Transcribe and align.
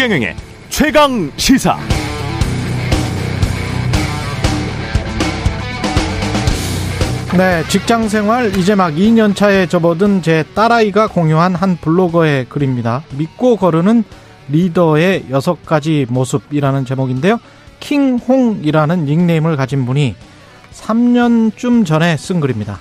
최경영의 0.00 0.34
최강 0.70 1.30
시사. 1.36 1.76
네, 7.36 7.62
직장 7.68 8.08
생활 8.08 8.56
이제 8.56 8.74
막 8.74 8.94
2년 8.94 9.36
차에 9.36 9.66
접어든 9.66 10.22
제 10.22 10.42
딸아이가 10.54 11.08
공유한 11.08 11.54
한 11.54 11.76
블로거의 11.76 12.46
글입니다. 12.46 13.02
믿고 13.18 13.56
거르는 13.56 14.04
리더의 14.48 15.26
여섯 15.28 15.66
가지 15.66 16.06
모습이라는 16.08 16.86
제목인데요. 16.86 17.38
킹홍이라는 17.80 19.04
닉네임을 19.04 19.56
가진 19.58 19.84
분이 19.84 20.14
3년쯤 20.72 21.84
전에 21.84 22.16
쓴 22.16 22.40
글입니다. 22.40 22.78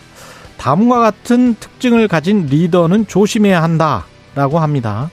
다음과 0.56 1.00
같은 1.00 1.56
특징을 1.60 2.08
가진 2.08 2.46
리더는 2.46 3.08
조심해야 3.08 3.62
한다라고 3.62 4.60
합니다. 4.60 5.10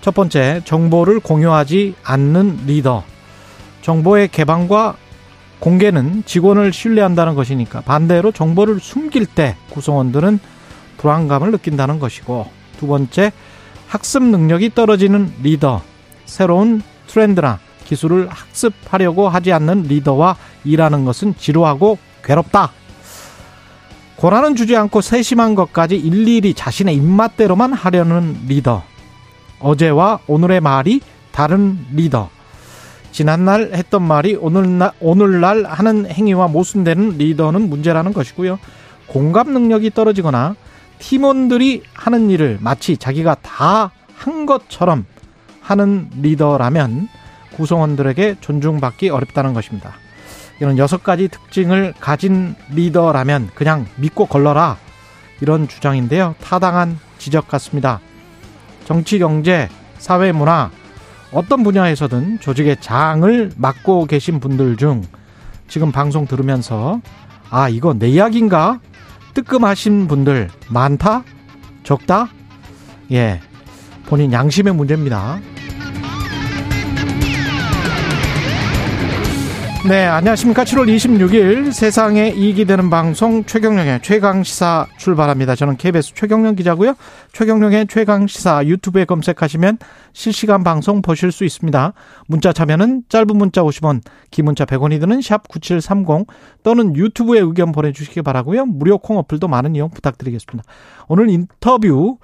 첫 0.00 0.14
번째, 0.14 0.62
정보를 0.64 1.20
공유하지 1.20 1.94
않는 2.02 2.60
리더. 2.66 3.04
정보의 3.82 4.28
개방과 4.28 4.96
공개는 5.58 6.24
직원을 6.24 6.72
신뢰한다는 6.72 7.34
것이니까 7.34 7.82
반대로 7.82 8.32
정보를 8.32 8.80
숨길 8.80 9.26
때 9.26 9.56
구성원들은 9.70 10.40
불안감을 10.96 11.50
느낀다는 11.50 11.98
것이고 11.98 12.46
두 12.78 12.86
번째 12.86 13.32
학습 13.88 14.22
능력이 14.22 14.74
떨어지는 14.74 15.32
리더 15.42 15.82
새로운 16.24 16.82
트렌드나 17.06 17.58
기술을 17.84 18.28
학습하려고 18.28 19.28
하지 19.28 19.52
않는 19.52 19.82
리더와 19.82 20.36
일하는 20.64 21.04
것은 21.04 21.34
지루하고 21.36 21.98
괴롭다. 22.22 22.72
고라는 24.16 24.54
주지 24.54 24.76
않고 24.76 25.00
세심한 25.00 25.54
것까지 25.54 25.96
일일이 25.96 26.54
자신의 26.54 26.94
입맛대로만 26.94 27.72
하려는 27.72 28.36
리더. 28.46 28.84
어제와 29.60 30.20
오늘의 30.26 30.60
말이 30.60 31.00
다른 31.32 31.78
리더. 31.92 32.28
지난날 33.12 33.70
했던 33.74 34.02
말이 34.02 34.34
오늘날, 34.34 34.92
오늘날 35.00 35.64
하는 35.64 36.06
행위와 36.10 36.48
모순되는 36.48 37.18
리더는 37.18 37.68
문제라는 37.68 38.12
것이고요. 38.12 38.58
공감 39.06 39.52
능력이 39.52 39.90
떨어지거나 39.90 40.56
팀원들이 40.98 41.82
하는 41.94 42.30
일을 42.30 42.58
마치 42.60 42.96
자기가 42.96 43.36
다 43.42 43.90
한 44.20 44.44
것처럼 44.44 45.06
하는 45.62 46.10
리더라면 46.20 47.08
구성원들에게 47.56 48.36
존중받기 48.40 49.08
어렵다는 49.08 49.54
것입니다. 49.54 49.94
이런 50.60 50.76
여섯 50.76 51.02
가지 51.02 51.28
특징을 51.28 51.94
가진 51.98 52.54
리더라면 52.70 53.50
그냥 53.54 53.86
믿고 53.96 54.26
걸러라. 54.26 54.76
이런 55.40 55.68
주장인데요. 55.68 56.34
타당한 56.42 56.98
지적 57.18 57.48
같습니다. 57.48 58.00
정치, 58.90 59.20
경제, 59.20 59.68
사회, 59.98 60.32
문화, 60.32 60.68
어떤 61.30 61.62
분야에서든 61.62 62.40
조직의 62.40 62.80
장을 62.80 63.52
맡고 63.56 64.06
계신 64.06 64.40
분들 64.40 64.76
중 64.78 65.04
지금 65.68 65.92
방송 65.92 66.26
들으면서 66.26 67.00
아, 67.50 67.68
이거 67.68 67.94
내 67.94 68.08
이야기인가? 68.08 68.80
뜨끔하신 69.34 70.08
분들 70.08 70.50
많다? 70.70 71.22
적다? 71.84 72.30
예. 73.12 73.40
본인 74.06 74.32
양심의 74.32 74.74
문제입니다. 74.74 75.38
네, 79.88 80.04
안녕하십니까. 80.04 80.62
7월 80.64 80.94
26일 80.94 81.72
세상에 81.72 82.28
이익이 82.28 82.66
되는 82.66 82.90
방송 82.90 83.44
최경령의 83.44 84.02
최강시사 84.02 84.86
출발합니다. 84.98 85.54
저는 85.54 85.78
KBS 85.78 86.12
최경령 86.14 86.54
기자고요. 86.54 86.94
최경령의 87.32 87.86
최강시사 87.86 88.66
유튜브에 88.66 89.06
검색하시면 89.06 89.78
실시간 90.12 90.62
방송 90.64 91.00
보실 91.00 91.32
수 91.32 91.44
있습니다. 91.44 91.94
문자 92.26 92.52
참여는 92.52 93.04
짧은 93.08 93.28
문자 93.34 93.62
50원, 93.62 94.02
긴 94.30 94.44
문자 94.44 94.66
100원이 94.66 95.00
드는 95.00 95.22
샵 95.22 95.48
9730 95.48 96.26
또는 96.62 96.94
유튜브에 96.94 97.40
의견 97.40 97.72
보내주시기 97.72 98.20
바라고요. 98.20 98.66
무료 98.66 98.98
콩 98.98 99.16
어플도 99.16 99.48
많은 99.48 99.74
이용 99.76 99.88
부탁드리겠습니다. 99.88 100.62
오늘 101.08 101.30
인터뷰 101.30 102.18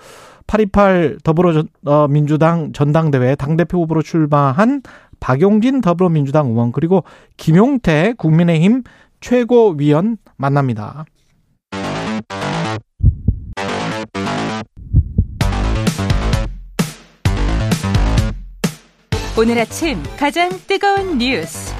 828 0.47 1.19
더불어민주당 1.23 2.73
전당대회 2.73 3.35
당대표 3.35 3.83
후보로 3.83 4.03
출마한 4.03 4.83
박용진 5.21 5.81
더불어민주당 5.81 6.49
의원 6.49 6.73
그리고 6.73 7.05
김용태 7.37 8.15
국민의힘 8.17 8.83
최고위원 9.21 10.19
만납니다. 10.37 11.05
오늘 19.39 19.59
아침 19.59 20.03
가장 20.19 20.49
뜨거운 20.67 21.19
뉴스 21.19 21.75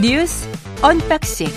뉴스 0.00 0.48
언박싱 0.80 1.48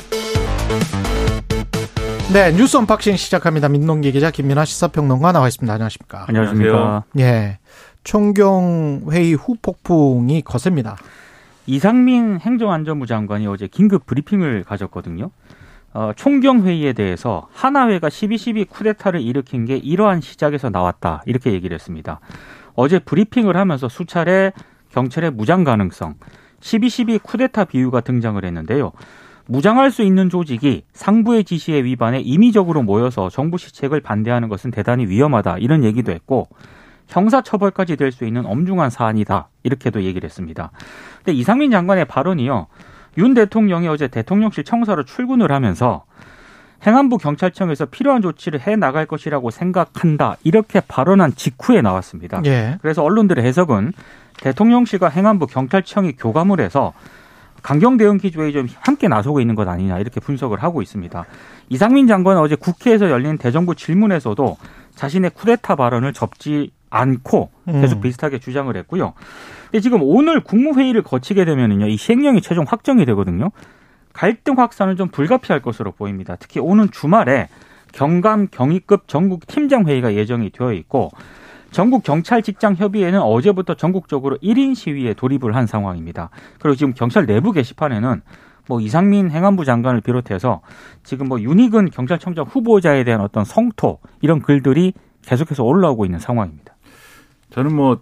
네 2.33 2.51
뉴스 2.51 2.75
언박싱 2.77 3.15
시작합니다. 3.17 3.69
민동기 3.69 4.11
기자 4.11 4.31
김민하 4.31 4.65
시사평론가 4.65 5.31
나와 5.31 5.47
있습니다. 5.47 5.71
안녕하십니까? 5.71 6.25
안녕하십니까? 6.27 7.03
예. 7.19 7.59
총경 8.03 9.05
회의 9.11 9.33
후폭풍이 9.35 10.41
거셉니다. 10.41 10.97
이상민 11.67 12.39
행정안전부 12.39 13.05
장관이 13.05 13.47
어제 13.47 13.67
긴급 13.67 14.05
브리핑을 14.05 14.63
가졌거든요. 14.63 15.29
어, 15.93 16.11
총경 16.15 16.63
회의에 16.63 16.93
대해서 16.93 17.47
하나회가 17.53 18.09
12.12 18.09 18.69
쿠데타를 18.69 19.21
일으킨 19.21 19.65
게 19.65 19.77
이러한 19.77 20.21
시작에서 20.21 20.69
나왔다 20.69 21.21
이렇게 21.25 21.53
얘기를 21.53 21.73
했습니다. 21.75 22.19
어제 22.73 22.99
브리핑을 22.99 23.55
하면서 23.55 23.87
수차례 23.87 24.51
경찰의 24.91 25.31
무장 25.31 25.63
가능성, 25.63 26.15
12.12 26.59 27.23
쿠데타 27.23 27.65
비유가 27.65 28.01
등장을 28.01 28.43
했는데요. 28.43 28.91
무장할 29.47 29.91
수 29.91 30.01
있는 30.01 30.29
조직이 30.29 30.83
상부의 30.93 31.43
지시에 31.43 31.83
위반해 31.83 32.19
임의적으로 32.19 32.81
모여서 32.83 33.29
정부 33.29 33.57
시책을 33.57 34.01
반대하는 34.01 34.49
것은 34.49 34.71
대단히 34.71 35.05
위험하다 35.05 35.57
이런 35.59 35.83
얘기도 35.83 36.11
했고 36.11 36.47
형사처벌까지 37.07 37.95
될 37.97 38.11
수 38.11 38.25
있는 38.25 38.45
엄중한 38.45 38.89
사안이다. 38.89 39.49
이렇게도 39.63 40.03
얘기를 40.03 40.25
했습니다. 40.25 40.71
근데 41.17 41.33
이상민 41.33 41.69
장관의 41.71 42.05
발언이요. 42.05 42.67
윤 43.17 43.33
대통령이 43.33 43.87
어제 43.87 44.07
대통령실 44.07 44.63
청사로 44.63 45.03
출근을 45.03 45.51
하면서 45.51 46.05
행안부 46.85 47.17
경찰청에서 47.17 47.85
필요한 47.85 48.21
조치를 48.21 48.61
해 48.61 48.75
나갈 48.75 49.05
것이라고 49.05 49.49
생각한다. 49.51 50.37
이렇게 50.43 50.81
발언한 50.81 51.35
직후에 51.35 51.81
나왔습니다. 51.81 52.41
예. 52.45 52.77
그래서 52.81 53.03
언론들의 53.03 53.43
해석은 53.43 53.93
대통령실과 54.41 55.09
행안부 55.09 55.47
경찰청이 55.47 56.13
교감을 56.13 56.59
해서 56.59 56.93
강경 57.65 57.97
대응 57.97 58.19
기조에 58.19 58.51
좀 58.51 58.67
함께 58.81 59.07
나서고 59.07 59.41
있는 59.41 59.55
것 59.55 59.67
아니냐 59.67 59.97
이렇게 59.97 60.19
분석을 60.19 60.61
하고 60.61 60.83
있습니다. 60.83 61.25
이상민 61.69 62.05
장관은 62.05 62.39
어제 62.39 62.53
국회에서 62.53 63.09
열린 63.09 63.39
대정부 63.39 63.73
질문에서도 63.73 64.55
자신의 64.93 65.31
쿠데타 65.31 65.75
발언을 65.75 66.13
접지 66.13 66.69
않고 66.91 67.49
음. 67.69 67.81
계속 67.81 68.01
비슷하게 68.01 68.37
주장을 68.37 68.73
했고요. 68.77 69.13
근데 69.63 69.79
지금 69.79 70.01
오늘 70.03 70.41
국무회의를 70.41 71.01
거치게 71.01 71.43
되면은요, 71.43 71.87
이 71.87 71.97
시행령이 71.97 72.41
최종 72.41 72.65
확정이 72.67 73.03
되거든요. 73.03 73.49
갈등 74.13 74.59
확산은 74.59 74.95
좀 74.95 75.07
불가피할 75.07 75.63
것으로 75.63 75.91
보입니다. 75.91 76.35
특히 76.39 76.59
오는 76.59 76.91
주말에 76.91 77.47
경감 77.93 78.49
경위급 78.51 79.07
전국 79.07 79.47
팀장 79.47 79.87
회의가 79.87 80.13
예정이 80.13 80.51
되어 80.51 80.71
있고 80.71 81.09
전국 81.75 82.03
경찰 82.03 82.41
직장 82.41 82.75
협의회는 82.75 83.19
어제부터 83.21 83.73
전국적으로 83.73 84.37
1인 84.37 84.75
시위에 84.75 85.13
돌입을 85.13 85.57
한 85.57 85.67
상황입니다. 85.67 86.29
그리고 86.61 86.73
지금 86.73 86.93
경찰 86.93 87.25
내부 87.25 87.51
게시판에는 87.51 88.21
뭐 88.69 88.79
이상민 88.79 89.29
행안부 89.29 89.65
장관을 89.65 89.99
비롯해서 89.99 90.61
지금 91.03 91.27
뭐 91.27 91.41
윤희근 91.41 91.89
경찰청장 91.89 92.45
후보자에 92.45 93.03
대한 93.03 93.19
어떤 93.19 93.43
성토 93.43 93.99
이런 94.21 94.41
글들이 94.41 94.93
계속해서 95.23 95.65
올라오고 95.65 96.05
있는 96.05 96.17
상황입니다. 96.17 96.73
저는 97.49 97.75
뭐 97.75 97.99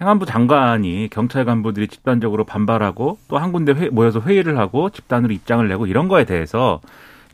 행안부 0.00 0.24
장관이 0.24 1.10
경찰 1.10 1.44
간부들이 1.44 1.88
집단적으로 1.88 2.44
반발하고 2.44 3.18
또 3.28 3.36
한 3.36 3.52
군데 3.52 3.72
회, 3.72 3.90
모여서 3.90 4.22
회의를 4.22 4.56
하고 4.56 4.88
집단으로 4.88 5.34
입장을 5.34 5.68
내고 5.68 5.86
이런 5.86 6.08
거에 6.08 6.24
대해서 6.24 6.80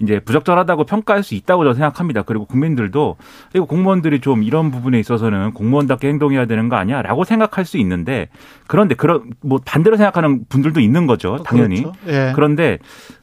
이제 0.01 0.21
부적절하다고 0.21 0.85
평가할 0.85 1.23
수 1.23 1.35
있다고 1.35 1.65
저는 1.65 1.75
생각합니다. 1.75 2.23
그리고 2.23 2.45
국민들도 2.45 3.17
그리고 3.51 3.67
공무원들이 3.67 4.21
좀 4.21 4.43
이런 4.43 4.71
부분에 4.71 4.99
있어서는 4.99 5.53
공무원답게 5.53 6.09
행동해야 6.09 6.47
되는 6.47 6.69
거 6.69 6.77
아니야라고 6.77 7.25
생각할 7.25 7.65
수 7.65 7.79
있는데 7.79 8.29
그런데 8.67 8.95
그런 8.95 9.31
뭐 9.41 9.59
반대로 9.65 9.97
생각하는 9.97 10.45
분들도 10.49 10.81
있는 10.81 11.07
거죠. 11.07 11.39
당연히. 11.45 11.83
그렇죠. 11.83 11.99
예. 12.09 12.33
그런데 12.35 12.79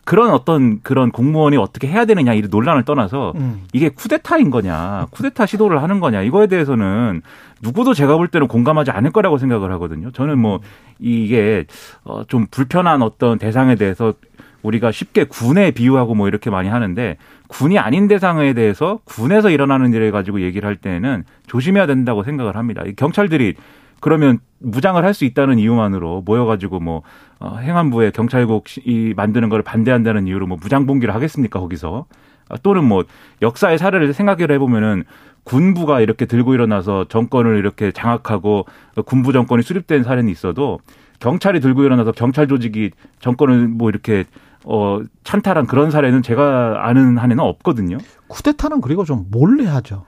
그런 0.05 0.31
어떤 0.31 0.81
그런 0.81 1.11
공무원이 1.11 1.55
어떻게 1.57 1.87
해야 1.87 2.03
되느냐 2.05 2.33
이 2.33 2.41
논란을 2.41 2.83
떠나서 2.83 3.33
음. 3.35 3.63
이게 3.71 3.87
쿠데타인 3.89 4.49
거냐, 4.49 5.07
쿠데타 5.11 5.45
시도를 5.45 5.81
하는 5.81 5.99
거냐 6.01 6.23
이거에 6.23 6.47
대해서는 6.47 7.21
누구도 7.61 7.93
제가 7.93 8.17
볼 8.17 8.27
때는 8.27 8.47
공감하지 8.49 8.91
않을 8.91 9.11
거라고 9.11 9.37
생각을 9.37 9.71
하거든요. 9.73 10.11
저는 10.11 10.37
뭐 10.39 10.59
이게 10.99 11.65
어 12.03 12.23
좀 12.27 12.47
불편한 12.49 13.01
어떤 13.01 13.37
대상에 13.37 13.75
대해서 13.75 14.13
우리가 14.63 14.91
쉽게 14.91 15.25
군에 15.25 15.71
비유하고 15.71 16.15
뭐 16.15 16.27
이렇게 16.27 16.49
많이 16.49 16.69
하는데 16.69 17.17
군이 17.47 17.77
아닌 17.77 18.07
대상에 18.07 18.53
대해서 18.53 18.99
군에서 19.05 19.49
일어나는 19.49 19.93
일을 19.93 20.11
가지고 20.11 20.41
얘기를 20.41 20.67
할 20.67 20.75
때는 20.75 21.23
조심해야 21.47 21.85
된다고 21.85 22.23
생각을 22.23 22.55
합니다. 22.55 22.83
경찰들이 22.95 23.55
그러면 23.99 24.39
무장을 24.59 25.01
할 25.03 25.13
수 25.13 25.25
있다는 25.25 25.59
이유만으로 25.59 26.23
모여가지고 26.25 26.79
뭐 26.79 27.03
어, 27.39 27.57
행안부에 27.57 28.11
경찰국 28.11 28.65
이 28.85 29.13
만드는 29.15 29.49
걸 29.49 29.61
반대한다는 29.61 30.27
이유로 30.27 30.47
뭐 30.47 30.57
무장 30.59 30.85
봉기를 30.85 31.13
하겠습니까 31.13 31.59
거기서 31.59 32.05
아, 32.49 32.55
또는 32.63 32.83
뭐 32.83 33.03
역사의 33.41 33.77
사례를 33.77 34.13
생각을 34.13 34.51
해보면은 34.51 35.03
군부가 35.43 35.99
이렇게 36.01 36.25
들고 36.25 36.53
일어나서 36.53 37.05
정권을 37.09 37.57
이렇게 37.57 37.91
장악하고 37.91 38.65
군부 39.05 39.33
정권이 39.33 39.61
수립된 39.61 40.03
사례는 40.03 40.29
있어도 40.29 40.79
경찰이 41.19 41.59
들고 41.59 41.83
일어나서 41.83 42.11
경찰 42.11 42.47
조직이 42.47 42.91
정권을 43.19 43.67
뭐 43.67 43.89
이렇게 43.89 44.25
어 44.65 44.99
찬탈한 45.23 45.67
그런 45.67 45.91
사례는 45.91 46.21
제가 46.23 46.87
아는 46.87 47.17
한에는 47.17 47.43
없거든요. 47.43 47.97
쿠데타는 48.27 48.81
그리고 48.81 49.03
좀 49.05 49.25
몰래 49.29 49.65
하죠. 49.67 50.05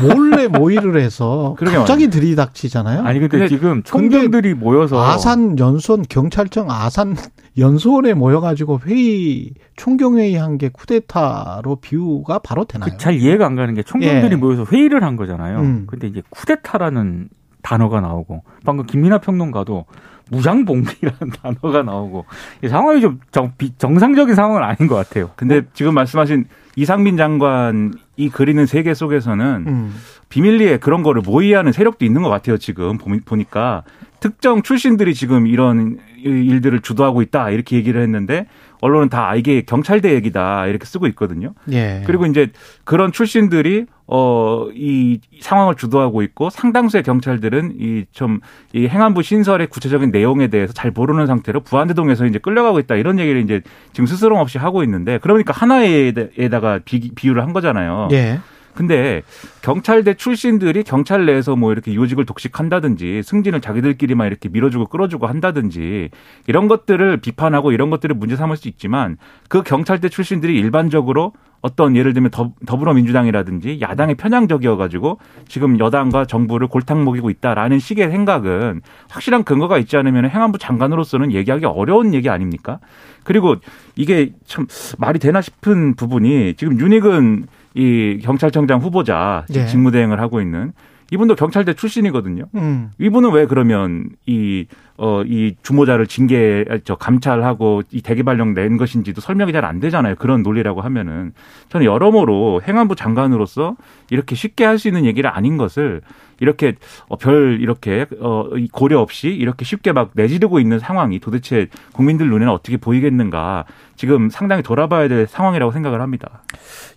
몰래 0.00 0.46
모의를 0.48 1.00
해서 1.00 1.56
갑자기 1.58 2.08
들이닥치잖아요. 2.08 3.02
아니 3.02 3.18
근데, 3.18 3.38
근데 3.38 3.48
지금 3.48 3.82
총경들이 3.82 4.54
모여서 4.54 5.02
아산 5.02 5.58
연수원 5.58 6.02
경찰청 6.08 6.70
아산 6.70 7.16
연수원에 7.58 8.14
모여가지고 8.14 8.80
회의 8.86 9.52
총경 9.76 10.18
회의 10.18 10.34
한 10.36 10.58
게 10.58 10.68
쿠데타로 10.68 11.76
비유가 11.80 12.38
바로 12.38 12.64
되나요? 12.64 12.90
그 12.92 12.96
잘 12.98 13.14
이해가 13.14 13.46
안 13.46 13.56
가는 13.56 13.74
게 13.74 13.82
총경들이 13.82 14.32
예. 14.32 14.36
모여서 14.36 14.64
회의를 14.64 15.02
한 15.02 15.16
거잖아요. 15.16 15.58
음. 15.60 15.84
근데 15.88 16.06
이제 16.06 16.22
쿠데타라는 16.30 17.28
단어가 17.62 18.00
나오고 18.00 18.42
방금 18.64 18.86
김민하 18.86 19.18
평론가도 19.18 19.86
무장봉기라는 20.30 21.18
단어가 21.42 21.82
나오고 21.82 22.24
이 22.62 22.68
상황이 22.68 23.00
좀 23.00 23.20
정, 23.30 23.52
비- 23.58 23.74
정상적인 23.76 24.34
상황은 24.34 24.62
아닌 24.62 24.88
것 24.88 24.94
같아요. 24.94 25.30
근데 25.36 25.62
지금 25.74 25.94
말씀하신 25.94 26.46
이상민 26.76 27.16
장관이 27.16 28.30
그리는 28.32 28.66
세계 28.66 28.94
속에서는 28.94 29.64
음. 29.66 29.94
비밀리에 30.28 30.78
그런 30.78 31.02
거를 31.02 31.22
모의하는 31.22 31.72
세력도 31.72 32.04
있는 32.04 32.22
것 32.22 32.28
같아요. 32.30 32.56
지금 32.58 32.98
보미- 32.98 33.24
보니까 33.24 33.82
특정 34.20 34.62
출신들이 34.62 35.14
지금 35.14 35.46
이런 35.46 35.98
일들을 36.24 36.80
주도하고 36.80 37.22
있다 37.22 37.50
이렇게 37.50 37.76
얘기를 37.76 38.00
했는데 38.02 38.46
언론은 38.80 39.08
다 39.08 39.28
아, 39.30 39.36
이게 39.36 39.62
경찰대 39.62 40.12
얘기다 40.14 40.66
이렇게 40.66 40.84
쓰고 40.84 41.06
있거든요. 41.08 41.54
예. 41.72 42.02
그리고 42.06 42.26
이제 42.26 42.50
그런 42.84 43.12
출신들이 43.12 43.86
어 44.06 44.54
이 44.74 45.20
상황을 45.40 45.74
주도하고 45.76 46.22
있고 46.22 46.50
상당수의 46.50 47.02
경찰들은 47.02 47.76
이좀이 47.80 48.40
행안부 48.88 49.22
신설의 49.22 49.68
구체적인 49.68 50.10
내용에 50.10 50.48
대해서 50.48 50.72
잘 50.72 50.90
모르는 50.90 51.26
상태로 51.26 51.60
부안대동에서 51.60 52.26
이제 52.26 52.38
끌려가고 52.38 52.78
있다 52.80 52.96
이런 52.96 53.18
얘기를 53.18 53.40
이제 53.40 53.62
지금 53.92 54.06
스스럼 54.06 54.38
없이 54.38 54.58
하고 54.58 54.82
있는데 54.82 55.18
그러니까 55.18 55.52
하나에다가 55.52 56.80
비, 56.84 57.10
비유를 57.14 57.42
한 57.42 57.52
거잖아요. 57.52 58.08
예. 58.12 58.40
근데 58.74 59.22
경찰대 59.62 60.14
출신들이 60.14 60.82
경찰 60.82 61.26
내에서 61.26 61.56
뭐 61.56 61.72
이렇게 61.72 61.94
요직을 61.94 62.26
독식한다든지 62.26 63.22
승진을 63.22 63.60
자기들끼리만 63.60 64.26
이렇게 64.26 64.48
밀어주고 64.48 64.86
끌어주고 64.86 65.26
한다든지 65.26 66.10
이런 66.46 66.68
것들을 66.68 67.18
비판하고 67.18 67.72
이런 67.72 67.90
것들을 67.90 68.14
문제 68.16 68.36
삼을 68.36 68.56
수 68.56 68.68
있지만 68.68 69.16
그 69.48 69.62
경찰대 69.62 70.08
출신들이 70.08 70.58
일반적으로 70.58 71.32
어떤 71.64 71.96
예를 71.96 72.12
들면 72.12 72.30
더, 72.30 72.52
더불어민주당이라든지 72.66 73.78
야당의 73.80 74.16
편향적이어가지고 74.16 75.18
지금 75.48 75.78
여당과 75.78 76.26
정부를 76.26 76.66
골탕 76.66 77.06
먹이고 77.06 77.30
있다라는 77.30 77.78
식의 77.78 78.10
생각은 78.10 78.82
확실한 79.08 79.44
근거가 79.44 79.78
있지 79.78 79.96
않으면 79.96 80.28
행안부 80.28 80.58
장관으로서는 80.58 81.32
얘기하기 81.32 81.64
어려운 81.64 82.12
얘기 82.12 82.28
아닙니까? 82.28 82.80
그리고 83.22 83.56
이게 83.96 84.34
참 84.46 84.66
말이 84.98 85.18
되나 85.18 85.40
싶은 85.40 85.94
부분이 85.94 86.52
지금 86.58 86.78
윤익은 86.78 87.46
이 87.74 88.20
경찰청장 88.22 88.80
후보자 88.80 89.44
예. 89.54 89.66
직무대행을 89.66 90.20
하고 90.20 90.40
있는 90.40 90.72
이분도 91.12 91.34
경찰대 91.36 91.74
출신이거든요. 91.74 92.44
음. 92.54 92.90
이분은 92.98 93.32
왜 93.32 93.46
그러면 93.46 94.08
이, 94.26 94.66
어, 94.96 95.22
이 95.24 95.54
주모자를 95.62 96.06
징계, 96.06 96.64
저, 96.84 96.94
감찰하고 96.96 97.82
이 97.92 98.00
대기발령 98.00 98.54
낸 98.54 98.76
것인지도 98.78 99.20
설명이 99.20 99.52
잘 99.52 99.64
안 99.64 99.80
되잖아요. 99.80 100.14
그런 100.16 100.42
논리라고 100.42 100.80
하면은. 100.80 101.32
저는 101.68 101.84
여러모로 101.86 102.62
행안부 102.66 102.96
장관으로서 102.96 103.76
이렇게 104.10 104.34
쉽게 104.34 104.64
할 104.64 104.78
수 104.78 104.88
있는 104.88 105.04
얘기를 105.04 105.28
아닌 105.30 105.56
것을 105.56 106.00
이렇게 106.40 106.74
어, 107.08 107.16
별 107.16 107.58
이렇게 107.60 108.06
어, 108.20 108.46
이 108.56 108.68
고려 108.68 109.00
없이 109.00 109.28
이렇게 109.28 109.64
쉽게 109.64 109.92
막 109.92 110.10
내지르고 110.14 110.60
있는 110.60 110.78
상황이 110.78 111.18
도대체 111.20 111.68
국민들 111.92 112.28
눈에는 112.28 112.52
어떻게 112.52 112.76
보이겠는가 112.76 113.64
지금 113.96 114.28
상당히 114.30 114.62
돌아봐야 114.62 115.08
될 115.08 115.26
상황이라고 115.26 115.72
생각을 115.72 116.00
합니다. 116.00 116.42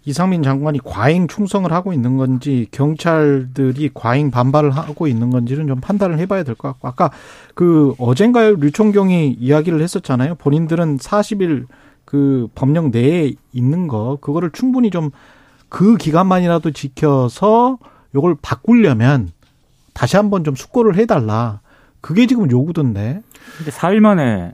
이상민 0.05 0.43
장관이 0.43 0.79
과잉 0.83 1.27
충성을 1.27 1.71
하고 1.71 1.93
있는 1.93 2.17
건지 2.17 2.67
경찰들이 2.71 3.91
과잉 3.93 4.31
반발을 4.31 4.71
하고 4.71 5.07
있는 5.07 5.29
건지는 5.29 5.67
좀 5.67 5.79
판단을 5.79 6.17
해봐야 6.19 6.43
될 6.43 6.55
것 6.55 6.69
같고 6.69 6.87
아까 6.87 7.11
그 7.53 7.93
어젠가요 7.99 8.55
류총경이 8.55 9.37
이야기를 9.39 9.81
했었잖아요. 9.81 10.35
본인들은 10.35 10.97
40일 10.97 11.65
그 12.05 12.47
법령 12.55 12.91
내에 12.91 13.33
있는 13.51 13.87
거 13.87 14.17
그거를 14.21 14.49
충분히 14.51 14.89
좀 14.89 15.11
그 15.69 15.97
기간만이라도 15.97 16.71
지켜서 16.71 17.77
요걸 18.17 18.37
바꾸려면 18.41 19.29
다시 19.93 20.17
한번 20.17 20.43
좀 20.43 20.55
숙고를 20.55 20.95
해달라. 20.95 21.61
그게 22.01 22.25
지금 22.25 22.49
요구던데. 22.49 23.21
근데 23.57 23.71
4일 23.71 23.99
만에 23.99 24.53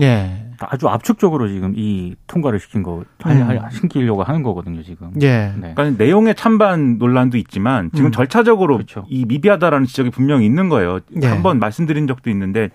예. 0.00 0.50
아주 0.58 0.88
압축적으로 0.88 1.46
지금 1.48 1.74
이 1.76 2.14
통과를 2.26 2.58
시킨 2.58 2.82
거, 2.82 3.04
할- 3.20 3.36
음. 3.36 4.20
하는 4.20 4.42
거거든요, 4.42 4.82
지금. 4.82 5.10
예. 5.22 5.52
네. 5.56 5.72
그러니까 5.74 6.02
내용의 6.02 6.34
찬반 6.34 6.98
논란도 6.98 7.36
있지만 7.38 7.90
지금 7.94 8.06
음. 8.06 8.12
절차적으로 8.12 8.74
그렇죠. 8.74 9.04
이 9.08 9.24
미비하다라는 9.26 9.86
지적이 9.86 10.10
분명히 10.10 10.46
있는 10.46 10.68
거예요. 10.68 11.00
예. 11.22 11.26
한번 11.26 11.58
말씀드린 11.60 12.06
적도 12.08 12.30
있는데 12.30 12.70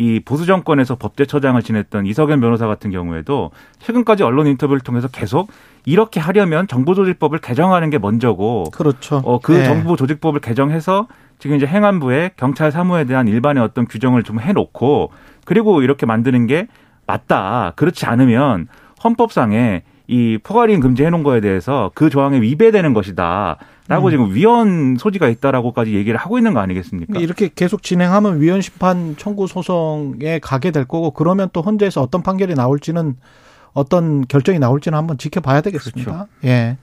이 0.00 0.18
보수 0.18 0.46
정권에서 0.46 0.94
법제처장을 0.94 1.60
지냈던 1.62 2.06
이석연 2.06 2.40
변호사 2.40 2.66
같은 2.66 2.90
경우에도 2.90 3.50
최근까지 3.80 4.22
언론 4.22 4.46
인터뷰를 4.46 4.80
통해서 4.80 5.08
계속 5.08 5.50
이렇게 5.84 6.20
하려면 6.20 6.66
정보조직법을 6.66 7.40
개정하는 7.40 7.90
게 7.90 7.98
먼저고 7.98 8.64
그렇죠. 8.72 9.20
어, 9.26 9.40
그 9.40 9.58
예. 9.58 9.64
정보조직법을 9.64 10.40
개정해서 10.40 11.06
지금 11.38 11.56
이제 11.56 11.66
행안부에 11.66 12.30
경찰 12.36 12.72
사무에 12.72 13.04
대한 13.04 13.28
일반의 13.28 13.62
어떤 13.62 13.86
규정을 13.86 14.22
좀 14.22 14.40
해놓고 14.40 15.12
그리고 15.44 15.82
이렇게 15.82 16.06
만드는 16.06 16.46
게 16.46 16.66
맞다. 17.06 17.74
그렇지 17.76 18.06
않으면 18.06 18.68
헌법상에 19.04 19.82
이 20.06 20.38
포괄인 20.42 20.80
금지해놓은 20.80 21.22
거에 21.22 21.42
대해서 21.42 21.90
그 21.94 22.08
조항에 22.08 22.40
위배되는 22.40 22.94
것이다. 22.94 23.58
라고 23.90 24.06
음. 24.06 24.10
지금 24.10 24.34
위헌 24.34 24.96
소지가 24.98 25.28
있다라고까지 25.28 25.94
얘기를 25.94 26.16
하고 26.16 26.38
있는 26.38 26.54
거 26.54 26.60
아니겠습니까? 26.60 27.18
이렇게 27.18 27.50
계속 27.52 27.82
진행하면 27.82 28.40
위헌 28.40 28.60
심판 28.60 29.16
청구 29.18 29.48
소송에 29.48 30.38
가게 30.38 30.70
될 30.70 30.84
거고 30.84 31.10
그러면 31.10 31.50
또 31.52 31.60
헌재에서 31.60 32.00
어떤 32.00 32.22
판결이 32.22 32.54
나올지는 32.54 33.16
어떤 33.72 34.24
결정이 34.28 34.60
나올지는 34.60 34.96
한번 34.96 35.18
지켜봐야 35.18 35.60
되겠습니다. 35.62 36.28
예. 36.44 36.78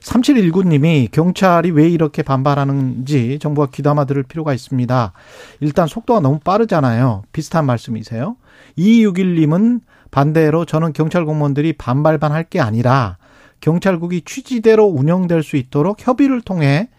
3719님이 0.00 1.10
경찰이 1.10 1.70
왜 1.72 1.90
이렇게 1.90 2.22
반발하는지 2.22 3.38
정부가 3.38 3.68
귀담아 3.70 4.06
들을 4.06 4.22
필요가 4.22 4.54
있습니다. 4.54 5.12
일단 5.60 5.86
속도가 5.86 6.20
너무 6.20 6.40
빠르잖아요. 6.40 7.24
비슷한 7.32 7.66
말씀이세요. 7.66 8.36
2261님은 8.78 9.80
반대로 10.10 10.64
저는 10.64 10.94
경찰 10.94 11.26
공무원들이 11.26 11.74
반발만 11.74 12.32
할 12.32 12.44
게 12.44 12.60
아니라 12.60 13.18
경찰국이 13.64 14.20
취지대로 14.26 14.84
운영될 14.84 15.42
수 15.42 15.56
있도록 15.56 16.06
협의를 16.06 16.42
통해 16.42 16.90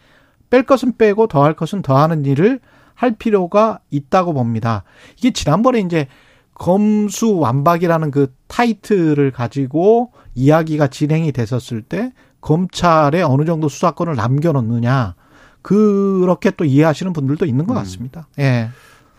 뺄 0.49 0.63
것은 0.63 0.97
빼고 0.97 1.27
더할 1.27 1.53
것은 1.53 1.83
더하는 1.83 2.25
일을 2.25 2.59
할 2.95 3.11
필요가 3.11 3.81
있다고 3.91 4.33
봅니다. 4.33 4.83
이게 5.15 5.29
지난번에 5.29 5.79
이제 5.81 6.07
검수 6.55 7.37
완박이라는 7.37 8.09
그 8.09 8.33
타이틀을 8.47 9.29
가지고 9.29 10.11
이야기가 10.33 10.87
진행이 10.87 11.33
됐었을 11.33 11.83
때 11.83 12.13
검찰에 12.41 13.21
어느 13.21 13.45
정도 13.45 13.69
수사권을 13.69 14.15
남겨놓느냐 14.15 15.13
그렇게 15.61 16.49
또 16.49 16.65
이해하시는 16.65 17.13
분들도 17.13 17.45
있는 17.45 17.67
것 17.67 17.75
같습니다. 17.75 18.27
예. 18.39 18.69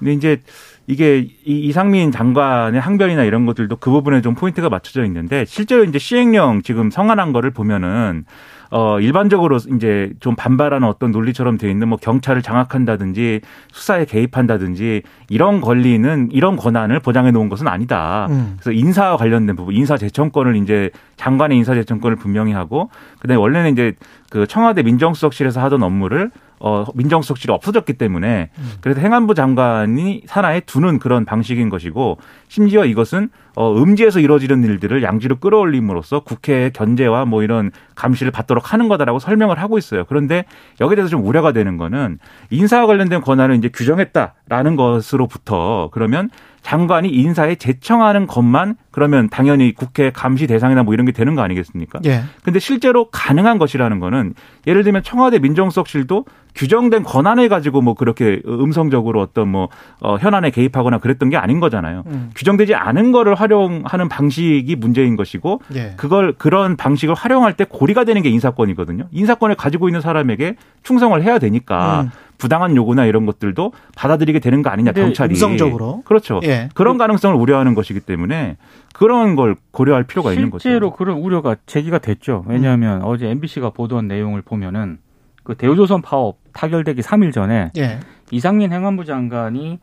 근데 0.00 0.14
이제 0.14 0.42
이게 0.86 1.28
이 1.44 1.58
이상민 1.60 2.12
장관의 2.12 2.80
항변이나 2.80 3.24
이런 3.24 3.46
것들도 3.46 3.76
그 3.76 3.90
부분에 3.90 4.20
좀 4.20 4.34
포인트가 4.34 4.68
맞춰져 4.68 5.04
있는데 5.04 5.44
실제로 5.44 5.84
이제 5.84 5.98
시행령 5.98 6.62
지금 6.62 6.90
성안한 6.90 7.32
거를 7.32 7.50
보면은 7.50 8.24
어 8.70 8.98
일반적으로 9.00 9.58
이제 9.76 10.12
좀 10.18 10.34
반발하는 10.34 10.88
어떤 10.88 11.12
논리처럼 11.12 11.56
돼 11.56 11.70
있는 11.70 11.88
뭐 11.88 11.98
경찰을 11.98 12.42
장악한다든지 12.42 13.40
수사에 13.70 14.04
개입한다든지 14.06 15.02
이런 15.28 15.60
권리는 15.60 16.28
이런 16.32 16.56
권한을 16.56 16.98
보장해 16.98 17.30
놓은 17.30 17.48
것은 17.48 17.68
아니다. 17.68 18.26
음. 18.30 18.56
그래서 18.60 18.72
인사와 18.72 19.18
관련된 19.18 19.54
부분, 19.54 19.74
인사 19.74 19.96
제청권을 19.96 20.56
이제 20.56 20.90
장관의 21.16 21.56
인사 21.58 21.74
제청권을 21.74 22.16
분명히 22.16 22.52
하고 22.52 22.90
그다음에 23.20 23.40
원래는 23.40 23.72
이제 23.72 23.92
그 24.30 24.48
청와대 24.48 24.82
민정수석실에서 24.82 25.62
하던 25.62 25.84
업무를 25.84 26.32
어 26.58 26.86
민정수석실이 26.94 27.52
없어졌기 27.52 27.94
때문에 27.94 28.50
그래서 28.80 29.00
행안부 29.00 29.34
장관이 29.34 30.22
산하에 30.26 30.60
두는 30.60 30.98
그런 30.98 31.24
방식인 31.24 31.68
것이고 31.68 32.18
심지어 32.48 32.84
이것은 32.84 33.28
어, 33.56 33.74
음지에서 33.74 34.20
이루어지는 34.20 34.62
일들을 34.64 35.02
양지로 35.02 35.36
끌어올림으로써 35.36 36.20
국회의 36.20 36.70
견제와 36.72 37.24
뭐 37.24 37.42
이런 37.42 37.70
감시를 37.94 38.30
받도록 38.30 38.72
하는 38.72 38.86
거다라고 38.88 39.18
설명을 39.18 39.58
하고 39.58 39.78
있어요. 39.78 40.04
그런데 40.04 40.44
여기에 40.78 40.96
대해서 40.96 41.08
좀 41.08 41.26
우려가 41.26 41.52
되는 41.52 41.78
거는 41.78 42.18
인사와 42.50 42.86
관련된 42.86 43.22
권한을 43.22 43.56
이제 43.56 43.70
규정했다라는 43.72 44.76
것으로부터 44.76 45.88
그러면 45.90 46.28
장관이 46.66 47.08
인사에 47.10 47.54
제청하는 47.54 48.26
것만 48.26 48.74
그러면 48.90 49.28
당연히 49.30 49.72
국회 49.72 50.10
감시 50.10 50.48
대상이나 50.48 50.82
뭐 50.82 50.94
이런 50.94 51.06
게 51.06 51.12
되는 51.12 51.36
거 51.36 51.42
아니겠습니까? 51.42 52.00
예. 52.06 52.24
근데 52.42 52.58
실제로 52.58 53.08
가능한 53.08 53.58
것이라는 53.58 54.00
거는 54.00 54.34
예를 54.66 54.82
들면 54.82 55.04
청와대 55.04 55.38
민정수석실도 55.38 56.24
규정된 56.56 57.04
권한을 57.04 57.48
가지고 57.48 57.82
뭐 57.82 57.94
그렇게 57.94 58.42
음성적으로 58.48 59.20
어떤 59.20 59.48
뭐 59.48 59.68
어, 60.00 60.16
현안에 60.16 60.50
개입하거나 60.50 60.98
그랬던 60.98 61.30
게 61.30 61.36
아닌 61.36 61.60
거잖아요. 61.60 62.02
음. 62.06 62.30
규정되지 62.34 62.74
않은 62.74 63.12
거를 63.12 63.36
활용하는 63.36 64.08
방식이 64.08 64.74
문제인 64.74 65.14
것이고 65.14 65.60
예. 65.76 65.94
그걸 65.96 66.32
그런 66.32 66.76
방식을 66.76 67.14
활용할 67.14 67.52
때 67.52 67.64
고리가 67.68 68.02
되는 68.02 68.22
게 68.22 68.28
인사권이거든요. 68.30 69.04
인사권을 69.12 69.54
가지고 69.54 69.88
있는 69.88 70.00
사람에게 70.00 70.56
충성을 70.82 71.22
해야 71.22 71.38
되니까 71.38 72.00
음. 72.00 72.10
부당한 72.38 72.76
요구나 72.76 73.04
이런 73.06 73.26
것들도 73.26 73.72
받아들이게 73.96 74.40
되는 74.40 74.62
거 74.62 74.70
아니냐 74.70 74.92
경찰이 74.92 75.34
음성적으로. 75.34 76.02
그렇죠. 76.04 76.40
예. 76.44 76.68
그런 76.74 76.98
가능성을 76.98 77.36
우려하는 77.36 77.74
것이기 77.74 78.00
때문에 78.00 78.56
그런 78.94 79.36
걸 79.36 79.56
고려할 79.70 80.04
필요가 80.04 80.32
있는 80.32 80.50
거죠. 80.50 80.62
실제로 80.62 80.92
그런 80.92 81.18
우려가 81.18 81.56
제기가 81.66 81.98
됐죠. 81.98 82.44
음. 82.46 82.52
왜냐하면 82.52 83.02
어제 83.02 83.28
MBC가 83.28 83.70
보도한 83.70 84.08
내용을 84.08 84.42
보면은 84.42 84.98
그 85.42 85.54
대우조선 85.54 86.02
파업 86.02 86.38
타결되기 86.52 87.02
3일 87.02 87.32
전에 87.32 87.70
예. 87.76 88.00
이상민 88.32 88.72
행안부 88.72 89.04
장관이 89.04 89.78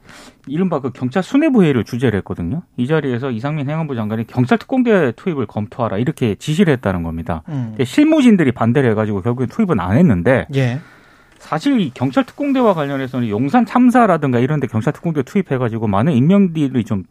이른바 0.47 0.81
그 0.81 0.91
경찰 0.91 1.23
수뇌부 1.23 1.63
회의를 1.63 1.85
주재를 1.85 2.17
했거든요. 2.19 2.63
이 2.75 2.87
자리에서 2.87 3.31
이상민 3.31 3.69
행안부 3.69 3.95
장관이 3.95 4.27
경찰 4.27 4.57
특공대 4.57 5.13
투입을 5.13 5.45
검토하라 5.45 5.97
이렇게 5.97 6.35
지시를 6.35 6.73
했다는 6.73 7.03
겁니다. 7.03 7.43
음. 7.47 7.75
실무진들이 7.81 8.51
반대를 8.51 8.91
해가지고 8.91 9.21
결국엔 9.21 9.47
투입은 9.49 9.79
안 9.79 9.95
했는데 9.97 10.47
예. 10.55 10.79
사실 11.43 11.79
이 11.81 11.91
경찰 11.93 12.23
특공대와 12.23 12.73
관련해서는 12.73 13.27
용산 13.27 13.65
참사라든가 13.65 14.39
이런 14.39 14.61
데 14.61 14.67
경찰 14.67 14.93
특공대 14.93 15.23
투입해가지고 15.23 15.87
많은 15.87 16.13
인명들이 16.13 16.85
좀 16.85 17.03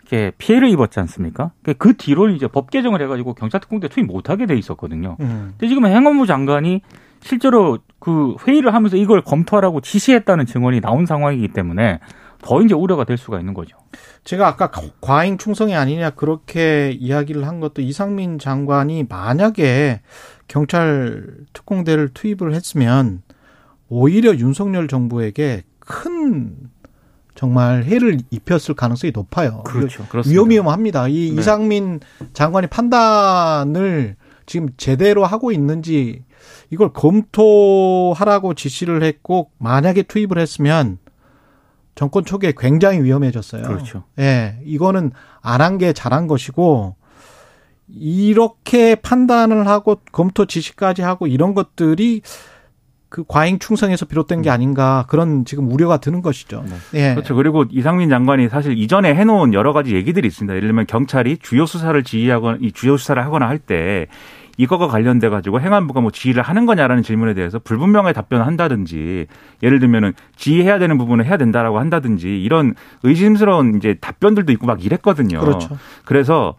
이렇게 0.00 0.30
피해를 0.38 0.68
입었지 0.68 1.00
않습니까? 1.00 1.50
그 1.78 1.96
뒤로 1.96 2.28
이제 2.28 2.46
법 2.46 2.70
개정을 2.70 3.02
해가지고 3.02 3.34
경찰 3.34 3.60
특공대 3.60 3.88
투입 3.88 4.06
못하게 4.06 4.46
돼 4.46 4.56
있었거든요. 4.56 5.16
음. 5.18 5.54
근데 5.58 5.66
지금 5.66 5.84
행안부 5.84 6.26
장관이 6.26 6.80
실제로 7.20 7.78
그 7.98 8.36
회의를 8.46 8.72
하면서 8.72 8.96
이걸 8.96 9.20
검토하라고 9.20 9.80
지시했다는 9.80 10.46
증언이 10.46 10.80
나온 10.80 11.04
상황이기 11.04 11.48
때문에 11.48 11.98
더 12.42 12.62
이제 12.62 12.72
우려가 12.72 13.02
될 13.02 13.16
수가 13.16 13.40
있는 13.40 13.52
거죠. 13.52 13.76
제가 14.22 14.46
아까 14.46 14.70
과잉 15.00 15.38
충성이 15.38 15.74
아니냐 15.74 16.10
그렇게 16.10 16.92
이야기를 16.92 17.48
한 17.48 17.58
것도 17.58 17.82
이상민 17.82 18.38
장관이 18.38 19.06
만약에 19.08 20.02
경찰 20.46 21.26
특공대를 21.52 22.10
투입을 22.14 22.54
했으면 22.54 23.22
오히려 23.88 24.34
윤석열 24.36 24.88
정부에게 24.88 25.62
큰 25.78 26.56
정말 27.34 27.84
해를 27.84 28.18
입혔을 28.30 28.74
가능성이 28.74 29.12
높아요. 29.14 29.62
그렇습니다. 29.64 30.22
위험위험합니다. 30.30 31.08
이 31.08 31.32
네. 31.34 31.40
이상민 31.40 32.00
장관이 32.32 32.66
판단을 32.68 34.16
지금 34.46 34.68
제대로 34.76 35.24
하고 35.24 35.52
있는지 35.52 36.24
이걸 36.70 36.92
검토하라고 36.92 38.54
지시를 38.54 39.02
했고 39.02 39.50
만약에 39.58 40.02
투입을 40.04 40.38
했으면 40.38 40.98
정권 41.94 42.24
초기에 42.24 42.52
굉장히 42.56 43.02
위험해졌어요. 43.02 43.62
그렇죠. 43.62 44.04
예, 44.18 44.58
이거는 44.64 45.12
안 45.42 45.60
한 45.60 45.78
게 45.78 45.92
잘한 45.92 46.26
것이고 46.26 46.94
이렇게 47.88 48.94
판단을 48.96 49.66
하고 49.68 49.98
검토 50.12 50.44
지시까지 50.46 51.02
하고 51.02 51.26
이런 51.26 51.54
것들이 51.54 52.22
그 53.08 53.24
과잉 53.26 53.58
충성에서 53.58 54.06
비롯된 54.06 54.42
게 54.42 54.50
아닌가 54.50 55.04
그런 55.08 55.44
지금 55.44 55.70
우려가 55.70 55.98
드는 55.98 56.22
것이죠. 56.22 56.64
예. 56.94 57.14
그렇죠. 57.14 57.34
그리고 57.34 57.64
이상민 57.70 58.10
장관이 58.10 58.48
사실 58.48 58.76
이전에 58.76 59.14
해놓은 59.14 59.54
여러 59.54 59.72
가지 59.72 59.94
얘기들이 59.94 60.26
있습니다. 60.26 60.54
예를 60.56 60.68
들면 60.68 60.86
경찰이 60.86 61.38
주요 61.38 61.66
수사를 61.66 62.02
지휘하거나 62.02 62.58
이 62.60 62.72
주요 62.72 62.96
수사를 62.96 63.22
하거나 63.24 63.48
할 63.48 63.58
때 63.58 64.06
이거가 64.58 64.86
관련돼 64.86 65.28
가지고 65.28 65.60
행안부가 65.60 66.00
뭐 66.00 66.10
지휘를 66.10 66.42
하는 66.42 66.66
거냐라는 66.66 67.02
질문에 67.02 67.34
대해서 67.34 67.58
불분명하게 67.58 68.14
답변을 68.14 68.46
한다든지 68.46 69.26
예를 69.62 69.80
들면은 69.80 70.14
지휘해야 70.36 70.78
되는 70.78 70.98
부분을 70.98 71.26
해야 71.26 71.36
된다라고 71.36 71.78
한다든지 71.78 72.42
이런 72.42 72.74
의심스러운 73.02 73.76
이제 73.76 73.94
답변들도 74.00 74.52
있고 74.52 74.66
막 74.66 74.84
이랬거든요. 74.84 75.40
그렇죠. 75.40 75.76
그래서 76.04 76.54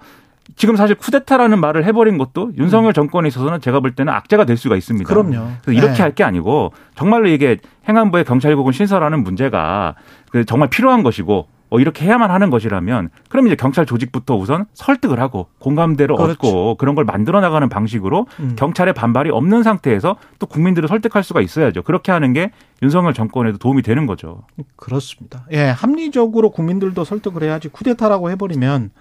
지금 0.58 0.76
사실 0.76 0.96
쿠데타라는 0.96 1.60
말을 1.60 1.86
해버린 1.86 2.18
것도 2.18 2.52
윤석열 2.58 2.92
정권에 2.92 3.28
있어서는 3.28 3.62
제가 3.62 3.80
볼 3.80 3.92
때는 3.92 4.12
악재가 4.12 4.44
될 4.46 4.58
수가 4.58 4.76
있습니다. 4.76 5.08
그럼요. 5.08 5.50
이렇게 5.68 5.94
네. 5.94 6.02
할게 6.02 6.24
아니고 6.24 6.74
정말로 6.96 7.30
이게 7.30 7.58
행안부의 7.88 8.26
경찰국은 8.26 8.74
신설하는 8.74 9.24
문제가 9.24 9.96
그 10.32 10.44
정말 10.46 10.70
필요한 10.70 11.04
것이고 11.04 11.48
어, 11.70 11.80
이렇게 11.80 12.06
해야만 12.06 12.32
하는 12.32 12.50
것이라면 12.50 13.10
그럼 13.30 13.48
이제 13.48 13.56
경찰 13.56 13.86
조직부터 13.86 14.36
우선 14.36 14.66
설득을 14.74 15.20
하고 15.20 15.48
공감대를 15.60 16.16
그렇죠. 16.16 16.32
얻고 16.32 16.76
그런 16.76 16.96
걸 16.96 17.04
만들어 17.04 17.42
나가는 17.42 17.68
방식으로 17.68 18.26
음. 18.40 18.56
경찰의 18.58 18.94
반발이 18.94 19.30
없는 19.32 19.64
상태에서 19.64 20.16
또 20.40 20.48
국민들을 20.48 20.88
설득할 20.88 21.24
수가 21.24 21.42
있어야죠. 21.42 21.84
그렇게 21.84 22.12
하는 22.12 22.34
게 22.34 22.52
윤석열 22.82 23.14
정권에도 23.14 23.58
도움이 23.58 23.82
되는 23.82 24.08
거죠. 24.08 24.44
그렇습니다. 24.78 25.46
예, 25.52 25.66
합리적으로 25.66 26.52
국민들도 26.52 27.04
설득을 27.04 27.44
해야지 27.44 27.68
쿠데타라고 27.68 28.32
해버리면 28.32 28.92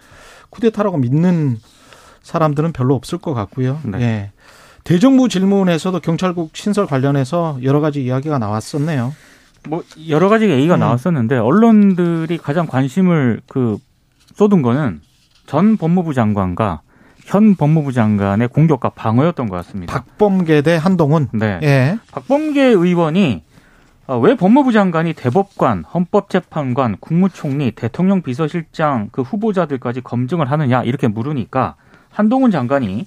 쿠데타라고 0.50 0.98
믿는 0.98 1.58
사람들은 2.22 2.72
별로 2.72 2.94
없을 2.94 3.18
것 3.18 3.34
같고요. 3.34 3.78
네. 3.84 4.00
예. 4.00 4.30
대정부 4.84 5.28
질문에서도 5.28 5.98
경찰국 6.00 6.50
신설 6.56 6.86
관련해서 6.86 7.58
여러 7.62 7.80
가지 7.80 8.04
이야기가 8.04 8.38
나왔었네요. 8.38 9.12
뭐 9.68 9.82
여러 10.08 10.28
가지 10.28 10.48
얘기가 10.48 10.74
음. 10.74 10.80
나왔었는데 10.80 11.38
언론들이 11.38 12.38
가장 12.38 12.66
관심을 12.66 13.40
그 13.48 13.78
쏟은 14.34 14.62
거는 14.62 15.00
전 15.46 15.76
법무부 15.76 16.14
장관과 16.14 16.82
현 17.24 17.56
법무부 17.56 17.92
장관의 17.92 18.48
공격과 18.48 18.90
방어였던 18.90 19.48
것 19.48 19.56
같습니다. 19.56 19.92
박범계 19.92 20.62
대 20.62 20.76
한동훈. 20.76 21.28
네. 21.32 21.58
예. 21.62 21.98
박범계 22.12 22.62
의원이 22.62 23.42
어, 23.42 23.45
왜 24.08 24.36
법무부 24.36 24.70
장관이 24.70 25.14
대법관, 25.14 25.82
헌법재판관, 25.82 26.98
국무총리, 27.00 27.72
대통령 27.72 28.22
비서실장 28.22 29.08
그 29.10 29.22
후보자들까지 29.22 30.02
검증을 30.02 30.48
하느냐 30.50 30.84
이렇게 30.84 31.08
물으니까 31.08 31.74
한동훈 32.10 32.52
장관이 32.52 33.06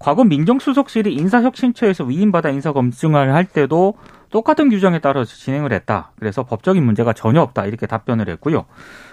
과거 0.00 0.24
민정수석실이 0.24 1.14
인사혁신처에서 1.14 2.04
위임받아 2.04 2.50
인사 2.50 2.72
검증을 2.72 3.32
할 3.32 3.44
때도 3.44 3.94
똑같은 4.30 4.68
규정에 4.68 4.98
따라서 4.98 5.32
진행을 5.32 5.72
했다. 5.72 6.10
그래서 6.18 6.42
법적인 6.42 6.84
문제가 6.84 7.12
전혀 7.12 7.40
없다. 7.40 7.66
이렇게 7.66 7.86
답변을 7.86 8.28
했고요. 8.30 8.64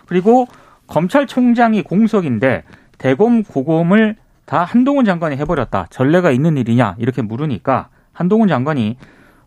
그리고 0.08 0.48
검찰총장이 0.88 1.84
공석인데 1.84 2.64
대검 2.98 3.44
고검을 3.44 4.16
다 4.46 4.64
한동훈 4.64 5.06
장관이 5.06 5.38
해버렸다. 5.38 5.86
전례가 5.92 6.32
있는 6.32 6.58
일이냐 6.58 6.96
이렇게 6.98 7.22
물으니까 7.22 7.90
한동훈 8.14 8.48
장관이 8.48 8.98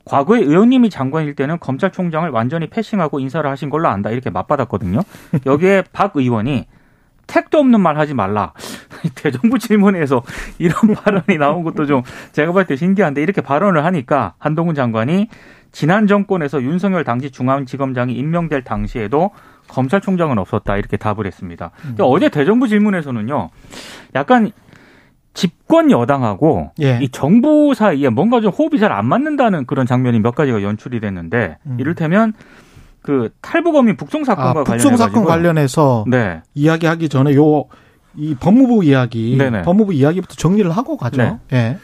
과거에 0.04 0.40
의원님이 0.40 0.90
장관일 0.90 1.35
때는 1.35 1.59
검찰총장을 1.61 2.28
완전히 2.30 2.68
패싱하고 2.68 3.21
인사를 3.21 3.49
하신 3.49 3.71
걸로 3.71 3.88
안다 3.88 4.11
이렇게 4.11 4.30
맞받았거든요. 4.30 5.00
여기에 5.47 5.85
박 5.92 6.16
의원이 6.16 6.66
택도 7.28 7.59
없는 7.59 7.80
말 7.80 7.97
하지 7.99 8.14
말라. 8.14 8.52
대정부 9.14 9.59
질문에서 9.59 10.23
이런 10.59 10.75
발언이 10.94 11.38
나온 11.38 11.62
것도 11.62 11.87
좀 11.87 12.02
제가 12.32 12.52
볼 12.52 12.64
때 12.66 12.76
신기한데 12.76 13.23
이렇게 13.23 13.40
발언을 13.40 13.85
하니까 13.85 14.35
한동훈 14.38 14.75
장관이 14.75 15.28
지난 15.71 16.06
정권에서 16.06 16.62
윤석열 16.62 17.02
당시 17.04 17.30
중앙지검장이 17.30 18.12
임명될 18.12 18.62
당시에도 18.64 19.30
검찰총장은 19.68 20.37
없었다 20.38 20.76
이렇게 20.76 20.99
답을 20.99 21.25
했습니다. 21.26 21.71
근데 21.80 22.02
어제 22.02 22.28
대정부 22.28 22.68
질문에서는요, 22.68 23.49
약간 24.14 24.50
집권 25.35 25.91
여당하고 25.91 26.73
예. 26.83 26.99
이 27.03 27.09
정부 27.09 27.75
사이에 27.75 28.09
뭔가 28.11 28.41
좀 28.41 28.51
호흡이 28.53 28.79
잘 28.79 28.93
안 28.93 29.07
맞는다는 29.07 29.67
그런 29.67 29.87
장면이 29.87 30.21
몇 30.21 30.35
가지가 30.35 30.62
연출이 30.62 31.01
됐는데 31.01 31.59
음. 31.67 31.77
이를테면 31.81 32.35
그 33.01 33.31
탈북어민 33.41 33.97
북송 33.97 34.25
사건과 34.25 34.61
아, 34.61 34.65
관련해서 34.65 34.89
북송 34.91 34.97
사건 34.97 35.25
관련해서 35.25 36.05
네. 36.09 36.43
이야기하기 36.55 37.09
전에 37.09 37.35
요 37.35 37.65
이 38.17 38.35
법무부 38.35 38.85
이야기, 38.85 39.37
네네. 39.39 39.62
법무부 39.62 39.95
이야기부터 39.95 40.35
정리를 40.35 40.71
하고 40.71 40.97
가죠. 40.97 41.23
네. 41.23 41.39
예. 41.53 41.79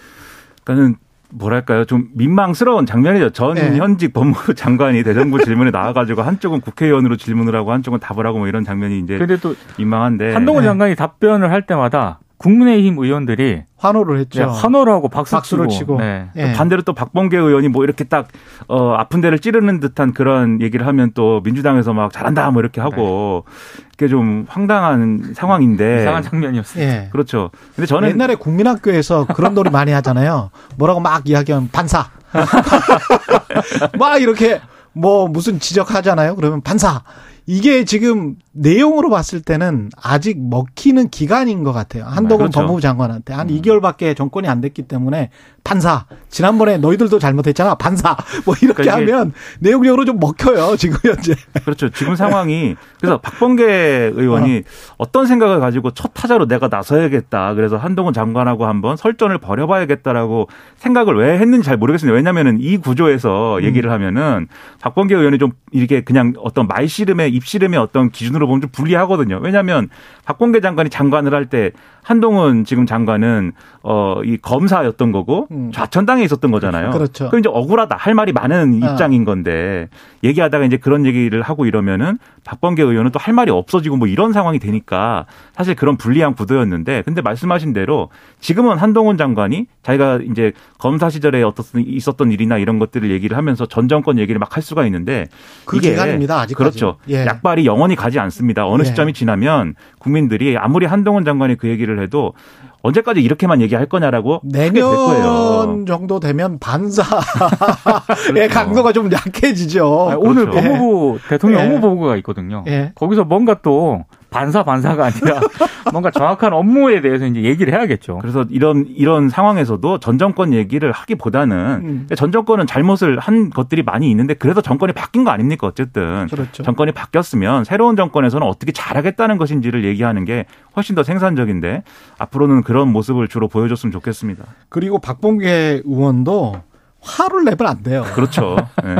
그러니까는 0.65 0.97
뭐랄까요 1.31 1.85
좀 1.85 2.09
민망스러운 2.15 2.87
장면이죠. 2.87 3.31
전 3.31 3.55
네. 3.55 3.77
현직 3.77 4.13
법무부 4.13 4.53
장관이 4.57 5.03
대정부 5.05 5.43
질문에 5.43 5.71
나와가지고 5.71 6.23
한쪽은 6.23 6.61
국회의원으로 6.61 7.17
질문을 7.17 7.55
하고 7.55 7.73
한쪽은 7.73 8.01
답을 8.01 8.27
하고 8.27 8.39
뭐 8.39 8.49
이런 8.49 8.65
장면이 8.65 8.99
이제 9.01 9.19
근데 9.19 9.37
또 9.37 9.55
민망한데 9.79 10.33
한동훈 10.35 10.63
네. 10.63 10.69
장관이 10.69 10.95
답변을 10.97 11.51
할 11.51 11.63
때마다 11.67 12.19
국민의힘 12.39 12.99
의원들이 12.99 13.65
환호를 13.77 14.19
했죠. 14.21 14.41
네, 14.41 14.47
환호를 14.47 14.93
하고 14.93 15.09
박수 15.09 15.35
박수를 15.35 15.69
치고, 15.69 15.79
치고. 15.79 15.99
네. 15.99 16.29
예. 16.37 16.53
반대로 16.53 16.83
또 16.83 16.93
박범계 16.93 17.37
의원이 17.37 17.69
뭐 17.69 17.85
이렇게 17.85 18.05
딱 18.05 18.29
어, 18.69 18.95
아픈 18.95 19.21
데를 19.21 19.39
찌르는 19.39 19.81
듯한 19.81 20.13
그런 20.13 20.61
얘기를 20.61 20.87
하면 20.87 21.11
또 21.15 21.41
민주당에서 21.45 21.93
막 21.93 22.13
잘한다 22.13 22.51
뭐 22.51 22.61
이렇게 22.63 22.81
하고 22.81 23.45
그게 23.93 24.09
좀 24.09 24.47
황당한 24.49 25.33
상황인데 25.35 25.97
네. 25.97 26.01
이상한 26.03 26.23
장면이었어요. 26.23 26.85
예. 26.85 27.09
그렇죠. 27.11 27.51
근데 27.75 27.87
저는 27.87 28.11
옛날에 28.11 28.37
국민학교에서 28.37 29.27
그런 29.27 29.55
놀이 29.55 29.71
많이 29.71 29.91
하잖아요. 29.93 30.51
뭐라고 30.77 31.01
막 31.01 31.29
이야기하면 31.29 31.69
반사. 31.73 32.09
막 33.99 34.21
이렇게 34.21 34.61
뭐 34.93 35.29
무슨 35.29 35.59
지적하잖아요. 35.59 36.37
그러면 36.37 36.61
반사. 36.61 37.03
이게 37.51 37.85
지금 37.85 38.35
내용으로 38.53 39.09
봤을 39.09 39.41
때는 39.41 39.89
아직 39.97 40.37
먹히는 40.39 41.09
기간인 41.09 41.65
것 41.65 41.73
같아요. 41.73 42.05
한동훈 42.05 42.47
그렇죠. 42.51 42.61
법무부 42.61 42.83
장관한테 42.83 43.33
한 43.33 43.49
2개월밖에 43.49 44.15
정권이 44.15 44.47
안 44.47 44.61
됐기 44.61 44.83
때문에 44.83 45.31
반사. 45.65 46.05
지난번에 46.29 46.77
너희들도 46.77 47.19
잘못했잖아. 47.19 47.77
반사. 47.77 48.17
뭐 48.45 48.55
이렇게 48.61 48.83
그러니까 48.83 48.97
하면 49.15 49.33
내용적으로 49.61 50.05
좀 50.05 50.19
먹혀요. 50.19 50.77
지금 50.77 50.99
현재. 51.03 51.35
그렇죠. 51.65 51.89
지금 51.89 52.17
상황이 52.17 52.77
그래서 53.01 53.19
박범계 53.23 54.13
의원이 54.15 54.63
어 54.99 55.07
떤 55.11 55.27
생각을 55.27 55.59
가지고 55.61 55.93
첫 55.93 56.13
타자로 56.13 56.47
내가 56.49 56.69
나서야겠다. 56.69 57.55
그래서 57.55 57.79
한동훈 57.79 58.13
장관하고 58.13 58.67
한번 58.67 58.99
설전을 58.99 59.39
벌여봐야겠다라고 59.39 60.49
생각을 60.77 61.17
왜 61.17 61.39
했는지 61.39 61.65
잘 61.65 61.79
모르겠습니다. 61.79 62.15
왜냐하면은 62.15 62.59
이 62.61 62.77
구조에서 62.77 63.63
얘기를 63.63 63.91
하면은 63.91 64.49
박범계 64.83 65.15
의원이 65.15 65.39
좀 65.39 65.53
이렇게 65.73 66.03
그냥 66.03 66.35
어떤 66.39 66.67
말씨름의 66.67 67.38
입씨름의 67.39 67.79
어떤 67.79 68.11
기준으로 68.11 68.47
보면 68.47 68.61
좀 68.61 68.71
불리하거든요. 68.71 69.39
왜냐하면 69.43 69.89
박범계 70.27 70.61
장관이 70.61 70.91
장관을 70.91 71.35
할 71.35 71.47
때 71.47 71.73
한동훈 72.09 72.65
지금 72.65 72.87
장관은 72.87 73.53
어 73.83 74.09
이 74.25 74.37
검사였던 74.37 75.13
거고 75.13 75.47
음. 75.51 75.71
좌천당에 75.73 76.25
있었던 76.25 76.51
거잖아요. 76.51 76.91
그렇죠. 76.91 77.29
그럼 77.29 77.41
이제 77.41 77.49
억울하다 77.49 77.97
할 77.97 78.15
말이 78.15 78.33
많은 78.33 78.81
아. 78.83 78.91
입장인 78.93 79.25
건데 79.25 79.89
얘기하다가 80.25 80.65
이제 80.65 80.77
그런 80.77 81.07
얘기를 81.07 81.41
하고 81.43 81.67
이러면은 81.67 82.19
박범계 82.45 82.83
의원은 82.83 83.13
또 83.13 83.19
할 83.19 83.35
말이 83.35 83.51
없어지고 83.51 83.97
뭐 83.97 84.09
이런 84.09 84.33
상황이 84.33 84.59
되니까 84.59 85.27
사실 85.55 85.75
그런 85.75 85.97
불리한 85.97 86.35
구도였는데 86.35 87.03
근데 87.03 87.21
말씀하신 87.21 87.73
대로 87.73 88.09
지금은 88.41 88.79
한동훈 88.79 89.17
장관이 89.17 89.67
자기가 89.83 90.21
이제 90.31 90.53
검사 90.79 91.11
시절에 91.11 91.43
어떻든 91.43 91.85
있었던 91.87 92.31
일이나 92.33 92.59
이런 92.59 92.79
것들을 92.79 93.11
얘기를 93.11 93.37
하면서 93.37 93.67
전 93.67 93.89
정권 93.89 94.19
얘기를 94.19 94.39
막 94.39 94.49
할 94.57 94.63
수가 94.63 94.87
있는데 94.87 95.27
그 95.67 95.77
이게 95.77 95.91
기간입니다. 95.91 96.41
아직까지. 96.41 96.55
그렇죠. 96.55 96.97
예. 97.11 97.27
약발이 97.27 97.67
영원히 97.67 97.95
가지 97.97 98.19
않습니다. 98.19 98.67
어느 98.67 98.81
예. 98.83 98.87
시점이 98.87 99.13
지나면 99.13 99.75
국민들이 99.99 100.57
아무리 100.57 100.87
한동훈 100.87 101.25
장관이 101.25 101.57
그 101.57 101.69
얘기를 101.69 101.98
해도 102.03 102.35
언제까지 102.83 103.21
이렇게만 103.21 103.61
얘기할 103.61 103.87
거냐라고 103.87 104.41
하게 104.55 104.71
될 104.71 104.83
거예요. 104.83 105.65
내년 105.65 105.87
정도 105.87 106.21
되면 106.21 106.59
반사의 106.59 108.49
강도가 108.51 108.93
좀 108.93 109.11
약해지죠. 109.11 110.09
아니, 110.11 110.21
오늘 110.21 110.49
그렇죠. 110.49 110.69
법무부 110.69 111.19
대통령 111.29 111.61
예. 111.61 111.67
업무 111.67 111.81
보고가 111.81 112.17
있거든요. 112.19 112.65
예. 112.69 112.93
거기서 112.95 113.25
뭔가 113.25 113.59
또 113.63 114.05
반사 114.31 114.63
반사가 114.63 115.07
아니라 115.07 115.41
뭔가 115.93 116.11
정확한 116.11 116.53
업무에 116.53 117.01
대해서 117.01 117.27
이제 117.27 117.43
얘기를 117.43 117.73
해야겠죠. 117.73 118.19
그래서 118.19 118.45
이런 118.51 118.85
이런 118.89 119.29
상황에서도 119.29 119.99
전 120.01 120.19
정권 120.19 120.53
얘기를 120.53 120.93
하기보다는 120.93 121.57
음. 121.57 122.09
전 122.15 122.31
정권은 122.33 122.67
잘못을 122.67 123.19
한 123.19 123.51
것들이 123.51 123.83
많이 123.83 124.11
있는데 124.11 124.35
그래도 124.35 124.61
정권이 124.61 124.93
바뀐 124.93 125.25
거 125.25 125.31
아닙니까 125.31 125.67
어쨌든 125.67 126.27
그렇죠. 126.29 126.63
정권이 126.63 126.93
바뀌었으면 126.93 127.65
새로운 127.65 127.97
정권에서는 127.97 128.47
어떻게 128.47 128.73
잘하겠다는 128.73 129.39
것인지를 129.39 129.85
얘기하는 129.85 130.25
게 130.25 130.45
훨씬 130.77 130.95
더 130.95 131.03
생산적인데 131.03 131.83
앞으로는 132.19 132.63
그런 132.63 132.93
모습을 132.93 133.29
주로 133.29 133.49
보여줬으면 133.49 133.93
좋겠습니다. 133.93 134.45
그리고 134.69 134.99
박봉계 134.99 135.83
의원도 135.85 136.63
화를 137.01 137.45
내면 137.45 137.67
안 137.67 137.83
돼요. 137.83 138.05
그렇죠. 138.15 138.57
네. 138.85 138.97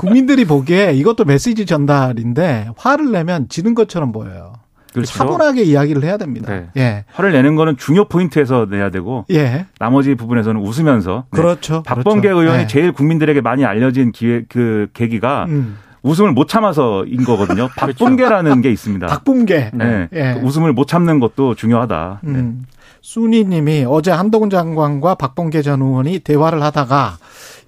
국민들이 0.00 0.46
보기에 0.46 0.92
이것도 0.94 1.24
메시지 1.26 1.66
전달인데 1.66 2.70
화를 2.76 3.12
내면 3.12 3.48
지는 3.50 3.74
것처럼 3.74 4.12
보여요. 4.12 4.54
그렇죠. 4.94 5.12
차분하게 5.12 5.62
이야기를 5.62 6.02
해야 6.02 6.16
됩니다. 6.16 6.50
네. 6.52 6.66
예. 6.76 7.04
화를 7.12 7.32
내는 7.32 7.54
거는 7.54 7.76
중요 7.76 8.06
포인트에서 8.06 8.66
내야 8.68 8.90
되고 8.90 9.26
예. 9.30 9.66
나머지 9.78 10.14
부분에서는 10.14 10.60
웃으면서 10.60 11.26
네. 11.30 11.40
그렇죠. 11.40 11.82
박범계 11.82 12.28
그렇죠. 12.28 12.40
의원이 12.40 12.62
예. 12.62 12.66
제일 12.66 12.92
국민들에게 12.92 13.40
많이 13.42 13.64
알려진 13.64 14.10
기회 14.10 14.42
그 14.48 14.88
계기가 14.94 15.44
음. 15.48 15.76
웃음을 16.02 16.32
못 16.32 16.48
참아서인 16.48 17.24
거거든요. 17.24 17.68
박범계라는 17.76 18.62
게 18.62 18.70
있습니다. 18.72 19.06
박범계. 19.06 19.70
네. 19.74 20.08
예. 20.12 20.34
그 20.34 20.46
웃음을 20.46 20.72
못 20.72 20.88
참는 20.88 21.20
것도 21.20 21.54
중요하다. 21.54 22.20
네. 22.22 22.52
음. 23.00 23.02
순이님이 23.02 23.86
어제 23.88 24.10
한동훈 24.10 24.50
장관과 24.50 25.14
박범계 25.16 25.62
전 25.62 25.82
의원이 25.82 26.20
대화를 26.20 26.62
하다가 26.62 27.18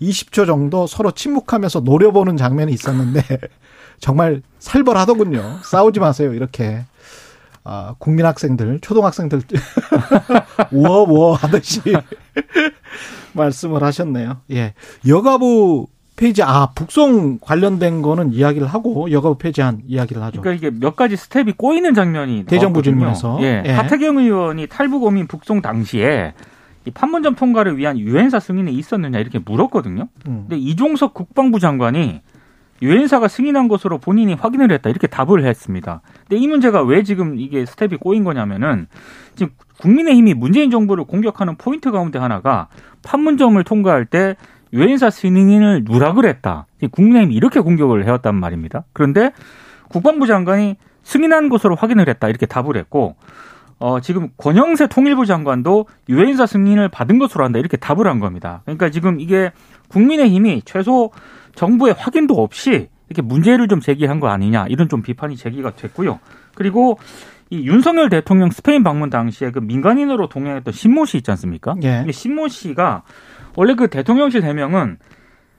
20초 0.01 0.47
정도 0.47 0.87
서로 0.87 1.11
침묵하면서 1.11 1.81
노려보는 1.81 2.37
장면이 2.37 2.73
있었는데 2.73 3.23
정말 3.99 4.42
살벌하더군요. 4.59 5.59
싸우지 5.64 6.01
마세요. 6.01 6.35
이렇게. 6.35 6.85
아, 7.64 7.95
국민 7.99 8.27
학생들, 8.27 8.81
초등학생들 8.81 9.40
우어우어 10.73 11.35
하듯이 11.35 11.81
말씀을 13.35 13.85
하셨네요. 13.85 14.40
예. 14.51 14.75
여가부 15.07 15.87
폐지, 16.22 16.40
아, 16.44 16.68
북송 16.72 17.40
관련된 17.40 18.00
거는 18.00 18.32
이야기를 18.32 18.68
하고 18.68 19.11
여가부 19.11 19.38
폐지한 19.38 19.80
이야기를 19.88 20.22
하죠. 20.22 20.40
그러니까 20.40 20.68
이게 20.68 20.78
몇 20.78 20.94
가지 20.94 21.16
스텝이 21.16 21.54
꼬이는 21.56 21.94
장면이 21.94 22.44
대정부. 22.44 22.80
질문에서. 22.80 23.38
예. 23.40 23.64
예. 23.66 23.72
하태경 23.72 24.18
의원이 24.18 24.68
탈북어민 24.68 25.26
북송 25.26 25.62
당시에 25.62 26.35
이 26.85 26.90
판문점 26.92 27.35
통과를 27.35 27.76
위한 27.76 27.98
유엔사 27.98 28.38
승인이 28.38 28.72
있었느냐 28.72 29.18
이렇게 29.18 29.40
물었거든요. 29.40 30.08
음. 30.28 30.46
근데 30.48 30.56
이종섭 30.59 31.12
국방부 31.12 31.58
장관이 31.58 32.20
유엔사가 32.82 33.26
승인한 33.26 33.66
것으로 33.66 33.98
본인이 33.98 34.35
확인을 34.35 34.70
했다 34.70 34.90
이렇게 34.90 35.08
답을 35.08 35.44
했습니다. 35.44 36.02
근데 36.28 36.40
이 36.40 36.46
문제가 36.46 36.82
왜 36.82 37.02
지금 37.02 37.38
이게 37.38 37.66
스텝이 37.66 37.96
꼬인 37.96 38.22
거냐면은 38.22 38.87
지금 39.35 39.52
국민의힘이 39.80 40.35
문재인 40.35 40.70
정부를 40.70 41.04
공격하는 41.04 41.56
포인트 41.56 41.90
가운데 41.90 42.20
하나가 42.20 42.68
판문점을 43.02 43.62
통과할 43.64 44.06
때 44.06 44.37
유엔사 44.72 45.11
승인을 45.11 45.85
누락을 45.85 46.26
했다. 46.26 46.66
국민의힘이 46.90 47.35
이렇게 47.35 47.61
공격을 47.61 48.06
해왔단 48.06 48.35
말입니다. 48.35 48.85
그런데 48.92 49.32
국방부 49.88 50.26
장관이 50.26 50.76
승인한 51.02 51.48
것으로 51.48 51.74
확인을 51.74 52.08
했다 52.08 52.28
이렇게 52.28 52.46
답을 52.46 52.76
했고 52.76 53.16
어, 53.78 54.00
지금 54.00 54.28
권영세 54.37 54.87
통일부 54.87 55.26
장관도 55.26 55.87
유엔사 56.08 56.46
승인을 56.46 56.88
받은 56.88 57.18
것으로 57.18 57.44
한다 57.44 57.58
이렇게 57.58 57.76
답을 57.76 58.06
한 58.06 58.20
겁니다. 58.20 58.62
그러니까 58.64 58.90
지금 58.90 59.20
이게 59.20 59.50
국민의힘이 59.88 60.62
최소 60.64 61.11
정부의 61.56 61.94
확인도 61.98 62.35
없이 62.35 62.88
이렇게 63.08 63.22
문제를 63.22 63.68
좀 63.68 63.80
제기한 63.80 64.20
거 64.20 64.28
아니냐 64.28 64.66
이런 64.68 64.88
좀 64.88 65.02
비판이 65.02 65.37
제기가 65.37 65.72
됐고요. 65.72 66.20
그리고 66.54 66.98
이 67.50 67.66
윤석열 67.66 68.08
대통령 68.08 68.50
스페인 68.50 68.82
방문 68.82 69.11
당시에 69.11 69.50
그 69.50 69.58
민간인으로 69.58 70.28
동행했던 70.28 70.72
신모 70.72 71.04
씨 71.04 71.18
있지 71.18 71.30
않습니까? 71.32 71.74
예. 71.82 72.06
신모 72.11 72.48
씨가 72.48 73.02
원래 73.56 73.74
그 73.74 73.88
대통령실 73.88 74.42
해명은 74.42 74.98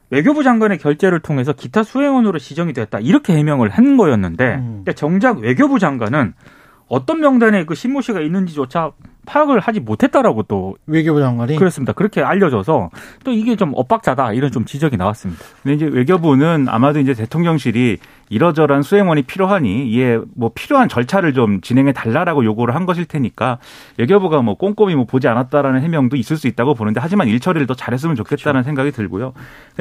외교부 0.10 0.44
장관의 0.44 0.78
결재를 0.78 1.20
통해서 1.20 1.54
기타 1.54 1.84
수행원으로 1.84 2.38
지정이 2.38 2.74
됐다 2.74 3.00
이렇게 3.00 3.36
해명을 3.36 3.70
한 3.70 3.98
거였는데 3.98 4.56
음. 4.56 4.86
정작 4.96 5.40
외교부 5.40 5.80
장관은 5.80 6.34
어떤 6.94 7.22
명단에 7.22 7.66
그 7.66 7.74
신모 7.74 8.02
씨가 8.02 8.22
있는지조차 8.22 8.92
파악을 9.26 9.60
하지 9.62 9.80
못했다라고 9.80 10.44
또 10.44 10.76
외교부 10.86 11.22
장관이 11.22 11.56
그렇습니다. 11.56 11.94
그렇게 11.94 12.22
알려져서 12.22 12.90
또 13.24 13.32
이게 13.32 13.56
좀 13.56 13.72
엇박자다 13.74 14.34
이런 14.34 14.52
좀 14.52 14.66
지적이 14.66 14.98
나왔습니다. 14.98 15.44
근데 15.64 15.76
이제 15.76 15.86
외교부는 15.86 16.68
아마도 16.68 17.00
이제 17.00 17.14
대통령실이 17.14 17.98
이러저러한 18.30 18.84
수행원이 18.84 19.24
필요하니 19.24 19.88
이에 19.90 20.20
뭐 20.36 20.52
필요한 20.54 20.90
절차를 20.90 21.34
좀 21.34 21.62
진행해 21.62 21.94
달라라고 21.94 22.44
요구를 22.44 22.76
한 22.76 22.86
것일 22.86 23.06
테니까 23.06 23.60
외교부가 23.98 24.42
뭐 24.42 24.56
꼼꼼히 24.56 24.96
뭐 24.96 25.06
보지 25.06 25.28
않았다라는 25.28 25.82
해명도 25.82 26.18
있을 26.18 26.36
수 26.36 26.48
있다고 26.48 26.74
보는데 26.74 27.00
하지만 27.00 27.28
일처리를 27.28 27.66
더 27.66 27.76
잘했으면 27.76 28.16
좋겠다는 28.18 28.64
생각이 28.64 28.92
들고요. 28.92 29.34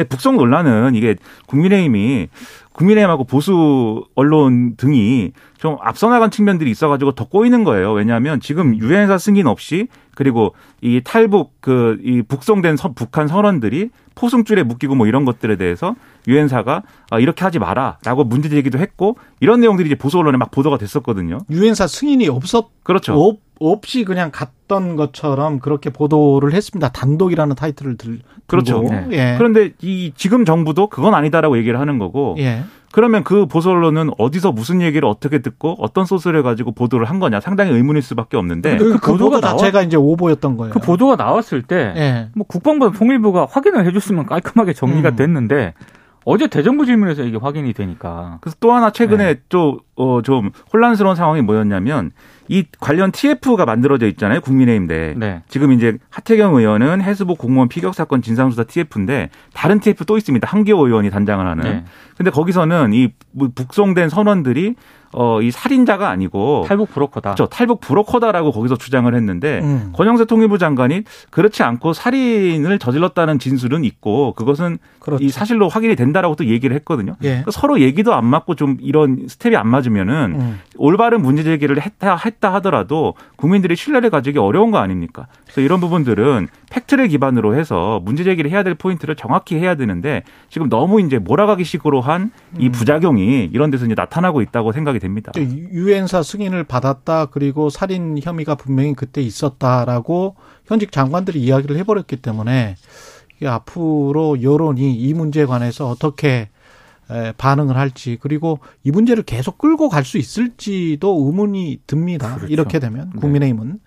북송 0.08 0.36
논란은 0.36 0.94
이게 0.94 1.16
국민의힘이 1.46 2.28
국민의힘하고 2.72 3.24
보수 3.24 4.04
언론 4.14 4.76
등이 4.76 5.32
좀 5.58 5.76
앞서 5.80 6.08
나간 6.08 6.30
측면들이 6.30 6.70
있어가지고 6.70 7.12
더 7.12 7.24
꼬이는 7.28 7.64
거예요. 7.64 7.92
왜냐하면 7.92 8.40
지금 8.40 8.76
유엔사 8.76 9.18
승인 9.18 9.46
없이 9.46 9.88
그리고 10.14 10.54
이 10.80 11.00
탈북 11.04 11.60
그 11.60 11.98
이 12.02 12.22
북송된 12.22 12.76
서- 12.76 12.92
북한 12.92 13.28
선원들이 13.28 13.90
포승줄에 14.14 14.62
묶이고 14.64 14.94
뭐 14.94 15.06
이런 15.06 15.24
것들에 15.24 15.56
대해서 15.56 15.94
유엔사가 16.28 16.82
아, 17.10 17.18
이렇게 17.18 17.44
하지 17.44 17.58
마라라고 17.58 18.24
문제 18.24 18.48
제기도 18.48 18.78
했고 18.78 19.16
이런 19.40 19.60
내용들이 19.60 19.86
이제 19.88 19.94
보수 19.94 20.18
언론에 20.18 20.36
막 20.38 20.50
보도가 20.50 20.78
됐었거든요. 20.78 21.38
유엔사 21.50 21.86
승인이 21.86 22.28
없었 22.28 22.66
그렇죠. 22.82 23.14
없, 23.14 23.38
없이 23.70 24.04
그냥 24.04 24.30
갔던 24.32 24.96
것처럼 24.96 25.60
그렇게 25.60 25.90
보도를 25.90 26.52
했습니다. 26.52 26.88
단독이라는 26.90 27.54
타이틀을 27.54 27.96
들, 27.96 28.20
그렇죠. 28.46 28.82
네. 28.82 29.06
예. 29.12 29.34
그런데 29.38 29.72
이 29.80 30.12
지금 30.16 30.44
정부도 30.44 30.88
그건 30.88 31.14
아니다라고 31.14 31.56
얘기를 31.58 31.78
하는 31.78 31.98
거고 31.98 32.36
예. 32.38 32.64
그러면 32.92 33.24
그 33.24 33.46
보수 33.46 33.70
언론은 33.70 34.10
어디서 34.18 34.52
무슨 34.52 34.82
얘기를 34.82 35.08
어떻게 35.08 35.38
듣고 35.38 35.76
어떤 35.78 36.04
소스를 36.04 36.42
가지고 36.42 36.72
보도를 36.72 37.08
한 37.08 37.18
거냐 37.18 37.40
상당히 37.40 37.72
의문일 37.72 38.02
수밖에 38.02 38.36
없는데 38.36 38.76
그, 38.76 38.98
그 38.98 39.12
보도가 39.12 39.36
보도 39.36 39.40
자체가 39.40 39.82
이제 39.82 39.96
오보였던 39.96 40.56
거예요. 40.58 40.72
그 40.74 40.78
보도가 40.78 41.16
나왔을 41.16 41.62
때, 41.62 41.94
예. 41.96 42.28
뭐 42.34 42.46
국방부 42.46 42.92
통일부가 42.92 43.46
확인을 43.50 43.86
해줬으면 43.86 44.26
깔끔하게 44.26 44.74
정리가 44.74 45.10
음. 45.10 45.16
됐는데 45.16 45.74
어제 46.24 46.46
대정부 46.46 46.86
질문에서 46.86 47.22
이게 47.22 47.36
확인이 47.36 47.72
되니까. 47.72 48.38
그래서 48.40 48.56
또 48.60 48.72
하나 48.72 48.90
최근에 48.90 49.34
네. 49.34 49.40
또, 49.48 49.80
어, 49.96 50.20
좀 50.22 50.50
혼란스러운 50.72 51.16
상황이 51.16 51.42
뭐였냐면 51.42 52.12
이 52.52 52.66
관련 52.80 53.12
TF가 53.12 53.64
만들어져 53.64 54.06
있잖아요. 54.08 54.42
국민의힘 54.42 54.86
내. 54.86 55.14
네. 55.16 55.42
지금 55.48 55.72
이제 55.72 55.96
하태경 56.10 56.54
의원은 56.54 57.00
해수부 57.00 57.34
공무원 57.34 57.70
피격 57.70 57.94
사건 57.94 58.20
진상조사 58.20 58.64
TF인데 58.64 59.30
다른 59.54 59.80
TF 59.80 60.04
또 60.04 60.18
있습니다. 60.18 60.46
한기호 60.46 60.86
의원이 60.86 61.08
단장을 61.08 61.46
하는. 61.46 61.64
네. 61.64 61.84
근데 62.18 62.30
거기서는 62.30 62.92
이 62.92 63.08
북송된 63.54 64.10
선원들이 64.10 64.74
어, 65.12 65.40
이 65.42 65.50
살인자가 65.50 66.08
아니고 66.08 66.64
탈북 66.66 66.90
브로커다. 66.90 67.34
그렇죠. 67.34 67.48
탈북 67.48 67.80
브로커다라고 67.80 68.52
거기서 68.52 68.76
주장을 68.76 69.12
했는데 69.14 69.60
음. 69.62 69.92
권영세 69.94 70.24
통일부 70.24 70.58
장관이 70.58 71.02
그렇지 71.30 71.62
않고 71.62 71.92
살인을 71.92 72.78
저질렀다는 72.78 73.38
진술은 73.38 73.84
있고 73.84 74.32
그것은 74.34 74.78
그렇죠. 74.98 75.24
이 75.24 75.28
사실로 75.28 75.68
확인이 75.68 75.96
된다라고 75.96 76.36
또 76.36 76.46
얘기를 76.46 76.74
했거든요. 76.76 77.16
예. 77.22 77.28
그러니까 77.28 77.50
서로 77.50 77.80
얘기도 77.80 78.14
안 78.14 78.24
맞고 78.24 78.54
좀 78.54 78.78
이런 78.80 79.26
스텝이 79.28 79.56
안 79.56 79.68
맞으면은 79.68 80.36
음. 80.38 80.60
올바른 80.76 81.22
문제 81.22 81.42
제기를 81.42 81.80
했다 81.80 82.16
했다 82.16 82.54
하더라도 82.54 83.14
국민들이 83.36 83.76
신뢰를 83.76 84.10
가지기 84.10 84.38
어려운 84.38 84.70
거 84.70 84.78
아닙니까? 84.78 85.26
그래서 85.52 85.60
이런 85.60 85.80
부분들은 85.80 86.48
팩트를 86.70 87.08
기반으로 87.08 87.54
해서 87.54 88.00
문제 88.04 88.24
제기를 88.24 88.50
해야 88.50 88.62
될 88.62 88.74
포인트를 88.74 89.16
정확히 89.16 89.56
해야 89.56 89.74
되는데 89.74 90.22
지금 90.48 90.68
너무 90.68 91.00
이제 91.00 91.18
몰아가기 91.18 91.64
식으로 91.64 92.00
한이 92.00 92.30
음. 92.60 92.72
부작용이 92.72 93.50
이런 93.52 93.70
데서 93.70 93.84
이제 93.84 93.94
나타나고 93.94 94.40
있다고 94.40 94.72
생각이 94.72 94.98
됩니다. 94.98 95.30
유엔사 95.36 96.22
승인을 96.22 96.64
받았다 96.64 97.26
그리고 97.26 97.68
살인 97.68 98.18
혐의가 98.20 98.54
분명히 98.54 98.94
그때 98.94 99.20
있었다라고 99.20 100.36
현직 100.66 100.90
장관들이 100.90 101.40
이야기를 101.40 101.76
해버렸기 101.76 102.16
때문에 102.16 102.76
앞으로 103.44 104.42
여론이 104.42 104.94
이 104.94 105.14
문제에 105.14 105.44
관해서 105.44 105.88
어떻게 105.88 106.28
에, 106.28 106.48
반응을 107.36 107.76
할지 107.76 108.16
그리고 108.20 108.58
이 108.84 108.90
문제를 108.90 109.22
계속 109.22 109.58
끌고 109.58 109.88
갈 109.88 110.04
수 110.04 110.18
있을지도 110.18 111.24
의문이 111.26 111.80
듭니다. 111.86 112.34
그렇죠. 112.36 112.52
이렇게 112.52 112.78
되면 112.78 113.10
네. 113.14 113.20
국민의힘은 113.20 113.78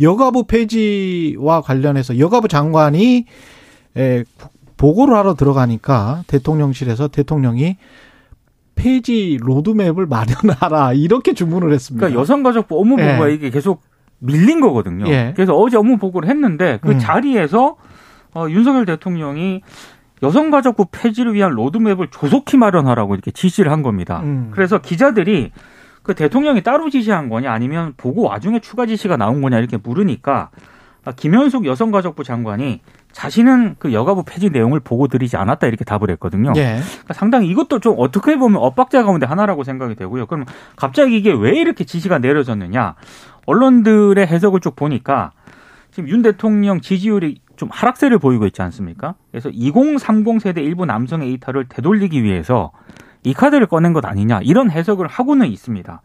여가부 0.00 0.44
폐지와 0.44 1.60
관련해서 1.62 2.18
여가부 2.18 2.48
장관이 2.48 3.26
에, 3.96 4.24
보고를 4.76 5.14
하러 5.16 5.34
들어가니까 5.34 6.24
대통령실에서 6.26 7.08
대통령이 7.08 7.76
폐지 8.74 9.38
로드맵을 9.40 10.06
마련하라 10.08 10.94
이렇게 10.94 11.34
주문을 11.34 11.72
했습니다. 11.72 12.00
그러니까 12.06 12.20
여성가족부 12.20 12.78
업무 12.78 12.96
보고가 12.96 13.30
예. 13.30 13.34
이게 13.34 13.50
계속 13.50 13.82
밀린 14.18 14.60
거거든요. 14.60 15.06
예. 15.08 15.32
그래서 15.34 15.54
어제 15.54 15.76
업무 15.76 15.98
보고를 15.98 16.28
했는데 16.28 16.78
그 16.82 16.92
음. 16.92 16.98
자리에서 16.98 17.76
어, 18.34 18.46
윤석열 18.48 18.86
대통령이 18.86 19.60
여성가족부 20.22 20.86
폐지를 20.92 21.34
위한 21.34 21.52
로드맵을 21.52 22.08
조속히 22.10 22.56
마련하라고 22.56 23.14
이렇게 23.14 23.30
지시를 23.30 23.72
한 23.72 23.82
겁니다. 23.82 24.20
음. 24.22 24.50
그래서 24.52 24.78
기자들이 24.78 25.52
그 26.02 26.14
대통령이 26.14 26.62
따로 26.62 26.90
지시한 26.90 27.28
거냐 27.28 27.52
아니면 27.52 27.94
보고 27.96 28.22
와중에 28.22 28.60
추가 28.60 28.86
지시가 28.86 29.16
나온 29.16 29.40
거냐 29.40 29.58
이렇게 29.58 29.76
물으니까 29.76 30.50
아, 31.04 31.12
김현숙 31.12 31.66
여성가족부 31.66 32.22
장관이 32.22 32.80
자신은 33.10 33.76
그 33.78 33.92
여가부 33.92 34.22
폐지 34.24 34.50
내용을 34.50 34.80
보고 34.80 35.08
드리지 35.08 35.36
않았다 35.36 35.66
이렇게 35.66 35.84
답을 35.84 36.10
했거든요. 36.10 36.52
예. 36.56 36.78
그러니까 36.80 37.14
상당히 37.14 37.48
이것도 37.48 37.80
좀 37.80 37.96
어떻게 37.98 38.36
보면 38.36 38.62
엇박자 38.62 39.02
가운데 39.02 39.26
하나라고 39.26 39.64
생각이 39.64 39.96
되고요. 39.96 40.26
그럼 40.26 40.44
갑자기 40.76 41.16
이게 41.16 41.32
왜 41.32 41.58
이렇게 41.58 41.84
지시가 41.84 42.18
내려졌느냐? 42.18 42.94
언론들의 43.46 44.24
해석을 44.24 44.60
쭉 44.60 44.76
보니까 44.76 45.32
지금 45.90 46.08
윤 46.08 46.22
대통령 46.22 46.80
지지율이 46.80 47.40
좀 47.62 47.68
하락세를 47.70 48.18
보이고 48.18 48.44
있지 48.46 48.60
않습니까? 48.60 49.14
그래서 49.30 49.48
2030 49.50 50.42
세대 50.42 50.60
일부 50.60 50.84
남성의 50.84 51.32
이탈을 51.34 51.66
되돌리기 51.68 52.24
위해서 52.24 52.72
이 53.22 53.32
카드를 53.34 53.66
꺼낸 53.66 53.92
것 53.92 54.04
아니냐 54.04 54.40
이런 54.42 54.68
해석을 54.68 55.06
하고는 55.06 55.46
있습니다. 55.46 56.02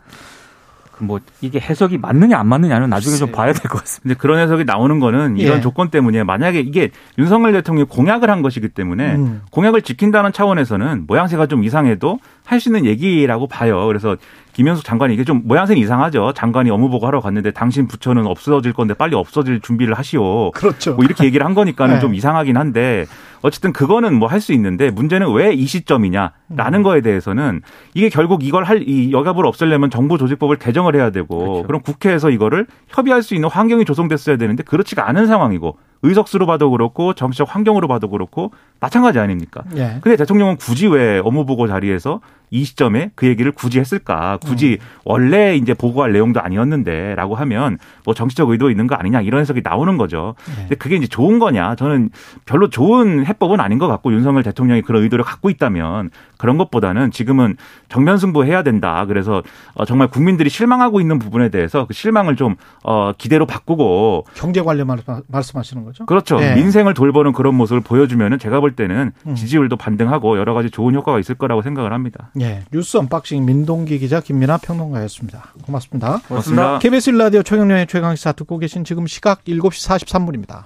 그뭐 0.91 1.19
이게 1.41 1.59
해석이 1.59 1.97
맞느냐 1.97 2.37
안 2.37 2.45
맞느냐는 2.45 2.89
나중에 2.91 3.15
좀 3.15 3.29
글쎄요. 3.29 3.35
봐야 3.35 3.53
될 3.53 3.63
것 3.71 3.79
같습니다. 3.79 4.21
그런 4.21 4.37
해석이 4.37 4.65
나오는 4.65 4.99
거는 4.99 5.37
이런 5.37 5.57
예. 5.57 5.61
조건 5.61 5.89
때문에 5.89 6.23
만약에 6.23 6.59
이게 6.59 6.91
윤석열 7.17 7.53
대통령이 7.53 7.87
공약을 7.89 8.29
한 8.29 8.43
것이기 8.43 8.69
때문에 8.69 9.15
음. 9.15 9.41
공약을 9.49 9.81
지킨다는 9.81 10.31
차원에서는 10.33 11.05
모양새가 11.07 11.47
좀 11.47 11.63
이상해도 11.63 12.19
할 12.47 12.59
수 12.61 12.69
있는 12.69 12.85
얘기라고 12.85 13.47
봐요. 13.47 13.85
그래서 13.87 14.15
김현숙 14.53 14.83
장관이 14.85 15.13
이게 15.13 15.23
좀 15.23 15.41
모양새는 15.43 15.79
이상하죠. 15.81 16.31
장관이 16.33 16.71
업무보고 16.71 17.05
하러 17.05 17.19
갔는데 17.19 17.51
당신 17.51 17.87
부처는 17.87 18.25
없어질 18.25 18.71
건데 18.73 18.93
빨리 18.95 19.15
없어질 19.15 19.59
준비를 19.59 19.93
하시오. 19.93 20.51
그렇죠. 20.51 20.95
뭐 20.95 21.03
이렇게 21.05 21.25
얘기를 21.25 21.45
한 21.45 21.53
거니까는 21.53 21.95
네. 21.95 21.99
좀 21.99 22.15
이상하긴 22.15 22.55
한데 22.57 23.05
어쨌든 23.41 23.73
그거는 23.73 24.15
뭐 24.15 24.27
할 24.29 24.39
수 24.41 24.53
있는데 24.53 24.89
문제는 24.89 25.31
왜 25.33 25.53
이 25.53 25.65
시점이냐라는 25.67 26.83
거에 26.83 27.01
대해서는 27.01 27.61
이게 27.93 28.09
결국 28.09 28.43
이걸 28.43 28.63
할 28.63 28.81
이 28.87 29.11
여가부를 29.11 29.47
없애려면 29.47 29.89
정부 29.89 30.17
조직법을 30.17 30.55
개정을 30.55 30.95
해야 30.95 31.09
되고 31.11 31.37
그렇죠. 31.37 31.63
그럼 31.67 31.81
국회에서 31.81 32.29
이거를 32.29 32.65
협의할 32.87 33.21
수 33.23 33.35
있는 33.35 33.49
환경이 33.49 33.83
조성됐어야 33.85 34.37
되는데 34.37 34.63
그렇지가 34.63 35.07
않은 35.09 35.27
상황이고 35.27 35.77
의석수로 36.03 36.45
봐도 36.45 36.69
그렇고 36.71 37.13
정치적 37.13 37.53
환경으로 37.53 37.87
봐도 37.87 38.09
그렇고 38.09 38.51
마찬가지 38.79 39.19
아닙니까? 39.19 39.63
예. 39.75 39.97
근데 40.01 40.15
대통령은 40.15 40.57
굳이 40.57 40.87
왜 40.87 41.19
업무보고 41.19 41.67
자리에서 41.67 42.21
이 42.49 42.63
시점에 42.63 43.11
그 43.15 43.27
얘기를 43.27 43.51
굳이 43.51 43.79
했을까? 43.79 44.37
굳이 44.37 44.77
원래 45.03 45.55
이제 45.55 45.73
보고할 45.73 46.13
내용도 46.13 46.39
아니었는데라고 46.41 47.35
하면 47.35 47.77
뭐 48.05 48.13
정치적 48.13 48.49
의도 48.49 48.69
있는 48.69 48.87
거 48.87 48.95
아니냐 48.95 49.21
이런 49.21 49.41
해석이 49.41 49.61
나오는 49.63 49.97
거죠. 49.97 50.35
근데 50.45 50.75
그게 50.75 50.95
이제 50.95 51.07
좋은 51.07 51.39
거냐? 51.39 51.75
저는 51.75 52.09
별로 52.45 52.69
좋은 52.69 53.25
해법은 53.25 53.59
아닌 53.59 53.77
것 53.79 53.87
같고 53.87 54.13
윤석열 54.13 54.43
대통령이 54.43 54.81
그런 54.81 55.03
의도를 55.03 55.25
갖고 55.25 55.49
있다면 55.49 56.09
그런 56.37 56.57
것보다는 56.57 57.11
지금은 57.11 57.57
정면 57.89 58.17
승부 58.17 58.45
해야 58.45 58.63
된다. 58.63 59.05
그래서 59.07 59.43
어, 59.73 59.85
정말 59.85 60.07
국민들이 60.07 60.49
실망하고 60.49 61.01
있는 61.01 61.19
부분에 61.19 61.49
대해서 61.49 61.85
그 61.85 61.93
실망을 61.93 62.35
좀 62.35 62.55
어, 62.83 63.11
기대로 63.17 63.45
바꾸고 63.45 64.25
경제 64.35 64.61
관련 64.61 64.87
말, 64.87 64.99
말씀하시는 65.27 65.83
거죠? 65.83 66.05
그렇죠. 66.05 66.41
예. 66.41 66.55
민생을 66.55 66.93
돌보는 66.93 67.33
그런 67.33 67.55
모습을 67.55 67.81
보여주면은 67.81 68.39
제가 68.39 68.59
볼 68.59 68.75
때는 68.75 69.11
음. 69.25 69.35
지지율도 69.35 69.75
반등하고 69.75 70.37
여러 70.37 70.53
가지 70.53 70.69
좋은 70.69 70.93
효과가 70.95 71.19
있을 71.19 71.35
거라고 71.35 71.61
생각을 71.61 71.91
합니다. 71.93 72.31
예. 72.41 72.63
뉴스 72.71 72.97
언박싱 72.97 73.45
민동기 73.45 73.99
기자 73.99 74.19
김민아 74.19 74.57
평론가였습니다. 74.57 75.53
고맙습니다. 75.63 76.21
고맙습니다. 76.27 76.79
KBS 76.79 77.11
라디오 77.11 77.43
최경영의 77.43 77.87
최강시사 77.87 78.33
듣고 78.33 78.57
계신 78.59 78.83
지금 78.83 79.07
시각 79.07 79.43
7시 79.45 80.05
43분입니다. 80.05 80.65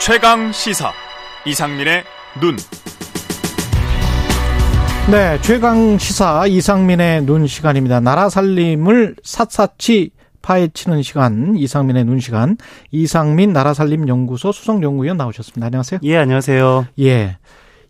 최강 0.00 0.50
시사 0.50 0.92
이상민의 1.46 2.04
눈. 2.40 2.56
네, 5.10 5.38
최강 5.42 5.98
시사 5.98 6.46
이상민의 6.46 7.22
눈 7.22 7.46
시간입니다. 7.46 8.00
나라 8.00 8.28
살림을 8.28 9.16
샅샅이 9.22 10.10
파헤치는 10.42 11.02
시간, 11.02 11.56
이상민의 11.56 12.04
눈 12.04 12.20
시간. 12.20 12.56
이상민 12.90 13.52
나라살림 13.52 14.08
연구소 14.08 14.52
수석 14.52 14.82
연구위원 14.82 15.16
나오셨습니다. 15.16 15.66
안녕하세요. 15.66 16.00
예, 16.02 16.16
안녕하세요. 16.16 16.86
예. 17.00 17.38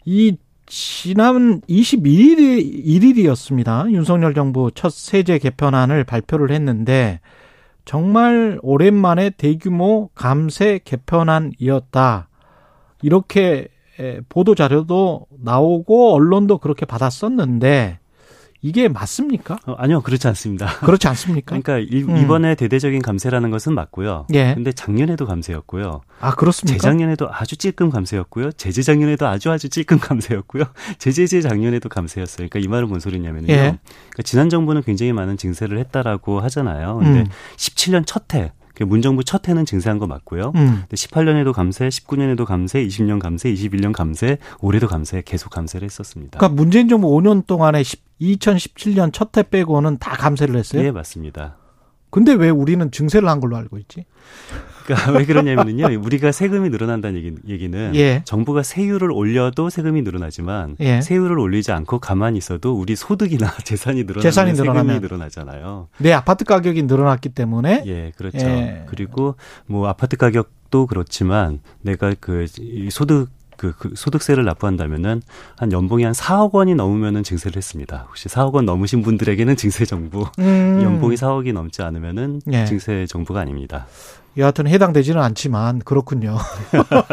이 0.05 0.37
지난 0.67 1.61
21일 1.62 2.87
1일이었습니다. 2.87 3.91
윤석열 3.91 4.35
정부 4.35 4.71
첫 4.75 4.93
세제 4.93 5.38
개편안을 5.38 6.05
발표를 6.05 6.51
했는데 6.51 7.21
정말 7.85 8.59
오랜만에 8.62 9.31
대규모 9.31 10.09
감세 10.15 10.81
개편안이었다. 10.85 12.29
이렇게 13.03 13.69
에, 14.01 14.21
보도 14.29 14.55
자료도 14.55 15.27
나오고 15.43 16.15
언론도 16.15 16.59
그렇게 16.59 16.87
받았었는데 16.87 17.99
이게 18.64 18.87
맞습니까? 18.88 19.59
어, 19.66 19.72
아니요, 19.77 20.01
그렇지 20.03 20.29
않습니다. 20.29 20.66
그렇지 20.87 21.09
않습니까? 21.09 21.59
그러니까 21.61 21.79
이- 21.79 22.03
음. 22.05 22.16
이번에 22.16 22.55
대대적인 22.55 23.03
감세라는 23.03 23.51
것은 23.51 23.75
맞고요. 23.75 24.29
예. 24.35 24.55
근데 24.55 24.70
작년에도 24.70 25.27
감세였고요. 25.27 26.01
아 26.20 26.35
그렇습니까? 26.37 26.79
재작년에도 26.79 27.29
아주 27.31 27.57
찔끔 27.57 27.90
감세였고요. 27.90 28.53
재재작년에도 28.53 29.27
아주 29.27 29.51
아주 29.51 29.68
찔끔 29.68 29.98
감세였고요. 29.98 30.64
재재재 30.98 31.40
작년에도 31.40 31.88
감세였어요. 31.88 32.48
그러니까 32.48 32.61
이 32.61 32.68
말은 32.70 32.87
뭔 32.88 33.01
소리냐면요. 33.01 33.48
예. 33.53 33.57
그러니까 33.57 34.22
지난 34.25 34.48
정부는 34.48 34.83
굉장히 34.83 35.12
많은 35.12 35.37
증세를 35.37 35.79
했다라고 35.79 36.40
하잖아요. 36.40 36.98
근데 37.03 37.20
음. 37.22 37.27
17년 37.57 38.05
첫 38.07 38.33
해, 38.35 38.53
그 38.61 38.62
문정부 38.81 39.25
첫 39.25 39.49
해는 39.49 39.65
증세한 39.67 39.99
거 39.99 40.07
맞고요. 40.07 40.53
음. 40.55 40.83
근데 40.83 40.97
18년에도 40.97 41.53
감세, 41.53 41.89
19년에도 41.89 42.45
감세, 42.45 42.85
20년 42.87 43.19
감세, 43.19 43.53
21년 43.53 43.93
감세, 43.93 44.39
올해도 44.61 44.89
감세, 44.89 45.23
계속 45.25 45.51
감세를 45.51 45.85
했었습니다. 45.87 46.39
그러니까 46.39 46.55
문재인 46.61 46.89
정부 46.89 47.09
5년 47.09 47.47
동안에 47.47 47.83
2017년 48.21 49.13
첫 49.13 49.37
해 49.37 49.43
빼고는 49.43 49.99
다 49.99 50.13
감세를 50.17 50.57
했어요. 50.57 50.83
예, 50.85 50.91
맞습니다. 50.91 51.57
근데 52.11 52.33
왜 52.33 52.51
우리는 52.51 52.91
증세를 52.91 53.29
한 53.29 53.41
걸로 53.41 53.57
알고 53.57 53.79
있지? 53.79 54.05
그러니까 54.85 55.12
왜 55.18 55.25
그러냐면요. 55.25 56.01
우리가 56.01 56.33
세금이 56.33 56.71
늘어난다는 56.71 57.18
얘기, 57.18 57.35
얘기는 57.49 57.95
예. 57.95 58.23
정부가 58.25 58.62
세율을 58.62 59.11
올려도 59.12 59.71
세금이 59.71 60.03
늘어나지만 60.03 60.77
예. 60.81 61.01
세율을 61.01 61.38
올리지 61.38 61.73
않고 61.73 61.99
가만히 61.99 62.38
있어도 62.38 62.75
우리 62.75 62.97
소득이나 62.97 63.53
재산이 63.64 64.05
늘어나면 64.05 64.23
재산이 64.23 64.51
세금이 64.55 64.68
늘어나면. 64.68 65.01
늘어나잖아요. 65.01 65.88
내 65.99 66.12
아파트 66.12 66.45
가격이 66.45 66.85
늘어났기 66.85 67.31
때문에 67.31 67.83
예, 67.87 68.12
그렇죠. 68.16 68.38
예. 68.47 68.85
그리고 68.87 69.37
뭐 69.66 69.88
아파트 69.88 70.16
가격도 70.16 70.87
그렇지만 70.87 71.61
내가 71.83 72.14
그이 72.18 72.90
소득 72.90 73.29
그, 73.62 73.72
그 73.79 73.92
소득세를 73.94 74.44
납부한다면은 74.44 75.22
한 75.57 75.70
연봉이 75.70 76.03
한 76.03 76.12
4억 76.12 76.51
원이 76.51 76.75
넘으면은 76.75 77.22
증세를 77.22 77.57
했습니다. 77.57 78.07
혹시 78.09 78.29
4억 78.29 78.55
원 78.55 78.64
넘으신 78.64 79.03
분들에게는 79.03 79.55
증세 79.55 79.85
정부, 79.85 80.27
음, 80.40 80.81
연봉이 80.83 81.14
4억이 81.14 81.53
넘지 81.53 81.81
않으면은 81.83 82.40
예. 82.51 82.64
증세 82.64 83.07
정부가 83.07 83.38
아닙니다. 83.38 83.87
여하튼 84.37 84.66
해당되지는 84.66 85.22
않지만 85.22 85.79
그렇군요. 85.79 86.38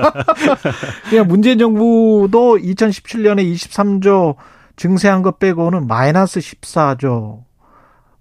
그냥 1.12 1.28
문재인 1.28 1.60
정부도 1.60 2.58
2017년에 2.58 3.54
23조 3.54 4.36
증세한 4.76 5.22
것 5.22 5.38
빼고는 5.38 5.86
마이너스 5.86 6.40
14조, 6.40 7.44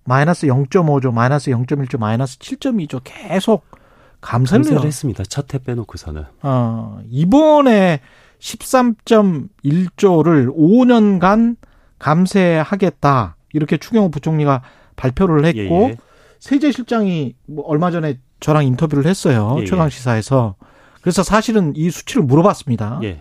마이너스 0.05 0.49
0.5조, 0.49 1.15
마이너스 1.15 1.51
0.1조, 1.51 1.99
마이너스 1.99 2.39
7.2조 2.41 3.01
계속 3.05 3.65
감세를 4.21 4.71
해요. 4.73 4.81
했습니다. 4.85 5.25
첫 5.25 5.55
해 5.55 5.59
빼놓고서는. 5.59 6.25
어, 6.43 7.01
이번에 7.09 8.01
13.1조를 8.41 10.55
5년간 10.57 11.57
감세하겠다. 11.99 13.37
이렇게 13.53 13.77
추경호 13.77 14.11
부총리가 14.11 14.63
발표를 14.97 15.45
했고 15.45 15.59
예, 15.59 15.89
예. 15.91 15.97
세제실장이 16.41 17.35
뭐 17.47 17.65
얼마 17.67 17.91
전에 17.91 18.19
저랑 18.41 18.65
인터뷰를 18.67 19.07
했어요. 19.07 19.55
예, 19.59 19.63
예. 19.63 19.67
최강 19.67 19.89
시사에서. 19.89 20.57
그래서 21.01 21.23
사실은 21.23 21.73
이 21.77 21.91
수치를 21.91 22.23
물어봤습니다. 22.23 23.01
예. 23.05 23.21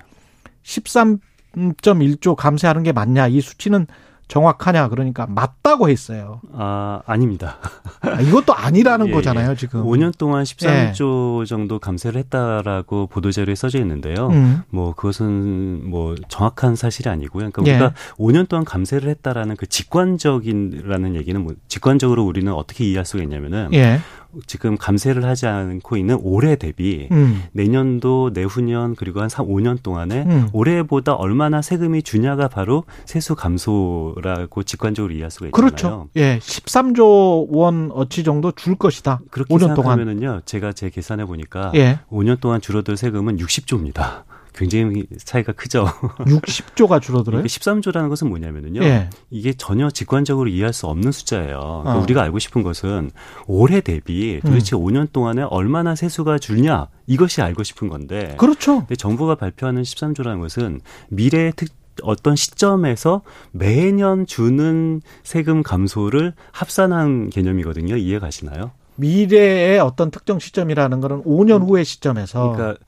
13.1조 0.63 2.35
감세하는 2.35 2.83
게 2.83 2.91
맞냐? 2.91 3.27
이 3.27 3.41
수치는 3.41 3.87
정확하냐? 4.27 4.89
그러니까 4.89 5.25
맞다고 5.27 5.89
했어요. 5.89 6.41
아, 6.53 7.01
아닙니다. 7.05 7.57
아, 8.01 8.19
이것도 8.19 8.53
아니라는 8.53 9.07
예, 9.09 9.11
거잖아요, 9.11 9.55
지금. 9.55 9.83
5년 9.85 10.17
동안 10.17 10.43
13조 10.43 11.45
정도 11.45 11.79
감세를 11.79 12.19
했다라고 12.19 13.07
보도 13.07 13.31
자료에 13.31 13.55
써져 13.55 13.79
있는데요. 13.79 14.27
음. 14.27 14.63
뭐 14.69 14.93
그것은 14.93 15.89
뭐 15.89 16.15
정확한 16.27 16.75
사실이 16.75 17.09
아니고요. 17.09 17.51
그러니까 17.51 17.63
예. 17.67 17.75
우리가 17.75 17.93
5년 18.17 18.49
동안 18.49 18.65
감세를 18.65 19.09
했다라는 19.09 19.55
그 19.55 19.65
직관적인라는 19.67 21.15
얘기는 21.15 21.39
뭐 21.41 21.53
직관적으로 21.67 22.25
우리는 22.25 22.51
어떻게 22.51 22.83
이해할 22.85 23.05
수가 23.05 23.23
있냐면은 23.23 23.69
예. 23.73 23.99
지금 24.45 24.77
감세를 24.77 25.25
하지 25.25 25.47
않고 25.47 25.97
있는 25.97 26.17
올해 26.21 26.55
대비 26.55 27.07
음. 27.11 27.43
내년도 27.51 28.31
내후년 28.33 28.95
그리고 28.95 29.21
한 29.21 29.29
3, 29.29 29.47
5년 29.47 29.81
동안에 29.81 30.23
음. 30.23 30.49
올해보다 30.53 31.13
얼마나 31.13 31.61
세금이 31.61 32.03
주냐가 32.03 32.47
바로 32.47 32.83
세수 33.05 33.35
감소라고 33.35 34.63
직관적으로 34.63 35.13
이해할 35.13 35.31
수가 35.31 35.47
있잖아요. 35.47 35.51
그렇죠. 35.51 36.07
예. 36.15 36.39
13조 36.39 37.47
원 37.49 37.91
어치 37.93 38.23
정도 38.23 38.51
줄 38.51 38.75
것이다. 38.75 39.21
그렇게 39.31 39.53
5년 39.53 39.75
동안. 39.75 39.97
생각하면은요. 39.97 40.41
제가 40.45 40.73
제 40.73 40.89
계산해 40.89 41.25
보니까 41.25 41.71
예. 41.75 41.99
5년 42.11 42.39
동안 42.39 42.61
줄어들 42.61 42.97
세금은 42.97 43.37
60조입니다. 43.37 44.23
굉장히 44.57 45.05
차이가 45.23 45.53
크죠. 45.53 45.85
60조가 46.25 47.01
줄어들어요? 47.01 47.41
이게 47.41 47.47
13조라는 47.47 48.09
것은 48.09 48.27
뭐냐면은요. 48.27 48.83
예. 48.83 49.09
이게 49.29 49.53
전혀 49.53 49.89
직관적으로 49.89 50.49
이해할 50.49 50.73
수 50.73 50.87
없는 50.87 51.11
숫자예요. 51.11 51.59
그러니까 51.59 51.97
어. 51.97 52.01
우리가 52.01 52.23
알고 52.23 52.39
싶은 52.39 52.63
것은 52.63 53.11
올해 53.45 53.81
대비 53.81 54.39
도대체 54.43 54.75
음. 54.75 54.81
5년 54.81 55.11
동안에 55.11 55.43
얼마나 55.43 55.95
세수가 55.95 56.39
줄냐 56.39 56.87
이것이 57.05 57.41
알고 57.41 57.63
싶은 57.63 57.87
건데. 57.87 58.35
그렇죠. 58.37 58.85
정부가 58.97 59.35
발표하는 59.35 59.83
13조라는 59.83 60.41
것은 60.41 60.81
미래의 61.09 61.53
특 61.55 61.69
어떤 62.03 62.35
시점에서 62.35 63.23
매년 63.51 64.27
주는 64.27 65.01
세금 65.23 65.63
감소를 65.63 66.33
합산한 66.51 67.31
개념이거든요. 67.31 67.95
이해 67.97 68.19
가시나요? 68.19 68.71
미래의 68.97 69.79
어떤 69.79 70.11
특정 70.11 70.39
시점이라는 70.39 71.01
거는 71.01 71.23
5년 71.23 71.67
후의 71.67 71.85
시점에서 71.85 72.51
그러니까 72.51 72.79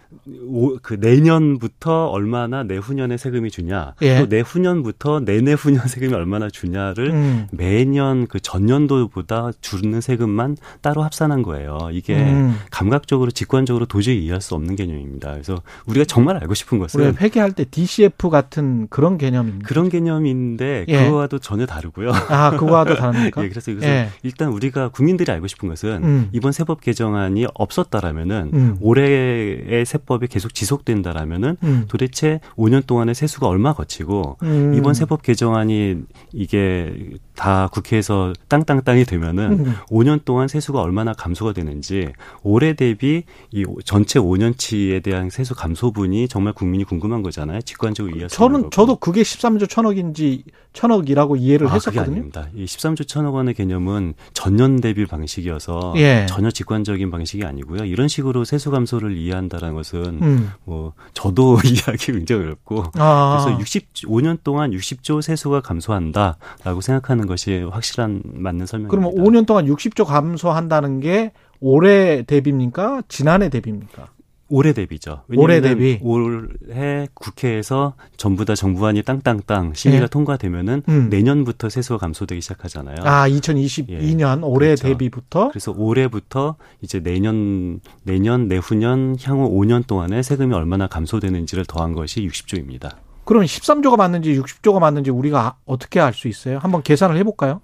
오, 0.48 0.78
그 0.82 0.96
내년부터 1.00 2.08
얼마나 2.08 2.64
내후년에 2.64 3.18
세금이 3.18 3.52
주냐, 3.52 3.94
예. 4.02 4.20
또 4.20 4.26
내후년부터 4.26 5.20
내내후년 5.20 5.86
세금이 5.88 6.14
얼마나 6.14 6.50
주냐를 6.50 7.12
음. 7.12 7.48
매년 7.52 8.26
그 8.26 8.40
전년도보다 8.40 9.52
주는 9.62 10.02
세금만 10.02 10.58
따로 10.82 11.04
합산한 11.04 11.44
거예요. 11.44 11.90
이게 11.92 12.18
음. 12.18 12.56
감각적으로 12.72 13.30
직관적으로 13.30 13.86
도저히 13.86 14.24
이해할 14.24 14.42
수 14.42 14.56
없는 14.56 14.76
개념입니다. 14.76 15.32
그래서 15.32 15.62
우리가 15.86 16.06
정말 16.06 16.38
알고 16.38 16.56
싶은 16.56 16.80
것은 16.80 17.00
우리가 17.00 17.24
회계할 17.24 17.52
때 17.52 17.66
DCF 17.66 18.30
같은 18.30 18.88
그런 18.90 19.20
개념입니다. 19.20 19.68
그런 19.68 19.90
개념인데 19.90 20.86
예. 20.88 21.06
그거와도 21.06 21.38
전혀 21.38 21.68
다르고요. 21.68 22.12
아, 22.30 22.52
그거와도 22.52 22.96
다릅니까? 22.98 23.44
예, 23.44 23.50
그래서 23.50 23.70
이것은 23.70 23.88
예. 23.88 24.10
일단 24.24 24.50
우리가 24.50 24.90
국민들이 24.90 25.32
알고 25.32 25.46
싶은 25.46 25.70
것은 25.70 26.04
음. 26.04 26.30
이번 26.32 26.52
세법 26.52 26.82
개정안이 26.82 27.46
없었다라면은 27.54 28.52
음. 28.54 28.78
올해의 28.82 29.86
세 29.86 29.99
법이 30.06 30.28
계속 30.28 30.54
지속된다라면은 30.54 31.58
음. 31.64 31.86
도대체 31.88 32.40
5년 32.58 32.86
동안의 32.86 33.16
세수가 33.16 33.48
얼마 33.48 33.74
거치고 33.74 34.38
음. 34.44 34.74
이번 34.76 34.94
세법 34.94 35.22
개정안이 35.22 35.98
이게 36.34 37.18
다 37.36 37.70
국회에서 37.72 38.34
땅땅땅이 38.48 39.06
되면은 39.06 39.52
음. 39.52 39.76
5년 39.90 40.26
동안 40.26 40.48
세수가 40.48 40.82
얼마나 40.82 41.14
감소가 41.14 41.54
되는지 41.54 42.12
올해 42.44 42.74
대비 42.74 43.24
이 43.52 43.66
전체 43.86 44.20
5년치에 44.20 45.02
대한 45.04 45.30
세수 45.30 45.56
감소분이 45.56 46.28
정말 46.28 46.54
국민이 46.54 46.84
궁금한 46.84 47.22
거잖아요. 47.24 47.62
직관적으로 47.62 48.16
이해할 48.16 48.30
수 48.30 48.36
저는 48.36 48.58
거고. 48.64 48.70
저도 48.72 48.96
그게 48.98 49.22
13조 49.22 49.70
천억인지 49.70 50.44
천억이라고 50.74 51.36
이해를 51.36 51.68
아, 51.68 51.70
그게 51.72 51.76
했었거든요. 51.78 52.12
아닙니다. 52.12 52.48
이 52.56 52.66
13조 52.66 53.08
천억 53.08 53.36
원의 53.36 53.54
개념은 53.54 54.14
전년 54.34 54.80
대비 54.82 55.06
방식이어서 55.06 55.94
예. 55.98 56.26
전혀 56.30 56.52
직관적인 56.52 57.10
방식이 57.10 57.44
아니고요. 57.44 57.86
이런 57.86 58.08
식으로 58.08 58.44
세수 58.44 58.70
감소를 58.72 59.18
이해한다는 59.18 59.74
것은 59.74 59.89
음. 59.98 60.52
뭐 60.66 60.94
저도 61.14 61.60
이해하기 61.66 62.12
굉장히 62.12 62.44
어렵고 62.44 62.84
아. 62.96 63.44
그래서 63.44 63.58
65년 63.60 64.40
동안 64.44 64.72
60조 64.72 65.22
세수가 65.22 65.62
감소한다라고 65.62 66.82
생각하는 66.82 67.28
것이 67.28 67.62
확실한 67.70 68.22
맞는 68.26 68.66
설명입니다. 68.66 68.90
그러면 68.90 69.12
5년 69.26 69.46
동안 69.46 69.66
60조 69.66 70.06
감소한다는 70.06 71.00
게 71.00 71.32
올해 71.60 72.24
대비입니까? 72.24 73.04
지난해 73.08 73.50
대비입니까? 73.50 74.10
올해 74.50 74.74
대비죠. 74.74 75.24
올해 75.36 75.62
대비. 75.62 76.00
올해 76.02 77.08
국회에서 77.14 77.94
전부 78.18 78.46
다 78.46 78.56
정부안이 78.56 79.04
땅땅땅 79.04 79.74
심의가 79.76 80.04
예. 80.04 80.08
통과되면은 80.08 80.84
음. 80.90 81.08
내년부터 81.10 81.70
세수가 81.70 82.00
감소되기 82.00 82.42
시작하잖아요. 82.42 82.98
아, 83.04 83.28
2022년 83.30 84.42
올해 84.44 84.68
그렇죠. 84.70 84.88
대비부터 84.88 85.50
그래서 85.50 85.72
올해부터 85.72 86.56
이제 86.82 87.00
내년 87.00 87.80
내년 88.04 88.48
내후년 88.48 89.16
향후 89.24 89.50
5년 89.52 89.86
동안에 89.88 90.22
세금이 90.24 90.54
얼마나 90.54 90.88
감소되는지를 90.88 91.66
더한 91.66 91.94
것이 91.94 92.28
60조입니다. 92.28 92.96
그러면 93.26 93.46
13조가 93.46 93.96
맞는지 93.98 94.34
60조가 94.40 94.80
맞는지 94.80 95.12
우리가 95.12 95.40
아- 95.46 95.56
어떻게 95.66 96.00
알 96.00 96.14
수 96.14 96.28
있어요? 96.28 96.58
한번 96.58 96.82
계산을 96.82 97.16
해볼까요? 97.18 97.62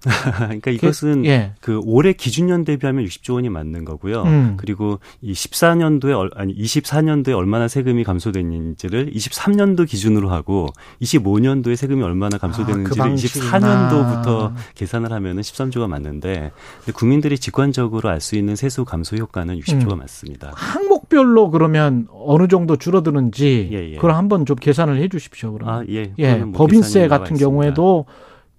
그러니까 0.00 0.70
이것은 0.70 1.24
예. 1.26 1.52
그 1.60 1.80
올해 1.84 2.12
기준년 2.12 2.64
대비하면 2.64 3.04
60조 3.04 3.34
원이 3.34 3.48
맞는 3.48 3.84
거고요. 3.84 4.22
음. 4.22 4.54
그리고 4.56 5.00
이 5.20 5.32
14년도에 5.32 6.16
얼- 6.16 6.30
아니 6.36 6.54
24년도에 6.56 7.36
얼마나 7.36 7.66
세금이 7.68 8.04
감소됐는지를 8.04 9.10
23년도 9.12 9.88
기준으로 9.88 10.30
하고 10.30 10.68
25년도에 11.02 11.74
세금이 11.76 12.02
얼마나 12.02 12.36
아, 12.36 12.38
그 12.38 12.42
감소됐는지를 12.42 12.96
방식이구나. 13.02 13.58
24년도부터 13.58 14.52
계산을 14.76 15.12
하면은 15.12 15.42
13조가 15.42 15.88
맞는데 15.88 16.52
국민들이 16.94 17.38
직관적으로 17.38 18.08
알 18.08 18.18
수 18.20 18.34
있는 18.36 18.56
세수 18.56 18.84
감소 18.84 19.16
효과는 19.16 19.58
60조가 19.60 19.92
음. 19.92 19.98
맞습니다. 19.98 20.50
항목별로 20.54 21.50
그러면 21.50 22.08
어느 22.12 22.48
정도 22.48 22.76
줄어드는지 22.76 23.68
예, 23.72 23.90
예. 23.92 23.94
그걸 23.94 24.12
한번 24.12 24.44
좀 24.44 24.56
계산을 24.56 25.00
해 25.00 25.08
주십시오. 25.08 25.52
그럼. 25.52 25.68
아, 25.68 25.84
예. 25.88 26.12
예. 26.18 26.34
뭐 26.36 26.52
법인세 26.66 27.06
같은 27.08 27.34
있습니다. 27.36 27.44
경우에도 27.46 28.06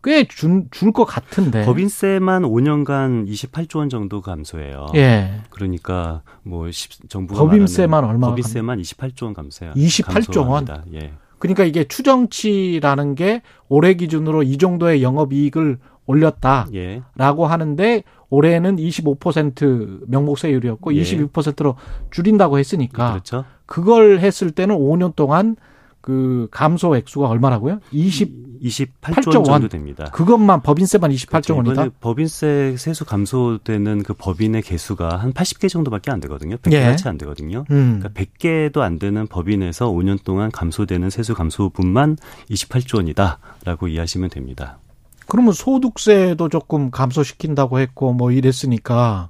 꽤줄것 0.03 1.05
같은데. 1.07 1.65
법인세만 1.65 2.43
5년간 2.43 3.27
28조 3.29 3.77
원 3.77 3.89
정도 3.89 4.21
감소해요. 4.21 4.87
예. 4.95 5.41
그러니까 5.49 6.21
뭐 6.43 6.71
십- 6.71 7.09
정부가 7.09 7.39
법인세만 7.43 8.03
얼마 8.03 8.29
법인세만 8.29 8.79
28조 8.81 9.23
원 9.25 9.33
감소해요. 9.33 9.73
28조 9.73 10.47
원? 10.49 10.65
예. 10.93 11.13
그러니까 11.39 11.63
이게 11.63 11.85
추정치라는 11.85 13.15
게 13.15 13.41
올해 13.67 13.93
기준으로 13.93 14.43
이 14.43 14.57
정도의 14.57 15.01
영업 15.03 15.31
이익을 15.33 15.77
올렸다라고 16.05 16.73
예. 16.75 17.01
하는데 17.17 18.03
올해는 18.29 18.75
25% 18.77 20.01
명목세율이었고 20.07 20.95
예. 20.95 21.01
22%로 21.01 21.75
줄인다고 22.11 22.59
했으니까 22.59 23.11
그렇죠. 23.11 23.45
그걸 23.65 24.19
했을 24.19 24.51
때는 24.51 24.75
5년 24.75 25.15
동안 25.15 25.55
그 26.01 26.47
감소 26.51 26.95
액수가 26.95 27.27
얼마라고요? 27.27 27.79
20 27.91 28.49
28조 28.59 29.35
원 29.35 29.43
정도 29.45 29.67
됩니다. 29.67 30.09
그것만 30.11 30.61
법인세만 30.61 31.11
28조 31.11 31.29
그렇죠. 31.29 31.55
원이다. 31.55 31.73
이번에 31.73 31.89
법인세 31.99 32.75
세수 32.77 33.05
감소되는 33.05 34.03
그 34.03 34.13
법인의 34.13 34.61
개수가 34.61 35.17
한 35.17 35.33
80개 35.33 35.69
정도밖에 35.69 36.11
안 36.11 36.19
되거든요. 36.19 36.57
100개 36.57 36.73
예. 36.73 36.95
채안 36.95 37.17
되거든요. 37.19 37.65
음. 37.71 37.99
그러니까 38.01 38.09
100개도 38.09 38.79
안 38.79 38.99
되는 38.99 39.27
법인에서 39.27 39.89
5년 39.89 40.23
동안 40.23 40.51
감소되는 40.51 41.09
세수 41.09 41.33
감소분만 41.35 42.17
28조 42.49 42.97
원이다라고 42.97 43.87
이해하시면 43.87 44.29
됩니다. 44.29 44.79
그러면 45.27 45.53
소득세도 45.53 46.49
조금 46.49 46.91
감소시킨다고 46.91 47.79
했고 47.79 48.13
뭐 48.13 48.31
이랬으니까 48.31 49.29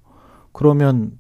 그러면 0.53 1.11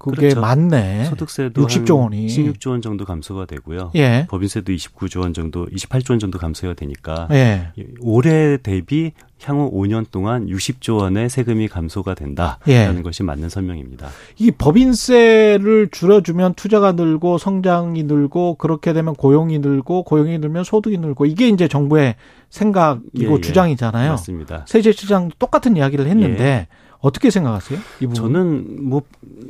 그게 0.00 0.30
그렇죠. 0.30 0.40
맞네. 0.40 1.04
소득세도 1.04 1.66
60조 1.66 1.96
한 1.96 2.02
원이. 2.04 2.26
16조 2.26 2.70
원 2.70 2.80
정도 2.80 3.04
감소가 3.04 3.44
되고요. 3.44 3.92
예. 3.94 4.26
법인세도 4.28 4.72
29조 4.72 5.20
원 5.20 5.34
정도, 5.34 5.66
28조 5.66 6.12
원 6.12 6.18
정도 6.18 6.38
감소가 6.38 6.72
되니까 6.74 7.28
예. 7.32 7.72
올해 8.00 8.56
대비 8.56 9.12
향후 9.44 9.70
5년 9.72 10.06
동안 10.10 10.46
60조 10.46 10.98
원의 10.98 11.28
세금이 11.28 11.68
감소가 11.68 12.14
된다라는 12.14 12.98
예. 12.98 13.02
것이 13.02 13.22
맞는 13.22 13.50
설명입니다. 13.50 14.08
이 14.38 14.50
법인세를 14.50 15.88
줄여주면 15.90 16.54
투자가 16.54 16.92
늘고 16.92 17.38
성장이 17.38 18.04
늘고 18.04 18.54
그렇게 18.54 18.92
되면 18.92 19.14
고용이 19.14 19.58
늘고 19.58 20.04
고용이 20.04 20.38
늘면 20.38 20.64
소득이 20.64 20.98
늘고 20.98 21.26
이게 21.26 21.48
이제 21.48 21.68
정부의 21.68 22.16
생각이고 22.48 23.32
예, 23.32 23.36
예. 23.36 23.40
주장이잖아요. 23.40 24.10
맞습니다. 24.12 24.64
세제 24.66 24.92
시장 24.92 25.30
똑같은 25.38 25.76
이야기를 25.76 26.06
했는데 26.06 26.68
어떻게 27.00 27.30
생각하세요? 27.30 27.78
이 28.00 28.06
부분. 28.06 28.14
저는 28.14 28.88
뭐, 28.88 29.02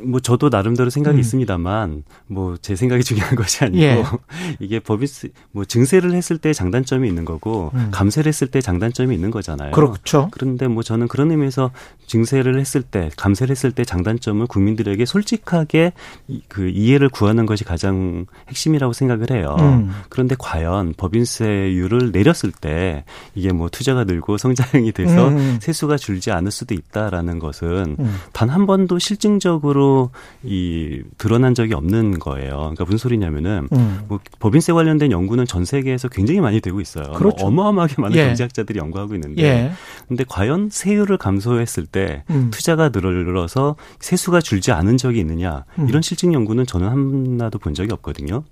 뭐 0.05 0.21
저도 0.21 0.49
나름대로 0.51 0.89
생각이 0.91 1.17
음. 1.17 1.21
있습니다만 1.21 2.05
뭐 2.27 2.57
제 2.63 2.77
생각이 2.77 3.03
중요한 3.05 3.35
것이 3.35 3.65
아니고 3.65 3.83
예. 3.83 4.05
이게 4.61 4.79
법인세 4.81 5.31
뭐 5.51 5.65
증세를 5.65 6.13
했을 6.13 6.39
때 6.39 6.53
장단점이 6.53 7.09
있는 7.09 7.25
거고 7.25 7.71
음. 7.75 7.89
감세를 7.91 8.29
했을 8.29 8.49
때 8.49 8.61
장단점이 8.61 9.15
있는 9.15 9.31
거잖아요. 9.31 9.73
그렇죠. 9.73 10.29
그런데 10.31 10.69
뭐 10.69 10.83
저는 10.83 11.09
그런 11.09 11.31
의미에서 11.31 11.71
증세를 12.11 12.59
했을 12.59 12.83
때 12.83 13.09
감세를 13.17 13.53
했을 13.53 13.71
때 13.71 13.85
장단점을 13.85 14.45
국민들에게 14.49 15.05
솔직하게 15.07 15.93
이- 16.27 16.43
그 16.49 16.69
이해를 16.69 17.09
구하는 17.09 17.47
것이 17.47 17.63
가장 17.63 18.27
핵심이라고 18.49 18.93
생각을 18.93 19.31
해요. 19.31 19.55
음. 19.61 19.93
그런데 20.09 20.35
과연 20.37 20.95
법인세율을 20.97 22.11
내렸을 22.11 22.51
때 22.51 23.05
이게 23.37 23.53
뭐 23.53 23.69
투자가 23.69 24.03
늘고 24.05 24.39
성장이 24.39 24.91
돼서 24.91 25.29
음. 25.29 25.59
세수가 25.63 25.99
줄지 25.99 26.33
않을 26.33 26.51
수도 26.51 26.75
있다라는 26.75 27.39
것은 27.39 27.95
음. 28.01 28.17
단한 28.33 28.67
번도 28.67 28.99
실증적으로 28.99 30.11
이 30.43 31.03
드러난 31.17 31.55
적이 31.55 31.75
없는 31.75 32.19
거예요. 32.19 32.57
그러니까 32.57 32.85
무슨 32.87 32.99
소리냐면은 32.99 33.69
음. 33.73 34.01
뭐 34.09 34.19
법인세 34.41 34.73
관련된 34.73 35.13
연구는 35.13 35.47
전 35.47 35.65
세계에서 35.65 36.09
굉장히 36.09 36.41
많이 36.41 36.61
되고 36.61 36.81
있어요. 36.81 37.13
그렇죠. 37.13 37.37
뭐 37.39 37.49
어마어마하게 37.51 37.95
많은 38.03 38.17
예. 38.17 38.27
경제학자들이 38.27 38.81
연구하고 38.81 39.15
있는데 39.15 39.43
예. 39.45 39.73
근데 40.09 40.25
과연 40.29 40.71
세율을 40.73 41.17
감소했을 41.17 41.87
때 41.87 42.00
음. 42.31 42.51
투자가 42.51 42.91
늘어서 43.25 43.77
세수가 43.99 44.41
줄지 44.41 44.73
않은 44.73 44.97
적이 44.97 45.21
있느냐 45.21 45.65
음. 45.79 45.89
이런 45.89 46.03
실증 46.03 46.33
연구는 46.35 46.67
저는 46.67 46.89
하나도 46.89 47.59
본 47.59 47.75
적이 47.75 47.93
없거든요. 47.93 48.45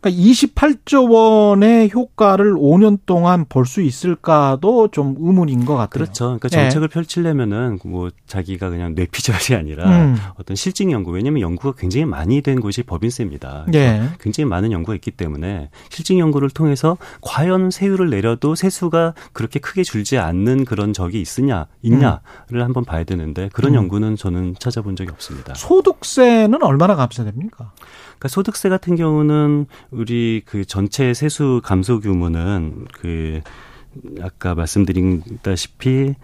그러니까 0.00 0.22
28조 0.22 1.10
원의 1.10 1.90
효과를 1.92 2.54
5년 2.54 2.98
동안 3.06 3.44
볼 3.48 3.70
수 3.70 3.82
있을까도 3.82 4.88
좀 4.88 5.14
의문인 5.20 5.64
것 5.64 5.74
같아요. 5.74 5.88
그렇죠. 5.90 6.24
그러니까 6.24 6.48
예. 6.52 6.62
정책을 6.62 6.88
펼치려면은 6.88 7.78
뭐 7.84 8.10
자기가 8.26 8.68
그냥 8.70 8.94
뇌피절이 8.96 9.54
아니라 9.54 9.88
음. 9.88 10.16
어떤 10.36 10.56
실증 10.56 10.90
연구 10.90 11.12
왜냐하면 11.12 11.40
연구가 11.42 11.78
굉장히 11.78 12.04
많이 12.06 12.40
된 12.40 12.60
곳이 12.60 12.82
법인세입니다. 12.82 13.66
예. 13.74 14.08
굉장히 14.18 14.48
많은 14.48 14.72
연구가 14.72 14.94
있기 14.96 15.12
때문에 15.12 15.70
실증 15.90 16.18
연구를 16.18 16.50
통해서 16.50 16.96
과연 17.20 17.70
세율을 17.70 18.10
내려도 18.10 18.56
세수가 18.56 19.14
그렇게 19.32 19.60
크게 19.60 19.84
줄지 19.84 20.18
않는 20.18 20.64
그런 20.64 20.92
적이 20.92 21.20
있으냐 21.20 21.66
있냐를 21.82 22.64
한번 22.64 22.84
봐야 22.84 23.04
되는데 23.04 23.50
그런 23.52 23.72
음. 23.74 23.76
연구는 23.76 24.16
저는 24.16 24.56
찾아본 24.58 24.96
적이 24.96 25.10
없습니다. 25.12 25.54
소득세는 25.54 26.62
얼마나 26.62 26.96
감소됩니까? 26.96 27.72
그러니까 28.20 28.28
소득세 28.28 28.68
같은 28.68 28.96
경우는 28.96 29.66
우리 29.90 30.42
그 30.44 30.66
전체 30.66 31.14
세수 31.14 31.62
감소 31.64 32.00
규모는 32.00 32.86
그 32.92 33.40
아까 34.20 34.54
말씀드린다시피 34.54 36.14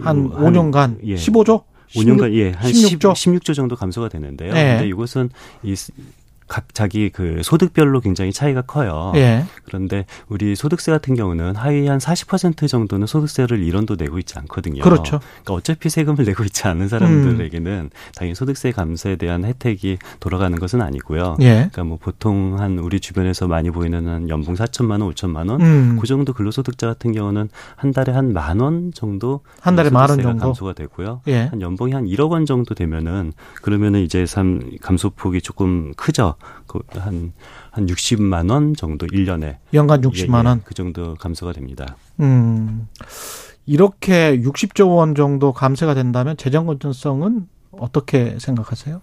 한 0.00 0.30
한 0.30 0.30
5년간 0.30 0.98
예. 1.04 1.14
15조? 1.14 1.64
5년간 1.94 2.32
예, 2.34 2.50
한 2.50 2.70
16조? 2.70 2.98
16조? 2.98 3.40
16조 3.40 3.54
정도 3.54 3.76
감소가 3.76 4.08
되는데요. 4.08 4.52
네. 4.52 4.74
근데 4.74 4.88
이것은 4.88 5.30
이 5.62 5.74
각 6.48 6.74
자기 6.74 7.10
그 7.10 7.40
소득별로 7.42 8.00
굉장히 8.00 8.32
차이가 8.32 8.62
커요. 8.62 9.12
예. 9.16 9.44
그런데 9.64 10.06
우리 10.28 10.54
소득세 10.54 10.92
같은 10.92 11.14
경우는 11.14 11.56
하위 11.56 11.86
한 11.88 11.98
40% 11.98 12.68
정도는 12.68 13.06
소득세를 13.06 13.58
1원도 13.60 13.98
내고 13.98 14.18
있지 14.18 14.38
않거든요. 14.38 14.82
그렇죠. 14.82 15.18
그러니까 15.42 15.54
어차피 15.54 15.88
세금을 15.90 16.24
내고 16.24 16.44
있지 16.44 16.66
않은 16.68 16.88
사람들에게는 16.88 17.90
당연히 18.14 18.34
소득세 18.34 18.70
감세에 18.72 19.16
대한 19.16 19.44
혜택이 19.44 19.98
돌아가는 20.20 20.56
것은 20.58 20.80
아니고요. 20.82 21.36
예. 21.40 21.54
그러니까 21.54 21.84
뭐 21.84 21.98
보통 22.00 22.58
한 22.60 22.78
우리 22.78 23.00
주변에서 23.00 23.48
많이 23.48 23.70
보이는 23.70 24.06
한 24.06 24.28
연봉 24.28 24.54
4천만 24.54 25.02
원, 25.02 25.12
5천만 25.12 25.50
원, 25.50 25.60
음. 25.60 25.98
그 26.00 26.06
정도 26.06 26.32
근로소득자 26.32 26.86
같은 26.86 27.12
경우는 27.12 27.48
한 27.76 27.92
달에 27.92 28.12
한 28.12 28.32
만 28.32 28.60
원 28.60 28.92
정도 28.94 29.40
한 29.60 29.76
달에 29.76 29.90
만원 29.90 30.08
소득세가 30.10 30.30
정도? 30.32 30.44
감소가 30.44 30.72
되고요. 30.74 31.22
예. 31.28 31.44
한 31.46 31.60
연봉이 31.60 31.92
한 31.92 32.04
1억 32.06 32.30
원 32.30 32.46
정도 32.46 32.74
되면은 32.74 33.32
그러면은 33.62 34.00
이제 34.00 34.24
참 34.26 34.60
감소폭이 34.80 35.40
조금 35.40 35.92
크죠. 35.96 36.34
그한 36.66 37.32
한 37.70 37.86
60만 37.86 38.50
원 38.50 38.74
정도 38.74 39.06
1년에 39.06 39.58
연간 39.74 40.00
60만 40.00 40.46
원. 40.46 40.62
그 40.64 40.74
정도 40.74 41.14
감소가 41.14 41.52
됩니다. 41.52 41.96
음. 42.20 42.88
이렇게 43.66 44.40
60조 44.40 44.96
원 44.96 45.14
정도 45.14 45.52
감세가 45.52 45.94
된다면 45.94 46.36
재정 46.36 46.66
건전성은 46.66 47.48
어떻게 47.72 48.38
생각하세요? 48.38 49.00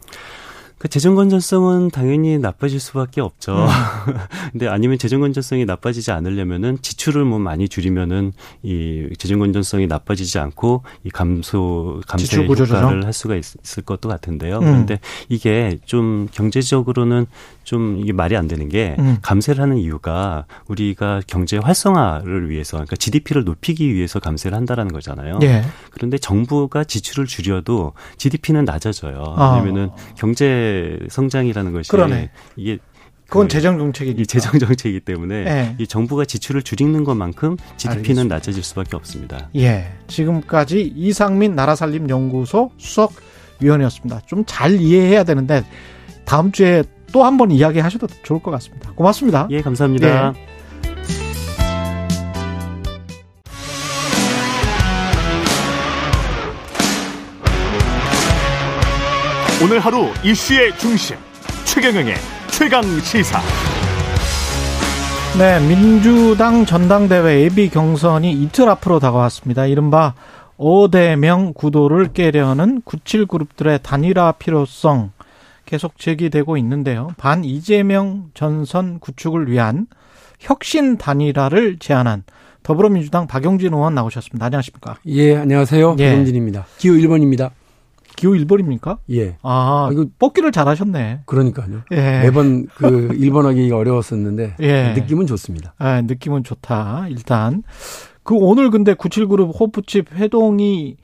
그 0.84 0.90
재정 0.90 1.16
건전성은 1.16 1.92
당연히 1.92 2.38
나빠질 2.38 2.78
수밖에 2.78 3.22
없죠. 3.22 3.56
음. 3.56 3.68
근데 4.52 4.68
아니면 4.68 4.98
재정 4.98 5.22
건전성이 5.22 5.64
나빠지지 5.64 6.12
않으려면은 6.12 6.78
지출을 6.82 7.24
뭐 7.24 7.40
많이 7.40 7.70
줄이면은 7.70 8.34
이 8.64 9.08
재정 9.18 9.40
건전성이 9.40 9.88
나빠지지 9.88 10.40
않고 10.40 10.84
이 11.06 11.10
감소 11.10 12.02
감세? 12.06 12.46
효과를 12.46 13.06
할 13.06 13.14
수가 13.14 13.36
있, 13.38 13.78
을 13.78 13.84
것도 13.86 14.10
같은데요. 14.10 14.58
음. 14.58 14.60
그런데 14.60 15.00
이게 15.30 15.80
좀 15.86 16.28
경제적으로는 16.34 17.28
좀 17.64 18.00
이게 18.00 18.12
말이 18.14 18.36
안 18.36 18.48
되는 18.48 18.68
게 18.70 18.96
음. 19.00 19.18
감세를 19.22 19.62
하는 19.62 19.78
이유가 19.78 20.46
우리가 20.68 21.22
경제 21.28 21.58
활성화를 21.58 22.50
위해서 22.50 22.78
그러니까 22.78 22.96
GDP를 22.96 23.44
높이기 23.44 23.94
위해서 23.94 24.20
감세를 24.20 24.56
한다라는 24.58 24.92
거잖아요. 24.92 25.40
예. 25.44 25.64
그런데 25.92 26.18
정부가 26.18 26.84
지출을 26.84 27.26
줄여도 27.26 27.94
GDP는 28.18 28.66
낮아져요. 28.66 29.36
아. 29.38 29.56
왜냐면은 29.56 29.90
경제 30.18 31.00
성장이라는 31.10 31.72
것이 31.74 31.90
그러네. 31.90 32.32
이게 32.56 32.80
그건 33.28 33.48
그 33.48 33.54
재정 33.54 33.78
정책이니까. 33.80 34.22
이 34.22 34.26
재정 34.28 34.60
정책이기 34.60 35.00
때문에 35.00 35.36
예. 35.36 35.76
이 35.80 35.88
정부가 35.88 36.26
지출을 36.26 36.62
줄이는 36.62 37.04
것만큼 37.04 37.58
GDP는 37.78 38.00
알겠습니다. 38.00 38.36
낮아질 38.36 38.64
수밖에 38.64 38.96
없습니다. 38.96 39.50
예. 39.56 39.92
지금까지 40.08 40.94
이상민 40.96 41.56
나라살림 41.56 42.10
연구소 42.10 42.72
수석 42.78 43.14
위원이었습니다. 43.60 44.22
좀 44.28 44.44
잘 44.46 44.80
이해해야 44.80 45.24
되는데 45.24 45.64
다음 46.26 46.52
주에 46.52 46.84
또 47.14 47.24
한 47.24 47.38
번 47.38 47.52
이야기하셔도 47.52 48.08
좋을 48.24 48.42
것 48.42 48.52
같습니다. 48.52 48.92
고맙습니다. 48.96 49.48
예, 49.52 49.62
감사합니다. 49.62 50.34
오늘 59.64 59.80
하루 59.80 60.08
이슈의 60.24 60.78
중심 60.78 61.16
최경영의 61.66 62.16
최강 62.52 62.84
시사. 63.00 63.40
네, 65.38 65.60
민주당 65.68 66.66
전당대회 66.66 67.42
예비 67.42 67.70
경선이 67.70 68.32
이틀 68.34 68.70
앞으로 68.70 69.00
다가왔습니다. 69.00 69.66
이른바 69.66 70.14
5대명 70.60 71.54
구도를 71.56 72.14
깨려는 72.14 72.82
97그룹들의 72.82 73.82
단일화 73.82 74.34
필요성 74.34 75.12
계속 75.66 75.98
제기되고 75.98 76.58
있는데요. 76.58 77.10
반 77.18 77.44
이재명 77.44 78.30
전선 78.34 79.00
구축을 79.00 79.50
위한 79.50 79.88
혁신 80.40 80.98
단일화를 80.98 81.78
제안한 81.80 82.24
더불어민주당 82.64 83.28
박용진 83.28 83.74
의원 83.74 83.96
나오셨습니다. 83.96 84.46
안녕하십니까? 84.46 84.98
예, 85.08 85.36
안녕하세요. 85.36 85.96
예. 86.00 86.10
박영진입니다. 86.12 86.66
기호 86.78 86.94
1번입니다. 86.96 87.52
기호 88.16 88.34
1번입니까? 88.34 89.00
예. 89.12 89.38
아, 89.42 89.88
아, 89.88 89.90
이거- 89.92 90.06
뽑기를 90.20 90.52
잘 90.52 90.68
하셨네. 90.68 91.22
그러니까요. 91.26 91.82
예. 91.92 92.22
매번 92.22 92.68
그 92.76 93.10
1번 93.10 93.44
하기가 93.46 93.76
어려웠었는데 93.78 94.58
예. 94.62 94.94
느낌은 94.96 95.28
좋습니다. 95.28 95.74
아, 95.78 96.02
느낌은 96.02 96.44
좋다. 96.44 97.08
일단 97.10 97.64
그 98.24 98.36
오늘 98.36 98.70
근데 98.70 98.94
97그룹 98.94 99.60
호프집 99.60 100.14
회동이 100.14 100.96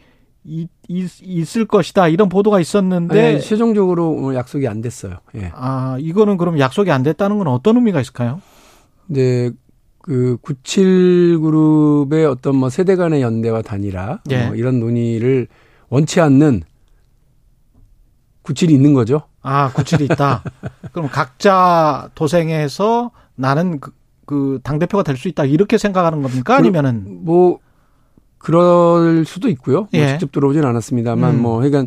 이- 0.45 0.67
있, 0.89 1.09
있을 1.21 1.65
것이다 1.65 2.09
이런 2.09 2.27
보도가 2.27 2.59
있었는데 2.59 3.33
네. 3.35 3.39
최종적으로 3.39 4.09
오늘 4.11 4.35
약속이 4.35 4.67
안 4.67 4.81
됐어요. 4.81 5.19
예. 5.35 5.51
아 5.53 5.95
이거는 5.99 6.35
그럼 6.37 6.59
약속이 6.59 6.91
안 6.91 7.03
됐다는 7.03 7.37
건 7.37 7.47
어떤 7.47 7.77
의미가 7.77 8.01
있을까요? 8.01 8.41
근데 9.07 9.51
그 10.01 10.37
97 10.41 11.39
그룹의 11.41 12.25
어떤 12.25 12.55
뭐 12.55 12.69
세대 12.69 12.95
간의 12.95 13.21
연대와 13.21 13.61
단일화 13.61 14.19
예. 14.31 14.47
뭐 14.47 14.55
이런 14.55 14.79
논의를 14.79 15.47
원치 15.89 16.19
않는 16.19 16.63
97이 18.43 18.71
있는 18.71 18.93
거죠. 18.93 19.21
아, 19.41 19.71
구칠이 19.73 20.05
있다. 20.05 20.43
그럼 20.91 21.07
각자 21.09 22.09
도생해서 22.15 23.11
나는 23.35 23.79
그, 23.79 23.91
그 24.25 24.59
당 24.63 24.79
대표가 24.79 25.03
될 25.03 25.17
수 25.17 25.27
있다. 25.27 25.45
이렇게 25.45 25.77
생각하는 25.77 26.21
겁니까? 26.21 26.55
아니면은, 26.55 27.19
뭐 27.23 27.59
그럴 28.39 29.25
수도 29.25 29.49
있고요. 29.49 29.81
뭐 29.81 29.87
예. 29.93 30.07
직접 30.07 30.31
들어오진 30.31 30.63
않았습니다만 30.65 31.35
음. 31.35 31.41
뭐 31.41 31.57
그러니까 31.57 31.85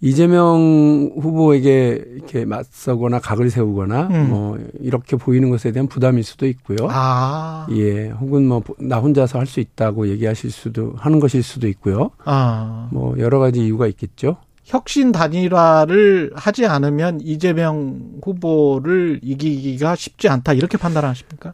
이재명 0.00 1.12
후보에게 1.20 2.04
이렇게 2.16 2.44
맞서거나 2.44 3.20
각을 3.20 3.50
세우거나 3.50 4.08
음. 4.10 4.28
뭐 4.30 4.58
이렇게 4.80 5.16
보이는 5.16 5.48
것에 5.50 5.72
대한 5.72 5.86
부담일 5.86 6.24
수도 6.24 6.46
있고요. 6.46 6.88
아, 6.90 7.66
예, 7.70 8.08
혹은 8.10 8.48
뭐 8.48 8.62
나 8.78 8.98
혼자서 8.98 9.38
할 9.38 9.46
수 9.46 9.60
있다고 9.60 10.08
얘기하실 10.08 10.50
수도 10.50 10.94
하는 10.96 11.20
것일 11.20 11.42
수도 11.42 11.68
있고요. 11.68 12.10
아. 12.24 12.88
뭐 12.90 13.16
여러 13.18 13.38
가지 13.38 13.60
이유가 13.64 13.86
있겠죠. 13.86 14.36
혁신 14.64 15.12
단일화를 15.12 16.32
하지 16.34 16.66
않으면 16.66 17.20
이재명 17.22 18.00
후보를 18.24 19.20
이기기가 19.22 19.94
쉽지 19.96 20.28
않다. 20.28 20.52
이렇게 20.54 20.78
판단하십니까? 20.78 21.52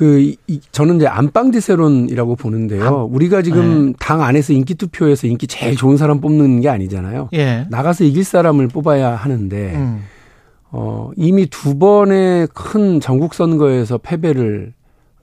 그 0.00 0.18
이- 0.18 0.36
이- 0.46 0.60
저는 0.72 0.96
이제 0.96 1.06
안방지세론이라고 1.06 2.34
보는데요. 2.36 2.86
안- 2.86 2.94
우리가 2.94 3.42
지금 3.42 3.88
네. 3.88 3.92
당 3.98 4.22
안에서 4.22 4.54
인기 4.54 4.74
투표에서 4.74 5.26
인기 5.26 5.46
제일 5.46 5.76
좋은 5.76 5.98
사람 5.98 6.22
뽑는 6.22 6.62
게 6.62 6.70
아니잖아요. 6.70 7.28
예. 7.34 7.66
나가서 7.68 8.04
이길 8.04 8.24
사람을 8.24 8.68
뽑아야 8.68 9.14
하는데 9.14 9.74
음. 9.76 10.00
어, 10.70 11.10
이미 11.16 11.44
두 11.50 11.78
번의 11.78 12.48
큰 12.54 12.98
전국 13.00 13.34
선거에서 13.34 13.98
패배를 13.98 14.72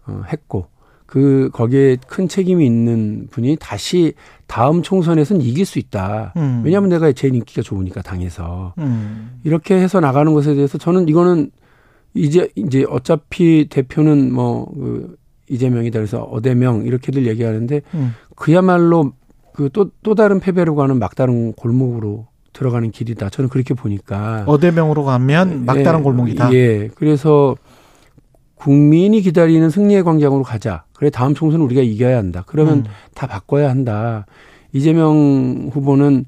어, 0.06 0.22
했고 0.32 0.68
그 1.08 1.50
거기에 1.54 1.98
큰 2.08 2.28
책임이 2.28 2.64
있는 2.64 3.28
분이 3.32 3.58
다시 3.60 4.14
다음 4.46 4.84
총선에서는 4.84 5.42
이길 5.42 5.66
수 5.66 5.80
있다. 5.80 6.34
음. 6.38 6.62
왜냐하면 6.64 6.90
내가 6.92 7.12
제일 7.14 7.34
인기가 7.34 7.64
좋으니까 7.64 8.04
당에서 8.04 8.76
음. 8.78 9.40
이렇게 9.44 9.74
해서 9.74 10.00
나가는 10.00 10.32
것에 10.36 10.54
대해서 10.54 10.78
저는 10.78 11.08
이거는 11.08 11.50
이제 12.14 12.50
이제 12.56 12.86
어차피 12.90 13.68
대표는 13.70 14.34
뭐그 14.34 15.18
이재명이다 15.50 16.00
그래서 16.00 16.24
어대명 16.24 16.86
이렇게들 16.86 17.28
얘기하는데 17.28 17.82
음. 17.94 18.14
그야말로 18.36 19.14
그또또 19.54 20.16
다른 20.16 20.40
패배로 20.40 20.76
가는 20.76 21.00
막다른 21.00 21.54
골목으로 21.54 22.28
들어가는 22.54 22.92
길이다. 22.92 23.30
저는 23.30 23.50
그렇게 23.50 23.74
보니까 23.74 24.44
어대명으로 24.48 25.04
가면 25.04 25.66
막다른 25.66 26.00
예, 26.00 26.04
골목이다. 26.04 26.54
예. 26.54 26.90
그래서 26.96 27.56
국민이 28.56 29.22
기다리는 29.22 29.70
승리의 29.70 30.04
광장으로 30.04 30.44
가자. 30.44 30.84
그래 30.94 31.10
다음 31.10 31.36
총선 31.36 31.62
우리가 31.62 31.82
이겨야 31.82 32.18
한다. 32.18 32.44
그러면 32.48 32.80
음. 32.80 32.84
다 33.14 33.28
바꿔야 33.28 33.70
한다. 33.70 34.26
이재명 34.74 35.70
후보는 35.72 36.26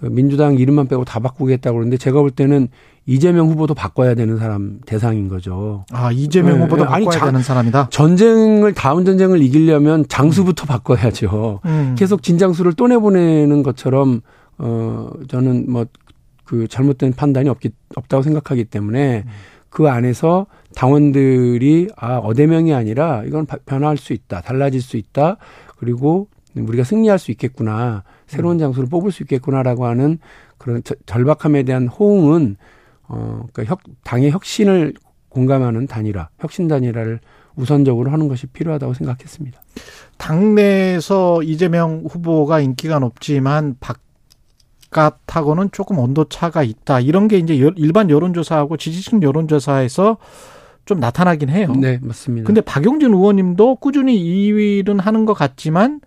그 0.00 0.06
민주당 0.06 0.56
이름만 0.56 0.86
빼고 0.86 1.04
다 1.04 1.18
바꾸겠다고 1.18 1.74
그러는데 1.74 1.96
제가 1.96 2.20
볼 2.20 2.30
때는 2.30 2.68
이재명 3.06 3.48
후보도 3.48 3.74
바꿔야 3.74 4.14
되는 4.14 4.38
사람 4.38 4.80
대상인 4.86 5.28
거죠. 5.28 5.84
아, 5.92 6.10
이재명 6.10 6.56
예, 6.56 6.62
후보도 6.62 6.84
예. 6.84 6.86
아니, 6.88 7.04
바꿔야 7.04 7.20
자- 7.20 7.26
되는 7.26 7.42
사람이다. 7.42 7.88
전쟁을 7.90 8.72
다음 8.74 9.04
전쟁을 9.04 9.42
이기려면 9.42 10.06
장수부터 10.08 10.64
바꿔야죠. 10.66 11.60
음. 11.66 11.94
계속 11.98 12.22
진장수를 12.22 12.72
또 12.74 12.86
내보내는 12.88 13.62
것처럼 13.62 14.20
어 14.58 15.10
저는 15.28 15.70
뭐 15.70 15.84
그 16.46 16.68
잘못된 16.68 17.14
판단이 17.14 17.48
없기 17.48 17.70
없다고 17.96 18.22
생각하기 18.22 18.66
때문에 18.66 19.24
그 19.70 19.88
안에서 19.88 20.44
당원들이 20.76 21.88
아 21.96 22.18
어대명이 22.18 22.74
아니라 22.74 23.22
이건 23.26 23.46
바- 23.46 23.56
변화할 23.64 23.96
수 23.96 24.12
있다 24.12 24.42
달라질 24.42 24.82
수 24.82 24.98
있다 24.98 25.38
그리고 25.78 26.28
우리가 26.54 26.84
승리할 26.84 27.18
수 27.18 27.30
있겠구나 27.30 28.02
새로운 28.26 28.58
장수를 28.58 28.90
뽑을 28.90 29.10
수 29.10 29.22
있겠구나라고 29.22 29.86
하는 29.86 30.18
그런 30.58 30.82
저- 30.84 30.94
절박함에 31.06 31.62
대한 31.62 31.88
호응은 31.88 32.56
어 33.08 33.44
그러니까 33.52 33.64
혁, 33.72 33.80
당의 34.02 34.30
혁신을 34.30 34.94
공감하는 35.28 35.86
단일화 35.86 36.28
혁신 36.40 36.68
단일화를 36.68 37.20
우선적으로 37.56 38.10
하는 38.10 38.28
것이 38.28 38.46
필요하다고 38.46 38.94
생각했습니다. 38.94 39.60
당내에서 40.18 41.42
이재명 41.42 42.04
후보가 42.08 42.60
인기가 42.60 42.98
높지만 42.98 43.76
바깥하고는 44.90 45.70
조금 45.72 45.98
온도 45.98 46.24
차가 46.28 46.62
있다. 46.62 47.00
이런 47.00 47.28
게 47.28 47.38
이제 47.38 47.60
여- 47.60 47.72
일반 47.76 48.10
여론조사하고 48.10 48.76
지지층 48.76 49.22
여론조사에서 49.22 50.16
좀 50.84 51.00
나타나긴 51.00 51.48
해요. 51.48 51.72
네 51.80 51.98
맞습니다. 52.02 52.46
근데 52.46 52.60
박용진 52.60 53.12
의원님도 53.12 53.76
꾸준히 53.76 54.18
2위는 54.22 55.00
하는 55.00 55.24
것 55.24 55.32
같지만 55.34 56.00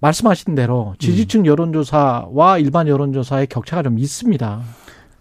말씀하신 0.00 0.54
대로 0.54 0.94
지지층 0.98 1.46
여론조사와 1.46 2.58
일반 2.58 2.88
여론조사의 2.88 3.46
격차가 3.48 3.82
좀 3.82 3.98
있습니다. 3.98 4.62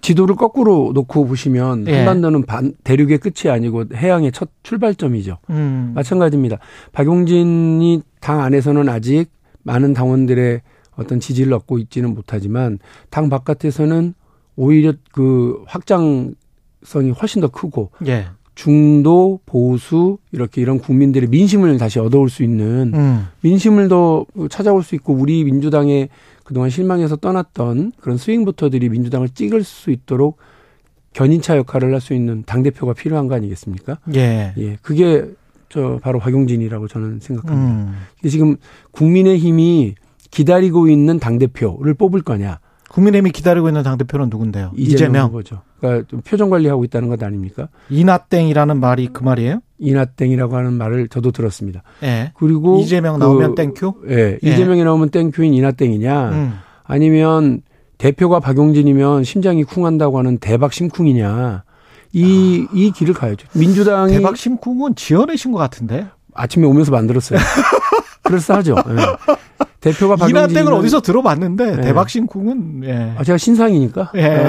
지도를 0.02 0.36
거꾸로 0.36 0.92
놓고 0.94 1.28
보시면 1.28 1.88
예. 1.88 1.98
한반도는 1.98 2.46
반, 2.46 2.74
대륙의 2.84 3.18
끝이 3.20 3.52
아니고 3.52 3.86
해양의 3.94 4.32
첫 4.32 4.50
출발점이죠. 4.64 5.38
음. 5.50 5.92
마찬가지입니다. 5.94 6.60
박용진이 6.94 8.02
당 8.22 8.42
안에서는 8.42 8.88
아직 8.90 9.28
많은 9.64 9.94
당원들의 9.94 10.62
어떤 10.96 11.20
지지를 11.20 11.54
얻고 11.54 11.78
있지는 11.80 12.14
못하지만 12.14 12.80
당 13.10 13.30
바깥에서는 13.30 14.14
오히려 14.56 14.94
그 15.12 15.64
확장성이 15.68 17.12
훨씬 17.20 17.42
더 17.42 17.48
크고 17.48 17.92
예. 18.08 18.28
중도 18.56 19.40
보수 19.46 20.18
이렇게 20.34 20.62
이런 20.62 20.80
국민들의 20.80 21.30
민심을 21.30 21.78
다시 21.78 22.00
얻어올 22.00 22.30
수 22.30 22.44
있는 22.44 22.92
음. 22.94 23.28
민심을 23.40 23.88
더 23.88 24.26
찾아올 24.50 24.84
수 24.84 24.96
있고 24.96 25.14
우리 25.14 25.46
민주당의 25.46 26.10
그동안 26.50 26.72
실망해서 26.72 27.16
떠났던 27.18 27.92
그런 28.00 28.18
스윙부터들이 28.18 28.90
민주당을 28.90 29.30
찍을 29.30 29.64
수 29.64 29.92
있도록 29.92 30.38
견인차 31.14 31.56
역할을 31.58 31.94
할 31.94 32.02
수 32.02 32.16
있는 32.16 32.42
당 32.44 32.64
대표가 32.64 32.94
필요한 32.94 33.28
거 33.28 33.36
아니겠습니까? 33.36 34.00
예. 34.16 34.56
예, 34.58 34.78
그게 34.82 35.26
저 35.70 36.00
바로 36.02 36.18
박용진이라고 36.18 36.88
저는 36.88 37.20
생각합니다. 37.20 37.72
음. 37.72 37.94
근데 38.16 38.30
지금 38.30 38.56
국민의힘이 38.90 39.94
기다리고 40.32 40.90
있는 40.90 41.20
당 41.20 41.38
대표를 41.38 41.94
뽑을 41.94 42.24
거냐? 42.24 42.60
국민의힘이 42.90 43.30
기다리고 43.30 43.68
있는 43.68 43.84
당 43.84 44.00
대표는 44.00 44.32
누군데요? 44.32 44.72
이재명, 44.76 44.96
이재명. 44.96 45.28
후보죠. 45.28 45.62
그러니까 45.80 46.08
좀 46.08 46.22
표정 46.22 46.50
관리하고 46.50 46.84
있다는 46.84 47.10
것 47.10 47.22
아닙니까? 47.22 47.68
이나땡이라는 47.92 48.80
말이 48.80 49.08
그 49.14 49.22
말이에요? 49.22 49.62
이나땡이라고 49.80 50.56
하는 50.58 50.74
말을 50.74 51.08
저도 51.08 51.32
들었습니다. 51.32 51.82
예. 52.04 52.32
그리고 52.36 52.80
이재명 52.80 53.18
그- 53.18 53.24
나오면 53.24 53.56
Thank 53.56 53.77
you? 53.77 53.94
예, 54.10 54.38
예. 54.44 54.50
이재명이 54.50 54.84
나오면 54.84 55.10
thank 55.10 55.32
you인 55.32 55.54
이나땡이냐? 55.54 56.30
음. 56.30 56.54
아니면 56.84 57.62
대표가 57.98 58.40
박용진이면 58.40 59.24
심장이 59.24 59.64
쿵한다고 59.64 60.20
하는 60.20 60.38
대박 60.38 60.74
심쿵이냐? 60.74 61.64
이, 62.14 62.66
이 62.74 62.92
길을 62.92 63.14
가야죠. 63.14 63.48
민주당이 63.54 64.14
대박 64.14 64.36
심쿵은 64.38 64.96
지어내신 64.96 65.52
것 65.52 65.58
같은데. 65.60 66.08
아침에 66.34 66.66
오면서 66.66 66.92
만들었어요. 66.92 67.40
그럴싸하죠. 68.24 68.76
예. 68.78 69.36
대표가 69.82 70.16
박용진 70.16 70.38
이나땡을 70.52 70.74
어디서 70.74 71.02
들어봤는데 71.02 71.78
예. 71.78 71.82
대박 71.82 72.10
심쿵은 72.10 72.82
예. 72.86 73.14
아, 73.18 73.24
제가 73.24 73.38
신상이니까 73.38 74.12
예. 74.16 74.46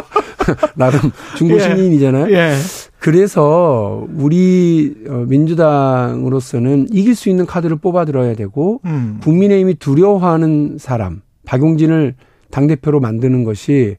나름 0.74 1.00
중고 1.36 1.54
예. 1.56 1.60
신인이잖아요. 1.60 2.30
예. 2.34 2.54
그래서 3.04 4.06
우리 4.16 4.94
어, 5.10 5.26
민주당으로서는 5.28 6.86
이길 6.90 7.14
수 7.14 7.28
있는 7.28 7.44
카드를 7.44 7.76
뽑아 7.76 8.06
들어야 8.06 8.34
되고 8.34 8.80
음. 8.86 9.20
국민의힘이 9.22 9.74
두려워하는 9.74 10.78
사람 10.80 11.20
박용진을 11.44 12.14
당 12.50 12.66
대표로 12.66 13.00
만드는 13.00 13.44
것이 13.44 13.98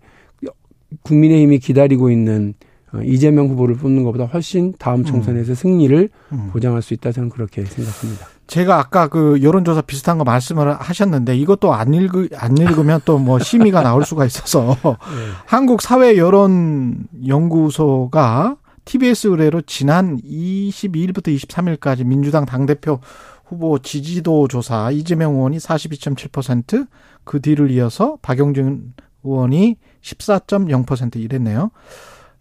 국민의힘이 1.04 1.60
기다리고 1.60 2.10
있는 2.10 2.56
어, 2.94 3.02
이재명 3.04 3.48
후보를 3.50 3.76
뽑는 3.76 4.04
것보다 4.06 4.24
훨씬 4.26 4.74
다음 4.80 5.04
총선에서 5.04 5.54
승리를 5.54 6.10
음. 6.32 6.50
보장할 6.52 6.82
수 6.82 6.96
있다 6.96 7.12
저는 7.12 7.30
그렇게 7.30 7.64
생각합니다. 7.64 8.26
제가 8.48 8.80
아까 8.80 9.08
그 9.08 9.40
여론조사 9.44 9.82
비슷한 9.82 10.18
거 10.18 10.24
말씀을 10.24 10.74
하셨는데 10.74 11.38
이것도 11.38 11.76
안 11.76 11.94
읽으 11.94 12.30
안 12.36 12.58
읽으면 12.58 13.02
또 13.06 13.20
뭐 13.20 13.38
심의가 13.38 13.84
나올 13.84 14.04
수가 14.04 14.26
있어서 14.26 14.76
한국 15.46 15.84
사회 15.84 16.18
여론 16.18 17.06
연구소가 17.28 18.58
TBS 18.86 19.28
의뢰로 19.28 19.62
지난 19.64 20.18
22일부터 20.22 21.36
23일까지 21.36 22.06
민주당 22.06 22.46
당대표 22.46 23.00
후보 23.46 23.80
지지도 23.80 24.48
조사 24.48 24.90
이재명 24.92 25.36
의원이 25.36 25.58
42.7%그 25.58 27.42
뒤를 27.42 27.72
이어서 27.72 28.18
박용진 28.22 28.94
의원이 29.24 29.78
14.0% 30.02 31.18
이랬네요. 31.18 31.72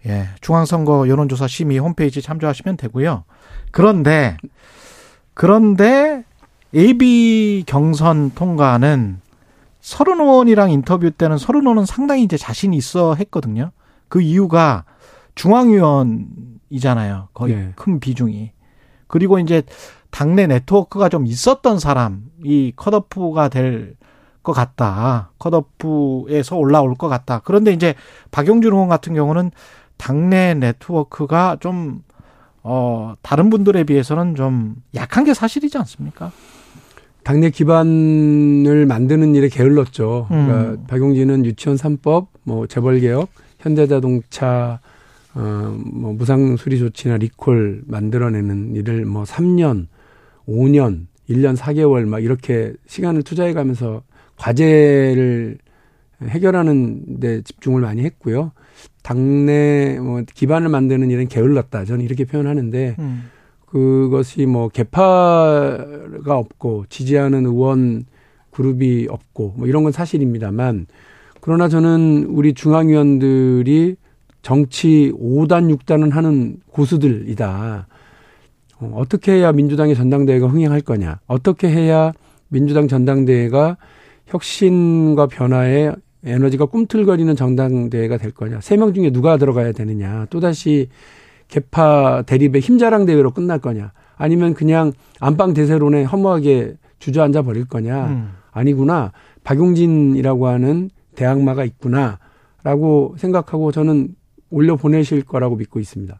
예. 0.07 0.28
중앙선거 0.40 1.09
여론조사 1.09 1.49
심의 1.49 1.78
홈페이지 1.78 2.20
참조하시면 2.20 2.76
되고요. 2.76 3.24
그런데 3.70 4.36
그런데 5.32 6.24
AB 6.74 7.64
경선 7.66 8.32
통과는 8.34 9.20
서른 9.80 10.20
의원이랑 10.20 10.70
인터뷰 10.70 11.11
때는 11.11 11.38
서른 11.38 11.62
의원은 11.62 11.86
상당히 11.86 12.22
이제 12.22 12.36
자신이 12.36 12.76
있어 12.76 13.14
했거든요. 13.14 13.70
그 14.09 14.20
이유가 14.20 14.84
중앙위원이잖아요. 15.35 17.28
거의 17.35 17.55
네. 17.55 17.72
큰 17.76 18.01
비중이. 18.01 18.53
그리고 19.07 19.39
이제 19.39 19.62
당내 20.11 20.47
네트워크가 20.47 21.09
좀 21.09 21.26
있었던 21.26 21.78
사람이 21.78 22.72
컷오프가 22.76 23.49
될 23.49 23.97
것 24.45 24.53
같다. 24.53 25.30
컷오프에서 25.39 26.57
올라올 26.57 26.95
것 26.95 27.09
같다. 27.09 27.41
그런데 27.45 27.72
이제 27.72 27.95
박용준 28.30 28.72
의원 28.72 28.89
같은 28.89 29.14
경우는 29.14 29.51
당내 29.97 30.55
네트워크가 30.55 31.57
좀 31.59 32.03
어, 32.62 33.14
다른 33.22 33.51
분들에 33.51 33.85
비해서는 33.85 34.37
좀 34.37 34.76
약한 34.95 35.24
게 35.24 35.35
사실이지 35.35 35.76
않습니까? 35.78 36.30
당내 37.24 37.51
기반을 37.51 38.85
만드는 38.87 39.35
일에 39.35 39.49
게을렀죠. 39.49 40.26
그러니까 40.28 40.55
음. 40.61 40.85
박용진은 40.89 41.47
유치원 41.47 41.78
3법, 41.78 42.26
뭐 42.43 42.66
재벌 42.66 43.01
개혁, 43.01 43.30
현대자동차 43.61 44.80
어, 45.35 45.76
뭐 45.85 46.12
무상 46.12 46.57
수리 46.57 46.78
조치나 46.78 47.16
리콜 47.16 47.82
만들어내는 47.87 48.76
일을 48.76 49.05
뭐 49.05 49.24
3년, 49.24 49.87
5년, 50.47 51.07
1년 51.28 51.57
4개월 51.57 52.07
막 52.07 52.22
이렇게 52.22 52.72
시간을 52.87 53.22
투자해 53.22 53.53
가면서 53.53 54.03
과제를 54.37 55.59
해결하는 56.22 57.20
데 57.20 57.43
집중을 57.43 57.80
많이 57.80 58.03
했고요. 58.03 58.53
당내 59.03 59.99
뭐 60.01 60.22
기반을 60.35 60.68
만드는 60.68 61.11
일은 61.11 61.28
게을렀다. 61.28 61.85
저는 61.85 62.05
이렇게 62.05 62.24
표현하는데 62.24 62.97
음. 62.99 63.30
그것이 63.66 64.47
뭐 64.47 64.68
개파가 64.68 66.24
없고 66.26 66.87
지지하는 66.89 67.45
의원 67.45 68.07
그룹이 68.51 69.09
없고 69.11 69.55
뭐 69.57 69.66
이런 69.66 69.82
건 69.82 69.93
사실입니다만 69.93 70.87
그러나 71.41 71.68
저는 71.68 72.26
우리 72.30 72.55
중앙위원들이 72.55 73.97
정치 74.45 75.11
5단 75.18 75.74
6단은 75.74 76.12
하는 76.12 76.59
고수들이다. 76.70 77.86
어, 78.78 78.92
어떻게 78.95 79.32
해야 79.32 79.53
민주당의 79.53 79.95
전당대회가 79.95 80.47
흥행할 80.49 80.82
거냐? 80.82 81.18
어떻게 81.26 81.68
해야 81.68 82.12
민주당 82.49 82.86
전당대회가 82.86 83.78
혁신과 84.26 85.28
변화에 85.28 85.92
에너지가 86.24 86.66
꿈틀거리는 86.66 87.34
전당대회가 87.34 88.18
될 88.18 88.32
거냐? 88.32 88.61
세 88.61 88.76
명 88.76 88.92
중에 88.92 89.11
누가 89.11 89.38
들어가야 89.38 89.72
되느냐? 89.72 90.26
또다시 90.28 90.88
개파 91.49 92.22
대립의 92.26 92.61
힘자랑 92.61 93.07
대회로 93.07 93.30
끝날 93.30 93.59
거냐? 93.59 93.92
아니면 94.16 94.53
그냥 94.53 94.92
안방 95.20 95.55
대세론에 95.55 96.05
허무하게 96.05 96.74
주저앉아 96.99 97.42
버릴 97.42 97.64
거냐? 97.64 98.07
음. 98.09 98.28
아니구나. 98.53 99.12
박용진이라고 99.42 100.49
하는 100.49 100.90
대항마가 101.16 101.64
있구나 101.64 102.18
라고 102.62 103.14
생각하고 103.16 103.72
저는 103.72 104.14
올려 104.55 104.76
보내실 104.76 105.22
거라고 105.24 105.57
믿고 105.57 105.80
있습니다. 105.80 106.18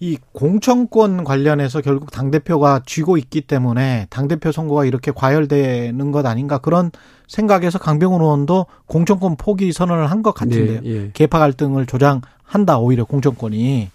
이 0.00 0.18
공천권 0.32 1.22
관련해서 1.22 1.80
결국 1.80 2.10
당대표가 2.10 2.82
쥐고 2.84 3.16
있기 3.18 3.42
때문에 3.42 4.08
당대표 4.10 4.50
선거가 4.50 4.84
이렇게 4.84 5.12
과열되는 5.12 6.10
것 6.10 6.26
아닌가 6.26 6.58
그런 6.58 6.90
생각에서 7.28 7.78
강병훈 7.78 8.20
의원도 8.20 8.66
공천권 8.86 9.36
포기 9.36 9.72
선언을 9.72 10.10
한 10.10 10.22
것 10.22 10.34
같은데요. 10.34 10.80
예, 10.84 10.90
예. 10.90 11.10
개파 11.12 11.38
갈등을 11.38 11.86
조장한다 11.86 12.78
오히려 12.80 13.04
공천권이 13.04 13.90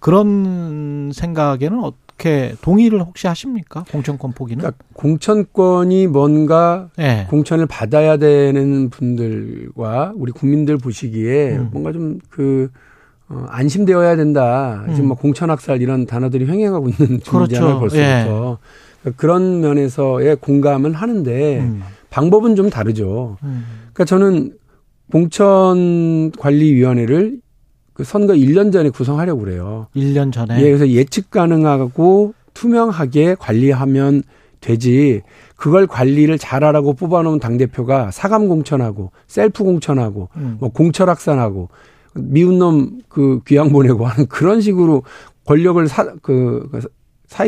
그런 0.00 1.12
생각에는 1.14 1.84
어떻게 1.84 2.54
동의를 2.62 3.02
혹시 3.02 3.26
하십니까? 3.26 3.84
공천권 3.92 4.32
포기는? 4.32 4.58
그러니까 4.58 4.82
공천권이 4.94 6.06
뭔가 6.06 6.88
예. 6.98 7.26
공천을 7.28 7.66
받아야 7.66 8.16
되는 8.16 8.88
분들과 8.88 10.12
우리 10.16 10.32
국민들 10.32 10.78
보시기에 10.78 11.56
음. 11.58 11.68
뭔가 11.72 11.92
좀그 11.92 12.70
어, 13.32 13.46
안심되어야 13.48 14.14
된다. 14.16 14.84
지금 14.90 15.06
음. 15.06 15.08
뭐 15.08 15.16
공천학살 15.16 15.80
이런 15.80 16.04
단어들이 16.06 16.46
횡행하고 16.46 16.90
있는 16.90 17.20
그렇죠. 17.20 17.46
중이잖아요, 17.46 17.80
벌써부터. 17.80 18.58
그러니까 19.00 19.20
그런 19.20 19.60
면에서의 19.60 20.36
공감은 20.36 20.92
하는데 20.92 21.60
음. 21.60 21.82
방법은 22.10 22.56
좀 22.56 22.68
다르죠. 22.68 23.38
음. 23.42 23.64
그러니까 23.94 24.04
저는 24.04 24.52
공천관리위원회를 25.10 27.40
그 27.94 28.04
선거 28.04 28.34
1년 28.34 28.70
전에 28.72 28.90
구성하려고 28.90 29.40
그래요. 29.40 29.86
1년 29.96 30.30
전에 30.32 30.58
예, 30.58 30.64
그래서 30.64 30.86
예측 30.88 31.30
가능하고 31.30 32.34
투명하게 32.54 33.36
관리하면 33.38 34.22
되지. 34.60 35.22
그걸 35.56 35.86
관리를 35.86 36.38
잘하라고 36.38 36.94
뽑아놓은 36.94 37.38
당대표가 37.40 38.10
사감 38.10 38.48
공천하고 38.48 39.12
셀프 39.26 39.64
공천하고 39.64 40.28
음. 40.36 40.56
뭐 40.60 40.70
공천확산하고 40.70 41.68
미운 42.14 42.58
놈 42.58 43.02
그 43.12 43.40
귀양 43.46 43.70
보내고 43.70 44.06
하는 44.06 44.26
그런 44.26 44.60
식으로 44.60 45.02
권력을 45.44 45.86
사, 45.86 46.14
그, 46.22 46.68
그 46.72 46.80
사, 47.26 47.44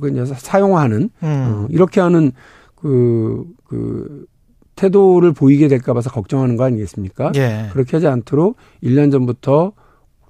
그 0.00 0.26
사용하는 0.36 1.10
음. 1.22 1.26
어, 1.26 1.66
이렇게 1.70 2.00
하는 2.00 2.32
그, 2.74 3.44
그 3.64 4.26
태도를 4.74 5.32
보이게 5.32 5.68
될까 5.68 5.94
봐서 5.94 6.10
걱정하는 6.10 6.56
거 6.56 6.64
아니겠습니까? 6.64 7.32
예. 7.36 7.68
그렇게 7.72 7.96
하지 7.96 8.06
않도록 8.08 8.56
1년 8.82 9.10
전부터 9.10 9.72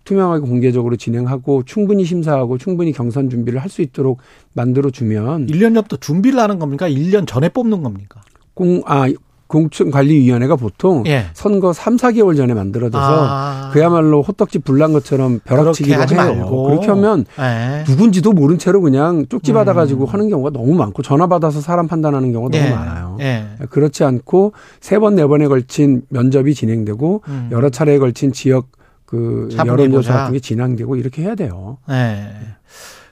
투명하게 0.05 0.47
공개적으로 0.47 0.95
진행하고 0.95 1.64
충분히 1.64 2.05
심사하고 2.05 2.57
충분히 2.59 2.93
경선 2.93 3.28
준비를 3.28 3.59
할 3.59 3.68
수 3.68 3.82
있도록 3.82 4.20
만들어 4.55 4.91
주면 4.91 5.47
1년 5.49 5.74
전부터 5.74 5.97
준비를 5.97 6.39
하는 6.39 6.61
겁니까? 6.61 6.89
1년 6.89 7.26
전에 7.26 7.49
뽑는 7.49 7.82
겁니까? 7.82 8.20
공, 8.55 8.82
아, 8.87 9.09
공천관리위원회가 9.47 10.57
보통 10.57 11.05
예. 11.07 11.26
선거 11.32 11.72
3, 11.72 11.97
4개월 11.97 12.36
전에 12.36 12.55
만들어져서 12.55 13.26
아. 13.28 13.70
그야말로 13.72 14.22
호떡집 14.22 14.64
불난 14.64 14.92
것처럼 14.92 15.40
벼락치기로 15.44 15.99
해요. 15.99 16.07
말고. 16.16 16.62
그렇게 16.64 16.86
하면 16.88 17.24
예. 17.38 17.84
누군지도 17.88 18.32
모른 18.32 18.59
채로 18.59 18.80
그냥 18.80 19.26
쪽지 19.28 19.53
음. 19.53 19.55
받아가지고 19.55 20.07
하는 20.07 20.28
경우가 20.28 20.51
너무 20.51 20.74
많고 20.74 21.03
전화 21.03 21.26
받아서 21.26 21.61
사람 21.61 21.86
판단하는 21.88 22.32
경우가 22.32 22.57
예. 22.59 22.62
너무 22.62 22.74
많아요. 22.74 23.16
예. 23.20 23.47
그렇지 23.70 24.05
않고 24.05 24.53
세 24.80 24.99
번, 24.99 25.14
네 25.14 25.26
번에 25.26 25.47
걸친 25.47 26.03
면접이 26.09 26.55
진행되고 26.55 27.22
음. 27.28 27.49
여러 27.53 27.70
차례에 27.70 27.99
걸친 27.99 28.32
지역 28.32 28.68
그 29.05 29.49
여론조사. 29.57 30.12
같은 30.12 30.32
게 30.32 30.40
진행되고 30.40 30.97
이렇게 30.97 31.22
해야 31.22 31.34
돼요. 31.34 31.78
예. 31.90 32.28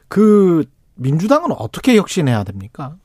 그 0.08 0.64
민주당은 0.96 1.50
어떻게 1.58 1.96
혁신해야 1.96 2.44
됩니까? 2.44 2.96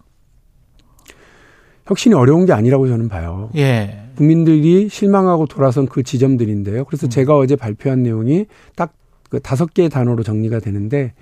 혁신이 1.90 2.16
어려운 2.16 2.46
게 2.46 2.54
아니라고 2.54 2.88
저는 2.88 3.10
봐요. 3.10 3.50
예. 3.56 4.06
국민들이 4.16 4.90
실망하고 4.90 5.46
돌아선 5.46 5.88
그 5.88 6.04
지점들인데요. 6.04 6.86
그래서 6.86 7.08
음. 7.08 7.10
제가 7.10 7.38
어제 7.38 7.56
발표한 7.56 8.04
내용이 8.04 8.46
딱 8.76 8.94
그 9.30 9.40
다섯 9.40 9.74
개의 9.74 9.90
단어로 9.90 10.24
정리가 10.24 10.60
되는데 10.60 11.14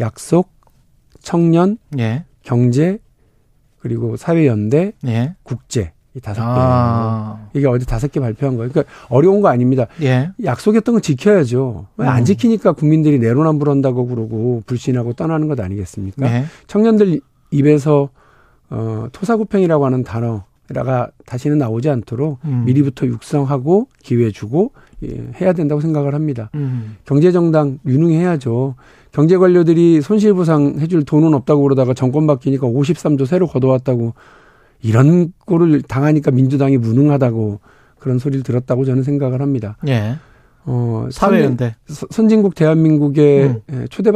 약속, 0.00 0.50
청년, 1.20 1.78
예. 1.98 2.24
경제, 2.42 2.98
그리고 3.78 4.16
사회연대, 4.16 4.92
예. 5.06 5.34
국제 5.44 5.92
이 6.14 6.20
다섯 6.20 6.42
개. 6.42 6.46
아. 6.46 7.48
이게 7.54 7.66
어제 7.66 7.86
다섯 7.86 8.10
개 8.10 8.20
발표한 8.20 8.56
거예요. 8.56 8.70
그러니까 8.70 8.92
어려운 9.08 9.40
거 9.40 9.48
아닙니다. 9.48 9.86
예. 10.02 10.30
약속했던 10.44 10.94
건 10.94 11.02
지켜야죠. 11.02 11.86
왜안 11.96 12.18
음. 12.18 12.24
지키니까 12.24 12.72
국민들이 12.72 13.18
내로남불한다고 13.18 14.08
그러고 14.08 14.62
불신하고 14.66 15.14
떠나는 15.14 15.48
것 15.48 15.58
아니겠습니까? 15.58 16.28
네. 16.28 16.44
청년들 16.66 17.20
입에서 17.50 18.10
어, 18.74 19.06
토사구팽이라고 19.12 19.84
하는 19.84 20.02
단어가 20.02 21.10
다시는 21.26 21.58
나오지 21.58 21.90
않도록 21.90 22.38
음. 22.46 22.62
미리부터 22.64 23.06
육성하고 23.06 23.88
기회 24.02 24.30
주고 24.30 24.72
예, 25.04 25.30
해야 25.40 25.52
된다고 25.52 25.80
생각을 25.82 26.14
합니다. 26.14 26.48
음. 26.54 26.96
경제정당 27.04 27.80
유능해야죠. 27.84 28.74
경제 29.12 29.36
관료들이 29.36 30.00
손실보상 30.00 30.76
해줄 30.78 31.04
돈은 31.04 31.34
없다고 31.34 31.62
그러다가 31.64 31.92
정권 31.92 32.26
바뀌니까 32.26 32.66
53조 32.66 33.26
새로 33.26 33.46
걷어왔다고 33.46 34.14
이런 34.80 35.32
꼴을 35.44 35.82
당하니까 35.82 36.30
민주당이 36.30 36.78
무능하다고 36.78 37.60
그런 37.98 38.18
소리를 38.18 38.42
들었다고 38.42 38.84
저는 38.86 39.02
생각을 39.02 39.42
합니다. 39.42 39.76
예. 39.86 40.16
어, 40.64 41.08
사회연대. 41.10 41.74
선- 41.86 42.08
선진국 42.10 42.54
대한민국에 42.54 43.60
음. 43.68 43.80
예, 43.82 43.86
초대 43.88 44.12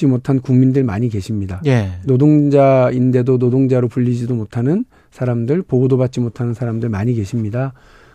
받지 0.00 0.06
못한 0.06 0.40
국민들 0.40 0.82
많이 0.82 1.10
계십니다. 1.10 1.60
예. 1.66 1.90
노동자인데도 2.04 3.36
노동자로 3.36 3.88
불리지도 3.88 4.34
못하는 4.34 4.86
사람들, 5.10 5.62
보호도 5.62 5.98
받지 5.98 6.20
못하는 6.20 6.54
사람들 6.54 6.88
많이 6.88 7.12
계십니다. 7.12 7.74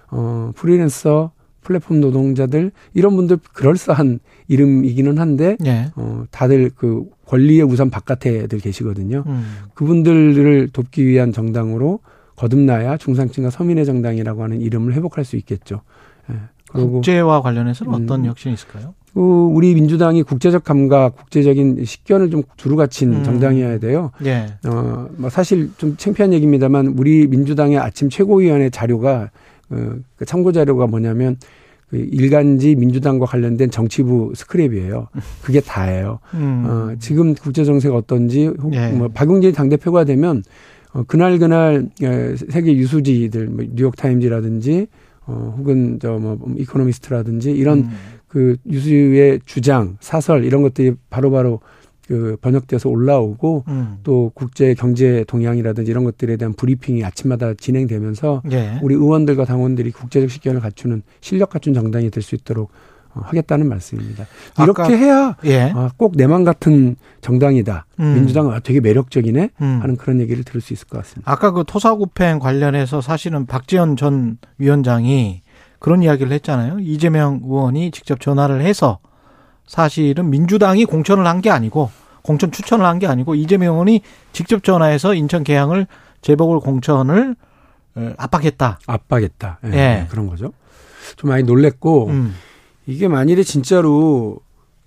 어, 0.09 0.51
프리랜서, 0.55 1.31
플랫폼 1.61 2.01
노동자들, 2.01 2.71
이런 2.95 3.15
분들 3.15 3.37
그럴싸한 3.53 4.19
이름이기는 4.47 5.19
한데, 5.19 5.57
예. 5.65 5.91
어, 5.95 6.25
다들 6.31 6.71
그 6.75 7.05
권리의 7.27 7.63
우산 7.63 7.91
바깥에들 7.91 8.59
계시거든요. 8.59 9.23
음. 9.27 9.55
그분들을 9.75 10.69
돕기 10.73 11.05
위한 11.05 11.31
정당으로 11.31 11.99
거듭나야 12.35 12.97
중상층과 12.97 13.51
서민의 13.51 13.85
정당이라고 13.85 14.43
하는 14.43 14.61
이름을 14.61 14.93
회복할 14.93 15.23
수 15.23 15.35
있겠죠. 15.37 15.81
예. 16.31 16.35
그리고 16.71 16.93
국제와 16.93 17.41
관련해서는 17.41 17.93
어떤 17.93 18.21
음. 18.21 18.25
혁신이 18.25 18.53
있을까요? 18.55 18.95
그 19.15 19.21
우리 19.21 19.73
민주당이 19.75 20.23
국제적 20.23 20.65
감각, 20.65 21.15
국제적인 21.15 21.85
식견을 21.85 22.29
좀 22.29 22.43
두루 22.57 22.75
갖춘 22.75 23.13
음. 23.13 23.23
정당이어야 23.23 23.79
돼요. 23.79 24.11
예. 24.25 24.47
어, 24.67 25.07
뭐 25.15 25.29
사실 25.29 25.71
좀 25.77 25.95
창피한 25.95 26.33
얘기입니다만 26.33 26.95
우리 26.99 27.25
민주당의 27.25 27.77
아침 27.77 28.09
최고위원회 28.09 28.69
자료가 28.69 29.31
어, 29.69 29.91
그 30.17 30.25
참고 30.25 30.51
자료가 30.51 30.87
뭐냐면 30.87 31.37
그 31.89 31.95
일간지 31.97 32.75
민주당과 32.75 33.25
관련된 33.25 33.71
정치부 33.71 34.33
스크랩이에요. 34.35 35.07
그게 35.41 35.61
다예요. 35.61 36.19
음. 36.33 36.65
어, 36.67 36.95
지금 36.99 37.33
국제 37.35 37.63
정세가 37.63 37.95
어떤지 37.95 38.47
혹- 38.47 38.73
예. 38.73 38.89
뭐 38.89 39.07
박용진 39.07 39.53
당 39.53 39.69
대표가 39.69 40.03
되면 40.03 40.43
어, 40.91 41.03
그날 41.07 41.39
그날 41.39 41.87
에, 42.03 42.35
세계 42.35 42.75
유수지들 42.75 43.47
뭐 43.47 43.63
뉴욕 43.75 43.95
타임즈라든지 43.95 44.87
어, 45.27 45.55
혹은 45.57 45.99
저 46.01 46.19
뭐 46.19 46.37
이코노미스트라든지 46.57 47.51
이런 47.51 47.77
음. 47.79 47.89
그 48.27 48.57
유수의 48.69 49.41
주장, 49.45 49.97
사설 49.99 50.43
이런 50.43 50.61
것들이 50.61 50.93
바로바로 51.09 51.59
그 52.07 52.37
번역돼서 52.41 52.87
올라오고 52.89 53.63
음. 53.67 53.97
또 54.03 54.31
국제 54.35 54.75
경제 54.75 55.23
동향이라든지 55.27 55.89
이런 55.89 56.03
것들에 56.03 56.37
대한 56.37 56.53
브리핑이 56.53 57.03
아침마다 57.03 57.53
진행되면서 57.55 58.43
예. 58.51 58.77
우리 58.83 58.93
의원들과 58.93 59.45
당원들이 59.45 59.91
국제적 59.91 60.29
식견을 60.29 60.61
갖추는 60.61 61.01
실력 61.21 61.49
갖춘 61.49 61.73
정당이 61.73 62.11
될 62.11 62.21
수 62.21 62.35
있도록 62.35 62.69
어, 63.15 63.21
하겠다는 63.23 63.67
말씀입니다. 63.69 64.27
이렇게 64.61 64.81
아까- 64.83 64.93
해야 64.93 65.35
예. 65.45 65.71
아, 65.73 65.89
꼭내 65.97 66.27
맘 66.27 66.43
같은 66.43 66.95
정당이다. 67.21 67.85
음. 68.01 68.13
민주당은 68.15 68.53
아, 68.53 68.59
되게 68.59 68.81
매력적이네 68.81 69.49
음. 69.61 69.79
하는 69.81 69.95
그런 69.95 70.19
얘기를 70.19 70.43
들을 70.43 70.61
수 70.61 70.73
있을 70.73 70.87
것 70.87 70.97
같습니다. 70.99 71.31
아까 71.31 71.49
그 71.51 71.63
토사구팽 71.65 72.37
관련해서 72.39 73.01
사실은 73.01 73.45
박지원 73.47 73.95
전 73.95 74.37
위원장이 74.59 75.41
그런 75.85 76.01
이야기를 76.01 76.31
했잖아요. 76.31 76.79
이재명 76.79 77.41
의원이 77.43 77.91
직접 77.91 78.19
전화를 78.19 78.61
해서 78.61 78.97
사실은 79.67 80.31
민주당이 80.31 80.85
공천을 80.85 81.27
한 81.27 81.41
게 81.41 81.51
아니고 81.51 81.91
공천 82.23 82.51
추천을 82.51 82.83
한 82.87 82.97
게 82.97 83.05
아니고 83.05 83.35
이재명 83.35 83.73
의원이 83.73 84.01
직접 84.33 84.63
전화해서 84.63 85.13
인천 85.13 85.43
계양을 85.43 85.85
재보궐 86.21 86.59
공천을 86.61 87.35
어, 87.93 88.13
압박했다. 88.17 88.79
압박했다. 88.87 89.59
예, 89.65 89.77
예. 89.77 90.07
그런 90.09 90.25
거죠. 90.25 90.53
좀 91.17 91.29
많이 91.29 91.43
놀랬고 91.43 92.07
음. 92.07 92.33
이게 92.87 93.07
만일에 93.07 93.43
진짜로 93.43 94.39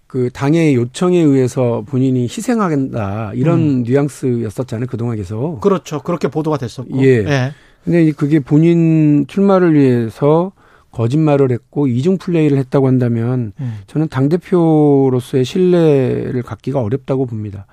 그 0.08 0.30
당의 0.32 0.74
요청에 0.74 1.20
의해서 1.20 1.84
본인이 1.86 2.22
희생하겠다 2.24 3.34
이런 3.34 3.60
음. 3.60 3.82
뉘앙스였었잖아요 3.84 4.88
그동안 4.88 5.16
계속. 5.16 5.60
그렇죠. 5.60 6.00
그렇게 6.00 6.26
보도가 6.26 6.56
됐었고. 6.58 7.00
예. 7.04 7.52
근데 7.84 8.10
그게 8.10 8.40
본인 8.40 9.28
출마를 9.28 9.74
위해서 9.74 10.50
거짓말을 10.90 11.50
했고 11.50 11.86
이중 11.86 12.18
플레이를 12.18 12.58
했다고 12.58 12.86
한다면 12.86 13.52
음. 13.60 13.78
저는 13.86 14.08
당 14.08 14.28
대표로서의 14.28 15.44
신뢰를 15.44 16.42
갖기가 16.42 16.80
어렵다고 16.80 17.26
봅니다. 17.26 17.66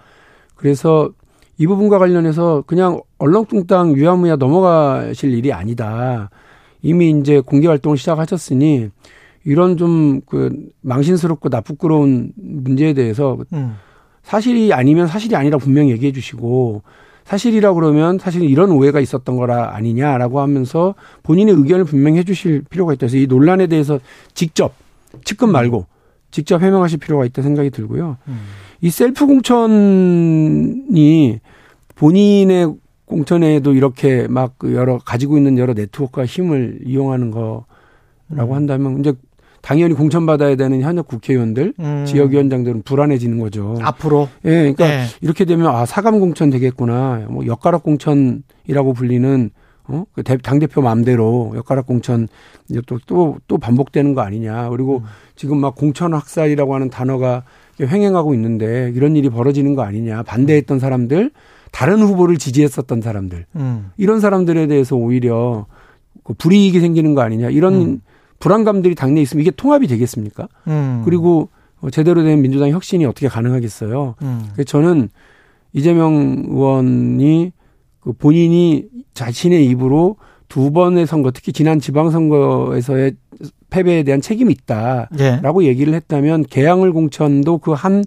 그래서 0.56 1.10
이 1.58 1.68
부분과 1.68 2.00
관련해서 2.00 2.64
그냥 2.68 3.02
얼렁뚱땅 3.18 3.96
유야무야 3.96 4.36
넘어가실 4.36 5.34
일이 5.34 5.54
아니다. 5.54 6.30
이미 6.82 7.12
이제 7.12 7.40
공개 7.40 7.68
활동을 7.68 7.98
시작하셨으니 7.98 8.90
이런 9.46 9.78
좀 9.78 10.22
그 10.26 10.52
망신스럽고 10.82 11.50
나쁘끄러운 11.50 12.32
문제에 12.36 12.94
대해서 12.94 13.38
음. 13.54 13.76
사실이 14.24 14.74
아니면 14.74 15.08
사실이 15.08 15.36
아니라 15.36 15.58
분명히 15.58 15.92
얘기해 15.92 16.12
주시고 16.12 16.82
사실이라 17.26 17.74
그러면 17.74 18.18
사실 18.20 18.44
이런 18.44 18.72
오해가 18.72 19.00
있었던 19.00 19.36
거라 19.36 19.76
아니냐라고 19.76 20.40
하면서 20.40 20.96
본인의 21.24 21.56
의견을 21.56 21.84
분명히 21.84 22.20
해 22.20 22.24
주실 22.24 22.64
필요가 22.70 22.94
있다. 22.94 23.08
그래서 23.08 23.18
이 23.18 23.28
논란에 23.28 23.68
대해서 23.68 24.00
직접 24.34 24.74
측근 25.24 25.52
말고 25.52 25.88
직접 26.32 26.62
해명하실 26.62 27.00
필요가 27.00 27.26
있다 27.26 27.42
생각이 27.42 27.72
들고요. 27.72 28.18
음. 28.28 28.40
이 28.82 28.90
셀프 28.90 29.26
공천이 29.26 30.20
본인의 31.96 32.76
공천에도 33.06 33.74
이렇게 33.74 34.28
막그 34.28 34.76
여러 34.76 35.00
가지고 35.00 35.38
있는 35.38 35.58
여러 35.58 35.74
네트워크와 35.74 36.26
힘을 36.26 36.80
이용하는 36.86 37.32
거라고 37.32 37.66
음. 38.30 38.54
한다면 38.54 39.00
이제 39.00 39.14
당연히 39.66 39.96
공천받아야 39.96 40.56
되는 40.58 40.80
현역 40.82 41.08
국회의원들, 41.08 41.74
음. 41.80 42.06
지역위원장들은 42.06 42.84
불안해지는 42.84 43.40
거죠. 43.40 43.76
앞으로 43.82 44.30
예, 44.46 44.50
그러니까 44.72 44.88
예. 44.88 45.06
이렇게 45.22 45.44
되면 45.44 45.66
아 45.66 45.88
사감 45.88 46.20
공천 46.20 46.52
되겠구나. 46.52 47.26
뭐 47.30 47.48
엿가락 47.48 47.82
공천이라고 47.82 48.94
불리는 48.94 49.50
어 49.88 50.06
당 50.44 50.60
대표 50.60 50.82
마음대로 50.82 51.52
엿가락 51.56 51.88
공천 51.88 52.28
또또 52.86 53.38
또 53.48 53.58
반복되는 53.58 54.14
거 54.14 54.22
아니냐. 54.22 54.70
그리고 54.70 54.98
음. 55.00 55.04
지금 55.36 55.58
막 55.58 55.74
공천 55.74 56.14
학살이라고 56.14 56.76
하는 56.76 56.92
단어가 56.92 57.42
횡행하고 57.82 58.36
있는데 58.36 58.92
이런 58.94 59.16
일이 59.16 59.30
벌어지는 59.30 59.74
거 59.74 59.82
아니냐. 59.82 60.22
반대했던 60.22 60.78
사람들, 60.78 61.32
다른 61.72 62.04
후보를 62.04 62.38
지지했었던 62.38 63.02
사람들 63.02 63.48
음. 63.56 63.90
이런 63.98 64.20
사람들에 64.20 64.68
대해서 64.68 64.96
오히려 64.96 65.66
그 66.24 66.36
불이익이 66.36 66.80
생기는 66.80 67.16
거 67.16 67.22
아니냐. 67.22 67.50
이런 67.50 67.74
음. 67.74 68.02
불안감들이 68.40 68.96
당내에 68.96 69.24
있으면 69.24 69.42
이게 69.42 69.52
통합이 69.52 69.88
되겠습니까? 69.88 70.48
음. 70.68 71.02
그리고 71.06 71.50
어, 71.82 71.90
제대로 71.90 72.24
된 72.24 72.42
민주당 72.42 72.70
혁신이 72.70 73.06
어떻게 73.06 73.28
가능하겠어요? 73.28 74.16
음. 74.22 74.50
그래서 74.54 74.66
저는 74.66 75.10
이재명 75.74 76.46
의원이 76.48 77.52
그 78.00 78.14
본인이 78.14 78.86
자신의 79.14 79.66
입으로 79.68 80.18
두 80.48 80.72
번의 80.72 81.08
선거, 81.08 81.32
특히 81.32 81.52
지난 81.52 81.80
지방선거에서의 81.80 83.16
패배에 83.70 84.04
대한 84.04 84.22
책임이 84.22 84.54
있다라고 84.54 85.64
예. 85.64 85.68
얘기를 85.68 85.94
했다면 85.94 86.46
개항을 86.46 86.94
공천도 86.94 87.58
그 87.58 87.74
한 87.74 88.04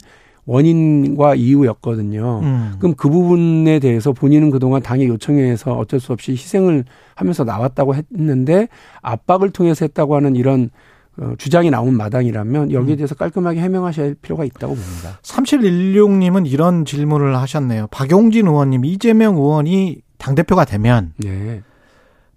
원인과 0.48 1.34
이유였거든요. 1.34 2.40
음. 2.42 2.72
그럼 2.78 2.94
그 2.96 3.10
부분에 3.10 3.78
대해서 3.80 4.12
본인은 4.12 4.50
그동안 4.50 4.82
당의 4.82 5.06
요청에 5.06 5.42
의해서 5.42 5.74
어쩔 5.74 6.00
수 6.00 6.14
없이 6.14 6.32
희생을 6.32 6.84
하면서 7.14 7.44
나왔다고 7.44 7.94
했는데 7.94 8.68
압박을 9.02 9.50
통해서 9.50 9.84
했다고 9.84 10.16
하는 10.16 10.36
이런 10.36 10.70
어, 11.18 11.34
주장이 11.36 11.70
나온 11.70 11.94
마당이라면 11.96 12.72
여기에 12.72 12.96
대해서 12.96 13.14
깔끔하게 13.14 13.60
해명하셔야 13.60 14.06
할 14.06 14.14
필요가 14.14 14.44
있다고 14.44 14.74
봅니다. 14.74 15.18
3716님은 15.22 16.50
이런 16.50 16.86
질문을 16.86 17.36
하셨네요. 17.36 17.88
박용진 17.88 18.46
의원님, 18.46 18.86
이재명 18.86 19.36
의원이 19.36 20.00
당대표가 20.16 20.64
되면 20.64 21.12
네. 21.18 21.62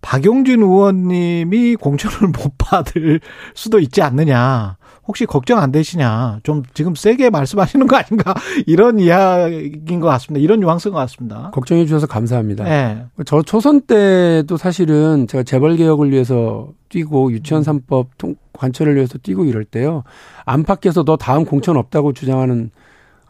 박용진 0.01 0.63
의원님이 0.63 1.75
공천을 1.77 2.29
못 2.29 2.57
받을 2.57 3.21
수도 3.53 3.79
있지 3.79 4.01
않느냐. 4.01 4.77
혹시 5.11 5.25
걱정 5.25 5.59
안 5.59 5.73
되시냐. 5.73 6.39
좀 6.43 6.63
지금 6.73 6.95
세게 6.95 7.29
말씀하시는 7.31 7.85
거 7.85 7.97
아닌가. 7.97 8.33
이런 8.65 8.97
이야기인 8.97 9.99
것 9.99 10.07
같습니다. 10.07 10.41
이런 10.41 10.61
것 10.89 10.99
같습니다. 10.99 11.51
걱정해 11.53 11.83
주셔서 11.85 12.07
감사합니다. 12.07 12.63
네. 12.63 13.03
저 13.25 13.41
초선 13.41 13.81
때도 13.81 14.55
사실은 14.55 15.27
제가 15.27 15.43
재벌 15.43 15.75
개혁을 15.75 16.11
위해서 16.11 16.69
뛰고 16.87 17.33
유치원 17.33 17.61
3법 17.63 18.07
통, 18.17 18.35
관철을 18.53 18.95
위해서 18.95 19.17
뛰고 19.17 19.43
이럴 19.43 19.65
때요. 19.65 20.03
안팎에서 20.45 21.03
너 21.03 21.17
다음 21.17 21.43
공천 21.43 21.75
없다고 21.75 22.13
주장하는 22.13 22.71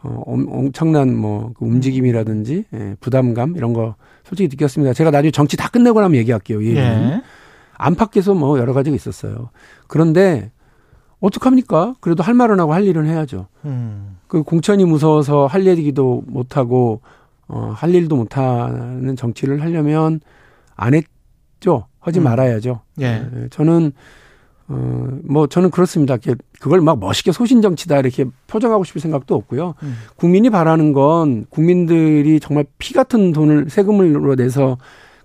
어, 0.04 0.22
엄- 0.26 0.46
엄청난 0.48 1.16
뭐 1.16 1.52
그 1.58 1.64
움직임이라든지 1.64 2.64
예, 2.74 2.94
부담감 3.00 3.56
이런 3.56 3.72
거 3.72 3.96
솔직히 4.22 4.48
느꼈습니다. 4.50 4.92
제가 4.94 5.10
나중에 5.10 5.32
정치 5.32 5.56
다 5.56 5.68
끝내고 5.68 6.00
나면 6.00 6.16
얘기할게요. 6.18 6.64
예. 6.64 7.22
안팎에서 7.76 8.34
뭐 8.34 8.60
여러 8.60 8.72
가지가 8.72 8.94
있었어요. 8.94 9.50
그런데 9.88 10.51
어떡합니까? 11.22 11.94
그래도 12.00 12.22
할 12.22 12.34
말은 12.34 12.60
하고 12.60 12.74
할 12.74 12.84
일은 12.84 13.06
해야죠. 13.06 13.46
음. 13.64 14.18
그 14.26 14.42
공천이 14.42 14.84
무서워서 14.84 15.46
할 15.46 15.66
얘기도 15.66 16.22
못하고 16.26 17.00
어, 17.48 17.72
할 17.74 17.94
일도 17.94 18.16
못하는 18.16 19.14
정치를 19.16 19.62
하려면 19.62 20.20
안 20.74 20.94
했죠. 20.94 21.86
하지 22.00 22.18
음. 22.18 22.24
말아야죠. 22.24 22.80
예. 23.00 23.04
예, 23.34 23.48
저는 23.50 23.92
어, 24.68 25.08
뭐 25.24 25.46
저는 25.46 25.70
그렇습니다. 25.70 26.16
그걸 26.60 26.80
막 26.80 26.98
멋있게 26.98 27.30
소신 27.30 27.62
정치다 27.62 27.98
이렇게 28.00 28.24
포장하고 28.48 28.82
싶을 28.84 29.00
생각도 29.00 29.34
없고요. 29.36 29.74
음. 29.82 29.94
국민이 30.16 30.50
바라는 30.50 30.92
건 30.92 31.46
국민들이 31.50 32.40
정말 32.40 32.64
피 32.78 32.94
같은 32.94 33.32
돈을 33.32 33.70
세금으로 33.70 34.34
내서 34.34 34.76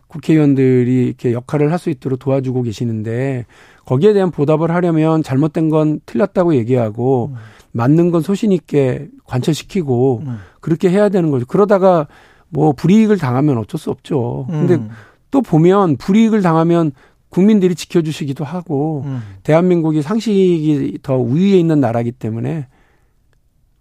국회의원들이 0.08 1.06
이렇게 1.08 1.34
역할을 1.34 1.72
할 1.72 1.80
수 1.80 1.90
있도록 1.90 2.20
도와주고 2.20 2.62
계시는데 2.64 3.46
거기에 3.88 4.12
대한 4.12 4.32
보답을 4.32 4.70
하려면 4.70 5.24
잘못된 5.24 5.70
건 5.70 6.02
틀렸다고 6.06 6.56
얘기하고 6.56 7.32
음. 7.32 7.38
맞는 7.72 8.12
건 8.12 8.22
소신 8.22 8.52
있게 8.52 9.08
관철시키고 9.24 10.24
음. 10.26 10.40
그렇게 10.60 10.90
해야 10.90 11.08
되는 11.08 11.32
거죠. 11.32 11.46
그러다가 11.46 12.08
뭐 12.50 12.74
불이익을 12.74 13.18
당하면 13.18 13.58
어쩔 13.58 13.80
수 13.80 13.90
없죠. 13.90 14.46
근데 14.50 14.76
음. 14.76 14.90
또 15.32 15.42
보면 15.42 15.96
불이익을 15.96 16.42
당하면 16.42 16.92
국민들이 17.30 17.76
지켜주시기도 17.76 18.44
하고 18.44 19.04
음. 19.06 19.22
대한민국이 19.44 20.02
상식이 20.02 21.00
더 21.02 21.16
우위에 21.16 21.58
있는 21.58 21.80
나라기 21.80 22.12
때문에 22.12 22.68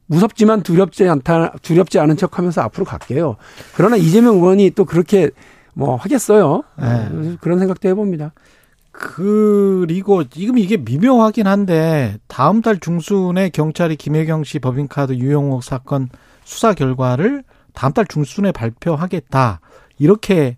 무섭지만 0.07 0.63
두렵지 0.63 1.09
않다 1.09 1.55
두렵지 1.63 1.99
않은 1.99 2.17
척하면서 2.17 2.61
앞으로 2.63 2.85
갈게요. 2.85 3.37
그러나 3.75 3.97
이재명 3.97 4.37
의원이 4.37 4.71
또 4.71 4.85
그렇게 4.85 5.31
뭐 5.75 5.97
하겠어요. 5.97 6.63
네. 6.81 7.37
그런 7.41 7.59
생각도 7.59 7.89
해봅니다. 7.89 8.33
그리고 8.99 10.25
지금 10.25 10.57
이게 10.57 10.79
미묘하긴 10.79 11.47
한데 11.47 12.17
다음 12.29 12.63
달 12.63 12.79
중순에 12.79 13.51
경찰이 13.51 13.97
김혜경 13.97 14.45
씨 14.45 14.59
법인카드 14.59 15.13
유용옥 15.13 15.63
사건 15.63 16.09
수사 16.45 16.73
결과를 16.73 17.45
다음 17.75 17.93
달 17.93 18.07
중순에 18.07 18.53
발표하겠다 18.53 19.61
이렇게 19.99 20.57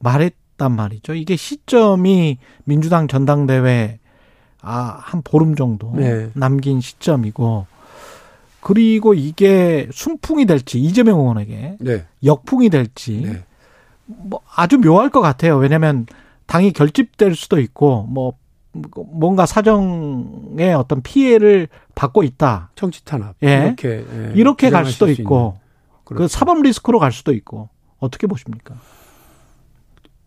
말했단 0.00 0.70
말이죠. 0.70 1.14
이게 1.14 1.36
시점이 1.36 2.36
민주당 2.64 3.08
전당대회 3.08 3.98
아, 4.60 4.98
한 5.00 5.22
보름 5.22 5.54
정도 5.54 5.90
네. 5.96 6.28
남긴 6.34 6.82
시점이고 6.82 7.66
그리고 8.60 9.14
이게 9.14 9.88
순풍이 9.92 10.44
될지 10.44 10.78
이재명 10.78 11.20
의원에게 11.20 11.78
네. 11.80 12.04
역풍이 12.22 12.68
될지 12.68 13.22
네. 13.24 13.44
뭐 14.04 14.40
아주 14.54 14.76
묘할 14.76 15.08
것 15.08 15.22
같아요. 15.22 15.56
왜냐하면 15.56 16.04
당이 16.48 16.72
결집될 16.72 17.36
수도 17.36 17.60
있고 17.60 18.04
뭐 18.04 18.34
뭔가 18.72 19.46
사정에 19.46 20.72
어떤 20.72 21.02
피해를 21.02 21.68
받고 21.94 22.22
있다. 22.22 22.70
정치 22.74 23.04
탄압. 23.04 23.36
예. 23.42 23.66
이렇게 23.66 24.04
예, 24.12 24.32
이렇게 24.34 24.70
갈 24.70 24.86
수도 24.86 25.06
수 25.06 25.12
있고. 25.12 25.58
그 26.04 26.14
그렇죠. 26.14 26.28
사법 26.28 26.62
리스크로 26.62 26.98
갈 26.98 27.12
수도 27.12 27.32
있고 27.34 27.68
어떻게 27.98 28.26
보십니까? 28.26 28.76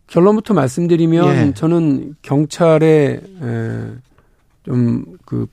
결론부터 0.07 0.53
말씀드리면 0.53 1.36
예. 1.36 1.53
저는 1.53 2.15
경찰의 2.22 3.22
좀그 4.63 5.47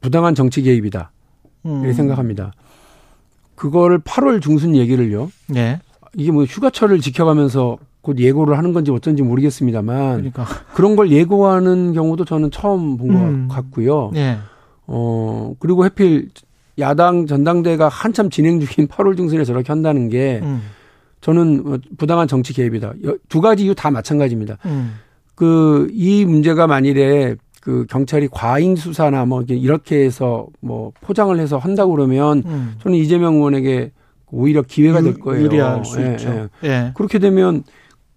부당한 0.00 0.34
정치 0.34 0.60
개입이다 0.62 1.12
음. 1.64 1.80
이렇게 1.80 1.94
생각합니다. 1.94 2.52
그거를 3.54 4.00
8월 4.00 4.42
중순 4.42 4.76
얘기를요. 4.76 5.30
예. 5.56 5.80
이게 6.14 6.30
뭐 6.30 6.44
휴가철을 6.44 7.00
지켜가면서 7.00 7.78
곧 8.02 8.18
예고를 8.18 8.56
하는 8.56 8.72
건지 8.72 8.90
어쩐지 8.90 9.22
모르겠습니다만 9.22 10.16
그러니까 10.16 10.44
그런 10.74 10.96
걸 10.96 11.10
예고하는 11.10 11.92
경우도 11.92 12.24
저는 12.24 12.50
처음 12.50 12.96
본것 12.96 13.20
음. 13.20 13.48
같고요. 13.50 14.10
예. 14.14 14.38
어 14.86 15.54
그리고 15.58 15.84
해필 15.84 16.30
야당 16.78 17.26
전당대가 17.26 17.88
한참 17.88 18.30
진행 18.30 18.58
중인 18.60 18.88
8월 18.88 19.16
중순에 19.16 19.44
저렇게 19.44 19.68
한다는 19.68 20.08
게 20.08 20.40
음. 20.42 20.62
저는 21.20 21.62
어, 21.66 21.78
부당한 21.98 22.26
정치 22.26 22.54
개입이다. 22.54 22.94
여- 23.04 23.16
두 23.28 23.42
가지 23.42 23.64
이유 23.64 23.74
다 23.74 23.90
마찬가지입니다. 23.90 24.56
음. 24.64 24.94
그이 25.34 26.24
문제가 26.24 26.66
만일에 26.66 27.36
그 27.60 27.84
경찰이 27.90 28.28
과잉 28.30 28.76
수사나 28.76 29.26
뭐 29.26 29.42
이렇게 29.48 30.02
해서 30.04 30.46
뭐 30.60 30.92
포장을 31.02 31.38
해서 31.38 31.58
한다고 31.58 31.92
그러면 31.92 32.42
음. 32.46 32.74
저는 32.82 32.96
이재명 32.96 33.34
의원에게 33.34 33.92
오히려 34.30 34.62
기회가 34.62 35.02
될 35.02 35.18
거예요. 35.18 35.44
유리할 35.44 35.84
수 35.84 36.00
예, 36.00 36.12
있죠. 36.12 36.48
예. 36.64 36.68
예. 36.68 36.92
그렇게 36.94 37.18
되면 37.18 37.62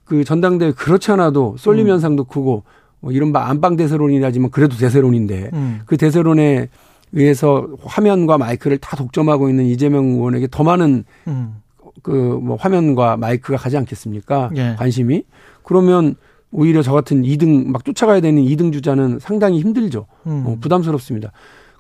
그 0.06 0.24
전당대회 0.24 0.72
그렇지 0.72 1.12
않아도 1.12 1.56
쏠림 1.58 1.88
음. 1.88 1.92
현상도 1.92 2.26
크고 2.26 2.64
뭐 3.00 3.12
이른바 3.12 3.48
안방 3.48 3.76
대세론이라지만 3.76 4.52
그래도 4.52 4.76
대세론인데 4.78 5.52
음. 5.54 5.82
그 5.86 5.98
대세론에 5.98 6.70
의해서 7.14 7.68
화면과 7.84 8.38
마이크를 8.38 8.78
다 8.80 8.96
독점하고 8.98 9.50
있는 9.50 9.66
이재명 9.66 10.06
의원에게 10.06 10.48
더 10.50 10.64
많은 10.64 11.04
음. 11.28 11.56
그뭐 12.02 12.56
화면과 12.56 13.18
마이크가 13.18 13.58
가지 13.58 13.78
않겠습니까? 13.78 14.50
예. 14.56 14.76
관심이 14.78 15.24
그러면 15.64 16.16
오히려 16.52 16.82
저 16.82 16.92
같은 16.92 17.22
2등 17.24 17.68
막 17.68 17.86
쫓아가야 17.86 18.20
되는 18.22 18.42
2등 18.44 18.74
주자는 18.74 19.20
상당히 19.20 19.60
힘들죠. 19.60 20.06
음. 20.28 20.44
어, 20.46 20.58
부담스럽습니다. 20.60 21.32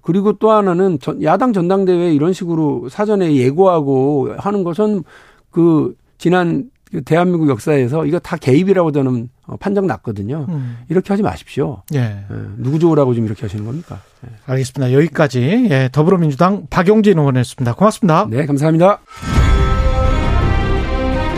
그리고 0.01 0.33
또 0.33 0.51
하나는 0.51 0.99
전- 0.99 1.21
야당 1.23 1.53
전당대회 1.53 2.13
이런 2.13 2.33
식으로 2.33 2.89
사전에 2.89 3.35
예고하고 3.35 4.33
하는 4.37 4.63
것은 4.63 5.03
그 5.49 5.95
지난 6.17 6.65
그 6.65 6.72
대한민국 7.01 7.49
역사에서 7.49 8.05
이거 8.05 8.19
다 8.19 8.37
개입이라고 8.37 8.91
저는 8.91 9.29
어, 9.47 9.57
판정 9.57 9.87
났거든요. 9.87 10.45
음. 10.49 10.77
이렇게 10.89 11.13
하지 11.13 11.23
마십시오. 11.23 11.81
예. 11.93 11.99
예, 11.99 12.25
누구 12.57 12.79
좋으라고 12.79 13.13
지금 13.13 13.27
이렇게 13.27 13.41
하시는 13.41 13.65
겁니까? 13.65 13.99
예. 14.25 14.29
알겠습니다. 14.45 14.93
여기까지 14.93 15.67
예, 15.69 15.89
더불어민주당 15.91 16.67
박용진 16.69 17.17
의원이었습니다. 17.17 17.73
고맙습니다. 17.73 18.27
네, 18.29 18.45
감사합니다. 18.45 18.99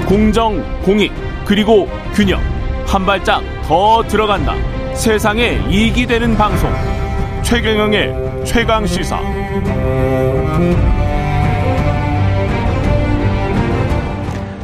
공정, 0.08 0.62
공익, 0.84 1.12
그리고 1.46 1.88
균형. 2.14 2.40
한 2.86 3.06
발짝 3.06 3.42
더 3.64 4.04
들어간다. 4.08 4.54
세상에 4.94 5.60
이익이 5.70 6.06
되는 6.06 6.36
방송. 6.36 6.70
최경영의 7.44 8.46
최강 8.46 8.86
시사. 8.86 9.20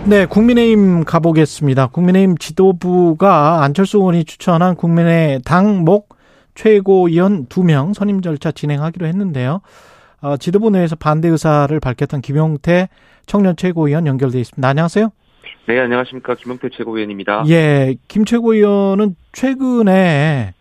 네, 0.06 0.26
국민의힘 0.26 1.04
가보겠습니다. 1.06 1.88
국민의힘 1.88 2.38
지도부가 2.38 3.64
안철수 3.64 3.98
의원이 4.00 4.26
추천한 4.26 4.76
국민의 4.76 5.42
당 5.46 5.86
목 5.86 6.10
최고위원 6.56 7.46
두 7.48 7.64
명 7.64 7.94
선임 7.94 8.22
절차 8.22 8.52
진행하기로 8.52 9.06
했는데요. 9.06 9.62
어, 10.22 10.38
지도부 10.38 10.70
내에서 10.70 10.96
반대 10.96 11.28
의사를 11.30 11.80
밝혔던 11.80 12.22
김용태 12.22 12.90
청년 13.26 13.56
최고위원 13.56 14.06
연결돼 14.08 14.40
있습니다. 14.40 14.68
안녕하세요. 14.68 15.10
네, 15.68 15.80
안녕하십니까. 15.80 16.36
김용태 16.36 16.70
최고위원입니다. 16.76 17.44
예, 17.48 17.96
김 18.08 18.26
최고위원은 18.26 19.16
최근에 19.32 20.54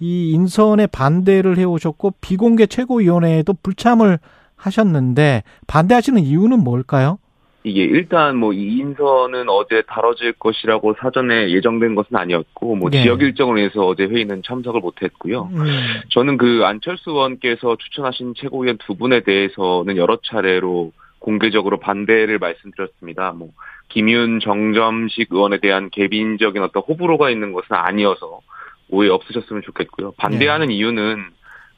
이 0.00 0.30
인선에 0.32 0.88
반대를 0.88 1.58
해오셨고 1.58 2.14
비공개 2.20 2.66
최고위원회에도 2.66 3.54
불참을 3.62 4.18
하셨는데 4.56 5.42
반대하시는 5.66 6.20
이유는 6.22 6.64
뭘까요? 6.64 7.18
이게 7.66 7.82
일단 7.82 8.36
뭐 8.36 8.52
이 8.52 8.78
인선은 8.78 9.48
어제 9.48 9.82
다뤄질 9.88 10.34
것이라고 10.34 10.94
사전에 11.00 11.50
예정된 11.50 11.96
것은 11.96 12.16
아니었고 12.16 12.76
뭐 12.76 12.90
네. 12.90 13.02
지역 13.02 13.22
일정으로 13.22 13.58
해서 13.58 13.84
어제 13.84 14.04
회의는 14.04 14.42
참석을 14.44 14.80
못했고요. 14.80 15.50
음, 15.52 15.64
저는 16.10 16.36
그 16.36 16.62
안철수 16.64 17.10
의원께서 17.10 17.76
추천하신 17.76 18.34
최고위원 18.36 18.78
두 18.78 18.94
분에 18.94 19.20
대해서는 19.20 19.96
여러 19.96 20.16
차례로 20.22 20.92
공개적으로 21.18 21.78
반대를 21.80 22.38
말씀드렸습니다. 22.38 23.32
뭐 23.32 23.50
김윤 23.88 24.38
정점식 24.40 25.32
의원에 25.32 25.58
대한 25.58 25.90
개빈적인 25.90 26.62
어떤 26.62 26.84
호불호가 26.84 27.30
있는 27.30 27.52
것은 27.52 27.68
아니어서 27.70 28.42
오해 28.90 29.08
없으셨으면 29.10 29.62
좋겠고요. 29.62 30.12
반대하는 30.16 30.70
이유는 30.70 31.24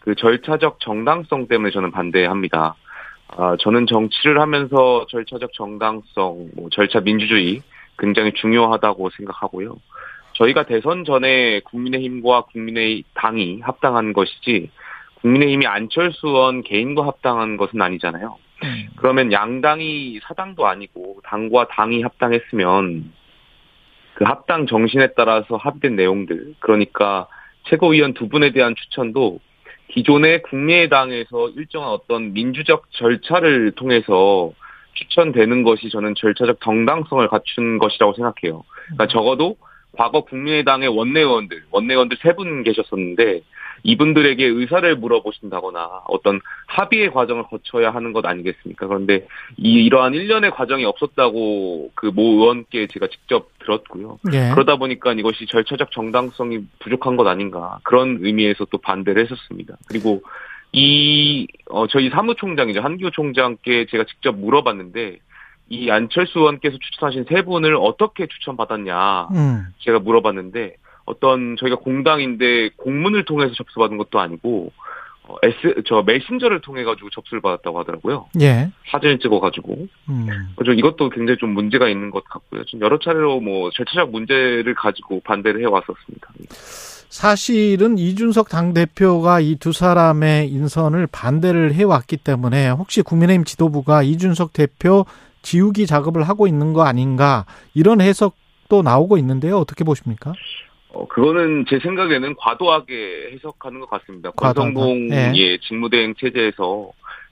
그 0.01 0.15
절차적 0.15 0.81
정당성 0.81 1.49
때문에 1.49 1.71
저는 1.71 1.93
반대합니다. 1.93 2.75
아, 3.37 3.57
저는 3.61 3.87
정치를 3.87 4.41
하면서 4.41 5.07
절차적 5.09 5.53
정당성, 5.53 6.51
뭐 6.57 6.69
절차 6.71 7.01
민주주의 7.01 7.63
굉장히 7.99 8.33
중요하다고 8.33 9.11
생각하고요. 9.11 9.77
저희가 10.35 10.65
대선 10.65 11.05
전에 11.05 11.61
국민의힘과 11.61 12.43
국민의 12.43 13.05
당이 13.15 13.61
합당한 13.61 14.13
것이지 14.13 14.71
국민의힘이 15.21 15.67
안철수 15.67 16.29
의원 16.29 16.63
개인과 16.63 17.07
합당한 17.07 17.57
것은 17.57 17.83
아니잖아요. 17.83 18.39
음. 18.65 18.89
그러면 18.97 19.33
양당이 19.33 20.21
사당도 20.23 20.67
아니고 20.67 21.21
당과 21.25 21.69
당이 21.69 22.03
합당했으면 22.03 23.13
그 24.15 24.25
합당 24.25 24.67
정신에 24.67 25.09
따라서 25.17 25.57
합의된 25.57 25.97
내용들 25.97 26.55
그러니까 26.61 27.29
최고위원 27.65 28.15
두 28.15 28.29
분에 28.29 28.53
대한 28.53 28.75
추천도 28.75 29.41
기존의 29.89 30.43
국민의당에서 30.43 31.51
일정한 31.57 31.91
어떤 31.91 32.33
민주적 32.33 32.85
절차를 32.93 33.73
통해서 33.73 34.53
추천되는 34.95 35.63
것이 35.63 35.89
저는 35.91 36.15
절차적 36.17 36.61
정당성을 36.63 37.27
갖춘 37.29 37.79
것이라고 37.79 38.15
생각해요. 38.15 38.65
그러니까 38.87 39.07
적어도 39.07 39.57
과거 39.93 40.21
국민의당의 40.23 40.89
원내의원들, 40.89 41.65
원내의원들 41.71 42.19
세 42.23 42.33
분 42.35 42.63
계셨었는데 42.63 43.41
이분들에게 43.85 44.45
의사를 44.45 44.97
물어보신다거나 44.97 46.03
어떤 46.09 46.41
합의의 46.67 47.11
과정을 47.13 47.45
거쳐야 47.45 47.91
하는 47.91 48.13
것 48.13 48.27
아니겠습니까? 48.27 48.87
그런데 48.87 49.27
이 49.57 49.85
이러한 49.85 50.15
일련의 50.15 50.51
과정이 50.51 50.85
없었다고 50.85 51.93
그 51.95 52.09
모 52.19 52.23
의원께 52.41 52.89
제가 52.89 53.07
직접 53.07 53.49
들었고요. 53.61 54.19
예. 54.33 54.51
그러다 54.53 54.77
보니까 54.77 55.13
이것이 55.13 55.47
절차적 55.47 55.93
정당성이 55.93 56.61
부족한 56.81 57.17
것 57.17 57.27
아닌가 57.27 57.79
그런 57.85 58.19
의미에서 58.23 58.65
또 58.71 58.79
반대를 58.79 59.23
했었습니다. 59.23 59.77
그리고 59.87 60.23
이 60.73 61.47
어, 61.71 61.87
저희 61.87 62.11
사무총장이죠 62.11 62.81
한기호 62.81 63.11
총장께 63.11 63.87
제가 63.91 64.05
직접 64.05 64.37
물어봤는데 64.37 65.19
이 65.71 65.91
안철수 65.91 66.41
의원께서 66.41 66.77
추천하신 66.81 67.27
세 67.29 67.43
분을 67.43 67.77
어떻게 67.77 68.27
추천받았냐 68.27 69.29
음. 69.35 69.67
제가 69.79 69.99
물어봤는데 70.01 70.75
어떤 71.09 71.57
저희가 71.59 71.77
공당인데 71.77 72.71
공문을 72.77 73.25
통해서 73.25 73.55
접수받은 73.55 73.97
것도 73.97 74.21
아니고 74.21 74.73
어, 75.25 75.37
S 75.43 75.83
저 75.87 76.03
메신저를 76.03 76.61
통해 76.61 76.85
가지고 76.85 77.11
접수를 77.11 77.41
받았다고 77.43 77.79
하더라고요. 77.81 78.27
예. 78.41 78.71
사진을 78.91 79.19
찍어 79.19 79.41
가지고 79.41 79.87
음. 80.09 80.27
그래서 80.57 80.73
이것도 80.73 81.11
굉장히 81.11 81.39
좀 81.39 81.51
문제가 81.51 81.89
있는 81.89 82.11
것 82.11 82.25
같고요. 82.25 82.65
좀 82.65 82.81
여러 82.81 82.99
차례로 82.99 83.41
뭐 83.41 83.71
절차적 83.71 84.11
문제를 84.11 84.75
가지고 84.75 85.21
반대를 85.21 85.61
해 85.61 85.67
왔었습니다. 85.67 86.29
사실은 87.11 87.97
이준석 87.99 88.49
당 88.49 88.75
대표가 88.75 89.41
이 89.41 89.57
두 89.57 89.73
사람의 89.73 90.49
인선을 90.51 91.09
반대를 91.11 91.75
해 91.75 91.83
왔기 91.83 92.19
때문에 92.19 92.69
혹시 92.71 93.03
국민의힘 93.03 93.45
지도부가 93.45 94.03
이준석 94.03 94.53
대표 94.53 95.05
지우기 95.43 95.87
작업을 95.87 96.23
하고 96.23 96.47
있는 96.47 96.73
거 96.73 96.83
아닌가 96.85 97.45
이런 97.75 98.01
해석도 98.01 98.83
나오고 98.83 99.17
있는데요. 99.19 99.59
어떻게 99.59 99.85
보십니까? 99.85 100.33
어, 100.93 101.07
그거는 101.07 101.67
제 101.69 101.79
생각에는 101.81 102.35
과도하게 102.37 103.31
해석하는 103.33 103.81
것 103.81 103.91
같습니다. 103.91 104.31
권성동의 104.31 105.33
예. 105.37 105.59
직무대행 105.59 106.15
체제에서 106.15 106.91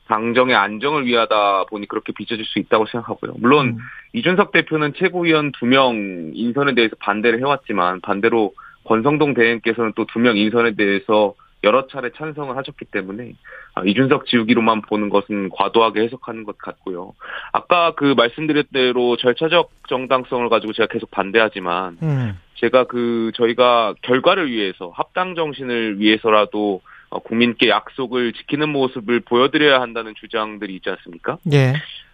당정의 0.09 0.55
안정을 0.55 1.07
위하다 1.07 1.65
보니 1.65 1.89
그렇게 1.89 2.13
빚어질 2.13 2.45
수 2.45 2.59
있다고 2.61 2.87
생각하고요. 2.87 3.35
물론 3.39 3.69
음. 3.69 3.79
이준석 4.13 4.53
대표는 4.53 4.93
최고위원 4.95 5.53
두 5.53 5.67
명 5.67 6.31
인선에 6.35 6.75
대해서 6.75 6.95
반대를 7.01 7.41
해왔지만 7.41 8.01
반대로 8.03 8.53
권성동 8.85 9.35
대행께서는 9.35 9.93
또 9.97 10.05
두 10.05 10.21
명 10.21 10.37
인선에 10.37 10.77
대해서 10.77 11.35
여러 11.67 11.89
차례 11.89 12.11
찬성을 12.13 12.57
하셨기 12.57 12.85
때문에 12.87 13.33
아, 13.75 13.83
이준석 13.85 14.27
지우기로만 14.27 14.83
보는 14.83 15.11
것은 15.11 15.51
과도하게 15.51 16.03
해석하는 16.03 16.45
것 16.45 16.57
같고요. 16.57 17.13
아까 17.53 17.93
그 17.97 18.15
말씀드렸 18.17 18.67
대로 18.73 19.17
절차적 19.17 19.71
정당성을 19.89 20.49
가지고 20.49 20.73
제가 20.73 20.87
계속 20.87 21.11
반대하지만 21.11 21.99
음. 22.03 22.39
제가 22.55 22.85
그 22.85 23.33
저희가 23.35 23.95
결과를 24.03 24.51
위해서 24.51 24.93
합당 24.95 25.35
정신을 25.35 25.99
위해서라도 25.99 26.81
어, 27.11 27.19
국민께 27.19 27.69
약속을 27.69 28.33
지키는 28.33 28.69
모습을 28.71 29.21
보여드려야 29.21 29.81
한다는 29.81 30.15
주장들이 30.19 30.75
있지 30.77 30.89
않습니까? 30.91 31.39
예. 31.53 31.73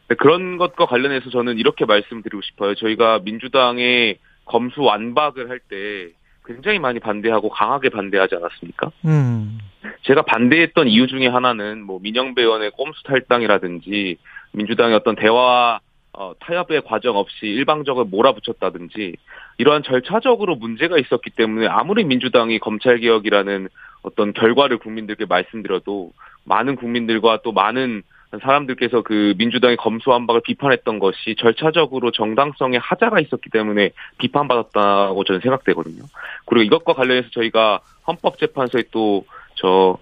네, 0.09 0.15
그런 0.19 0.57
것과 0.57 0.87
관련해서 0.87 1.31
저는 1.31 1.59
이렇게 1.59 1.85
말씀드리고 1.85 2.43
싶어요. 2.43 2.75
저희가 2.75 3.21
민주당의 3.25 4.19
검수 4.47 4.83
완박을 4.83 5.49
할 5.51 5.61
때 5.61 6.11
굉장히 6.45 6.79
많이 6.79 6.99
반대하고 6.99 7.49
강하게 7.51 7.89
반대하지 7.89 8.35
않았습니까? 8.37 8.91
음. 9.05 9.59
제가 10.03 10.23
반대했던 10.23 10.89
이유 10.89 11.07
중에 11.07 11.27
하나는 11.29 11.83
뭐 11.83 12.01
민영배 12.01 12.43
의원의 12.43 12.73
꼼수 12.73 13.03
탈당이라든지 13.05 14.17
민주당의 14.53 14.97
어떤 14.97 15.15
대화 15.15 15.81
어, 16.15 16.33
타협의 16.41 16.83
과정 16.85 17.17
없이 17.17 17.47
일방적으로 17.47 18.05
몰아붙였다든지 18.05 19.17
이러한 19.59 19.83
절차적으로 19.83 20.57
문제가 20.57 20.99
있었기 20.99 21.31
때문에 21.31 21.69
아무리 21.69 22.05
민주당이 22.05 22.59
검찰 22.59 22.99
개혁이라는 22.99 23.69
어떤 24.03 24.33
결과를 24.35 24.79
국민들께 24.79 25.25
말씀드려도 25.25 26.13
많은 26.45 26.77
국민들과 26.77 27.41
또 27.43 27.53
많은 27.53 28.03
사람들께서 28.41 29.03
그 29.03 29.35
민주당의 29.37 29.77
검수완박을 29.77 30.43
비판했던 30.43 30.99
것이 30.99 31.37
절차적으로 31.39 32.11
정당성에 32.11 32.79
하자가 32.79 33.21
있었기 33.21 33.51
때문에 33.51 33.91
비판받았다고 34.19 35.25
저는 35.25 35.41
생각되거든요. 35.41 36.05
그리고 36.47 36.63
이것과 36.65 36.95
관련해서 36.95 37.29
저희가 37.33 37.81
헌법재판소에 38.07 38.85
또 38.91 39.25
저, 39.57 39.99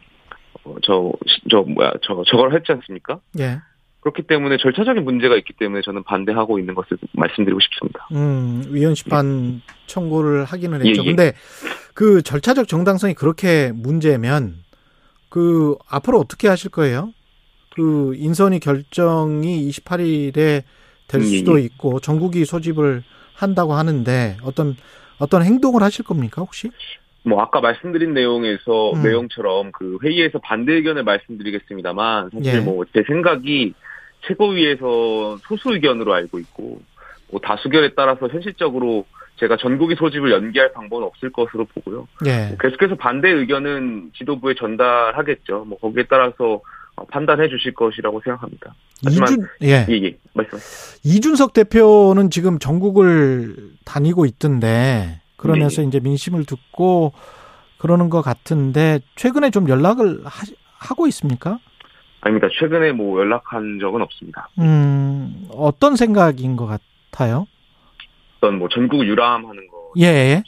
어, 0.65 0.77
저, 0.83 1.13
저, 1.51 1.63
뭐야, 1.63 1.93
저, 2.03 2.23
저걸 2.27 2.55
했지 2.55 2.73
않습니까? 2.73 3.19
예. 3.41 3.59
그렇기 4.01 4.23
때문에 4.23 4.57
절차적인 4.57 5.05
문제가 5.05 5.37
있기 5.37 5.53
때문에 5.55 5.83
저는 5.83 6.05
반대하고 6.05 6.59
있는 6.59 6.75
것을 6.75 6.97
말씀드리고 7.13 7.61
싶습니다. 7.61 8.09
음, 8.13 8.65
위헌 8.71 8.95
심판 8.95 9.61
청구를 9.87 10.45
하기는 10.45 10.87
했죠. 10.87 11.03
예, 11.03 11.05
예. 11.05 11.09
근데 11.09 11.33
그 11.93 12.23
절차적 12.23 12.67
정당성이 12.67 13.13
그렇게 13.13 13.73
문제면 13.75 14.55
그 15.29 15.77
앞으로 15.89 16.19
어떻게 16.19 16.49
하실 16.49 16.71
거예요? 16.71 17.13
그 17.75 18.15
인선이 18.17 18.61
결정이 18.61 19.69
28일에 19.71 20.63
될 21.09 21.21
예, 21.21 21.25
수도 21.25 21.59
예. 21.59 21.65
있고 21.65 22.01
전국이 22.01 22.45
소집을 22.45 23.03
한다고 23.35 23.75
하는데 23.75 24.37
어떤 24.43 24.77
어떤 25.19 25.43
행동을 25.43 25.83
하실 25.83 26.05
겁니까 26.05 26.43
혹시? 26.43 26.71
뭐 27.23 27.43
아까 27.43 27.61
말씀드린 27.61 28.15
내용에서 28.15 28.93
음. 28.93 29.03
내용처럼 29.03 29.73
그 29.73 29.99
회의에서 30.03 30.39
반대 30.39 30.75
의견을 30.75 31.05
말씀드리겠습니다만 31.05 32.31
사실 32.33 32.55
예. 32.55 32.61
뭐제 32.61 33.05
생각이 33.07 33.75
최고위에서 34.27 35.39
소수 35.43 35.73
의견으로 35.73 36.15
알고 36.15 36.39
있고 36.39 36.81
뭐 37.31 37.41
다수결에 37.41 37.91
따라서 37.95 38.29
현실적으로 38.29 39.05
제가 39.37 39.57
전국이 39.57 39.95
소집을 39.95 40.31
연기할 40.31 40.73
방법은 40.73 41.05
없을 41.05 41.31
것으로 41.31 41.65
보고요. 41.67 42.09
예. 42.27 42.57
계속해서 42.61 42.97
반대 42.97 43.31
의견은 43.31 44.13
지도부에 44.17 44.55
전달하겠죠. 44.55 45.65
뭐 45.67 45.79
거기에 45.79 46.05
따라서 46.09 46.55
어, 46.55 46.61
판단해 47.11 47.49
주실 47.49 47.75
것이라고 47.75 48.21
생각합니다. 48.23 48.75
하지만 49.05 49.33
이준 49.33 49.47
예. 49.63 49.87
예, 49.89 49.95
예. 50.05 50.17
말씀하세요. 50.35 51.01
이준석 51.05 51.53
대표는 51.53 52.31
지금 52.31 52.59
전국을 52.59 53.57
다니고 53.85 54.27
있던데 54.27 55.21
그러면서 55.37 55.83
네. 55.83 55.89
이제 55.89 56.01
민심을 56.01 56.45
듣고 56.45 57.13
그러는 57.79 58.11
것 58.11 58.21
같은데 58.21 59.01
최근에 59.17 59.51
좀 59.51 59.69
연락을 59.69 60.23
하, 60.25 60.95
고 60.95 61.07
있습니까? 61.07 61.59
아닙니다. 62.21 62.49
최근에 62.59 62.93
뭐 62.93 63.21
연락한 63.21 63.79
적은 63.81 64.03
없습니다. 64.03 64.49
음, 64.59 65.47
어떤 65.51 65.97
생각인 65.97 66.57
것 66.57 66.67
같아요? 66.67 67.47
어떤 68.37 68.59
뭐 68.59 68.69
전국 68.69 69.07
유람하는 69.07 69.67
거 69.69 69.93
예. 69.99 70.43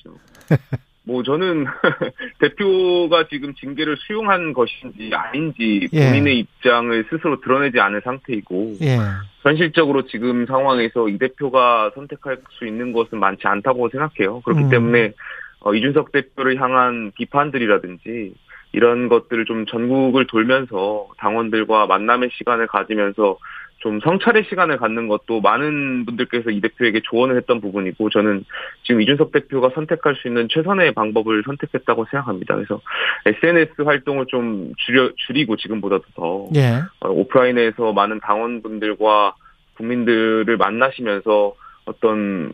뭐 1.12 1.22
저는 1.22 1.66
대표가 2.40 3.28
지금 3.28 3.54
징계를 3.54 3.96
수용한 3.98 4.54
것인지 4.54 5.14
아닌지 5.14 5.88
예. 5.92 6.06
본인의 6.06 6.38
입장을 6.38 7.04
스스로 7.10 7.38
드러내지 7.40 7.78
않은 7.78 8.00
상태이고 8.02 8.76
예. 8.80 8.96
현실적으로 9.42 10.06
지금 10.06 10.46
상황에서 10.46 11.08
이 11.10 11.18
대표가 11.18 11.90
선택할 11.94 12.38
수 12.52 12.66
있는 12.66 12.92
것은 12.92 13.18
많지 13.20 13.46
않다고 13.46 13.90
생각해요. 13.90 14.40
그렇기 14.40 14.64
음. 14.64 14.70
때문에 14.70 15.12
어, 15.60 15.74
이준석 15.74 16.12
대표를 16.12 16.60
향한 16.60 17.12
비판들이라든지 17.14 18.34
이런 18.72 19.10
것들을 19.10 19.44
좀 19.44 19.66
전국을 19.66 20.26
돌면서 20.26 21.08
당원들과 21.18 21.86
만남의 21.86 22.30
시간을 22.32 22.68
가지면서 22.68 23.36
좀 23.82 23.98
성찰의 23.98 24.44
시간을 24.48 24.76
갖는 24.76 25.08
것도 25.08 25.40
많은 25.40 26.06
분들께서 26.06 26.50
이 26.50 26.60
대표에게 26.60 27.00
조언을 27.02 27.36
했던 27.36 27.60
부분이고 27.60 28.10
저는 28.10 28.44
지금 28.84 29.02
이준석 29.02 29.32
대표가 29.32 29.70
선택할 29.74 30.14
수 30.14 30.28
있는 30.28 30.46
최선의 30.48 30.92
방법을 30.92 31.42
선택했다고 31.44 32.06
생각합니다. 32.10 32.54
그래서 32.54 32.80
SNS 33.26 33.82
활동을 33.82 34.26
좀 34.26 34.72
줄여, 34.86 35.10
줄이고 35.26 35.56
지금보다도 35.56 36.04
더 36.14 36.48
예. 36.54 36.80
어, 37.00 37.08
오프라인에서 37.08 37.92
많은 37.92 38.20
당원분들과 38.20 39.34
국민들을 39.76 40.56
만나시면서 40.56 41.54
어떤 41.84 42.52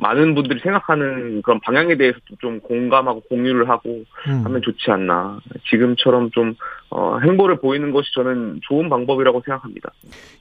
많은 0.00 0.34
분들이 0.34 0.60
생각하는 0.60 1.42
그런 1.42 1.60
방향에 1.60 1.96
대해서 1.96 2.18
좀 2.40 2.60
공감하고 2.60 3.20
공유를 3.28 3.68
하고 3.68 4.02
음. 4.26 4.44
하면 4.44 4.62
좋지 4.62 4.90
않나. 4.90 5.40
지금처럼 5.68 6.30
좀 6.30 6.54
어, 6.88 7.18
행보를 7.18 7.60
보이는 7.60 7.92
것이 7.92 8.12
저는 8.14 8.60
좋은 8.62 8.88
방법이라고 8.88 9.42
생각합니다. 9.44 9.90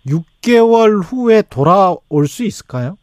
6개월 0.08 1.02
후에 1.04 1.44
돌아올 1.50 2.28
수 2.28 2.44
있을까요? 2.44 2.98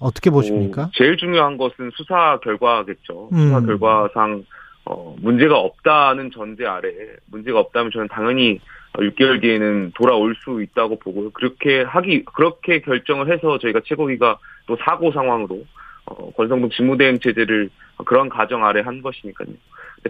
어떻게 0.00 0.30
보십니까? 0.30 0.84
어, 0.84 0.90
제일 0.94 1.16
중요한 1.18 1.58
것은 1.58 1.90
수사 1.94 2.38
결과겠죠. 2.42 3.28
음. 3.32 3.38
수사 3.38 3.60
결과상 3.60 4.44
어, 4.86 5.14
문제가 5.20 5.58
없다는 5.58 6.30
전제 6.34 6.64
아래 6.66 6.90
문제가 7.26 7.60
없다면 7.60 7.90
저는 7.92 8.08
당연히 8.08 8.58
6개월 8.94 9.40
뒤에는 9.40 9.92
돌아올 9.94 10.34
수 10.42 10.62
있다고 10.62 10.98
보고요. 10.98 11.30
그렇게 11.30 11.82
하기 11.82 12.24
그렇게 12.24 12.80
결정을 12.80 13.30
해서 13.30 13.58
저희가 13.58 13.80
최고위가 13.84 14.38
또 14.66 14.76
사고 14.84 15.12
상황으로 15.12 15.64
어, 16.10 16.30
권성동 16.36 16.70
직무대행 16.70 17.18
체제를 17.20 17.70
그런 18.04 18.28
가정 18.28 18.64
아래 18.64 18.80
한 18.82 19.02
것이니까요. 19.02 19.48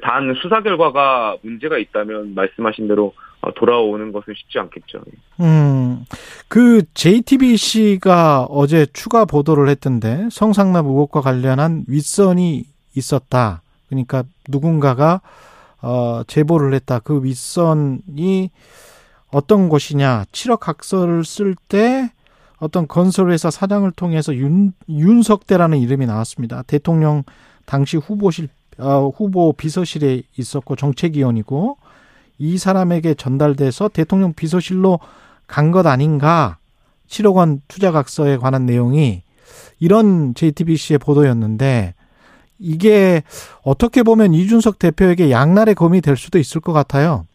단 0.02 0.34
수사 0.40 0.62
결과가 0.62 1.36
문제가 1.42 1.76
있다면 1.78 2.34
말씀하신 2.34 2.88
대로 2.88 3.12
어, 3.40 3.52
돌아오는 3.54 4.12
것은 4.12 4.34
쉽지 4.36 4.58
않겠죠. 4.58 5.00
음, 5.40 6.04
그 6.48 6.82
JTBC가 6.94 8.46
어제 8.48 8.86
추가 8.92 9.24
보도를 9.24 9.68
했던데 9.68 10.28
성상납 10.30 10.86
의혹과 10.86 11.20
관련한 11.20 11.84
윗선이 11.88 12.64
있었다. 12.94 13.62
그러니까 13.88 14.24
누군가가 14.48 15.20
어, 15.82 16.22
제보를 16.26 16.74
했다. 16.74 17.00
그 17.00 17.24
윗선이 17.24 18.50
어떤 19.32 19.68
곳이냐? 19.68 20.24
7억 20.32 20.60
각서를 20.60 21.24
쓸때 21.24 22.10
어떤 22.60 22.86
건설회사 22.86 23.50
사장을 23.50 23.90
통해서 23.92 24.34
윤, 24.36 24.72
윤석대라는 24.88 25.78
이름이 25.78 26.06
나왔습니다. 26.06 26.62
대통령 26.66 27.24
당시 27.64 27.96
후보실, 27.96 28.48
어, 28.78 29.10
후보 29.14 29.52
비서실에 29.52 30.22
있었고 30.36 30.76
정책위원이고 30.76 31.78
이 32.38 32.58
사람에게 32.58 33.14
전달돼서 33.14 33.88
대통령 33.88 34.32
비서실로 34.34 35.00
간 35.46 35.72
것 35.72 35.86
아닌가? 35.86 36.58
7억 37.08 37.34
원 37.34 37.60
투자 37.66 37.90
각서에 37.90 38.36
관한 38.36 38.66
내용이 38.66 39.22
이런 39.80 40.34
JTBC의 40.34 40.98
보도였는데 40.98 41.94
이게 42.58 43.22
어떻게 43.62 44.02
보면 44.02 44.34
이준석 44.34 44.78
대표에게 44.78 45.30
양날의 45.30 45.74
검이 45.74 46.02
될 46.02 46.16
수도 46.16 46.38
있을 46.38 46.60
것 46.60 46.72
같아요. 46.72 47.26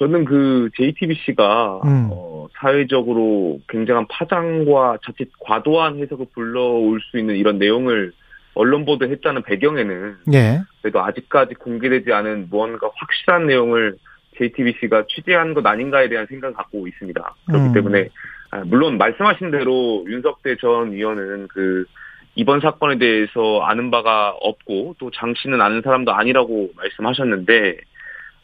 저는 0.00 0.24
그 0.24 0.70
JTBC가 0.76 1.82
음. 1.84 2.08
어, 2.10 2.48
사회적으로 2.54 3.60
굉장한 3.68 4.06
파장과 4.08 4.96
자칫 5.04 5.30
과도한 5.40 5.98
해석을 5.98 6.24
불러올 6.32 7.00
수 7.02 7.18
있는 7.18 7.36
이런 7.36 7.58
내용을 7.58 8.12
언론 8.54 8.86
보도했다는 8.86 9.42
배경에는 9.42 10.16
예. 10.32 10.60
그래도 10.80 11.04
아직까지 11.04 11.54
공개되지 11.56 12.14
않은 12.14 12.48
무언가 12.48 12.88
확실한 12.94 13.46
내용을 13.46 13.96
JTBC가 14.38 15.04
취재한 15.06 15.52
것 15.52 15.66
아닌가에 15.66 16.08
대한 16.08 16.26
생각을 16.26 16.54
갖고 16.54 16.88
있습니다. 16.88 17.34
그렇기 17.46 17.66
음. 17.66 17.72
때문에 17.74 18.08
아, 18.52 18.62
물론 18.64 18.96
말씀하신 18.96 19.50
대로 19.50 20.02
윤석대 20.08 20.56
전 20.62 20.94
의원은 20.94 21.48
그 21.48 21.84
이번 22.36 22.60
사건에 22.60 22.96
대해서 22.96 23.60
아는 23.60 23.90
바가 23.90 24.30
없고 24.40 24.96
또 24.98 25.10
장 25.10 25.34
씨는 25.36 25.60
아는 25.60 25.82
사람도 25.82 26.10
아니라고 26.12 26.70
말씀하셨는데 26.74 27.76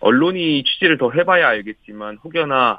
언론이 0.00 0.62
취재를 0.64 0.98
더 0.98 1.10
해봐야 1.10 1.48
알겠지만 1.48 2.18
혹여나 2.22 2.78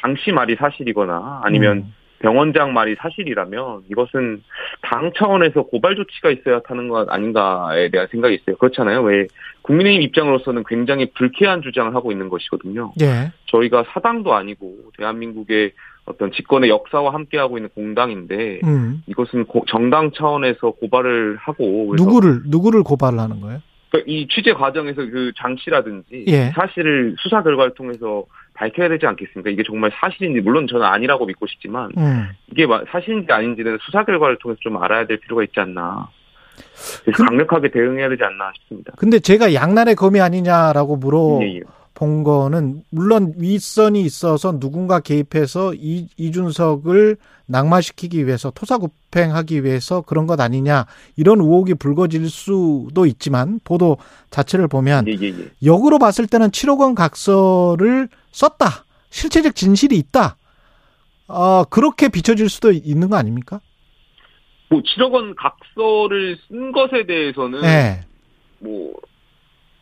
장씨 0.00 0.32
말이 0.32 0.54
사실이거나 0.56 1.40
아니면 1.42 1.78
음. 1.78 1.94
병원장 2.20 2.72
말이 2.72 2.96
사실이라면 2.96 3.82
이것은 3.90 4.42
당 4.82 5.12
차원에서 5.16 5.62
고발 5.62 5.94
조치가 5.94 6.30
있어야 6.30 6.60
하는 6.64 6.88
것 6.88 7.08
아닌가에 7.08 7.90
대한 7.90 8.08
생각이 8.10 8.34
있어요. 8.34 8.56
그렇잖아요. 8.56 9.02
왜 9.02 9.28
국민의힘 9.62 10.02
입장으로서는 10.02 10.64
굉장히 10.68 11.10
불쾌한 11.12 11.62
주장을 11.62 11.94
하고 11.94 12.10
있는 12.10 12.28
것이거든요. 12.28 12.92
예. 13.02 13.30
저희가 13.46 13.84
사당도 13.92 14.34
아니고 14.34 14.76
대한민국의 14.98 15.72
어떤 16.06 16.32
집권의 16.32 16.70
역사와 16.70 17.12
함께하고 17.14 17.56
있는 17.58 17.70
공당인데 17.74 18.60
음. 18.64 19.02
이것은 19.06 19.44
고- 19.44 19.64
정당 19.68 20.10
차원에서 20.10 20.72
고발을 20.72 21.36
하고 21.40 21.94
누구를 21.96 22.40
누구를 22.46 22.82
고발을 22.82 23.18
하는 23.20 23.40
거예요? 23.40 23.60
그러니까 23.90 24.10
이 24.12 24.26
취재 24.28 24.52
과정에서 24.52 24.96
그 25.06 25.32
장치라든지 25.36 26.24
예. 26.28 26.50
사실을 26.54 27.16
수사 27.18 27.42
결과를 27.42 27.74
통해서 27.74 28.24
밝혀야 28.54 28.88
되지 28.88 29.06
않겠습니까? 29.06 29.50
이게 29.50 29.62
정말 29.62 29.90
사실인지 29.94 30.40
물론 30.40 30.66
저는 30.66 30.84
아니라고 30.84 31.26
믿고 31.26 31.46
싶지만 31.46 31.90
음. 31.96 32.28
이게 32.50 32.66
마- 32.66 32.82
사실인지 32.90 33.32
아닌지는 33.32 33.78
수사 33.82 34.04
결과를 34.04 34.38
통해서 34.40 34.58
좀 34.60 34.82
알아야 34.82 35.06
될 35.06 35.18
필요가 35.18 35.42
있지 35.44 35.58
않나. 35.60 36.08
그래서 37.04 37.16
그- 37.22 37.24
강력하게 37.24 37.70
대응해야 37.70 38.08
되지 38.08 38.22
않나 38.24 38.50
싶습니다. 38.56 38.92
근데 38.98 39.20
제가 39.20 39.54
양날의 39.54 39.94
검이 39.94 40.20
아니냐라고 40.20 40.96
물어 40.96 41.38
예, 41.42 41.56
예. 41.56 41.60
본 41.98 42.22
거는 42.22 42.84
물론 42.90 43.34
윗선이 43.36 44.00
있어서 44.02 44.60
누군가 44.60 45.00
개입해서 45.00 45.74
이, 45.74 46.06
이준석을 46.16 47.16
낙마시키기 47.46 48.24
위해서 48.24 48.52
토사구팽하기 48.52 49.64
위해서 49.64 50.02
그런 50.02 50.28
것 50.28 50.40
아니냐 50.40 50.86
이런 51.16 51.40
의혹이 51.40 51.74
불거질 51.74 52.30
수도 52.30 53.04
있지만 53.04 53.58
보도 53.64 53.96
자체를 54.30 54.68
보면 54.68 55.08
예, 55.08 55.16
예, 55.20 55.26
예. 55.26 55.50
역으로 55.64 55.98
봤을 55.98 56.28
때는 56.28 56.50
7억 56.50 56.78
원 56.78 56.94
각서를 56.94 58.08
썼다 58.30 58.84
실체적 59.10 59.56
진실이 59.56 59.96
있다 59.96 60.36
어, 61.26 61.64
그렇게 61.64 62.08
비춰질 62.08 62.48
수도 62.48 62.70
있는 62.70 63.10
거 63.10 63.16
아닙니까? 63.16 63.60
뭐 64.68 64.80
7억 64.82 65.10
원 65.10 65.34
각서를 65.34 66.38
쓴 66.46 66.70
것에 66.70 67.06
대해서는 67.06 67.62
네. 67.62 68.02
뭐 68.60 68.94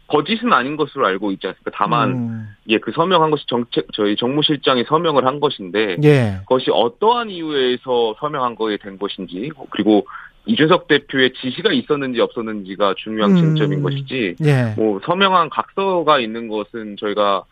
거짓은 0.09 0.53
아닌 0.53 0.77
것으로 0.77 1.07
알고 1.07 1.33
있지 1.33 1.47
않습니까? 1.47 1.71
다만 1.75 2.11
음, 2.11 2.49
예, 2.69 2.79
그 2.79 2.93
서명한 2.93 3.31
것이 3.31 3.45
정책 3.49 3.87
저희 3.93 4.17
정무실장이 4.17 4.85
서명을 4.85 5.27
한 5.27 5.41
것인데 5.41 5.97
예. 6.05 6.39
그것이 6.41 6.71
어떠한 6.71 7.31
이유에서 7.31 8.15
서명한 8.21 8.55
거에 8.55 8.77
된 8.77 8.99
것인지 8.99 9.51
그리고 9.71 10.07
이준석 10.47 10.87
대표의 10.87 11.33
지시가 11.35 11.73
있었는지 11.73 12.21
없었는지가 12.21 12.95
중요한 12.99 13.33
음. 13.33 13.37
쟁점인 13.57 13.83
것이지 13.83 14.37
예. 14.45 14.75
뭐 14.77 15.01
서명한 15.05 15.51
각서가 15.51 16.21
있는 16.21 16.47
것은 16.49 16.97
저희가 17.01 17.43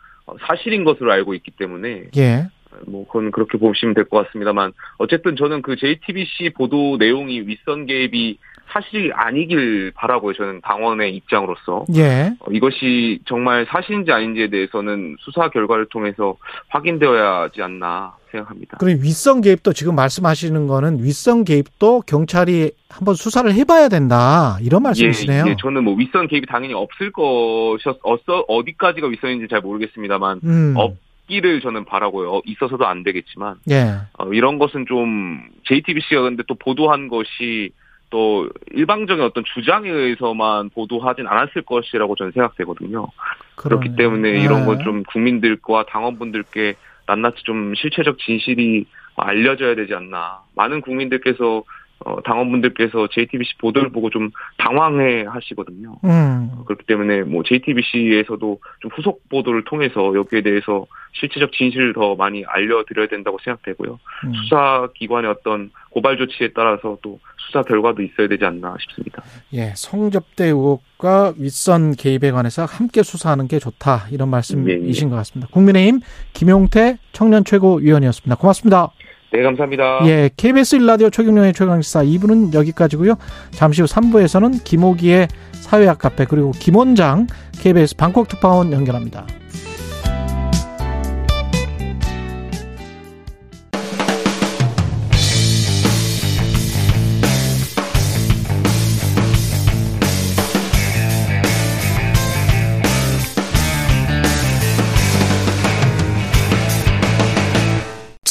사실인 0.47 0.85
것으로 0.85 1.11
알고 1.11 1.33
있기 1.33 1.51
때문에 1.51 2.05
예. 2.15 2.47
뭐 2.87 3.05
그건 3.07 3.31
그렇게 3.31 3.57
보시면 3.57 3.93
될 3.95 4.05
것 4.05 4.25
같습니다만 4.25 4.73
어쨌든 4.97 5.35
저는 5.35 5.61
그 5.61 5.75
JTBC 5.75 6.51
보도 6.55 6.97
내용이 6.97 7.41
윗선 7.41 7.85
개입이 7.85 8.37
사실이 8.75 9.11
아니길 9.13 9.93
바라고요. 9.95 10.33
저는 10.33 10.59
당원의 10.61 11.15
입장으로서 11.15 11.85
예. 11.95 12.33
어, 12.39 12.51
이것이 12.51 13.19
정말 13.25 13.65
사실인지 13.69 14.11
아닌지에 14.11 14.49
대해서는 14.49 15.15
수사 15.21 15.49
결과를 15.49 15.85
통해서 15.85 16.35
확인되어야 16.67 17.43
하지 17.43 17.61
않나 17.61 18.15
생각합니다. 18.31 18.77
그럼 18.77 18.97
윗선 19.01 19.39
개입도 19.39 19.71
지금 19.71 19.95
말씀하시는 19.95 20.67
거는 20.67 21.01
윗선 21.01 21.45
개입도 21.45 22.01
경찰이 22.01 22.71
한번 22.89 23.15
수사를 23.15 23.51
해봐야 23.53 23.87
된다 23.87 24.57
이런 24.61 24.83
말씀이시네요. 24.83 25.45
예, 25.47 25.51
예, 25.51 25.55
저는 25.57 25.85
뭐 25.85 25.95
윗선 25.95 26.27
개입이 26.27 26.45
당연히 26.45 26.73
없을 26.73 27.13
것이었 27.13 27.99
어디까지가 28.47 29.07
윗선인지 29.07 29.47
잘 29.49 29.61
모르겠습니다만 29.61 30.41
음. 30.43 30.73
없기를 30.75 31.61
저는 31.61 31.85
바라고요. 31.85 32.29
어, 32.29 32.41
있어서도 32.43 32.85
안 32.85 33.03
되겠지만 33.03 33.55
예. 33.71 33.99
어, 34.17 34.33
이런 34.33 34.59
것은 34.59 34.85
좀 34.85 35.47
JTBC가 35.63 36.23
근데 36.23 36.43
또 36.45 36.55
보도한 36.55 37.07
것이 37.07 37.71
또 38.15 38.47
일방적인 38.71 39.21
어떤 39.21 39.43
주장에 39.43 39.89
의해서만 39.89 40.69
보도하진 40.69 41.27
않았을 41.27 41.63
것이라고 41.63 42.15
저는 42.15 42.31
생각되거든요. 42.31 43.09
그렇기 43.57 43.89
그러네요. 43.89 43.97
때문에 43.97 44.41
이런 44.41 44.61
예. 44.61 44.65
건좀 44.67 45.03
국민들과 45.03 45.85
당원분들께 45.89 46.75
낱낱이 47.07 47.43
좀 47.43 47.75
실체적 47.75 48.17
진실이 48.19 48.85
알려져야 49.17 49.75
되지 49.75 49.93
않나. 49.95 50.39
많은 50.55 50.79
국민들께서 50.79 51.63
어, 51.99 52.21
당원분들께서 52.21 53.07
JTBC 53.11 53.57
보도를 53.57 53.89
보고 53.89 54.09
좀 54.09 54.29
당황해 54.57 55.23
하시거든요. 55.27 55.95
음. 56.03 56.51
그렇기 56.65 56.85
때문에 56.85 57.23
뭐 57.23 57.43
JTBC에서도 57.43 58.59
좀 58.81 58.91
후속 58.93 59.27
보도를 59.29 59.63
통해서 59.63 60.13
여기에 60.13 60.41
대해서 60.41 60.85
실체적 61.13 61.53
진실을 61.53 61.93
더 61.93 62.15
많이 62.15 62.43
알려드려야 62.45 63.07
된다고 63.07 63.37
생각되고요. 63.43 63.97
음. 64.25 64.33
수사기관의 64.33 65.31
어떤 65.31 65.71
고발 65.89 66.17
조치에 66.17 66.49
따라서 66.53 66.97
또 67.01 67.19
수사 67.37 67.63
결과도 67.63 68.01
있어야 68.01 68.27
되지 68.27 68.43
않나 68.43 68.75
싶습니다. 68.81 69.23
예, 69.53 69.71
성접대 69.75 70.45
의혹과 70.47 71.33
윗선 71.37 71.93
개입에 71.93 72.31
관해서 72.31 72.65
함께 72.65 73.01
수사하는 73.03 73.47
게 73.47 73.59
좋다 73.59 74.07
이런 74.11 74.29
말씀이신 74.29 75.07
예, 75.07 75.09
것 75.09 75.15
같습니다. 75.17 75.49
국민의힘 75.51 76.01
김용태 76.33 76.97
청년 77.13 77.45
최고위원이었습니다. 77.45 78.35
고맙습니다. 78.35 78.91
네, 79.35 79.43
감사합니다. 79.43 79.99
예, 80.05 80.29
KBS 80.35 80.75
일라디오 80.77 81.09
최경영의 81.09 81.53
최강시사 81.53 82.03
2부는 82.03 82.53
여기까지고요. 82.53 83.15
잠시 83.51 83.81
후 83.81 83.87
3부에서는 83.87 84.63
김호기의 84.63 85.27
사회학 85.53 85.99
카페 85.99 86.25
그리고 86.25 86.51
김원장 86.51 87.27
KBS 87.59 87.95
방콕 87.95 88.27
특파원 88.27 88.71
연결합니다. 88.71 89.25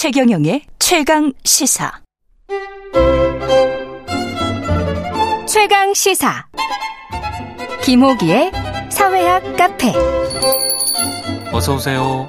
최경영의 0.05 0.61
최강 0.79 1.33
시사. 1.45 1.91
최강 5.49 5.95
시사. 5.95 6.45
김호기의 7.83 8.53
사회학 8.91 9.57
카페. 9.57 9.95
어서 11.55 11.77
오세요. 11.77 12.29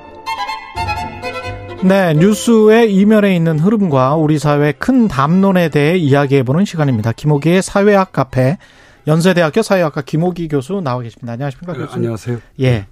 네, 1.83 2.13
뉴스의 2.13 2.95
이면에 2.95 3.35
있는 3.35 3.59
흐름과 3.59 4.15
우리 4.15 4.39
사회의 4.39 4.71
큰 4.79 5.09
담론에 5.09 5.67
대해 5.67 5.97
이야기해보는 5.97 6.63
시간입니다. 6.63 7.11
김호기의 7.11 7.61
사회학 7.61 8.13
카페 8.13 8.57
연세대학교 9.05 9.61
사회학과 9.61 10.01
김호기 10.01 10.47
교수 10.47 10.79
나와 10.81 11.01
계십니다. 11.01 11.33
안녕하십니까 11.33 11.73
네, 11.73 11.79
교수님? 11.79 11.97
안녕하세요. 11.97 12.39
예. 12.61 12.87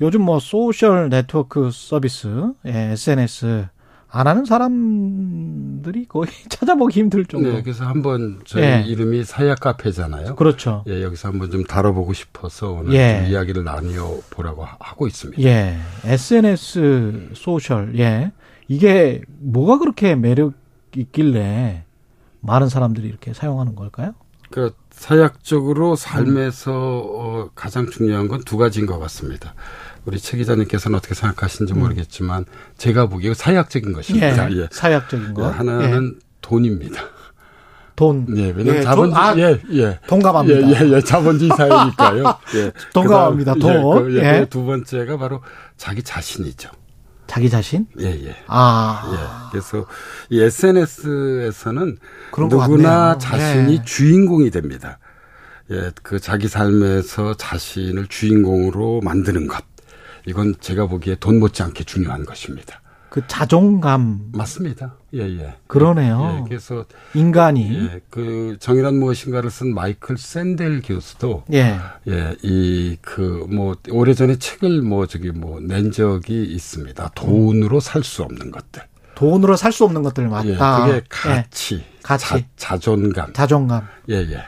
요즘 0.00 0.22
뭐 0.22 0.38
소셜 0.40 1.10
네트워크 1.10 1.70
서비스, 1.70 2.26
예, 2.64 2.92
SNS 2.92 3.66
안 4.16 4.28
하는 4.28 4.44
사람들이 4.44 6.06
거의 6.06 6.28
찾아보기 6.48 7.00
힘들 7.00 7.24
정도. 7.26 7.52
네, 7.52 7.62
그래서 7.62 7.84
한번 7.84 8.40
저희 8.44 8.62
예. 8.62 8.84
이름이 8.86 9.24
사회학 9.24 9.58
카페잖아요. 9.60 10.36
그렇죠. 10.36 10.84
예, 10.88 11.02
여기서 11.02 11.28
한번 11.28 11.50
좀 11.50 11.64
다뤄보고 11.64 12.12
싶어서 12.12 12.70
오늘 12.72 12.94
예. 12.94 13.18
좀 13.22 13.32
이야기를 13.32 13.64
나누어 13.64 14.20
보라고 14.30 14.64
하- 14.64 14.76
하고 14.78 15.06
있습니다. 15.08 15.42
예. 15.42 15.76
SNS 16.04 17.30
소셜, 17.34 17.98
예. 17.98 18.30
이게 18.68 19.20
뭐가 19.40 19.78
그렇게 19.78 20.14
매력 20.14 20.54
있길래 20.96 21.84
많은 22.40 22.68
사람들이 22.68 23.08
이렇게 23.08 23.34
사용하는 23.34 23.74
걸까요? 23.74 24.14
그 24.50 24.72
사회학적으로 24.90 25.96
삶에서 25.96 26.72
어, 26.72 27.50
가장 27.56 27.90
중요한 27.90 28.28
건 28.28 28.42
두 28.44 28.56
가지인 28.58 28.86
것 28.86 28.98
같습니다. 29.00 29.54
우리 30.04 30.18
최 30.18 30.36
기자님께서는 30.36 30.98
어떻게 30.98 31.14
생각하시는지 31.14 31.74
모르겠지만 31.74 32.44
제가 32.76 33.06
보기에 33.06 33.34
사약적인 33.34 33.92
것입니다. 33.92 34.50
예. 34.52 34.56
예. 34.62 34.68
사약적인 34.70 35.30
예, 35.30 35.32
거. 35.32 35.48
하나는 35.48 36.18
돈입니다. 36.40 37.02
돈. 37.96 38.26
예, 38.36 38.50
왜냐면 38.50 38.76
예, 38.76 38.82
자본주의, 38.82 39.14
돈, 39.14 39.16
아, 39.16 39.38
예, 39.38 39.60
예. 39.72 39.98
동감합니다. 40.08 40.60
예, 40.68 40.72
예, 40.72 40.96
예, 40.96 41.00
자본주의 41.00 41.50
사회니까요. 41.56 42.24
예. 42.56 42.72
동감합니다. 42.92 43.54
그다음, 43.54 43.80
돈. 43.80 44.10
예, 44.10 44.12
그, 44.12 44.16
예. 44.16 44.40
예, 44.40 44.46
두 44.46 44.64
번째가 44.64 45.16
바로 45.16 45.42
자기 45.76 46.02
자신이죠. 46.02 46.70
자기 47.26 47.48
자신? 47.48 47.86
예, 48.00 48.06
예. 48.26 48.36
아. 48.48 49.10
예. 49.12 49.50
그래서 49.50 49.86
이 50.28 50.40
SNS에서는 50.42 51.98
누구나. 52.36 53.16
자신이 53.16 53.74
예. 53.74 53.82
주인공이 53.84 54.50
됩니다. 54.50 54.98
예, 55.70 55.90
그 56.02 56.18
자기 56.20 56.48
삶에서 56.48 57.34
자신을 57.34 58.08
주인공으로 58.08 59.00
만드는 59.02 59.46
것. 59.46 59.64
이건 60.26 60.54
제가 60.60 60.86
보기에 60.86 61.16
돈 61.16 61.38
못지않게 61.40 61.84
중요한 61.84 62.24
것입니다. 62.24 62.80
그 63.10 63.22
자존감. 63.28 64.30
맞습니다. 64.32 64.96
예, 65.14 65.20
예. 65.20 65.54
그러네요. 65.68 66.38
예, 66.40 66.48
그래서 66.48 66.84
인간이. 67.14 67.72
예, 67.72 68.00
그 68.10 68.56
정의란 68.58 68.96
무엇인가를 68.96 69.50
쓴 69.50 69.72
마이클 69.72 70.18
샌델 70.18 70.82
교수도 70.82 71.44
예. 71.52 71.78
예, 72.08 72.36
이, 72.42 72.96
그, 73.00 73.46
뭐, 73.48 73.76
오래전에 73.88 74.36
책을 74.36 74.82
뭐, 74.82 75.06
저기 75.06 75.30
뭐, 75.30 75.60
낸 75.60 75.92
적이 75.92 76.42
있습니다. 76.42 77.12
돈으로 77.14 77.78
살 77.78 78.02
수 78.02 78.24
없는 78.24 78.50
것들. 78.50 78.82
돈으로 79.14 79.54
살 79.54 79.70
수 79.70 79.84
없는 79.84 80.02
것들 80.02 80.26
맞다. 80.28 80.88
예, 80.88 81.00
그게 81.08 81.30
예. 81.30 81.44
가치, 81.44 81.84
가치. 82.02 82.44
자, 82.56 82.76
존감 82.78 83.32
자존감. 83.32 83.86
예, 84.10 84.16
예. 84.16 84.44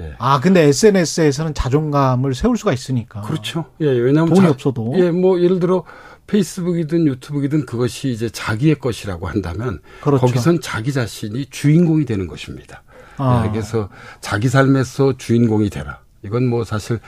예. 0.00 0.14
아, 0.18 0.40
근데 0.40 0.62
SNS에서는 0.62 1.54
자존감을 1.54 2.34
세울 2.34 2.56
수가 2.56 2.72
있으니까. 2.72 3.22
그렇죠. 3.22 3.66
예, 3.80 3.86
왜냐하면 3.86 4.34
돈이 4.34 4.46
자- 4.46 4.50
없어도. 4.50 4.92
예, 4.96 5.10
뭐 5.10 5.40
예를 5.40 5.58
들어 5.60 5.84
페이스북이든 6.26 7.06
유튜브이든 7.06 7.66
그것이 7.66 8.10
이제 8.10 8.28
자기의 8.28 8.76
것이라고 8.76 9.26
한다면 9.28 9.80
그렇죠. 10.02 10.26
거기선 10.26 10.60
자기 10.60 10.92
자신이 10.92 11.46
주인공이 11.46 12.04
되는 12.04 12.26
것입니다. 12.26 12.82
아. 13.16 13.44
예, 13.46 13.50
그래서 13.50 13.88
자기 14.20 14.48
삶에서 14.48 15.16
주인공이 15.16 15.70
되라. 15.70 16.00
이건 16.24 16.46
뭐 16.48 16.64
사실 16.64 16.98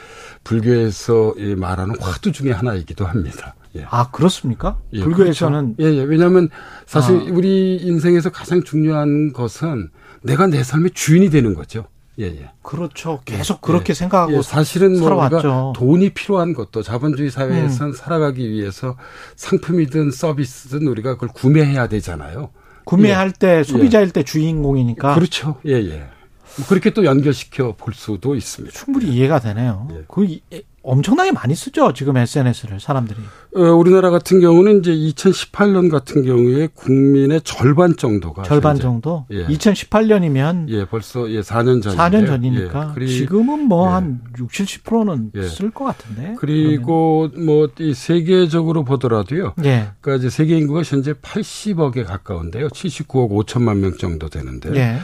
불교에서 0.44 1.34
이 1.36 1.54
말하는 1.54 1.96
화두 2.00 2.32
중에 2.32 2.52
하나이기도 2.52 3.04
합니다. 3.06 3.54
예. 3.76 3.84
아, 3.88 4.10
그렇습니까? 4.10 4.78
예, 4.92 5.02
불교에서는 5.02 5.76
그렇죠. 5.76 5.94
예, 5.94 5.98
예. 5.98 6.02
왜냐하면 6.02 6.48
사실 6.86 7.16
아. 7.16 7.24
우리 7.30 7.76
인생에서 7.76 8.30
가장 8.30 8.62
중요한 8.64 9.32
것은 9.32 9.90
내가 10.22 10.46
내 10.46 10.62
삶의 10.62 10.90
주인이 10.92 11.30
되는 11.30 11.54
거죠. 11.54 11.86
예, 12.20 12.26
예. 12.26 12.50
그렇죠. 12.62 13.20
계속 13.24 13.60
그렇게 13.60 13.90
예. 13.90 13.94
생각하고 13.94 14.36
예, 14.38 14.42
사실은 14.42 14.98
뭐 14.98 15.08
살아왔죠. 15.08 15.72
돈이 15.76 16.10
필요한 16.10 16.52
것도 16.52 16.82
자본주의 16.82 17.30
사회에선 17.30 17.88
음. 17.88 17.92
살아가기 17.92 18.48
위해서 18.50 18.96
상품이든 19.36 20.10
서비스든 20.10 20.86
우리가 20.86 21.14
그걸 21.14 21.30
구매해야 21.30 21.88
되잖아요. 21.88 22.50
구매할 22.84 23.32
때 23.32 23.62
소비자일 23.64 24.10
때 24.10 24.22
주인공이니까 24.22 25.14
그렇죠. 25.14 25.56
예, 25.66 25.72
예. 25.74 26.08
뭐 26.56 26.66
그렇게 26.68 26.90
또 26.90 27.04
연결시켜 27.04 27.74
볼 27.76 27.94
수도 27.94 28.34
있습니다. 28.34 28.76
충분히 28.76 29.06
이해가 29.10 29.38
되네요. 29.40 29.88
예. 29.92 30.04
그 30.08 30.24
이- 30.24 30.42
엄청나게 30.82 31.32
많이 31.32 31.54
쓰죠. 31.54 31.92
지금 31.92 32.16
SNS를 32.16 32.80
사람들이. 32.80 33.18
어, 33.54 33.60
우리나라 33.60 34.10
같은 34.10 34.40
경우는 34.40 34.80
이제 34.80 34.92
2018년 34.92 35.90
같은 35.90 36.24
경우에 36.24 36.68
국민의 36.74 37.42
절반 37.42 37.96
정도가 37.96 38.42
절반 38.44 38.70
현재, 38.72 38.82
정도. 38.82 39.26
예. 39.30 39.46
2018년이면 39.46 40.68
예, 40.68 40.84
벌써 40.86 41.28
예, 41.30 41.40
4년 41.40 41.82
전인데요. 41.82 41.96
4년 41.96 42.26
전이니까 42.26 42.94
예, 43.00 43.06
지금은 43.06 43.68
뭐 43.68 43.86
예. 43.88 43.92
한 43.92 44.20
60, 44.38 44.84
70%는 44.84 45.32
예. 45.34 45.42
쓸것 45.42 45.86
같은데. 45.86 46.34
그리고 46.38 47.28
뭐 47.36 47.68
이 47.78 47.94
세계적으로 47.94 48.84
보더라도요. 48.84 49.54
예. 49.64 49.88
그러니까 50.00 50.16
이제 50.16 50.30
세계 50.30 50.56
인구가 50.58 50.82
현재 50.82 51.12
80억에 51.12 52.04
가까운데요. 52.04 52.68
79억 52.68 53.30
5천만 53.30 53.78
명 53.78 53.96
정도 53.96 54.28
되는데 54.28 54.74
예. 54.76 54.98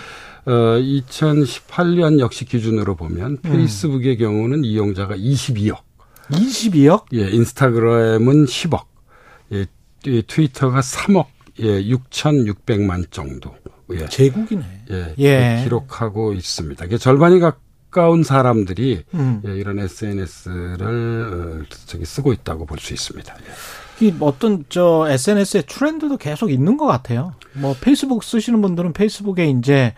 어 0.47 0.51
2018년 0.79 2.21
역시 2.21 2.45
기준으로 2.45 2.95
보면 2.97 3.33
음. 3.33 3.37
페이스북의 3.43 4.19
경우는 4.19 4.65
이용자가 4.65 5.17
22억. 5.17 5.79
22억? 6.31 7.05
예, 7.15 7.29
인스타그램은 7.31 8.47
10억. 8.47 8.85
예, 9.53 9.67
이 10.07 10.23
트위터가 10.27 10.81
3억. 10.81 11.27
예, 11.61 11.83
6,600만 11.89 13.11
정도. 13.11 13.55
예. 13.93 14.07
제국이네. 14.09 14.65
예, 14.91 15.15
예. 15.19 15.61
기록하고 15.65 16.33
있습니다. 16.33 16.85
이게 16.85 16.99
절반이 16.99 17.39
가까운 17.41 18.23
사람들이 18.25 19.05
음. 19.15 19.41
예, 19.47 19.57
이런 19.57 19.79
SNS를 19.79 21.63
어, 21.63 21.77
저기 21.87 22.05
쓰고 22.05 22.33
있다고 22.33 22.67
볼 22.67 22.79
수 22.79 22.93
있습니다. 22.93 23.35
예. 23.35 24.07
이 24.07 24.15
어떤 24.21 24.65
저 24.69 25.07
SNS의 25.09 25.65
트렌드도 25.67 26.19
계속 26.19 26.51
있는 26.53 26.77
것 26.77 26.87
같아요. 26.87 27.33
뭐 27.55 27.75
페이스북 27.81 28.23
쓰시는 28.25 28.61
분들은 28.61 28.93
페이스북에 28.93 29.47
이제 29.49 29.95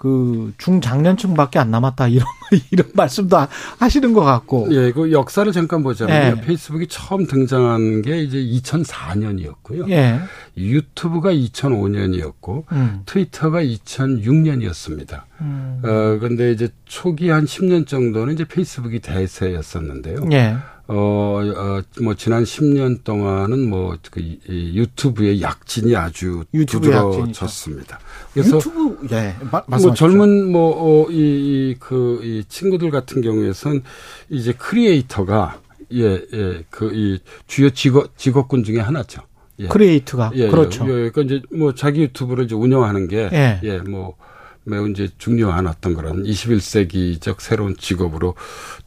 그 0.00 0.54
중장년층밖에 0.56 1.58
안 1.58 1.70
남았다 1.70 2.08
이런 2.08 2.24
이런 2.72 2.88
말씀도 2.94 3.36
하- 3.36 3.48
하시는 3.78 4.14
것 4.14 4.22
같고. 4.22 4.68
예, 4.70 4.92
그 4.92 5.12
역사를 5.12 5.52
잠깐 5.52 5.82
보자면요. 5.82 6.36
예. 6.38 6.40
페이스북이 6.40 6.86
처음 6.88 7.26
등장한 7.26 8.00
게 8.00 8.22
이제 8.22 8.38
2004년이었고요. 8.38 9.90
예. 9.90 10.18
유튜브가 10.56 11.32
2005년이었고 11.34 12.64
음. 12.72 13.02
트위터가 13.04 13.62
2006년이었습니다. 13.62 15.22
음. 15.42 15.82
어, 15.84 16.18
근데 16.18 16.50
이제 16.52 16.70
초기 16.86 17.28
한 17.28 17.44
10년 17.44 17.86
정도는 17.86 18.32
이제 18.32 18.44
페이스북이 18.46 19.00
대세였었는데요. 19.00 20.24
예. 20.32 20.56
어, 20.92 21.40
어, 21.40 21.82
뭐, 22.02 22.14
지난 22.14 22.42
10년 22.42 23.04
동안은 23.04 23.68
뭐, 23.68 23.96
그, 24.10 24.20
이, 24.20 24.40
이 24.48 24.76
유튜브의 24.76 25.40
약진이 25.40 25.94
아주 25.94 26.44
약진이죠. 26.52 26.80
두드러졌습니다. 26.80 28.00
그래서 28.34 28.56
유튜브 28.56 29.06
예. 29.12 29.36
마, 29.52 29.62
뭐. 29.66 29.94
젊은 29.94 30.50
뭐, 30.50 31.04
어, 31.04 31.10
이, 31.10 31.14
이, 31.14 31.76
그, 31.78 32.20
이 32.24 32.44
친구들 32.48 32.90
같은 32.90 33.22
경우에선 33.22 33.82
이제 34.30 34.52
크리에이터가 34.52 35.60
예, 35.92 36.22
예, 36.32 36.64
그, 36.70 36.90
이 36.92 37.20
주요 37.46 37.70
직업, 37.70 38.16
직업군 38.16 38.64
중에 38.64 38.80
하나죠. 38.80 39.22
예. 39.60 39.68
크리에이터가 39.68 40.32
예, 40.34 40.48
그렇죠. 40.48 40.84
예, 40.84 41.10
그러니까 41.10 41.22
이제 41.22 41.42
뭐 41.52 41.74
자기 41.74 42.02
유튜브를 42.02 42.44
이제 42.44 42.54
운영하는 42.54 43.08
게 43.08 43.28
예. 43.32 43.60
예, 43.62 43.78
뭐 43.78 44.16
매우 44.64 44.88
이제 44.90 45.08
중요한 45.18 45.66
어떤 45.66 45.94
그런 45.94 46.22
21세기적 46.24 47.40
새로운 47.40 47.76
직업으로 47.76 48.34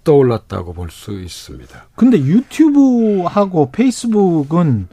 떠올랐다고 0.03 0.73
볼 0.73 0.89
수 0.91 1.19
있습니다. 1.19 1.87
근데 1.95 2.17
유튜브하고 2.19 3.71
페이스북은 3.71 4.87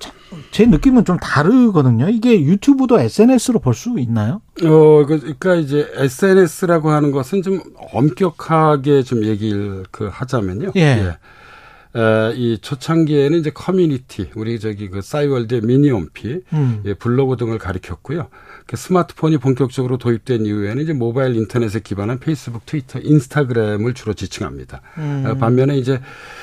참 0.00 0.33
이제 0.33 0.66
느낌은 0.66 1.04
좀 1.04 1.16
다르거든요. 1.18 2.08
이게 2.08 2.40
유튜브도 2.42 2.98
SNS로 3.00 3.60
볼 3.60 3.74
수 3.74 3.94
있나요? 3.98 4.40
어, 4.64 5.06
그- 5.06 5.18
그러니까 5.20 5.54
이제 5.54 5.88
SNS라고 5.94 6.90
하는 6.90 7.12
것은 7.12 7.42
좀 7.42 7.60
엄격하게 7.92 9.02
좀 9.04 9.24
얘기를 9.24 9.84
그 9.90 10.08
하자면요. 10.12 10.72
예. 10.76 11.16
에, 11.96 12.32
이 12.34 12.58
초창기에는 12.60 13.38
이제 13.38 13.50
커뮤니티, 13.50 14.28
우리 14.34 14.58
저기 14.58 14.88
그 14.90 15.00
싸이월드의 15.00 15.60
미니홈피, 15.60 16.40
음. 16.52 16.82
예, 16.86 16.94
블로그 16.94 17.36
등을 17.36 17.58
가리켰고요. 17.58 18.26
그 18.74 18.76
스마트폰이 18.76 19.38
본격적으로 19.38 19.98
도입된 19.98 20.46
이후에는 20.46 20.82
이제 20.82 20.92
모바일 20.92 21.36
인터넷에 21.36 21.78
기반한 21.78 22.18
페이스북, 22.18 22.66
트위터, 22.66 22.98
인스타그램을 22.98 23.94
주로 23.94 24.14
지칭합니다. 24.14 24.82
음. 24.98 25.24
어, 25.26 25.34
반면에 25.36 25.78
이제 25.78 26.00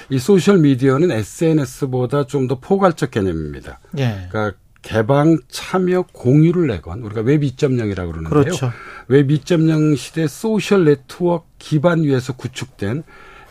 이 0.10 0.18
소셜 0.18 0.60
미디어는 0.60 1.12
SNS보다 1.12 2.26
좀 2.26 2.48
더 2.48 2.60
포괄적 2.60 3.12
개념입니다. 3.12 3.80
예. 4.00 4.28
그러니까 4.30 4.58
개방, 4.82 5.38
참여, 5.50 6.06
공유를 6.14 6.68
내건 6.68 7.02
우리가 7.02 7.22
웹 7.22 7.42
2.0이라고 7.42 8.12
그러는데요. 8.12 8.30
그렇죠. 8.30 8.72
웹 9.10 9.28
2.0 9.28 9.96
시대 9.98 10.28
소셜 10.28 10.86
네트워크 10.86 11.46
기반 11.60 12.04
위에서 12.04 12.34
구축된 12.34 13.04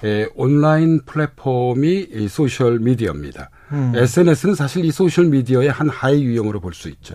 에, 0.05 0.27
온라인 0.35 1.03
플랫폼이 1.05 2.09
이 2.15 2.29
소셜 2.29 2.81
미디어입니다. 2.81 3.51
음. 3.73 3.93
SNS는 3.95 4.55
사실 4.57 4.85
이 4.85 4.91
소셜 4.91 5.27
미디어의 5.27 5.71
한 5.71 5.89
하위 5.89 6.25
유형으로 6.25 6.61
볼 6.61 6.73
수 6.75 6.89
있죠. 6.89 7.15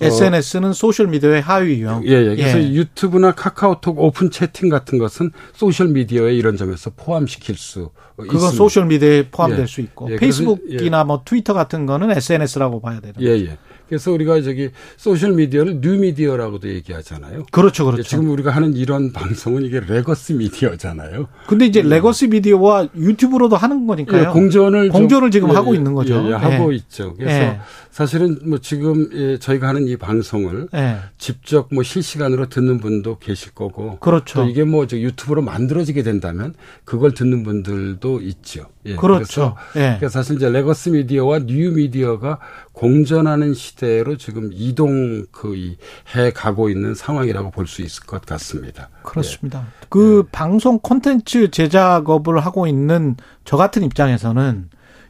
SNS는 0.00 0.72
소셜 0.72 1.06
미디어의 1.08 1.40
하위 1.42 1.80
유형. 1.80 2.02
예, 2.06 2.10
예. 2.12 2.36
그래서 2.36 2.58
유튜브나 2.62 3.32
카카오톡 3.32 3.98
오픈 3.98 4.30
채팅 4.30 4.68
같은 4.68 4.98
것은 4.98 5.30
소셜 5.54 5.88
미디어에 5.88 6.34
이런 6.34 6.56
점에서 6.56 6.90
포함시킬 6.96 7.56
수 7.56 7.90
그건 8.16 8.36
있습니다. 8.36 8.56
소셜 8.56 8.86
미디어에 8.86 9.28
포함될 9.30 9.60
예. 9.62 9.66
수 9.66 9.80
있고 9.80 10.10
예, 10.10 10.16
페이스북이나 10.16 11.04
뭐 11.04 11.22
트위터 11.24 11.54
같은 11.54 11.86
거는 11.86 12.10
SNS라고 12.10 12.80
봐야 12.80 13.00
되는 13.00 13.14
예, 13.20 13.28
예. 13.46 13.56
그래서 13.88 14.10
우리가 14.10 14.42
저기 14.42 14.70
소셜 14.96 15.32
미디어를 15.34 15.80
뉴 15.80 15.96
미디어라고도 15.98 16.68
얘기하잖아요. 16.68 17.44
그렇죠, 17.52 17.84
그렇죠. 17.84 18.00
이제 18.00 18.08
지금 18.10 18.30
우리가 18.30 18.50
하는 18.50 18.74
이런 18.74 19.12
방송은 19.12 19.62
이게 19.62 19.78
legacy 19.78 20.34
미디어잖아요. 20.34 21.28
근데 21.46 21.66
이제 21.66 21.82
legacy 21.82 22.26
미디어와 22.26 22.88
유튜브로도 22.96 23.54
하는 23.54 23.86
거니까요. 23.86 24.22
예, 24.22 24.26
공존을 24.26 24.86
좀- 24.90 24.92
공존을 24.92 25.30
지금 25.30 25.50
예, 25.50 25.54
하고 25.54 25.72
예, 25.72 25.78
있는 25.78 25.94
거죠. 25.94 26.20
예, 26.24 26.28
예, 26.30 26.32
하고 26.32 26.72
있죠. 26.72 27.14
그래서 27.14 27.38
예. 27.40 27.60
사실은 27.96 28.38
뭐 28.44 28.58
지금 28.58 29.08
예, 29.14 29.38
저희가 29.38 29.68
하는 29.68 29.88
이 29.88 29.96
방송을 29.96 30.68
예. 30.74 30.98
직접 31.16 31.68
뭐 31.72 31.82
실시간으로 31.82 32.50
듣는 32.50 32.78
분도 32.78 33.18
계실 33.18 33.54
거고 33.54 33.98
그렇죠. 34.00 34.42
또 34.42 34.46
이게 34.46 34.64
뭐 34.64 34.83
저 34.83 34.98
유튜브로 34.98 35.40
만들어지게 35.40 36.02
된다면 36.02 36.52
그걸 36.84 37.14
듣는 37.14 37.42
분들도 37.42 38.20
있죠. 38.20 38.66
예, 38.84 38.96
그렇죠. 38.96 39.24
그래서 39.24 39.56
예. 39.76 39.80
그러니까 39.96 40.10
사실 40.10 40.36
이제 40.36 40.50
legacy 40.50 40.90
미디어와 40.90 41.46
뉴 41.46 41.70
미디어가 41.72 42.38
공존하는 42.72 43.54
시대로 43.54 44.18
지금 44.18 44.50
이동 44.52 45.24
그해 45.32 46.32
가고 46.34 46.68
있는 46.68 46.94
상황이라고 46.94 47.50
볼 47.50 47.66
수 47.66 47.80
있을 47.80 48.04
것 48.04 48.26
같습니다. 48.26 48.90
그렇습니다. 49.04 49.68
그 49.88 50.24
네. 50.26 50.30
방송 50.32 50.80
콘텐츠 50.80 51.50
제작업을 51.50 52.40
하고 52.40 52.66
있는 52.66 53.16
저 53.46 53.56
같은 53.56 53.82
입장에서는 53.84 54.68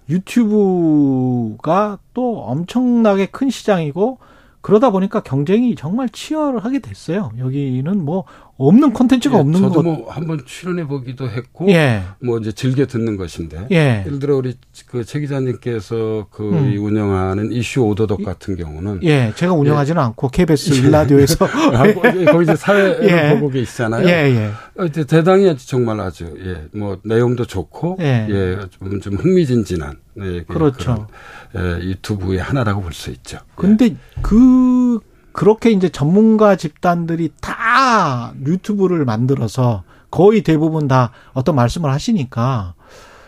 유튜브가 0.08 1.98
또 2.14 2.40
엄청나게 2.42 3.26
큰 3.26 3.50
시장이고 3.50 4.18
그러다 4.60 4.90
보니까 4.90 5.20
경쟁이 5.20 5.76
정말 5.76 6.08
치열하게 6.08 6.80
됐어요. 6.80 7.30
여기는 7.38 8.04
뭐 8.04 8.24
없는 8.58 8.92
콘텐츠가 8.92 9.36
예, 9.36 9.40
없는 9.40 9.60
저도 9.60 9.74
것. 9.74 9.82
뭐 9.82 10.10
한번 10.10 10.40
출연해 10.46 10.86
보기도 10.86 11.28
했고 11.28 11.68
예. 11.70 12.02
뭐 12.22 12.38
이제 12.38 12.52
즐겨 12.52 12.86
듣는 12.86 13.16
것인데 13.16 13.66
예. 13.70 14.02
예를 14.06 14.18
들어 14.18 14.36
우리 14.36 14.54
그최 14.86 15.20
기자님께서 15.20 16.26
그 16.30 16.48
음. 16.50 16.72
이 16.72 16.76
운영하는 16.78 17.52
이슈 17.52 17.82
오도독 17.82 18.24
같은 18.24 18.56
경우는 18.56 19.00
예, 19.04 19.32
제가 19.36 19.52
운영하지는 19.52 20.00
않고 20.00 20.28
KBS 20.28 20.72
일라디오에서 20.74 21.44
하고 21.46 22.00
거기 22.00 22.42
이제 22.44 22.56
사회를 22.56 23.08
예. 23.10 23.34
보고 23.34 23.50
계시잖아요. 23.50 24.08
예, 24.08 24.12
예. 24.12 24.50
어, 24.82 24.88
대단히 25.06 25.54
정말 25.58 26.00
아주 26.00 26.34
예, 26.42 26.78
뭐 26.78 26.98
내용도 27.04 27.44
좋고 27.44 27.98
예. 28.00 28.26
예, 28.28 28.58
좀, 28.70 29.00
좀 29.00 29.14
흥미진진한 29.16 29.96
예, 30.18 30.44
그- 30.46 30.54
그렇죠. 30.54 31.06
그런, 31.52 31.78
예, 31.80 31.84
유튜브의 31.84 32.38
하나라고 32.40 32.80
볼 32.80 32.92
수 32.92 33.10
있죠. 33.10 33.38
근데 33.54 33.94
그 34.22 34.98
그렇게 35.36 35.70
이제 35.70 35.90
전문가 35.90 36.56
집단들이 36.56 37.30
다 37.42 38.32
유튜브를 38.46 39.04
만들어서 39.04 39.84
거의 40.10 40.42
대부분 40.42 40.88
다 40.88 41.12
어떤 41.34 41.54
말씀을 41.54 41.90
하시니까 41.90 42.74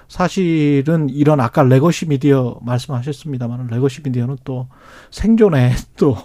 사실은 0.08 1.10
이런 1.10 1.38
아까 1.38 1.62
legacy 1.62 2.06
미디어 2.08 2.60
말씀하셨습니다만 2.62 3.66
legacy 3.66 4.00
미디어는 4.04 4.38
또 4.44 4.68
생존에 5.10 5.74
또 5.98 6.16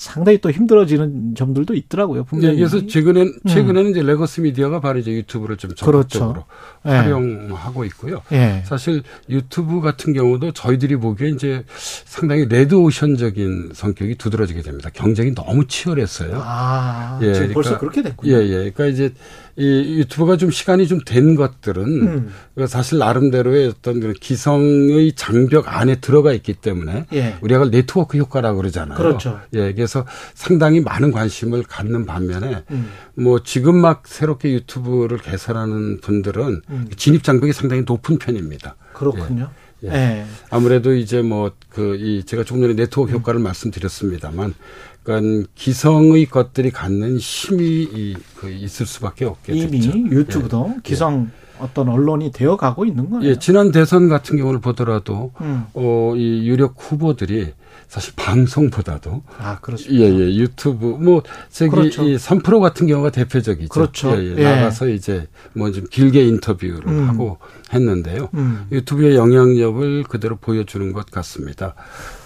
상당히 0.00 0.38
또 0.38 0.50
힘들어지는 0.50 1.34
점들도 1.34 1.74
있더라고요. 1.74 2.20
예, 2.20 2.24
분명히. 2.24 2.56
그래서 2.56 2.86
최근엔 2.86 3.26
음. 3.26 3.48
최근에는 3.48 3.90
이제 3.90 4.02
legacy 4.02 4.40
미디어가 4.40 4.80
바로 4.80 4.98
이제 4.98 5.12
유튜브를 5.12 5.58
좀 5.58 5.74
적극적으로 5.74 6.32
그렇죠. 6.32 6.46
예. 6.86 6.90
활용하고 6.90 7.84
있고요. 7.84 8.22
예. 8.32 8.62
사실 8.64 9.02
유튜브 9.28 9.82
같은 9.82 10.14
경우도 10.14 10.52
저희들이 10.52 10.96
보기에 10.96 11.28
이제 11.28 11.64
상당히 11.76 12.46
레드 12.46 12.74
오션적인 12.76 13.72
성격이 13.74 14.14
두드러지게 14.14 14.62
됩니다. 14.62 14.88
경쟁이 14.94 15.34
너무 15.34 15.66
치열했어요. 15.66 16.40
아, 16.42 17.18
예, 17.22 17.34
지금 17.34 17.52
벌써 17.52 17.76
그러니까- 17.78 17.78
그렇게 17.80 18.02
됐군요. 18.02 18.32
예, 18.32 18.38
예. 18.42 18.54
그러니까 18.70 18.86
이제 18.86 19.12
이 19.60 19.98
유튜브가 19.98 20.36
좀 20.38 20.50
시간이 20.50 20.88
좀 20.88 21.00
된 21.04 21.34
것들은 21.34 21.82
음. 21.84 22.30
그 22.54 22.66
사실 22.66 22.98
나름대로의 22.98 23.68
어떤 23.68 24.00
그런 24.00 24.14
기성의 24.14 25.12
장벽 25.14 25.64
안에 25.68 25.96
들어가 25.96 26.32
있기 26.32 26.54
때문에 26.54 27.06
예. 27.12 27.36
우리가 27.40 27.70
네트워크 27.70 28.16
효과라고 28.16 28.58
그러잖아요. 28.58 28.96
그렇죠. 28.96 29.40
예, 29.54 29.72
그래서 29.72 30.06
상당히 30.34 30.80
많은 30.80 31.10
관심을 31.12 31.62
갖는 31.64 32.06
반면에 32.06 32.64
음. 32.70 32.90
뭐 33.14 33.42
지금 33.42 33.76
막 33.76 34.06
새롭게 34.06 34.52
유튜브를 34.52 35.18
개설하는 35.18 36.00
분들은 36.00 36.62
음. 36.70 36.88
진입 36.96 37.22
장벽이 37.24 37.52
상당히 37.52 37.82
높은 37.86 38.18
편입니다. 38.18 38.76
그렇군요. 38.94 39.50
예. 39.84 39.88
예. 39.88 40.24
아무래도 40.50 40.94
이제 40.94 41.22
뭐 41.22 41.52
그 41.70 41.96
이 41.98 42.24
제가 42.24 42.44
조금 42.44 42.62
전에 42.62 42.74
네트워크 42.74 43.12
효과를 43.12 43.40
말씀드렸습니다만 43.40 44.54
그러니까 45.02 45.48
기성의 45.54 46.26
것들이 46.26 46.70
갖는 46.70 47.16
힘이 47.18 47.64
이, 47.92 48.16
그 48.36 48.50
있을 48.50 48.86
수밖에 48.86 49.24
없겠죠. 49.24 49.58
이미 49.58 49.84
유튜브도 49.86 50.76
기성 50.82 51.30
어떤 51.58 51.88
언론이 51.88 52.32
되어 52.32 52.56
가고 52.56 52.84
있는 52.84 53.10
거예요. 53.10 53.28
예, 53.28 53.38
지난 53.38 53.70
대선 53.70 54.08
같은 54.08 54.36
경우를 54.38 54.60
보더라도 54.60 55.32
음. 55.40 55.64
어, 55.74 56.14
이 56.16 56.48
유력 56.48 56.74
후보들이 56.78 57.52
사실 57.86 58.12
방송보다도 58.16 59.22
아, 59.38 59.58
그렇습니다. 59.60 60.04
예, 60.04 60.08
예, 60.10 60.36
유튜브 60.36 60.86
뭐 60.86 61.22
저기 61.50 61.70
그렇죠. 61.70 62.04
이 62.04 62.16
3프로 62.16 62.60
같은 62.60 62.86
경우가 62.86 63.10
대표적이죠. 63.10 63.68
그렇죠. 63.68 64.12
예, 64.16 64.24
예, 64.24 64.36
예. 64.38 64.42
나가서 64.42 64.88
이제 64.88 65.26
뭐 65.52 65.70
좀 65.70 65.84
길게 65.90 66.24
인터뷰를 66.26 66.86
음. 66.86 67.08
하고 67.08 67.38
했는데요. 67.72 68.28
음. 68.34 68.66
유튜브의 68.72 69.16
영향력을 69.16 70.04
그대로 70.04 70.36
보여주는 70.36 70.92
것 70.92 71.10
같습니다. 71.10 71.74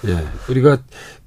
예, 0.06 0.24
우리가 0.48 0.78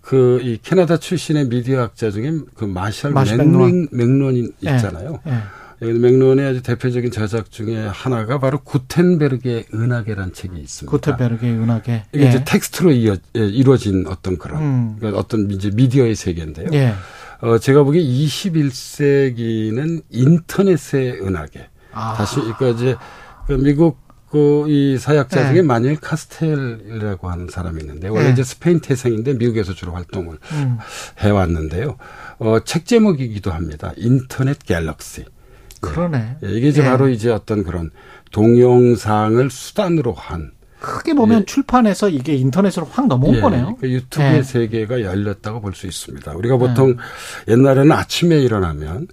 그 0.07 0.39
이 0.41 0.57
캐나다 0.63 0.97
출신의 0.97 1.49
미디어 1.49 1.81
학자 1.81 2.11
중에 2.11 2.31
그 2.55 2.63
마샬 2.63 3.11
마샬 3.11 3.37
맥루한 3.37 3.89
맥루한이 3.91 4.49
예. 4.65 4.75
있잖아요. 4.75 5.19
예. 5.27 5.33
여기 5.81 5.99
맥루한의 5.99 6.45
아주 6.45 6.63
대표적인 6.63 7.11
저작 7.11 7.51
중에 7.51 7.85
하나가 7.85 8.39
바로 8.39 8.59
구텐베르그의 8.63 9.65
은하계라는 9.73 10.33
책이 10.33 10.57
있습니다. 10.57 10.89
구텐베르그의 10.89 11.51
은하계. 11.51 12.05
이게 12.13 12.23
예. 12.23 12.29
이제 12.29 12.43
텍스트로 12.45 12.91
이어, 12.91 13.17
예, 13.35 13.39
이루어진 13.41 14.05
어떤 14.07 14.37
그런 14.37 14.61
음. 14.61 14.95
그러니까 14.97 15.19
어떤 15.19 15.51
이제 15.51 15.71
미디어의 15.73 16.15
세계인데요. 16.15 16.69
예. 16.71 16.93
어, 17.41 17.59
제가 17.59 17.83
보기에 17.83 18.01
21세기는 18.01 20.03
인터넷의 20.09 21.21
은하계. 21.21 21.67
아. 21.91 22.13
다시 22.13 22.37
그러니까 22.37 22.69
이제 22.69 22.95
그 23.45 23.53
미국 23.53 24.06
그 24.29 24.65
이 24.67 24.97
사회학자 24.97 25.43
네. 25.43 25.49
중에 25.53 25.61
마뉴엘 25.61 25.97
카스텔이라고 26.01 27.29
하는 27.29 27.47
사람이 27.49 27.81
있는데 27.81 28.09
원래 28.09 28.25
네. 28.25 28.31
이제 28.33 28.43
스페인 28.43 28.79
태생인데 28.81 29.35
미국에서 29.35 29.73
주로 29.73 29.93
활동을 29.93 30.37
음. 30.51 30.77
해왔는데요. 31.19 31.97
어, 32.39 32.59
책 32.65 32.85
제목이기도 32.85 33.51
합니다. 33.51 33.93
인터넷 33.95 34.59
갤럭시. 34.59 35.25
그러네. 35.79 36.37
예, 36.43 36.49
이게 36.49 36.67
이제 36.69 36.81
예. 36.81 36.85
바로 36.85 37.07
이제 37.07 37.29
어떤 37.31 37.63
그런 37.63 37.91
동영상을 38.31 39.49
수단으로 39.49 40.13
한 40.13 40.51
크게 40.79 41.13
보면 41.15 41.45
출판해서 41.45 42.09
이게 42.09 42.35
인터넷으로 42.35 42.85
확 42.91 43.07
넘어온 43.07 43.35
예, 43.35 43.41
거네요. 43.41 43.77
그 43.79 43.89
유튜브의 43.89 44.37
예. 44.37 44.43
세계가 44.43 45.01
열렸다고 45.01 45.61
볼 45.61 45.73
수 45.73 45.87
있습니다. 45.87 46.33
우리가 46.33 46.57
보통 46.57 46.97
옛날에는 47.47 47.91
아침에 47.91 48.37
일어나면 48.39 49.07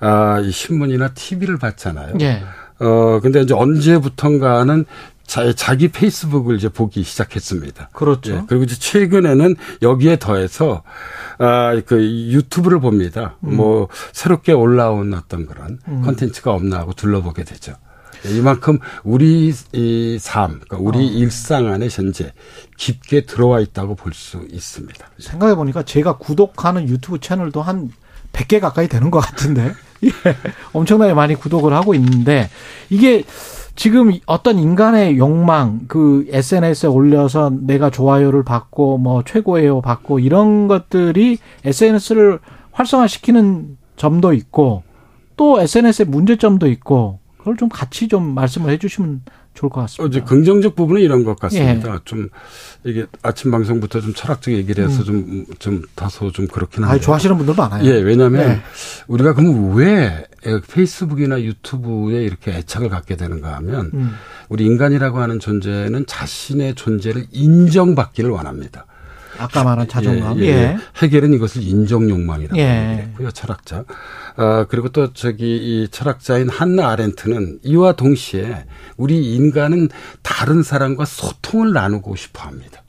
아, 0.00 0.40
이 0.40 0.50
신문이나 0.50 1.12
TV를 1.14 1.58
봤잖아요. 1.58 2.14
예. 2.80 2.84
어, 2.84 3.20
근데 3.22 3.40
이제 3.42 3.54
언제부턴가는 3.54 4.84
자, 5.26 5.52
자기 5.52 5.86
페이스북을 5.88 6.56
이제 6.56 6.68
보기 6.68 7.04
시작했습니다. 7.04 7.90
그렇죠. 7.92 8.32
예, 8.32 8.42
그리고 8.48 8.64
이제 8.64 8.74
최근에는 8.76 9.54
여기에 9.80 10.18
더해서 10.18 10.82
아, 11.38 11.80
그 11.86 12.02
유튜브를 12.02 12.80
봅니다. 12.80 13.36
음. 13.44 13.54
뭐 13.56 13.88
새롭게 14.12 14.52
올라온 14.52 15.14
어떤 15.14 15.46
그런 15.46 15.78
음. 15.86 16.02
컨텐츠가 16.02 16.52
없나 16.52 16.78
하고 16.78 16.94
둘러보게 16.94 17.44
되죠. 17.44 17.74
예, 18.26 18.30
이만큼 18.36 18.80
우리 19.04 19.54
이 19.72 20.18
삶, 20.20 20.60
그러니까 20.68 20.78
우리 20.80 20.98
어. 20.98 21.02
일상 21.02 21.68
안에 21.68 21.86
현재 21.88 22.32
깊게 22.76 23.26
들어와 23.26 23.60
있다고 23.60 23.94
볼 23.94 24.12
수 24.12 24.44
있습니다. 24.50 25.06
생각해 25.20 25.54
보니까 25.54 25.84
제가 25.84 26.18
구독하는 26.18 26.88
유튜브 26.88 27.20
채널도 27.20 27.62
한 27.62 27.90
100개 28.32 28.58
가까이 28.60 28.88
되는 28.88 29.10
것 29.12 29.20
같은데. 29.20 29.74
예. 30.04 30.10
엄청나게 30.72 31.14
많이 31.14 31.34
구독을 31.34 31.72
하고 31.72 31.94
있는데 31.94 32.48
이게 32.88 33.24
지금 33.76 34.12
어떤 34.26 34.58
인간의 34.58 35.16
욕망, 35.16 35.80
그 35.88 36.26
SNS에 36.28 36.88
올려서 36.88 37.50
내가 37.62 37.88
좋아요를 37.88 38.42
받고 38.44 38.98
뭐 38.98 39.22
최고예요 39.24 39.80
받고 39.80 40.18
이런 40.18 40.68
것들이 40.68 41.38
SNS를 41.64 42.40
활성화시키는 42.72 43.78
점도 43.96 44.32
있고 44.32 44.82
또 45.36 45.60
SNS의 45.60 46.08
문제점도 46.08 46.66
있고 46.68 47.20
그걸 47.38 47.56
좀 47.56 47.68
같이 47.70 48.08
좀 48.08 48.34
말씀을 48.34 48.70
해 48.70 48.78
주시면 48.78 49.22
좋을 49.54 49.70
것 49.70 49.80
어, 49.80 49.82
같습니다. 49.84 50.18
이제 50.18 50.24
긍정적 50.26 50.74
부분은 50.76 51.00
이런 51.02 51.24
것 51.24 51.38
같습니다. 51.38 51.94
예. 51.94 51.98
좀 52.04 52.28
이게 52.84 53.06
아침 53.22 53.50
방송부터 53.50 54.00
좀 54.00 54.14
철학적 54.14 54.54
얘기를 54.54 54.84
해서 54.84 55.02
음. 55.02 55.04
좀, 55.04 55.46
좀 55.58 55.82
다소 55.94 56.32
좀 56.32 56.46
그렇긴 56.46 56.84
아, 56.84 56.90
한데. 56.90 57.00
좋아하시는 57.00 57.36
분들 57.36 57.54
많아요. 57.56 57.84
예, 57.84 57.98
왜냐하면 57.98 58.48
네. 58.48 58.62
우리가 59.08 59.34
그럼 59.34 59.74
왜 59.74 60.26
페이스북이나 60.72 61.42
유튜브에 61.42 62.22
이렇게 62.22 62.52
애착을 62.52 62.88
갖게 62.88 63.16
되는가 63.16 63.54
하면 63.56 63.90
음. 63.92 64.12
우리 64.48 64.64
인간이라고 64.64 65.18
하는 65.18 65.38
존재는 65.38 66.06
자신의 66.06 66.74
존재를 66.74 67.26
인정받기를 67.32 68.30
원합니다. 68.30 68.86
아까 69.40 69.64
말한 69.64 69.88
자존감. 69.88 70.38
예, 70.40 70.42
예. 70.42 70.46
예, 70.46 70.52
예. 70.52 70.76
해결은 71.02 71.32
이것을 71.34 71.62
인정 71.62 72.08
욕망이라고 72.08 72.56
예. 72.58 72.92
얘기했고요, 72.92 73.30
철학자. 73.30 73.84
아, 74.36 74.66
그리고 74.68 74.90
또 74.90 75.12
저기 75.12 75.56
이 75.56 75.88
철학자인 75.88 76.48
한나 76.48 76.90
아렌트는 76.90 77.60
이와 77.62 77.92
동시에 77.92 78.64
우리 78.96 79.34
인간은 79.34 79.88
다른 80.22 80.62
사람과 80.62 81.04
소통을 81.04 81.72
나누고 81.72 82.16
싶어 82.16 82.46
합니다. 82.46 82.82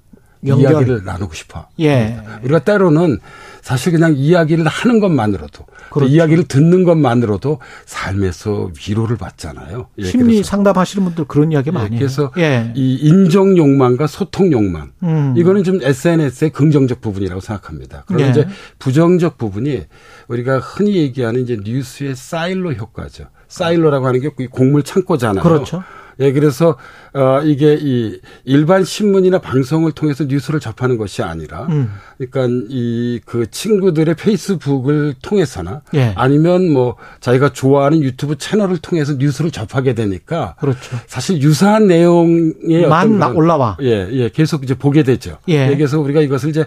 연결. 0.45 0.71
이야기를 0.71 1.05
나누고 1.05 1.33
싶어. 1.33 1.67
예. 1.79 2.19
우리가 2.43 2.59
때로는 2.59 3.19
사실 3.61 3.91
그냥 3.91 4.15
이야기를 4.15 4.65
하는 4.67 4.99
것만으로도 4.99 5.51
또 5.51 5.65
그렇죠. 5.89 6.13
이야기를 6.13 6.45
듣는 6.45 6.83
것만으로도 6.83 7.59
삶에서 7.85 8.71
위로를 8.87 9.17
받잖아요. 9.17 9.87
예, 9.99 10.03
심리 10.03 10.43
상담하시는 10.43 11.05
분들 11.05 11.25
그런 11.25 11.51
이야기 11.51 11.67
예, 11.67 11.71
많이. 11.71 11.97
그래서 11.97 12.31
예. 12.37 12.71
이 12.75 12.95
인정 12.95 13.57
욕망과 13.57 14.07
소통 14.07 14.51
욕망 14.51 14.91
음. 15.03 15.33
이거는 15.37 15.63
좀 15.63 15.79
SNS의 15.81 16.51
긍정적 16.51 17.01
부분이라고 17.01 17.41
생각합니다. 17.41 18.03
그리고 18.07 18.23
예. 18.23 18.29
이제 18.29 18.47
부정적 18.79 19.37
부분이 19.37 19.85
우리가 20.27 20.59
흔히 20.59 20.95
얘기하는 20.97 21.41
이제 21.41 21.57
뉴스의 21.61 22.15
사일로 22.15 22.73
효과죠. 22.73 23.25
사일로라고 23.47 24.07
하는 24.07 24.21
게 24.21 24.29
곡물 24.47 24.83
창고잖아요. 24.83 25.43
그렇죠. 25.43 25.83
예, 26.21 26.31
그래서 26.31 26.77
어 27.13 27.41
이게 27.43 27.77
이 27.81 28.19
일반 28.45 28.85
신문이나 28.85 29.39
방송을 29.39 29.91
통해서 29.91 30.23
뉴스를 30.23 30.59
접하는 30.61 30.97
것이 30.97 31.21
아니라 31.23 31.63
음. 31.69 31.91
그러니까 32.17 32.47
이 32.69 33.19
그 33.25 33.49
친구들의 33.51 34.15
페이스북을 34.15 35.15
통해서나 35.21 35.81
예. 35.93 36.13
아니면 36.15 36.69
뭐 36.71 36.95
자기가 37.19 37.51
좋아하는 37.53 38.01
유튜브 38.01 38.37
채널을 38.37 38.77
통해서 38.77 39.13
뉴스를 39.17 39.51
접하게 39.51 39.93
되니까 39.93 40.55
그렇죠. 40.59 40.97
사실 41.07 41.41
유사한 41.41 41.87
내용의 41.87 42.87
만 42.87 43.07
어떤 43.07 43.19
나- 43.19 43.27
그런- 43.27 43.35
올라와. 43.37 43.77
예, 43.81 44.07
예, 44.11 44.29
계속 44.29 44.63
이제 44.63 44.73
보게 44.75 45.03
되죠. 45.03 45.37
예. 45.47 45.67
그래서 45.75 45.99
우리가 45.99 46.21
이것을 46.21 46.49
이제 46.49 46.65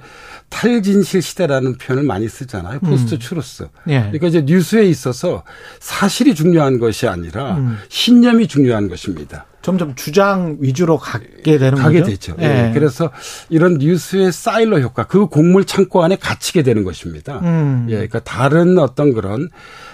탈진실 0.54 1.20
시대라는 1.20 1.78
표현을 1.78 2.04
많이 2.04 2.28
쓰잖아요. 2.28 2.78
포스트 2.78 3.18
추루스. 3.18 3.66
예. 3.88 3.98
그러니까 4.02 4.28
이제 4.28 4.42
뉴스에 4.42 4.84
있어서 4.84 5.42
사실이 5.80 6.36
중요한 6.36 6.78
것이 6.78 7.08
아니라 7.08 7.56
음. 7.56 7.76
신념이 7.88 8.46
중요한 8.46 8.88
것입니다. 8.88 9.46
점점 9.62 9.96
주장 9.96 10.56
위주로 10.60 10.96
가게 10.96 11.58
되는 11.58 11.76
가게 11.76 12.00
거죠. 12.00 12.10
되죠. 12.12 12.36
예. 12.38 12.70
그래서 12.72 13.10
이런 13.48 13.78
뉴스의 13.78 14.30
사일러 14.30 14.78
효과, 14.78 15.04
그 15.04 15.26
곡물 15.26 15.64
창고 15.64 16.04
안에 16.04 16.16
갇히게 16.16 16.62
되는 16.62 16.84
것입니다. 16.84 17.40
음. 17.42 17.86
예, 17.88 17.94
그러니까 17.94 18.20
다른 18.20 18.78
어떤 18.78 19.12
그런 19.12 19.48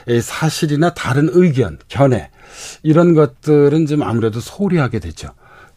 예, 0.08 0.20
사실이나 0.20 0.92
다른 0.92 1.30
의견, 1.32 1.78
견해 1.88 2.30
이런 2.82 3.14
것들은 3.14 3.86
좀 3.86 4.02
아무래도 4.02 4.40
소홀히 4.40 4.76
하게 4.76 4.98
되죠. 4.98 5.30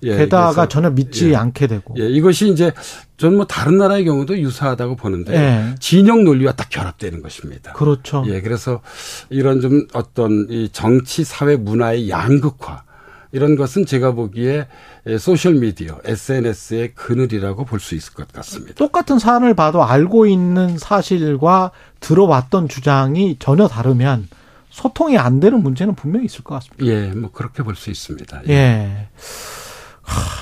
예, 0.04 0.18
게다가 0.18 0.68
전혀 0.68 0.90
믿지 0.90 1.32
예. 1.32 1.36
않게 1.36 1.68
되고. 1.68 1.96
예, 2.00 2.08
이것이 2.08 2.50
이제 2.50 2.72
전뭐 3.18 3.46
다른 3.48 3.78
나라의 3.78 4.06
경우도 4.06 4.38
유사하다고 4.40 4.96
보는데 4.96 5.34
예. 5.36 5.76
진영 5.80 6.24
논리와 6.24 6.54
딱 6.54 6.70
결합되는 6.70 7.22
것입니다. 7.22 7.74
그렇죠. 7.74 8.24
예, 8.28 8.42
그래서 8.42 8.82
이런 9.30 9.62
좀 9.62 9.88
어떤 9.94 10.48
이 10.50 10.70
정치 10.72 11.24
사회 11.24 11.56
문화의 11.56 12.10
양극화 12.10 12.84
이런 13.32 13.56
것은 13.56 13.86
제가 13.88 14.12
보기에 14.12 14.68
예, 15.08 15.18
소셜 15.18 15.56
미디어, 15.56 15.98
SNS의 16.06 16.94
그늘이라고 16.94 17.66
볼 17.66 17.80
수 17.80 17.96
있을 17.96 18.14
것 18.14 18.32
같습니다. 18.32 18.76
똑같은 18.76 19.20
사안을 19.20 19.54
봐도 19.56 19.84
알고 19.84 20.28
있는 20.28 20.78
사실과 20.78 21.72
들어왔던 22.00 22.68
주장이 22.70 23.38
전혀 23.40 23.68
다르면 23.68 24.28
소통이 24.70 25.18
안 25.18 25.40
되는 25.40 25.62
문제는 25.62 25.96
분명히 25.96 26.26
있을 26.26 26.44
것 26.44 26.56
같습니다. 26.56 26.86
예, 26.86 27.08
뭐 27.14 27.32
그렇게 27.32 27.64
볼 27.64 27.76
수 27.76 27.90
있습니다. 27.92 28.42
예. 28.50 29.08
하, 29.16 29.53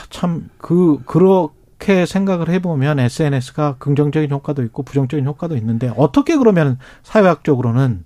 참, 0.09 0.49
그, 0.57 0.99
그렇게 1.05 2.05
생각을 2.05 2.49
해보면 2.49 2.99
SNS가 2.99 3.75
긍정적인 3.79 4.29
효과도 4.31 4.63
있고 4.63 4.83
부정적인 4.83 5.25
효과도 5.25 5.55
있는데 5.57 5.91
어떻게 5.97 6.37
그러면 6.37 6.77
사회학적으로는 7.03 8.03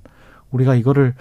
우리가 0.51 0.75
이거를 0.75 1.13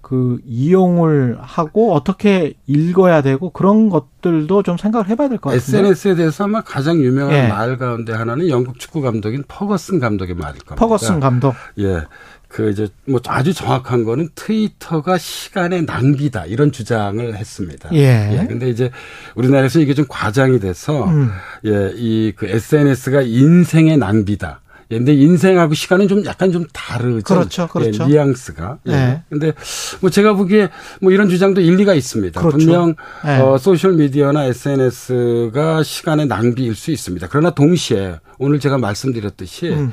그 0.00 0.40
이용을 0.44 1.38
하고 1.40 1.94
어떻게 1.94 2.54
읽어야 2.66 3.22
되고 3.22 3.50
그런 3.50 3.88
것들도 3.88 4.62
좀 4.64 4.76
생각을 4.76 5.08
해봐야 5.08 5.28
될 5.28 5.38
것 5.38 5.50
같은데. 5.50 5.78
SNS에 5.78 6.14
대해서 6.16 6.44
아마 6.44 6.60
가장 6.60 6.96
유명한 7.00 7.34
예. 7.34 7.46
말 7.48 7.78
가운데 7.78 8.12
하나는 8.12 8.48
영국 8.48 8.78
축구 8.80 9.00
감독인 9.00 9.44
퍼거슨 9.46 10.00
감독의 10.00 10.34
말일 10.34 10.60
겁니다. 10.64 10.74
퍼거슨 10.74 11.20
감독. 11.20 11.54
예. 11.78 12.02
그 12.52 12.70
이제 12.70 12.86
뭐 13.06 13.18
아주 13.28 13.54
정확한 13.54 14.04
거는 14.04 14.28
트위터가 14.34 15.16
시간의 15.16 15.84
낭비다 15.86 16.44
이런 16.46 16.70
주장을 16.70 17.34
했습니다. 17.34 17.88
예. 17.94 18.44
근데 18.46 18.68
이제 18.68 18.90
우리나라에서 19.34 19.80
이게 19.80 19.94
좀 19.94 20.04
과장이 20.08 20.60
돼서 20.60 21.06
음. 21.06 21.30
예, 21.64 21.92
이 21.96 22.32
그 22.36 22.46
SNS가 22.46 23.22
인생의 23.22 23.96
낭비다. 23.96 24.60
예, 24.90 24.98
근데 24.98 25.14
인생하고 25.14 25.72
시간은 25.72 26.08
좀 26.08 26.26
약간 26.26 26.52
좀 26.52 26.66
다르죠. 26.74 27.22
그렇죠, 27.22 27.66
그렇죠. 27.68 28.04
예, 28.04 28.08
뉘앙스가. 28.08 28.78
예. 28.88 28.90
네. 28.90 29.22
근데 29.30 29.52
뭐 30.00 30.10
제가 30.10 30.34
보기에 30.34 30.68
뭐 31.00 31.10
이런 31.10 31.30
주장도 31.30 31.62
일리가 31.62 31.94
있습니다. 31.94 32.38
그렇죠. 32.38 32.58
분명 32.58 32.94
네. 33.24 33.38
어, 33.40 33.56
소셜 33.56 33.94
미디어나 33.94 34.44
SNS가 34.44 35.82
시간의 35.82 36.26
낭비일 36.26 36.74
수 36.74 36.90
있습니다. 36.90 37.28
그러나 37.30 37.50
동시에 37.50 38.16
오늘 38.38 38.60
제가 38.60 38.76
말씀드렸듯이 38.76 39.70
음. 39.70 39.92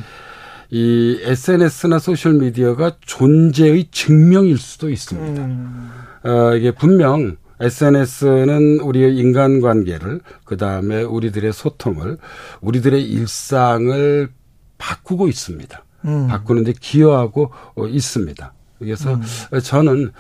이 0.72 1.20
SNS나 1.24 2.00
소셜 2.00 2.34
미디어가 2.34 2.98
존재의 3.02 3.88
증명일 3.92 4.58
수도 4.58 4.90
있습니다. 4.90 5.44
음. 5.44 5.90
어, 6.24 6.56
이게 6.56 6.72
분명 6.72 7.38
SNS는 7.60 8.80
우리의 8.80 9.18
인간관계를 9.18 10.22
그 10.46 10.58
다음에 10.58 11.02
우리들의 11.02 11.52
소통을 11.52 12.18
우리들의 12.62 13.04
일상을 13.04 14.30
바꾸고 14.78 15.28
있습니다. 15.28 15.84
음. 16.06 16.28
바꾸는데 16.28 16.74
기여하고 16.80 17.52
어, 17.76 17.88
있습니다. 17.88 18.54
그래서 18.80 19.14
음. 19.14 19.60
저는 19.62 20.12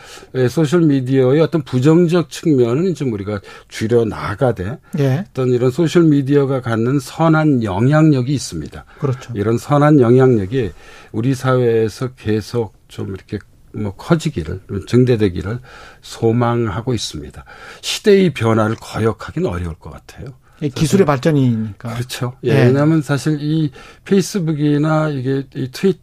소셜 0.49 0.81
미디어의 0.81 1.41
어떤 1.41 1.64
부정적 1.64 2.30
측면은 2.30 2.94
좀 2.94 3.14
우리가 3.14 3.40
줄여 3.69 4.06
나가되 4.06 4.77
예. 4.99 5.26
어떤 5.30 5.49
이런 5.49 5.72
소셜 5.72 6.03
미디어가 6.03 6.61
갖는 6.61 6.99
선한 6.99 7.64
영향력이 7.64 8.34
있습니다. 8.34 8.86
그렇죠. 8.99 9.34
이런 9.36 9.57
선한 9.57 9.99
영향력이 9.99 10.72
우리 11.11 11.34
사회에서 11.34 12.10
계속 12.10 12.73
좀 12.88 13.15
이렇게 13.15 13.40
뭐 13.72 13.95
커지기를 13.95 14.61
증대되기를 14.88 15.60
소망하고 16.02 16.94
있습니다. 16.94 17.45
시대의 17.81 18.34
변화를 18.34 18.76
거역하기는 18.80 19.48
어려울 19.48 19.76
것 19.76 19.91
같아요. 19.91 20.27
예, 20.61 20.68
기술의 20.68 21.06
발전이니까. 21.06 21.94
그렇죠. 21.94 22.34
예, 22.44 22.49
예. 22.49 22.65
왜냐하면 22.65 23.02
사실 23.02 23.38
이 23.40 23.72
페이스북이나 24.03 25.10
이게 25.10 25.45
이 25.56 25.69
트위 25.72 25.99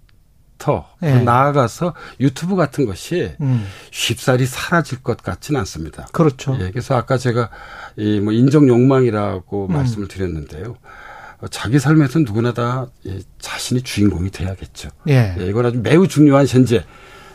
터 0.59 0.87
예. 1.03 1.19
나아가서 1.21 1.95
유튜브 2.21 2.57
같은 2.57 2.87
것이 2.87 3.33
음. 3.41 3.67
쉽사리 3.91 4.47
사라질 4.47 5.03
것 5.03 5.23
같지는 5.23 5.61
않습니다. 5.61 6.07
그렇죠. 6.13 6.57
예, 6.61 6.71
그래서 6.71 6.95
아까 6.97 7.19
제가 7.19 7.51
이 7.97 8.21
뭐 8.21 8.33
인정 8.33 8.69
욕망이라고 8.69 9.67
음. 9.69 9.73
말씀을 9.73 10.09
드렸는데요. 10.09 10.77
어, 11.41 11.49
자기 11.49 11.79
삶에서 11.79 12.21
누구나 12.21 12.53
다 12.53 12.87
예, 13.07 13.19
자신이 13.39 13.83
주인공이 13.83 14.31
돼야겠죠. 14.31 14.89
예. 15.09 15.35
예, 15.39 15.47
이건 15.47 15.67
아주 15.67 15.81
매우 15.83 16.09
중요한 16.09 16.47
현재 16.47 16.85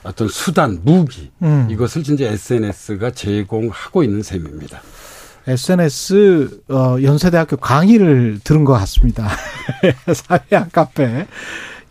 어떤 0.04 0.28
수단, 0.28 0.80
무기 0.84 1.32
음. 1.44 1.68
이것을 1.70 2.04
진짜 2.04 2.26
SNS가 2.26 3.12
제공하고 3.12 4.04
있는 4.04 4.24
셈입니다. 4.24 4.82
SNS 5.48 6.62
어, 6.70 6.98
연세대학교 7.02 7.58
강의를 7.58 8.40
들은 8.44 8.64
것 8.66 8.74
같습니다. 8.74 9.28
사회학 10.14 10.72
카페 10.72 11.28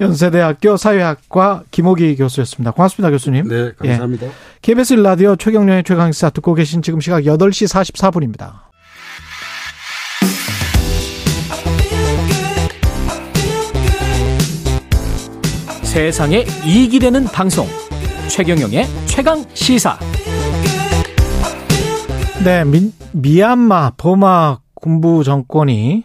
연세대학교 0.00 0.76
사회학과 0.76 1.62
김호기 1.70 2.16
교수였습니다. 2.16 2.70
고맙습니다, 2.70 3.10
교수님. 3.10 3.48
네, 3.48 3.72
감사합니다. 3.76 4.26
예. 4.26 4.30
KBS 4.62 4.94
라디오 4.94 5.36
최경련의 5.36 5.84
최강시사 5.84 6.30
듣고 6.30 6.54
계신 6.54 6.80
지금 6.82 7.00
시각 7.00 7.22
8시 7.22 7.68
44분입니다. 7.68 8.70
세상에 15.82 16.44
이익이 16.64 17.00
되는 17.00 17.24
방송 17.24 17.66
최경영의 18.28 18.86
최강 19.06 19.44
시사 19.54 19.98
네, 22.44 22.64
민, 22.64 22.92
미얀마 23.12 23.94
버마 23.96 24.58
군부 24.74 25.24
정권이 25.24 26.04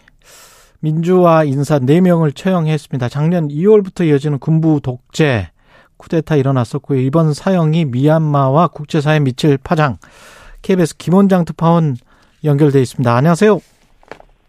민주화 0.86 1.42
인사 1.42 1.80
4명을 1.80 2.32
처형했습니다. 2.32 3.08
작년 3.08 3.48
2월부터 3.48 4.06
이어지는 4.06 4.38
군부 4.38 4.80
독재 4.80 5.50
쿠데타 5.96 6.36
일어났었고요. 6.36 7.00
이번 7.00 7.34
사형이 7.34 7.86
미얀마와 7.86 8.68
국제사회에 8.68 9.18
미칠 9.18 9.58
파장 9.58 9.96
KBS 10.62 10.96
김원장 10.96 11.44
특파원 11.44 11.96
연결돼 12.44 12.80
있습니다. 12.80 13.12
안녕하세요. 13.12 13.58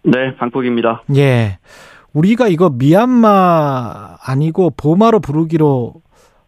네, 0.03 0.35
방폭입니다. 0.35 1.01
예. 1.15 1.57
우리가 2.13 2.49
이거 2.49 2.69
미얀마 2.69 4.17
아니고 4.23 4.69
버마로 4.77 5.19
부르기로 5.19 5.95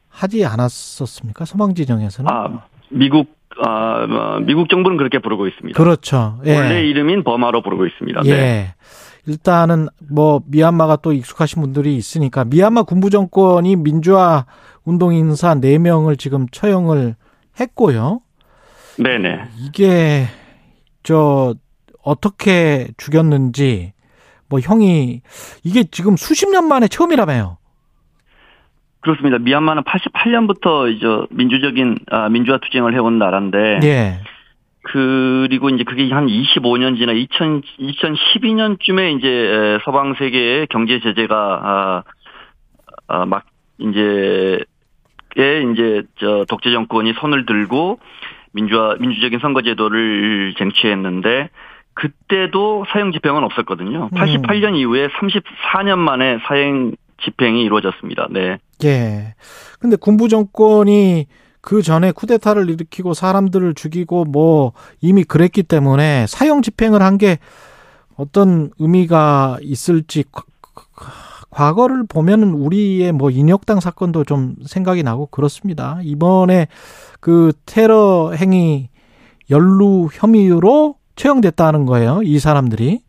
하지 0.07 0.45
않았었습니까? 0.45 1.45
서방 1.45 1.73
지정에서는? 1.73 2.29
아, 2.31 2.61
미국 2.89 3.39
아, 3.65 4.05
어, 4.07 4.39
미국 4.41 4.69
정부는 4.69 4.97
그렇게 4.97 5.17
부르고 5.17 5.47
있습니다. 5.47 5.75
그렇죠. 5.75 6.39
예. 6.45 6.55
원래 6.55 6.83
이름인 6.83 7.23
버마로 7.23 7.63
부르고 7.63 7.87
있습니다. 7.87 8.21
예. 8.25 8.31
네. 8.31 8.75
일단은 9.27 9.87
뭐 10.09 10.41
미얀마가 10.47 10.97
또 10.97 11.13
익숙하신 11.13 11.61
분들이 11.61 11.95
있으니까 11.95 12.45
미얀마 12.45 12.83
군부 12.83 13.09
정권이 13.09 13.75
민주화 13.75 14.45
운동 14.83 15.13
인사 15.13 15.53
4명을 15.55 16.17
지금 16.17 16.47
처형을 16.51 17.15
했고요. 17.59 18.21
네네. 18.97 19.49
이게 19.59 20.25
저 21.03 21.55
어떻게 22.01 22.87
죽였는지 22.97 23.93
뭐 24.47 24.59
형이 24.59 25.21
이게 25.63 25.83
지금 25.83 26.17
수십 26.17 26.49
년 26.49 26.67
만에 26.67 26.87
처음이라며요. 26.87 27.57
그렇습니다. 29.01 29.37
미얀마는 29.37 29.83
88년부터 29.83 30.93
이제 30.93 31.05
민주적인 31.29 31.99
아, 32.11 32.27
민주화 32.29 32.57
투쟁을 32.57 32.93
해온 32.93 33.17
나라인데 33.17 33.79
예. 33.83 34.19
그리고 34.81 35.69
이제 35.69 35.83
그게 35.83 36.09
한 36.11 36.27
25년 36.27 36.97
지나 36.97 37.11
2000 37.11 37.61
2012년쯤에 37.79 39.17
이제 39.17 39.27
에, 39.27 39.79
서방 39.83 40.15
세계의 40.15 40.67
경제 40.67 40.99
제재가 40.99 41.35
아, 41.35 42.03
아, 43.07 43.25
막 43.25 43.43
이제 43.77 44.59
에 45.37 45.61
이제 45.71 46.03
저 46.19 46.45
독재 46.47 46.71
정권이 46.71 47.13
손을 47.19 47.45
들고 47.45 47.99
민주화 48.51 48.95
민주적인 48.99 49.39
선거 49.39 49.61
제도를 49.61 50.55
쟁취했는데 50.57 51.49
그때도 51.93 52.85
사형 52.89 53.11
집행은 53.11 53.43
없었거든요. 53.43 54.09
88년 54.09 54.75
이후에 54.77 55.09
34년 55.09 55.97
만에 55.97 56.39
사형 56.47 56.93
집행이 57.23 57.61
이루어졌습니다. 57.63 58.27
네. 58.31 58.57
예. 58.85 59.35
근데 59.79 59.97
군부 59.97 60.29
정권이 60.29 61.27
그 61.69 61.83
전에 61.83 62.11
쿠데타를 62.11 62.67
일으키고 62.67 63.13
사람들을 63.13 63.75
죽이고 63.75 64.25
뭐 64.25 64.71
이미 65.01 65.23
그랬기 65.23 65.61
때문에 65.61 66.25
사형 66.27 66.63
집행을 66.63 67.03
한 67.03 67.19
게 67.19 67.37
어떤 68.17 68.71
의미가 68.79 69.59
있을지 69.61 70.23
과- 70.31 70.43
과거를 71.51 72.05
보면은 72.09 72.53
우리의 72.53 73.11
뭐 73.11 73.29
인혁당 73.29 73.81
사건도 73.81 74.23
좀 74.23 74.55
생각이 74.65 75.03
나고 75.03 75.27
그렇습니다. 75.27 75.99
이번에 76.01 76.67
그 77.19 77.51
테러 77.67 78.31
행위 78.35 78.89
연루 79.51 80.07
혐의로 80.11 80.95
처형됐다는 81.15 81.85
거예요. 81.85 82.21
이 82.23 82.39
사람들이. 82.39 83.01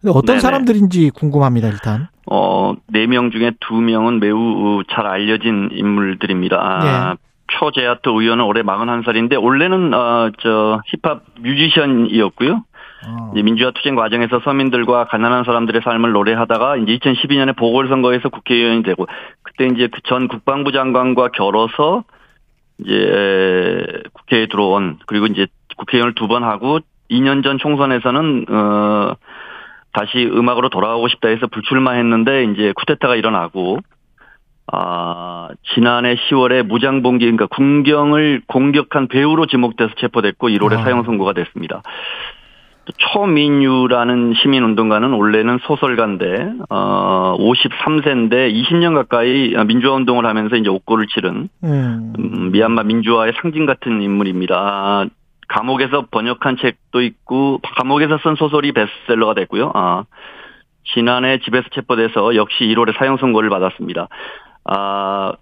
근데 0.00 0.10
어떤 0.10 0.26
네네. 0.34 0.40
사람들인지 0.40 1.10
궁금합니다, 1.10 1.68
일단. 1.68 2.08
어, 2.28 2.72
네 2.88 3.06
명 3.06 3.30
중에 3.30 3.52
두 3.60 3.74
명은 3.76 4.18
매우 4.18 4.82
잘 4.90 5.06
알려진 5.06 5.68
인물들입니다. 5.72 6.56
아, 6.58 7.16
표제아트 7.58 8.08
의원은 8.08 8.44
올해 8.44 8.62
41살인데 8.62 9.42
원래는 9.42 9.94
어, 9.94 10.30
저 10.40 10.80
힙합 10.86 11.22
뮤지션이었고요. 11.40 12.64
이제 13.32 13.42
민주화 13.42 13.72
투쟁 13.72 13.96
과정에서 13.96 14.40
서민들과 14.44 15.06
가난한 15.06 15.42
사람들의 15.44 15.80
삶을 15.82 16.12
노래하다가 16.12 16.76
이제 16.76 16.98
2012년에 16.98 17.56
보궐선거에서 17.56 18.28
국회의원이 18.28 18.84
되고 18.84 19.06
그때 19.42 19.66
이제 19.66 19.88
그 19.88 20.00
전 20.04 20.28
국방부 20.28 20.70
장관과 20.72 21.28
결어서 21.28 22.04
이제 22.78 23.82
국회에 24.12 24.46
들어온 24.46 24.98
그리고 25.06 25.26
이제 25.26 25.46
국회의원을 25.76 26.14
두 26.14 26.28
번 26.28 26.44
하고 26.44 26.78
2년 27.10 27.42
전 27.42 27.58
총선에서는 27.58 28.46
어 28.48 29.14
다시 29.92 30.24
음악으로 30.24 30.68
돌아가고 30.68 31.08
싶다 31.08 31.28
해서 31.28 31.46
불출마했는데 31.48 32.44
이제 32.44 32.72
쿠데타가 32.76 33.16
일어나고 33.16 33.78
아 34.72 35.48
지난해 35.74 36.16
10월에 36.16 36.62
무장봉기 36.62 37.26
그러니까 37.26 37.46
군경을 37.46 38.42
공격한 38.46 39.06
배우로 39.08 39.46
지목돼서 39.46 39.92
체포됐고 39.98 40.48
1월에 40.48 40.78
아. 40.78 40.82
사형 40.82 41.04
선고가 41.04 41.34
됐습니다. 41.34 41.82
또 42.84 42.92
초민유라는 42.96 44.32
시민운동가는 44.34 45.10
원래는 45.12 45.58
소설가인데 45.62 46.52
어 46.70 47.36
53세인데 47.38 48.52
20년 48.52 48.94
가까이 48.94 49.54
민주화 49.66 49.94
운동을 49.94 50.24
하면서 50.26 50.56
이제 50.56 50.68
옥고를 50.68 51.06
치른 51.06 51.48
음. 51.62 52.12
음, 52.18 52.50
미얀마 52.50 52.84
민주화의 52.84 53.34
상징 53.40 53.66
같은 53.66 54.00
인물입니다. 54.02 54.56
아, 54.56 55.06
감옥에서 55.48 56.06
번역한 56.10 56.56
책도 56.56 57.02
있고 57.02 57.60
감옥에서 57.76 58.18
쓴 58.22 58.36
소설이 58.36 58.72
베스트셀러가 58.72 59.34
됐고요. 59.34 59.70
아, 59.74 60.04
지난해 60.94 61.38
집에서 61.44 61.68
체포돼서 61.74 62.34
역시 62.34 62.64
1월에 62.64 62.96
사형 62.96 63.18
선고를 63.18 63.50
받았습니다. 63.50 64.08
아, 64.64 65.32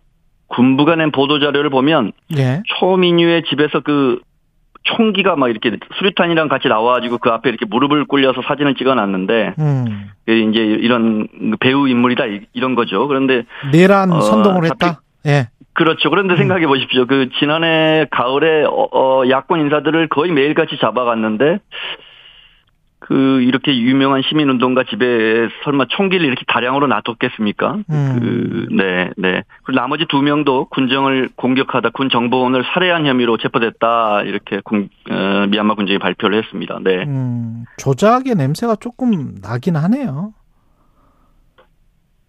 군부가 0.48 0.96
낸 0.96 1.10
보도 1.12 1.38
자료를 1.38 1.70
보면 1.70 2.12
예. 2.36 2.62
초민유의 2.78 3.44
집에서 3.48 3.80
그 3.80 4.20
총기가 4.82 5.36
막 5.36 5.48
이렇게 5.50 5.76
수류탄이랑 5.98 6.48
같이 6.48 6.66
나와가지고 6.68 7.18
그 7.18 7.28
앞에 7.30 7.48
이렇게 7.50 7.66
무릎을 7.66 8.06
꿇려서 8.06 8.40
사진을 8.42 8.74
찍어놨는데 8.76 9.54
음. 9.58 10.10
그 10.26 10.32
이제 10.32 10.58
이런 10.60 11.28
배우 11.60 11.86
인물이다 11.86 12.26
이- 12.26 12.40
이런 12.54 12.74
거죠. 12.74 13.06
그런데 13.06 13.44
내란 13.72 14.10
어, 14.10 14.20
선동을 14.20 14.64
했다. 14.64 15.02
예. 15.26 15.48
그렇죠. 15.74 16.08
음. 16.08 16.10
그런데 16.10 16.36
생각해 16.36 16.66
보십시오. 16.66 17.06
그 17.06 17.28
지난해 17.38 18.06
가을에 18.10 18.64
어, 18.64 18.88
어, 18.92 19.22
야권 19.28 19.60
인사들을 19.60 20.08
거의 20.08 20.32
매일같이 20.32 20.78
잡아갔는데 20.80 21.58
그 23.10 23.42
이렇게 23.42 23.76
유명한 23.76 24.22
시민운동가 24.22 24.84
집에 24.88 25.48
설마 25.64 25.86
총기를 25.88 26.24
이렇게 26.24 26.44
다량으로 26.46 26.86
놔뒀겠습니까? 26.86 27.78
음. 27.90 28.18
그, 28.20 28.68
네, 28.72 29.10
네. 29.16 29.42
그리고 29.64 29.80
나머지 29.80 30.06
두 30.08 30.22
명도 30.22 30.66
군정을 30.66 31.30
공격하다 31.34 31.90
군 31.90 32.08
정보원을 32.08 32.62
살해한 32.72 33.06
혐의로 33.06 33.36
체포됐다 33.36 34.22
이렇게 34.22 34.60
군, 34.62 34.90
어, 35.10 35.46
미얀마 35.50 35.74
군정이 35.74 35.98
발표를 35.98 36.40
했습니다. 36.40 36.78
네. 36.84 37.02
음, 37.02 37.64
조작의 37.78 38.36
냄새가 38.36 38.76
조금 38.76 39.34
나긴 39.42 39.74
하네요. 39.74 40.32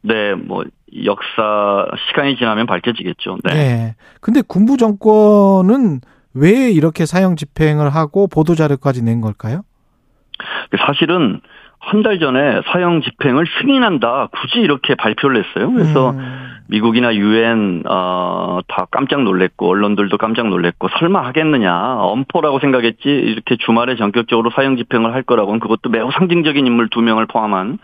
네, 0.01 0.33
뭐 0.33 0.63
역사 1.05 1.85
시간이 2.07 2.37
지나면 2.37 2.65
밝혀지겠죠. 2.65 3.37
네. 3.43 3.55
예. 3.55 3.95
근데 4.19 4.41
군부 4.41 4.77
정권은 4.77 6.01
왜 6.33 6.71
이렇게 6.71 7.05
사형 7.05 7.35
집행을 7.35 7.91
하고 7.91 8.25
보도 8.25 8.55
자료까지 8.55 9.03
낸 9.03 9.21
걸까요? 9.21 9.61
사실은 10.85 11.41
한 11.83 12.03
달 12.03 12.19
전에 12.19 12.61
사형 12.71 13.01
집행을 13.01 13.45
승인한다. 13.59 14.27
굳이 14.31 14.59
이렇게 14.59 14.93
발표를 14.95 15.43
했어요. 15.43 15.71
그래서 15.71 16.13
미국이나 16.69 17.13
유엔 17.15 17.83
어다 17.85 18.85
깜짝 18.91 19.23
놀랬고 19.23 19.67
언론들도 19.67 20.17
깜짝 20.17 20.47
놀랬고 20.47 20.87
설마 20.99 21.25
하겠느냐 21.25 21.97
엄포라고 21.97 22.59
생각했지 22.59 23.09
이렇게 23.09 23.57
주말에 23.57 23.95
전격적으로 23.95 24.51
사형 24.51 24.77
집행을 24.77 25.13
할 25.13 25.23
거라고는 25.23 25.59
그것도 25.59 25.89
매우 25.89 26.11
상징적인 26.11 26.65
인물 26.65 26.87
두 26.89 27.01
명을 27.01 27.25
포함한 27.25 27.79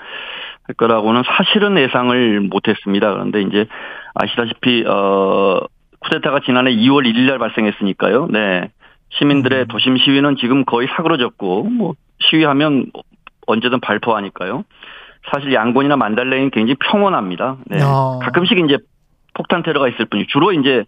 할 0.68 0.76
거라고는 0.76 1.24
사실은 1.26 1.78
예상을 1.78 2.42
못했습니다. 2.42 3.12
그런데 3.12 3.42
이제 3.42 3.66
아시다시피 4.14 4.86
어 4.88 5.60
쿠데타가 6.00 6.42
지난해 6.46 6.72
2월 6.72 7.06
1일 7.12 7.28
날 7.28 7.40
발생했으니까요. 7.40 8.28
네. 8.32 8.70
시민들의 9.10 9.68
도심 9.68 9.98
시위는 9.98 10.36
지금 10.38 10.66
거의 10.66 10.88
사그러졌고 10.96 11.64
뭐 11.64 11.94
시위하면 12.20 12.92
언제든 13.48 13.80
발포하니까요. 13.80 14.64
사실 15.32 15.54
양곤이나 15.54 15.98
만달레이는 15.98 16.52
굉장히 16.52 16.76
평온합니다. 16.76 17.58
네. 17.66 17.82
어. 17.84 18.20
가끔씩 18.22 18.60
이제 18.60 18.78
폭탄 19.34 19.64
테러가 19.64 19.88
있을 19.90 20.06
뿐이 20.06 20.28
주로 20.28 20.52
이제 20.52 20.84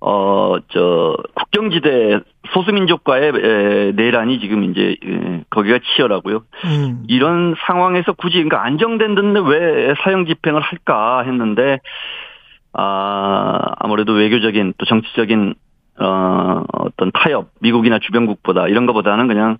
어 0.00 0.40
저 0.68 1.16
국경지대 1.34 2.20
소수민족과의 2.52 3.32
에, 3.34 3.92
내란이 3.92 4.40
지금 4.40 4.64
이제 4.64 4.96
에, 5.04 5.44
거기가 5.50 5.78
치열하고요. 5.78 6.42
음. 6.64 7.04
이런 7.08 7.54
상황에서 7.66 8.12
굳이 8.12 8.34
그러니까 8.42 8.64
안정된 8.64 9.14
데왜 9.14 9.94
사형 10.02 10.26
집행을 10.26 10.60
할까 10.60 11.22
했는데 11.22 11.80
아 12.72 13.58
아무래도 13.78 14.12
외교적인 14.12 14.74
또 14.78 14.86
정치적인 14.86 15.54
어 16.00 16.64
어떤 16.72 17.10
타협 17.12 17.50
미국이나 17.60 17.98
주변국보다 17.98 18.68
이런 18.68 18.86
것보다는 18.86 19.28
그냥 19.28 19.58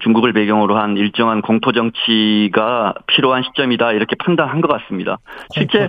중국을 0.00 0.32
배경으로 0.32 0.76
한 0.76 0.96
일정한 0.96 1.42
공포 1.42 1.72
정치가 1.72 2.94
필요한 3.06 3.42
시점이다 3.44 3.92
이렇게 3.92 4.16
판단한 4.16 4.60
것 4.60 4.68
같습니다. 4.68 5.18
실제 5.52 5.88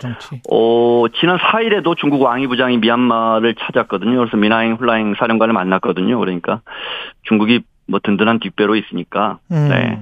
어 0.52 1.06
지난 1.20 1.38
4일에도 1.38 1.98
중국 1.98 2.22
왕이 2.22 2.48
부장이 2.48 2.78
미얀마를 2.78 3.56
찾았거든요. 3.56 4.18
그래서 4.18 4.38
미나잉 4.38 4.76
훌라잉 4.76 5.16
사령관을 5.18 5.54
만났거든요. 5.54 6.20
그러니까 6.20 6.62
중국이 7.24 7.62
뭐 7.88 8.00
든든한 8.04 8.40
뒷배로 8.40 8.76
있으니까 8.76 9.40
음. 9.52 9.70
네 9.70 10.00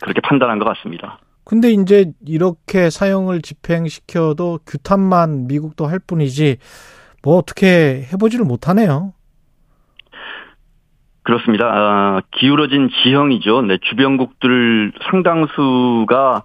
그렇게 0.00 0.20
판단한 0.20 0.58
것 0.58 0.64
같습니다. 0.64 1.18
근데 1.44 1.70
이제 1.70 2.10
이렇게 2.26 2.90
사형을 2.90 3.40
집행시켜도 3.40 4.60
규탄만 4.66 5.46
미국도 5.46 5.86
할 5.86 6.00
뿐이지 6.00 6.56
뭐 7.26 7.38
어떻게 7.38 8.06
해보지를 8.12 8.44
못하네요. 8.44 9.12
그렇습니다. 11.24 11.66
아, 11.66 12.22
기울어진 12.30 12.88
지형이죠. 13.02 13.62
네, 13.62 13.78
주변국들 13.82 14.92
상당수가 15.10 16.44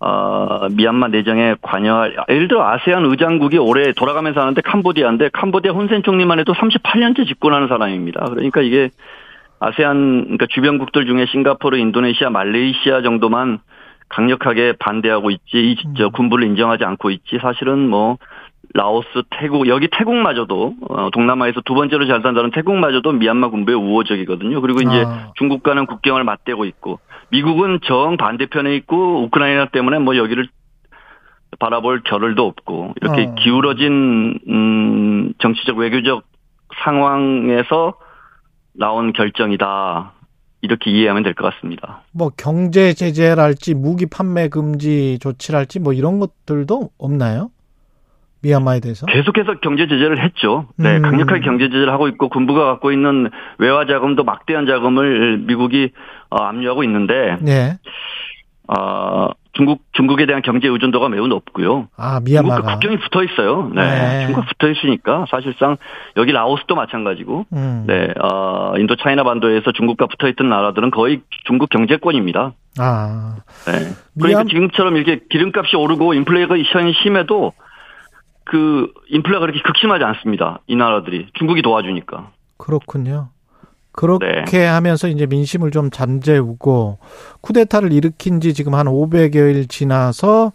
어, 0.00 0.68
미얀마 0.72 1.08
내정에 1.08 1.54
관여할 1.62 2.16
예를 2.28 2.48
들어 2.48 2.68
아세안 2.68 3.04
의장국이 3.04 3.58
올해 3.58 3.92
돌아가면서 3.92 4.40
하는데 4.40 4.60
캄보디아인데 4.60 5.30
캄보디아 5.34 5.72
혼센 5.72 6.02
총리만 6.02 6.40
해도 6.40 6.52
38년째 6.52 7.28
집권하는 7.28 7.68
사람입니다. 7.68 8.24
그러니까 8.30 8.60
이게 8.60 8.90
아세안 9.60 10.22
그러니까 10.22 10.46
주변국들 10.50 11.06
중에 11.06 11.26
싱가포르, 11.26 11.76
인도네시아, 11.76 12.30
말레이시아 12.30 13.02
정도만 13.02 13.60
강력하게 14.08 14.72
반대하고 14.80 15.30
있지, 15.30 15.42
이, 15.54 15.76
저, 15.96 16.08
군부를 16.08 16.44
인정하지 16.44 16.84
않고 16.84 17.10
있지, 17.10 17.38
사실은 17.40 17.88
뭐, 17.88 18.18
라오스, 18.74 19.06
태국, 19.30 19.66
여기 19.68 19.88
태국마저도, 19.90 20.74
어, 20.88 21.10
동남아에서 21.10 21.62
두 21.64 21.74
번째로 21.74 22.06
잘 22.06 22.20
산다는 22.22 22.50
태국마저도 22.50 23.12
미얀마 23.12 23.48
군부에 23.50 23.74
우호적이거든요. 23.74 24.60
그리고 24.60 24.80
이제 24.80 25.04
아. 25.06 25.32
중국과는 25.36 25.86
국경을 25.86 26.22
맞대고 26.24 26.64
있고, 26.66 27.00
미국은 27.30 27.80
정 27.84 28.16
반대편에 28.16 28.74
있고, 28.76 29.22
우크라이나 29.24 29.66
때문에 29.66 29.98
뭐 29.98 30.16
여기를 30.16 30.48
바라볼 31.58 32.02
겨를도 32.04 32.44
없고, 32.46 32.94
이렇게 33.00 33.26
어. 33.26 33.34
기울어진, 33.36 34.38
음, 34.48 35.32
정치적, 35.38 35.78
외교적 35.78 36.24
상황에서 36.84 37.94
나온 38.74 39.12
결정이다. 39.12 40.12
이렇게 40.60 40.90
이해하면 40.90 41.22
될 41.22 41.34
것 41.34 41.54
같습니다. 41.54 42.02
뭐 42.12 42.30
경제 42.36 42.92
제재랄지 42.92 43.74
무기 43.74 44.06
판매 44.06 44.48
금지 44.48 45.18
조치랄지 45.20 45.78
뭐 45.78 45.92
이런 45.92 46.18
것들도 46.18 46.90
없나요? 46.98 47.50
미얀마에 48.42 48.80
대해서? 48.80 49.06
계속해서 49.06 49.54
경제 49.60 49.86
제재를 49.88 50.22
했죠. 50.22 50.66
네, 50.76 50.96
음. 50.96 51.02
강력하게 51.02 51.40
경제 51.40 51.66
제재를 51.68 51.90
하고 51.92 52.08
있고 52.08 52.28
군부가 52.28 52.64
갖고 52.66 52.92
있는 52.92 53.30
외화 53.58 53.84
자금도 53.86 54.24
막대한 54.24 54.66
자금을 54.66 55.38
미국이 55.46 55.90
어, 56.30 56.36
압류하고 56.44 56.84
있는데 56.84 57.36
네. 57.40 57.78
어, 58.68 59.28
중국 59.54 59.80
중국에 59.92 60.26
대한 60.26 60.42
경제 60.42 60.68
의존도가 60.68 61.08
매우 61.08 61.26
높고요. 61.26 61.88
아, 61.96 62.20
미얀마가. 62.22 62.74
국경이 62.74 62.98
붙어 62.98 63.24
있어요. 63.24 63.70
네. 63.74 63.80
네. 63.82 64.26
중국 64.26 64.44
붙어 64.46 64.68
있으니까 64.70 65.24
사실상 65.30 65.76
여기 66.16 66.30
라오스도 66.32 66.76
마찬가지고 66.76 67.46
음. 67.54 67.84
네, 67.88 68.12
어, 68.20 68.74
인도 68.78 68.94
차이나 68.96 69.24
반도에서 69.24 69.72
중국과 69.72 70.06
붙어 70.06 70.28
있던 70.28 70.48
나라들은 70.48 70.90
거의 70.92 71.22
중국 71.46 71.70
경제권입니다. 71.70 72.52
아. 72.78 73.36
네. 73.66 73.72
그러니까 74.16 74.42
미얀- 74.44 74.48
지금처럼 74.48 74.96
이렇게 74.96 75.20
기름값이 75.28 75.74
오르고 75.76 76.14
인플레이션이 76.14 76.92
심해도 77.02 77.52
그 78.48 78.92
인플레가 79.08 79.40
그렇게 79.40 79.60
극심하지 79.60 80.04
않습니다. 80.04 80.60
이 80.66 80.74
나라들이 80.74 81.28
중국이 81.34 81.62
도와주니까. 81.62 82.30
그렇군요. 82.56 83.28
그렇게 83.92 84.58
네. 84.58 84.66
하면서 84.66 85.08
이제 85.08 85.26
민심을 85.26 85.70
좀 85.70 85.90
잠재우고 85.90 86.98
쿠데타를 87.40 87.92
일으킨 87.92 88.40
지 88.40 88.54
지금 88.54 88.74
한 88.74 88.86
500여일 88.86 89.68
지나서 89.68 90.52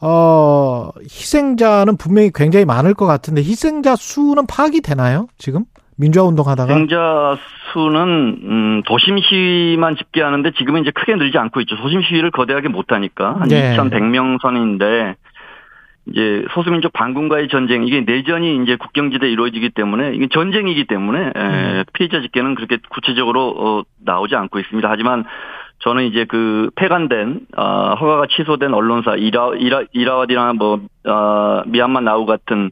어 0.00 0.88
희생자는 1.02 1.96
분명히 1.98 2.30
굉장히 2.34 2.64
많을 2.64 2.94
것 2.94 3.06
같은데 3.06 3.42
희생자 3.42 3.96
수는 3.96 4.46
파악이 4.46 4.80
되나요? 4.80 5.28
지금 5.38 5.64
민주화 5.96 6.24
운동하다가 6.24 6.72
생자 6.72 7.36
수는 7.72 8.38
음, 8.42 8.82
도심 8.86 9.18
시위만 9.18 9.96
집계하는데 9.96 10.52
지금은 10.52 10.82
이제 10.82 10.90
크게 10.90 11.16
늘지 11.16 11.38
않고 11.38 11.60
있죠. 11.62 11.76
도심 11.76 12.02
시위를 12.02 12.30
거대하게 12.30 12.68
못 12.68 12.92
하니까 12.92 13.36
한 13.40 13.48
네. 13.48 13.76
2,100명 13.76 14.40
선인데 14.40 15.16
이제 16.06 16.44
소수민족 16.52 16.92
반군과의 16.92 17.48
전쟁 17.48 17.86
이게 17.86 18.02
내전이 18.02 18.62
이제 18.62 18.76
국경지대 18.76 19.26
에 19.26 19.30
이루어지기 19.30 19.70
때문에 19.70 20.12
이게 20.14 20.28
전쟁이기 20.28 20.84
때문에 20.86 21.32
에, 21.34 21.84
피해자 21.94 22.20
집계는 22.20 22.54
그렇게 22.54 22.78
구체적으로 22.90 23.54
어, 23.56 23.82
나오지 24.04 24.36
않고 24.36 24.58
있습니다. 24.58 24.88
하지만 24.88 25.24
저는 25.80 26.04
이제 26.04 26.24
그 26.24 26.70
폐간된 26.76 27.40
어, 27.56 27.94
허가가 28.00 28.26
취소된 28.28 28.74
언론사 28.74 29.16
이라 29.16 29.52
이라 29.58 29.82
이라와디나 29.92 30.52
뭐 30.54 30.80
어, 31.06 31.62
미얀마 31.66 32.00
나우 32.00 32.26
같은 32.26 32.70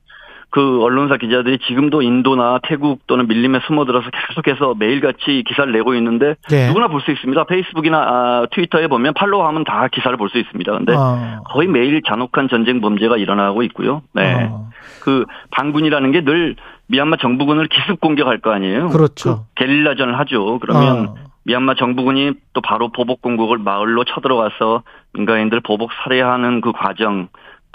그 0.53 0.83
언론사 0.83 1.17
기자들이 1.17 1.59
지금도 1.67 2.03
인도나 2.03 2.61
태국 2.63 3.07
또는 3.07 3.27
밀림에 3.27 3.61
숨어들어서 3.67 4.11
계속해서 4.11 4.75
매일같이 4.79 5.43
기사를 5.49 5.73
내고 5.73 5.95
있는데 5.95 6.35
네. 6.51 6.69
누구나 6.69 6.89
볼 6.89 7.01
수 7.01 7.11
있습니다. 7.11 7.45
페이스북이나 7.45 7.99
아, 7.99 8.47
트위터에 8.53 8.87
보면 8.87 9.15
팔로우하면 9.15 9.65
다 9.65 9.89
기사를 9.91 10.15
볼 10.19 10.29
수 10.29 10.39
있습니다. 10.39 10.71
근데 10.73 10.95
아. 10.95 11.41
거의 11.47 11.69
매일 11.69 12.03
잔혹한 12.07 12.49
전쟁 12.49 12.83
범죄가 12.83 13.17
일어나고 13.17 13.63
있고요. 13.65 14.03
네. 14.13 14.47
어. 14.51 14.69
그 15.01 15.25
반군이라는 15.53 16.13
게 16.13 16.23
늘 16.23 16.55
미얀마 16.89 17.17
정부군을 17.17 17.69
기습 17.69 17.99
공격할 18.01 18.41
거 18.43 18.53
아니에요. 18.53 18.91
그렇죠. 18.91 19.47
그 19.55 19.65
게릴라전을 19.65 20.19
하죠. 20.19 20.59
그러면 20.59 21.07
어. 21.07 21.15
미얀마 21.45 21.75
정부군이 21.77 22.33
또 22.53 22.61
바로 22.61 22.91
보복 22.93 23.23
공격을 23.23 23.57
마을로 23.57 24.05
쳐들어가서 24.05 24.83
민간인들 25.15 25.61
보복 25.61 25.91
살해하는 26.05 26.61
그 26.61 26.73
과정, 26.73 27.29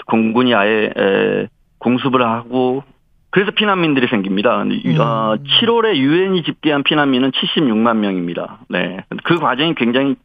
공군이 0.06 0.54
아예 0.54 0.90
에, 0.96 1.48
공습을 1.78 2.22
하고 2.22 2.82
그래서 3.30 3.50
피난민들이 3.50 4.08
생깁니다. 4.08 4.62
음. 4.62 5.00
어, 5.00 5.36
7월에 5.36 5.96
유엔이 5.96 6.44
집계한 6.44 6.82
피난민은 6.82 7.30
76만 7.32 7.96
명입니다. 7.98 8.60
네, 8.68 9.04
그 9.24 9.38
과정이 9.38 9.74
굉장히 9.74 10.16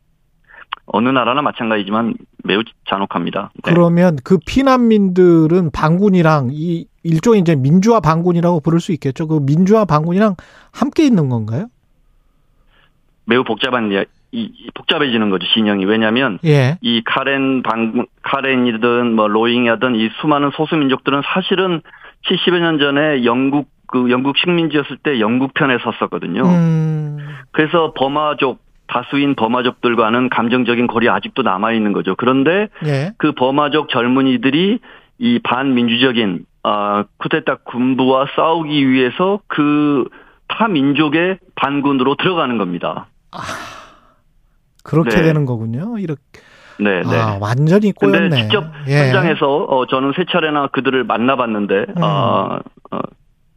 어느 0.85 1.09
나라나 1.09 1.41
마찬가지지만 1.41 2.13
매우 2.43 2.61
잔혹합니다. 2.89 3.51
네. 3.55 3.71
그러면 3.71 4.17
그 4.23 4.37
피난민들은 4.45 5.71
반군이랑 5.71 6.49
이 6.51 6.87
일종의 7.03 7.41
이제 7.41 7.55
민주화 7.55 7.99
반군이라고 7.99 8.61
부를 8.61 8.79
수 8.79 8.91
있겠죠. 8.93 9.27
그 9.27 9.39
민주화 9.41 9.85
반군이랑 9.85 10.35
함께 10.71 11.05
있는 11.05 11.29
건가요? 11.29 11.67
매우 13.25 13.43
복잡한 13.43 13.89
이, 14.33 14.51
이 14.51 14.69
복잡해지는 14.73 15.29
거죠 15.29 15.47
진영이 15.53 15.85
왜냐하면 15.85 16.39
예. 16.43 16.77
이 16.81 17.03
카렌 17.05 17.61
방 17.61 18.05
카렌이든 18.23 19.13
뭐 19.13 19.27
로잉야든 19.27 19.95
이 19.95 20.09
수많은 20.19 20.51
소수 20.55 20.75
민족들은 20.75 21.21
사실은 21.33 21.81
70여 22.27 22.59
년 22.59 22.79
전에 22.79 23.23
영국 23.25 23.69
그 23.87 24.09
영국 24.09 24.37
식민지였을 24.37 24.97
때 24.97 25.19
영국 25.19 25.53
편에 25.53 25.77
섰었거든요. 25.77 26.41
음. 26.41 27.17
그래서 27.51 27.93
버마족 27.95 28.59
다수인 28.87 29.35
버마족들과는 29.35 30.29
감정적인 30.29 30.87
거리 30.87 31.09
아직도 31.09 31.43
남아 31.43 31.73
있는 31.73 31.93
거죠. 31.93 32.15
그런데 32.15 32.69
예. 32.85 33.11
그 33.17 33.33
버마족 33.33 33.89
젊은이들이 33.89 34.79
이 35.19 35.39
반민주적인 35.43 36.45
아 36.63 37.05
쿠데타 37.17 37.57
군부와 37.65 38.27
싸우기 38.35 38.89
위해서 38.89 39.39
그 39.47 40.05
타민족의 40.47 41.37
반군으로 41.55 42.15
들어가는 42.15 42.57
겁니다. 42.57 43.07
그렇게 44.83 45.15
네. 45.17 45.23
되는 45.23 45.45
거군요. 45.45 45.97
이렇게 45.97 46.21
네, 46.79 47.01
네. 47.01 47.15
아, 47.15 47.37
완전히 47.39 47.91
꼬였네. 47.91 48.19
근데 48.19 48.41
직접 48.41 48.65
예. 48.87 49.07
현장에서 49.07 49.45
어, 49.47 49.85
저는 49.87 50.13
세 50.15 50.25
차례나 50.31 50.67
그들을 50.67 51.03
만나봤는데 51.03 51.85
음. 51.97 52.01
어, 52.03 52.59
어, 52.91 52.99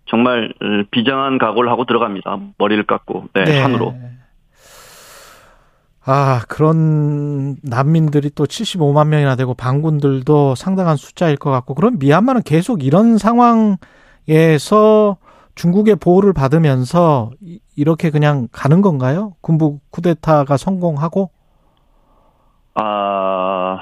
정말 0.07 0.53
비장한 0.91 1.39
각오를 1.39 1.71
하고 1.71 1.85
들어갑니다. 1.85 2.39
머리를 2.59 2.85
깎고 2.85 3.25
네, 3.35 3.45
네. 3.45 3.61
산으로. 3.61 3.95
아, 6.09 6.43
그런 6.49 7.57
난민들이 7.65 8.31
또 8.37 8.45
75만 8.45 9.09
명이나 9.09 9.35
되고 9.35 9.55
반군들도 9.55 10.55
상당한 10.55 10.97
숫자일 10.97 11.37
것 11.37 11.51
같고 11.51 11.75
그럼 11.75 11.99
미얀마는 11.99 12.43
계속 12.45 12.85
이런 12.85 13.19
상황에서 13.19 13.77
중국의 15.61 15.97
보호를 15.97 16.33
받으면서 16.33 17.31
이- 17.41 17.59
이렇게 17.77 18.11
그냥 18.11 18.47
가는 18.53 18.83
건가요? 18.83 19.33
군부 19.41 19.81
쿠데타가 19.91 20.57
성공하고? 20.57 21.31
아 22.75 23.79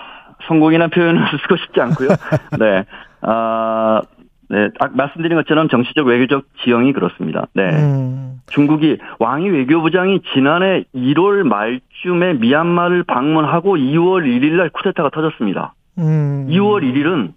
성공이라는 0.46 0.90
표현을 0.90 1.20
쓰고 1.42 1.56
싶지 1.56 1.80
않고요. 1.80 2.08
네, 2.60 2.84
아, 3.22 4.00
네, 4.48 4.68
아, 4.78 4.86
말씀드린 4.92 5.36
것처럼 5.36 5.68
정치적 5.68 6.06
외교적 6.06 6.44
지형이 6.62 6.92
그렇습니다. 6.92 7.46
네. 7.54 7.70
음, 7.70 8.40
중국이 8.46 8.98
왕이 9.18 9.48
외교부장이 9.50 10.20
지난해 10.32 10.84
1월 10.94 11.42
말쯤에 11.42 12.34
미얀마를 12.34 13.02
방문하고 13.02 13.76
2월 13.76 14.22
1일 14.26 14.52
날 14.52 14.70
쿠데타가 14.70 15.10
터졌습니다. 15.10 15.74
음. 15.98 16.46
2월 16.50 16.82
1일은 16.84 17.32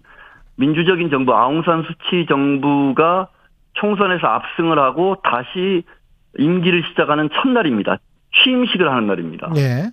민주적인 0.56 1.10
정부 1.10 1.34
아웅산 1.34 1.84
수치 1.88 2.26
정부가 2.28 3.28
총선에서 3.80 4.26
압승을 4.26 4.78
하고 4.78 5.16
다시 5.22 5.82
임기를 6.38 6.84
시작하는 6.90 7.28
첫날입니다. 7.32 7.98
취임식을 8.42 8.90
하는 8.90 9.06
날입니다. 9.06 9.50
예. 9.56 9.90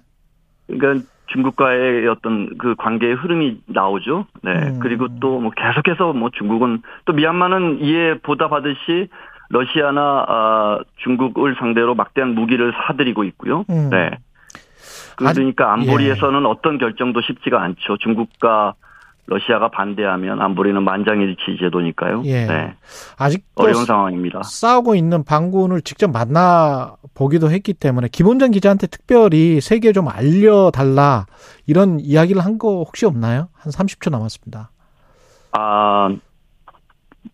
그러니까 0.68 1.06
중국과의 1.28 2.08
어떤 2.08 2.58
그 2.58 2.76
관계의 2.76 3.16
흐름이 3.16 3.62
나오죠. 3.68 4.28
네. 4.44 4.52
음. 4.52 4.80
그리고 4.80 5.08
또 5.20 5.40
뭐 5.40 5.52
계속해서 5.52 6.14
뭐 6.14 6.30
중국은 6.30 6.82
또 7.06 7.14
미얀마는 7.14 7.80
이에 7.82 8.20
보답하듯이 8.20 9.10
러시아나 9.50 10.26
아, 10.28 10.80
중국을 10.98 11.56
상대로 11.60 11.96
막대한 11.96 12.36
무기를 12.36 12.74
사들이고 12.88 13.24
있고요. 13.26 13.66
음. 13.70 13.90
네. 13.90 14.12
그러니까 15.16 15.72
아니, 15.72 15.84
안보리에서는 15.84 16.46
어떤 16.46 16.78
결정도 16.78 17.22
쉽지가 17.22 17.62
않죠. 17.62 17.98
중국과 17.98 18.74
러시아가 19.28 19.70
반대하면 19.70 20.42
안보리는 20.42 20.82
만장일치 20.84 21.58
제도니까요. 21.60 22.22
예. 22.26 22.46
네. 22.46 22.74
아직도 23.18 23.64
어려운 23.64 23.86
상황입니다. 23.86 24.44
싸우고 24.44 24.96
있는 24.96 25.24
반군을 25.24 25.82
직접 25.82 26.12
만나 26.12 26.96
보기도 27.16 27.50
했기 27.50 27.74
때문에 27.74 28.08
김원정 28.12 28.52
기자한테 28.52 28.88
특별히 28.88 29.62
세계 29.62 29.92
좀 29.94 30.08
알려달라 30.08 31.26
이런 31.68 32.00
이야기를 32.00 32.44
한 32.44 32.56
거 32.58 32.84
혹시 32.84 33.06
없나요? 33.06 33.50
한 33.54 33.72
30초 33.72 34.12
남았습니다. 34.12 34.70
아, 35.54 36.10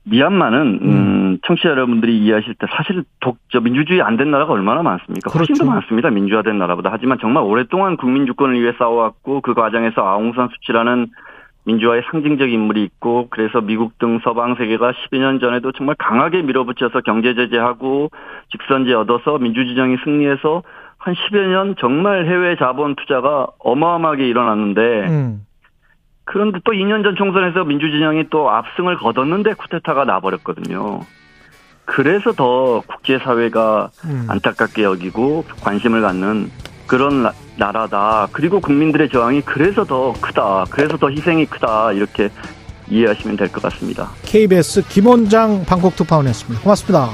미얀마는 0.04 0.80
음, 0.82 1.38
청취자 1.46 1.70
여러분들이 1.70 2.18
이해하실 2.24 2.56
때 2.56 2.66
사실 2.76 3.04
독, 3.20 3.38
저 3.52 3.60
민주주의 3.60 4.02
안 4.02 4.18
된 4.18 4.32
나라가 4.32 4.54
얼마나 4.54 4.82
많습니까? 4.82 5.30
훨씬 5.32 5.54
더 5.56 5.64
그렇죠. 5.64 5.66
많습니다. 5.66 6.10
민주화된 6.10 6.58
나라보다. 6.58 6.90
하지만 6.92 7.18
정말 7.22 7.44
오랫동안 7.44 7.98
국민 7.98 8.26
주권을 8.26 8.60
위해 8.62 8.74
싸워왔고 8.80 9.42
그 9.42 9.54
과정에서 9.54 10.02
아웅산 10.02 10.50
수치라는 10.54 11.08
민주화의 11.66 12.04
상징적 12.10 12.52
인물이 12.52 12.84
있고 12.84 13.28
그래서 13.30 13.62
미국 13.62 13.98
등 14.00 14.20
서방 14.24 14.56
세계가 14.56 14.92
12년 14.92 15.20
년 15.20 15.40
전에도 15.40 15.72
정말 15.72 15.96
강하게 15.98 16.42
밀어붙여서 16.42 17.02
경제 17.02 17.36
제재하고 17.36 18.10
직선제 18.52 18.94
얻어서 18.94 19.38
민주주정이 19.38 19.98
승리해서 20.04 20.64
한 20.98 21.14
10여 21.14 21.48
년 21.48 21.76
정말 21.80 22.26
해외 22.26 22.56
자본 22.58 22.96
투자가 22.96 23.48
어마어마하게 23.60 24.28
일어났는데 24.28 24.82
음. 25.10 25.46
그런데 26.24 26.60
또 26.64 26.72
2년 26.72 27.04
전 27.04 27.16
총선에서 27.16 27.64
민주진영이 27.66 28.26
또 28.30 28.50
압승을 28.50 28.98
거뒀는데 28.98 29.54
쿠데타가 29.54 30.06
나버렸거든요. 30.06 31.02
그래서 31.86 32.32
더 32.32 32.82
국제사회가 32.88 33.90
음. 34.06 34.28
안타깝게 34.30 34.84
여기고 34.84 35.44
관심을 35.62 36.02
갖는 36.02 36.50
그런 36.92 37.24
나- 37.24 37.32
나라다. 37.56 38.28
그리고 38.34 38.60
국민들의 38.60 39.08
저항이 39.10 39.40
그래서 39.44 39.86
더 39.86 40.12
크다. 40.20 40.66
그래서 40.70 40.98
더 40.98 41.10
희생이 41.10 41.46
크다. 41.46 41.94
이렇게 41.94 42.28
이해하시면 42.90 43.38
될 43.38 43.48
것 43.48 43.62
같습니다. 43.64 44.10
KBS 44.26 44.84
김원장 44.90 45.64
방콕 45.66 45.96
특파원이었습니다. 45.96 46.62
고맙습니다. 46.62 47.10